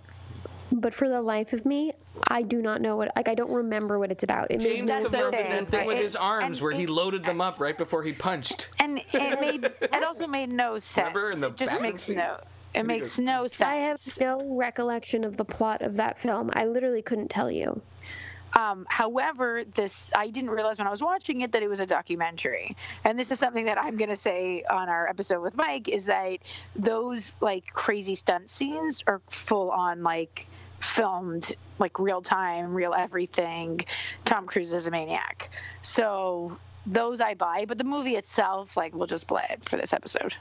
but 0.73 0.95
for 0.95 1.09
the 1.09 1.21
life 1.21 1.53
of 1.53 1.65
me, 1.65 1.93
I 2.29 2.43
do 2.43 2.63
not 2.63 2.81
know 2.81 2.97
what. 2.97 3.11
Like, 3.17 3.29
I 3.29 3.35
don't 3.35 3.51
remember 3.53 3.99
what 3.99 4.11
it's 4.13 4.25
about. 4.25 4.51
It 4.51 4.59
made 4.59 4.71
James 4.71 4.89
no 4.93 5.05
Cavill 5.05 5.31
did 5.31 5.33
thing, 5.33 5.51
that 5.51 5.69
thing 5.71 5.79
right? 5.81 5.87
with 5.87 5.99
his 5.99 6.17
arms 6.17 6.59
And 6.59 6.61
where 6.61 6.73
he 6.73 6.87
loaded 6.87 7.25
them 7.25 7.41
up 7.41 7.61
right 7.61 7.77
before 7.77 8.03
he 8.03 8.13
punched. 8.13 8.71
and 8.79 9.01
it 9.13 9.41
made 9.41 9.65
it 9.65 10.05
also 10.05 10.27
made 10.27 10.53
no 10.53 10.79
sense. 10.79 10.97
Remember 11.15 11.31
in 11.33 11.41
the 11.41 11.49
it 11.49 11.57
just 11.57 11.81
makes 11.81 12.03
scene? 12.03 12.17
no. 12.17 12.39
It 12.73 12.87
makes 12.87 13.19
no 13.19 13.49
sense. 13.49 13.63
I 13.63 13.75
have 13.77 14.01
no 14.21 14.55
recollection 14.57 15.25
of 15.25 15.37
the 15.37 15.45
plot 15.45 15.83
of 15.83 15.97
that 15.97 16.21
film. 16.21 16.51
I 16.55 16.67
literally 16.67 17.03
couldn't 17.03 17.29
tell 17.29 17.51
you. 17.51 17.81
Um, 18.53 18.85
however, 18.89 19.63
this 19.75 20.07
I 20.15 20.29
didn't 20.29 20.51
realize 20.51 20.79
when 20.79 20.87
I 20.87 20.91
was 20.91 21.03
watching 21.03 21.41
it 21.43 21.53
that 21.53 21.63
it 21.63 21.69
was 21.69 21.79
a 21.81 21.87
documentary, 21.87 22.77
and 23.05 23.17
this 23.19 23.31
is 23.31 23.39
something 23.39 23.65
that 23.65 23.79
I'm 23.79 23.97
going 23.97 24.11
to 24.11 24.17
say 24.17 24.65
on 24.69 24.89
our 24.89 25.09
episode 25.09 25.41
with 25.41 25.57
Mike 25.57 25.89
is 25.89 26.05
that 26.07 26.39
those 26.75 27.33
like 27.41 27.67
crazy 27.73 28.15
stunt 28.17 28.51
scenes 28.51 29.05
are 29.07 29.21
full 29.31 29.71
on 29.71 30.03
like 30.03 30.49
filmed 30.81 31.55
like 31.79 31.99
real 31.99 32.23
time, 32.23 32.75
real 32.75 32.95
everything. 32.95 33.81
Tom 34.25 34.47
Cruise 34.47 34.73
is 34.73 34.87
a 34.87 34.91
maniac, 34.91 35.51
so 35.83 36.59
those 36.87 37.21
I 37.21 37.35
buy, 37.35 37.65
but 37.67 37.79
the 37.79 37.85
movie 37.85 38.17
itself, 38.17 38.77
like, 38.77 38.95
we'll 38.95 39.07
just 39.07 39.27
play 39.27 39.45
it 39.51 39.69
for 39.69 39.77
this 39.77 39.93
episode. 39.93 40.35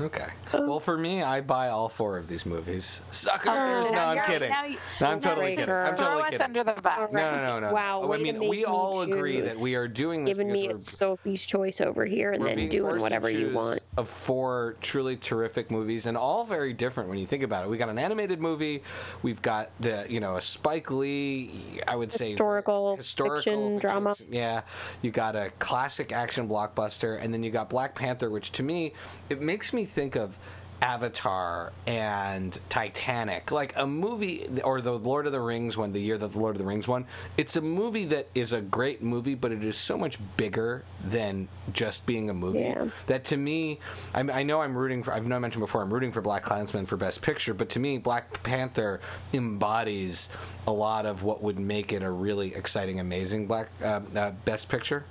Okay. 0.00 0.26
Uh, 0.52 0.62
well, 0.66 0.78
for 0.80 0.96
me, 0.96 1.22
I 1.22 1.40
buy 1.40 1.68
all 1.70 1.88
four 1.88 2.18
of 2.18 2.28
these 2.28 2.46
movies. 2.46 3.02
Suckers! 3.10 3.48
Oh, 3.50 3.82
no, 3.84 3.90
now 3.90 4.08
I'm 4.08 4.24
kidding. 4.30 4.50
now 4.50 4.64
you- 4.64 4.78
No, 5.00 5.06
I'm 5.08 5.20
totally 5.20 5.50
you 5.52 5.56
kidding. 5.56 5.74
I'm 5.74 5.96
totally 5.96 6.08
Throw 6.10 6.20
us 6.20 6.30
kidding. 6.30 6.44
under 6.44 6.64
the 6.64 6.72
bus. 6.74 7.12
No, 7.12 7.30
no, 7.30 7.60
no, 7.60 7.66
no. 7.68 7.72
Wow, 7.74 8.12
I 8.12 8.16
mean, 8.18 8.38
we 8.38 8.48
me 8.50 8.64
all 8.64 9.00
agree 9.02 9.40
that 9.40 9.56
we 9.56 9.74
are 9.74 9.88
doing 9.88 10.24
this 10.24 10.36
Giving 10.36 10.52
me 10.52 10.68
a 10.68 10.78
Sophie's 10.78 11.44
choice 11.44 11.80
over 11.80 12.04
here 12.04 12.32
and 12.32 12.44
then 12.44 12.68
doing 12.68 13.00
whatever 13.00 13.28
you 13.28 13.52
want. 13.52 13.80
Of 13.96 14.08
four 14.08 14.76
truly 14.80 15.16
terrific 15.16 15.70
movies, 15.72 16.06
and 16.06 16.16
all 16.16 16.44
very 16.44 16.72
different 16.72 17.08
when 17.08 17.18
you 17.18 17.26
think 17.26 17.42
about 17.42 17.64
it. 17.64 17.68
We 17.70 17.76
got 17.76 17.88
an 17.88 17.98
animated 17.98 18.40
movie, 18.40 18.84
we've 19.22 19.42
got 19.42 19.70
the 19.80 20.06
you 20.08 20.20
know 20.20 20.36
a 20.36 20.42
Spike 20.42 20.90
Lee, 20.92 21.80
I 21.88 21.96
would 21.96 22.12
say 22.12 22.30
Historical 22.30 22.96
historical 22.96 23.36
fiction, 23.42 23.78
drama. 23.78 24.14
Yeah, 24.30 24.60
you 25.02 25.10
got 25.10 25.34
a 25.34 25.50
classic 25.58 26.12
action 26.12 26.48
blockbuster, 26.48 27.20
and 27.20 27.34
then 27.34 27.42
you 27.42 27.50
got 27.50 27.68
Black 27.68 27.96
Panther, 27.96 28.30
which 28.30 28.52
to 28.52 28.62
me 28.62 28.92
it 29.28 29.40
makes 29.40 29.72
me 29.72 29.84
think 29.88 30.16
of. 30.16 30.38
Avatar 30.80 31.72
and 31.86 32.58
Titanic, 32.68 33.50
like 33.50 33.76
a 33.76 33.86
movie, 33.86 34.46
or 34.62 34.80
the 34.80 34.92
Lord 34.92 35.26
of 35.26 35.32
the 35.32 35.40
Rings 35.40 35.76
one, 35.76 35.92
the 35.92 36.00
year 36.00 36.16
that 36.16 36.32
the 36.32 36.38
Lord 36.38 36.54
of 36.54 36.58
the 36.58 36.64
Rings 36.64 36.86
won. 36.86 37.06
It's 37.36 37.56
a 37.56 37.60
movie 37.60 38.04
that 38.06 38.28
is 38.34 38.52
a 38.52 38.60
great 38.60 39.02
movie, 39.02 39.34
but 39.34 39.50
it 39.50 39.64
is 39.64 39.76
so 39.76 39.98
much 39.98 40.18
bigger 40.36 40.84
than 41.04 41.48
just 41.72 42.06
being 42.06 42.30
a 42.30 42.34
movie. 42.34 42.60
Yeah. 42.60 42.88
That 43.06 43.24
to 43.26 43.36
me, 43.36 43.80
I, 44.14 44.20
I 44.20 44.42
know 44.44 44.60
I'm 44.60 44.76
rooting 44.76 45.02
for. 45.02 45.12
I've 45.12 45.26
know 45.26 45.36
I 45.36 45.40
mentioned 45.40 45.62
before 45.62 45.82
I'm 45.82 45.92
rooting 45.92 46.12
for 46.12 46.20
Black 46.20 46.44
Klansman 46.44 46.86
for 46.86 46.96
Best 46.96 47.22
Picture, 47.22 47.54
but 47.54 47.70
to 47.70 47.80
me, 47.80 47.98
Black 47.98 48.42
Panther 48.42 49.00
embodies 49.32 50.28
a 50.66 50.72
lot 50.72 51.06
of 51.06 51.24
what 51.24 51.42
would 51.42 51.58
make 51.58 51.92
it 51.92 52.02
a 52.02 52.10
really 52.10 52.54
exciting, 52.54 53.00
amazing 53.00 53.46
Black 53.46 53.68
uh, 53.82 54.00
uh, 54.14 54.30
Best 54.44 54.68
Picture. 54.68 55.04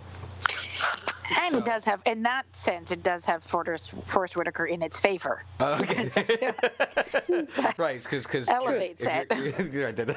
And 1.35 1.55
it 1.55 1.65
does 1.65 1.83
have, 1.85 2.01
in 2.05 2.23
that 2.23 2.45
sense, 2.55 2.91
it 2.91 3.03
does 3.03 3.25
have 3.25 3.43
Forest, 3.43 3.93
Forest 4.05 4.35
Whitaker 4.37 4.65
in 4.65 4.81
its 4.81 4.99
favor. 4.99 5.43
Okay. 5.61 6.09
right, 7.77 8.01
because 8.01 8.23
because 8.23 8.47
Elevates 8.49 9.03
it. 9.03 9.27
Right, 9.77 9.95
that- 9.95 10.15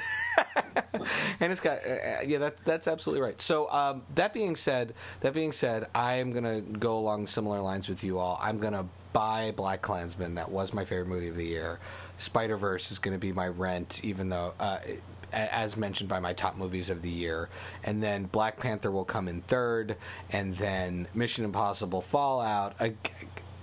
and 1.40 1.50
it's 1.50 1.60
got 1.60 1.78
uh, 1.78 2.20
yeah 2.26 2.38
that 2.38 2.56
that's 2.64 2.86
absolutely 2.88 3.22
right. 3.22 3.40
So 3.40 3.70
um, 3.70 4.02
that 4.14 4.32
being 4.32 4.56
said, 4.56 4.94
that 5.20 5.34
being 5.34 5.52
said, 5.52 5.86
I 5.94 6.14
am 6.14 6.32
gonna 6.32 6.60
go 6.60 6.98
along 6.98 7.26
similar 7.26 7.60
lines 7.60 7.88
with 7.88 8.04
you 8.04 8.18
all. 8.18 8.38
I'm 8.40 8.58
gonna 8.58 8.86
buy 9.12 9.52
Black 9.56 9.82
Klansman. 9.82 10.34
That 10.34 10.50
was 10.50 10.72
my 10.72 10.84
favorite 10.84 11.08
movie 11.08 11.28
of 11.28 11.36
the 11.36 11.46
year. 11.46 11.80
Spider 12.18 12.56
Verse 12.56 12.90
is 12.90 12.98
gonna 12.98 13.18
be 13.18 13.32
my 13.32 13.48
rent, 13.48 14.00
even 14.04 14.28
though. 14.28 14.54
Uh, 14.60 14.78
as 15.32 15.76
mentioned 15.76 16.08
by 16.08 16.20
my 16.20 16.32
top 16.32 16.56
movies 16.56 16.90
of 16.90 17.02
the 17.02 17.10
year, 17.10 17.48
and 17.84 18.02
then 18.02 18.24
Black 18.24 18.58
Panther 18.58 18.90
will 18.90 19.04
come 19.04 19.28
in 19.28 19.42
third, 19.42 19.96
and 20.30 20.56
then 20.56 21.08
Mission 21.14 21.44
Impossible 21.44 22.00
Fallout, 22.00 22.74
a, 22.80 22.94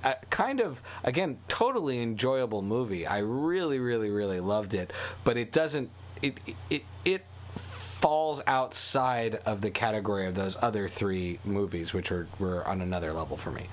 a 0.03 0.15
kind 0.29 0.59
of 0.59 0.81
again 1.03 1.37
totally 1.47 2.01
enjoyable 2.01 2.61
movie. 2.61 3.05
I 3.05 3.19
really, 3.19 3.79
really, 3.79 4.09
really 4.09 4.39
loved 4.39 4.73
it, 4.73 4.91
but 5.23 5.37
it 5.37 5.51
doesn't 5.51 5.89
it 6.21 6.37
it 6.69 6.83
it 7.05 7.25
falls 7.49 8.41
outside 8.45 9.35
of 9.45 9.61
the 9.61 9.71
category 9.71 10.27
of 10.27 10.35
those 10.35 10.55
other 10.61 10.87
three 10.87 11.39
movies, 11.43 11.93
which 11.93 12.11
were 12.11 12.27
were 12.39 12.65
on 12.67 12.81
another 12.81 13.11
level 13.11 13.37
for 13.37 13.51
me. 13.51 13.67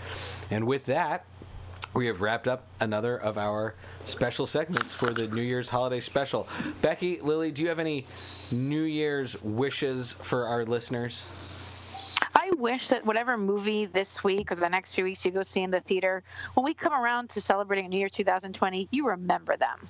And 0.51 0.67
with 0.67 0.87
that, 0.87 1.25
we 1.95 2.07
have 2.07 2.21
wrapped 2.21 2.49
up 2.49 2.67
another 2.81 3.17
of 3.17 3.39
our 3.39 3.75
special 4.05 4.47
segments 4.47 4.93
for 4.93 5.11
the 5.11 5.29
New 5.29 5.43
Year's 5.43 5.69
holiday 5.69 6.01
special. 6.01 6.49
Becky, 6.83 7.21
Lily, 7.21 7.53
do 7.53 7.63
you 7.63 7.69
have 7.69 7.79
any 7.79 8.05
New 8.53 8.83
Year's 8.83 9.41
wishes 9.43 10.13
for 10.13 10.47
our 10.47 10.65
listeners? 10.65 11.29
I 12.35 12.51
wish 12.59 12.89
that 12.89 13.07
whatever 13.07 13.39
movie 13.39 13.87
this 13.87 14.25
week 14.25 14.51
or 14.51 14.57
the 14.57 14.69
next 14.69 14.95
few 14.95 15.05
weeks 15.05 15.25
you 15.25 15.31
go 15.31 15.43
see 15.43 15.63
in 15.63 15.71
the 15.71 15.81
theater, 15.81 16.25
when 16.55 16.65
we 16.65 16.75
come 16.75 16.93
around 16.93 17.31
to 17.31 17.41
celebrating 17.41 17.89
New 17.89 17.99
Year 17.99 18.09
2020, 18.09 18.89
you 18.91 19.07
remember 19.07 19.57
them. 19.57 19.89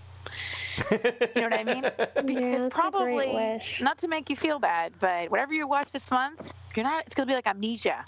You 0.90 1.42
know 1.42 1.48
what 1.48 1.54
I 1.54 1.64
mean? 1.64 1.84
Because 2.26 2.62
that's 2.62 2.64
a 2.64 2.68
probably 2.70 3.26
great 3.26 3.34
wish. 3.34 3.80
not 3.80 3.98
to 3.98 4.08
make 4.08 4.28
you 4.28 4.36
feel 4.36 4.58
bad, 4.58 4.92
but 5.00 5.30
whatever 5.30 5.54
you 5.54 5.66
watch 5.66 5.90
this 5.92 6.10
month, 6.10 6.52
you're 6.74 6.84
not. 6.84 7.06
It's 7.06 7.14
gonna 7.14 7.26
be 7.26 7.34
like 7.34 7.46
amnesia 7.46 8.04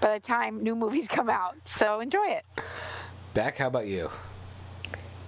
by 0.00 0.14
the 0.14 0.20
time 0.20 0.62
new 0.62 0.74
movies 0.74 1.08
come 1.08 1.28
out. 1.28 1.56
So 1.64 2.00
enjoy 2.00 2.26
it. 2.28 2.44
Beck, 3.38 3.58
how 3.58 3.68
about 3.68 3.86
you? 3.86 4.10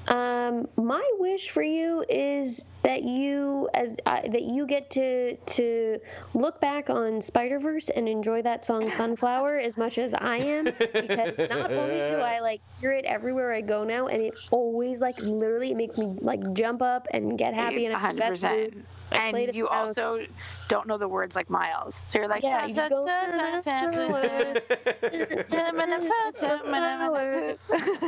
Um, 0.09 0.67
my 0.77 1.09
wish 1.21 1.51
for 1.51 1.63
you 1.63 2.05
is 2.09 2.67
that 2.83 3.03
you 3.03 3.69
as 3.75 3.97
uh, 4.07 4.21
that 4.29 4.43
you 4.43 4.67
get 4.67 4.91
to 4.91 5.37
to 5.37 5.99
look 6.35 6.61
back 6.61 6.89
on 6.91 7.21
Spider 7.21 7.59
Verse 7.59 7.89
and 7.91 8.09
enjoy 8.09 8.43
that 8.43 8.65
song 8.65 8.91
Sunflower 8.93 9.59
as 9.59 9.77
much 9.77 9.99
as 9.99 10.15
I 10.15 10.37
am 10.39 10.65
because 10.65 11.37
not 11.51 11.73
only 11.73 11.99
do 11.99 12.21
I 12.21 12.41
like 12.41 12.63
hear 12.81 12.93
it 12.93 13.05
everywhere 13.05 13.53
I 13.53 13.61
go 13.61 13.85
now, 13.85 14.07
and 14.07 14.23
it 14.23 14.35
always 14.51 15.01
like 15.01 15.19
literally 15.21 15.73
it 15.73 15.77
makes 15.77 15.99
me 15.99 16.17
like 16.21 16.41
jump 16.55 16.83
up 16.83 17.07
and 17.13 17.39
get 17.39 17.55
happy 17.55 17.87
and 17.87 17.95
I'm 17.95 18.11
in 18.11 18.17
the 18.17 18.21
best 18.21 18.43
mood. 18.43 18.85
I 19.13 19.17
And 19.29 19.55
you 19.55 19.65
the 19.65 19.75
house. 19.75 19.99
also 19.99 20.25
don't 20.69 20.87
know 20.87 20.97
the 20.97 21.09
words 21.09 21.35
like 21.35 21.51
Miles, 21.51 22.03
so 22.07 22.19
you're 22.19 22.29
like, 22.29 22.43
Yeah, 22.43 22.67
you 22.67 22.75
go, 22.75 23.05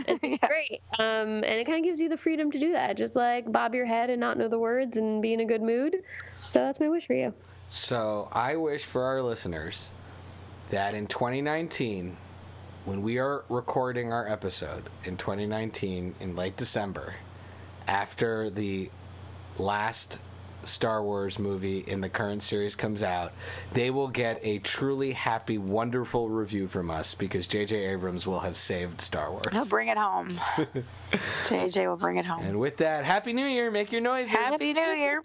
It's 0.07 0.47
great. 0.47 0.83
Um, 0.99 1.43
and 1.45 1.45
it 1.45 1.67
kind 1.67 1.79
of 1.79 1.85
gives 1.85 2.01
you 2.01 2.09
the 2.09 2.17
freedom 2.17 2.51
to 2.51 2.59
do 2.59 2.73
that. 2.73 2.97
Just 2.97 3.17
like 3.17 3.51
bob 3.51 3.75
your 3.75 3.87
head 3.87 4.11
and 4.11 4.21
not 4.21 4.39
know 4.39 4.49
the 4.49 4.59
words 4.63 4.97
and 4.97 5.21
be 5.21 5.35
in 5.35 5.41
a 5.41 5.45
good 5.45 5.61
mood. 5.61 5.97
So 6.37 6.61
that's 6.61 6.81
my 6.81 6.89
wish 6.89 7.07
for 7.07 7.15
you. 7.15 7.35
So 7.69 8.29
I 8.33 8.57
wish 8.57 8.85
for 8.85 9.03
our 9.05 9.23
listeners 9.23 9.93
that 10.71 10.95
in 10.95 11.07
2019, 11.07 12.17
when 12.85 13.03
we 13.03 13.19
are 13.19 13.45
recording 13.49 14.13
our 14.13 14.27
episode 14.27 14.89
in 15.05 15.17
2019 15.17 16.15
in 16.21 16.37
late 16.37 16.57
December, 16.57 17.15
after 17.87 18.49
the 18.49 18.91
last 19.59 20.19
Star 20.65 21.03
Wars 21.03 21.39
movie 21.39 21.79
in 21.87 22.01
the 22.01 22.09
current 22.09 22.43
series 22.43 22.75
comes 22.75 23.03
out, 23.03 23.33
they 23.73 23.91
will 23.91 24.09
get 24.09 24.41
a 24.43 24.59
truly 24.61 25.13
happy, 25.13 25.59
wonderful 25.59 26.29
review 26.29 26.69
from 26.69 26.91
us 26.91 27.15
because 27.15 27.47
J.J. 27.47 27.77
Abrams 27.77 28.27
will 28.27 28.41
have 28.41 28.57
saved 28.57 29.01
Star 29.01 29.31
Wars. 29.31 29.47
He'll 29.53 29.67
bring 29.67 29.89
it 29.89 29.99
home. 29.99 30.39
JJ 31.45 31.89
will 31.89 31.97
bring 31.97 32.17
it 32.17 32.25
home. 32.27 32.45
And 32.45 32.59
with 32.59 32.77
that, 32.79 33.05
Happy 33.05 33.33
New 33.33 33.47
Year! 33.47 33.71
Make 33.71 33.93
your 33.93 34.01
noises. 34.01 34.33
Happy 34.33 34.73
New 34.73 34.81
Year. 34.81 35.23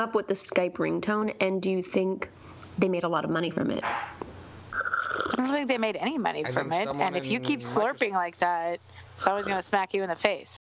Came 0.00 0.08
up 0.08 0.14
with 0.14 0.28
the 0.28 0.34
Skype 0.34 0.76
ringtone, 0.76 1.34
and 1.40 1.60
do 1.60 1.68
you 1.68 1.82
think 1.82 2.30
they 2.78 2.88
made 2.88 3.04
a 3.04 3.08
lot 3.08 3.24
of 3.24 3.30
money 3.30 3.50
from 3.50 3.70
it? 3.70 3.84
I 3.84 5.36
don't 5.36 5.52
think 5.52 5.68
they 5.68 5.76
made 5.76 5.96
any 5.96 6.16
money 6.16 6.44
I 6.46 6.50
from 6.50 6.72
it. 6.72 6.88
And 6.88 7.16
if 7.16 7.26
you 7.26 7.38
keep 7.38 7.60
in 7.60 7.66
slurping 7.66 8.12
like 8.12 8.38
that, 8.38 8.80
someone's 9.16 9.46
going 9.46 9.58
to 9.58 9.66
smack 9.66 9.92
you 9.92 10.02
in 10.02 10.08
the 10.08 10.16
face. 10.16 10.59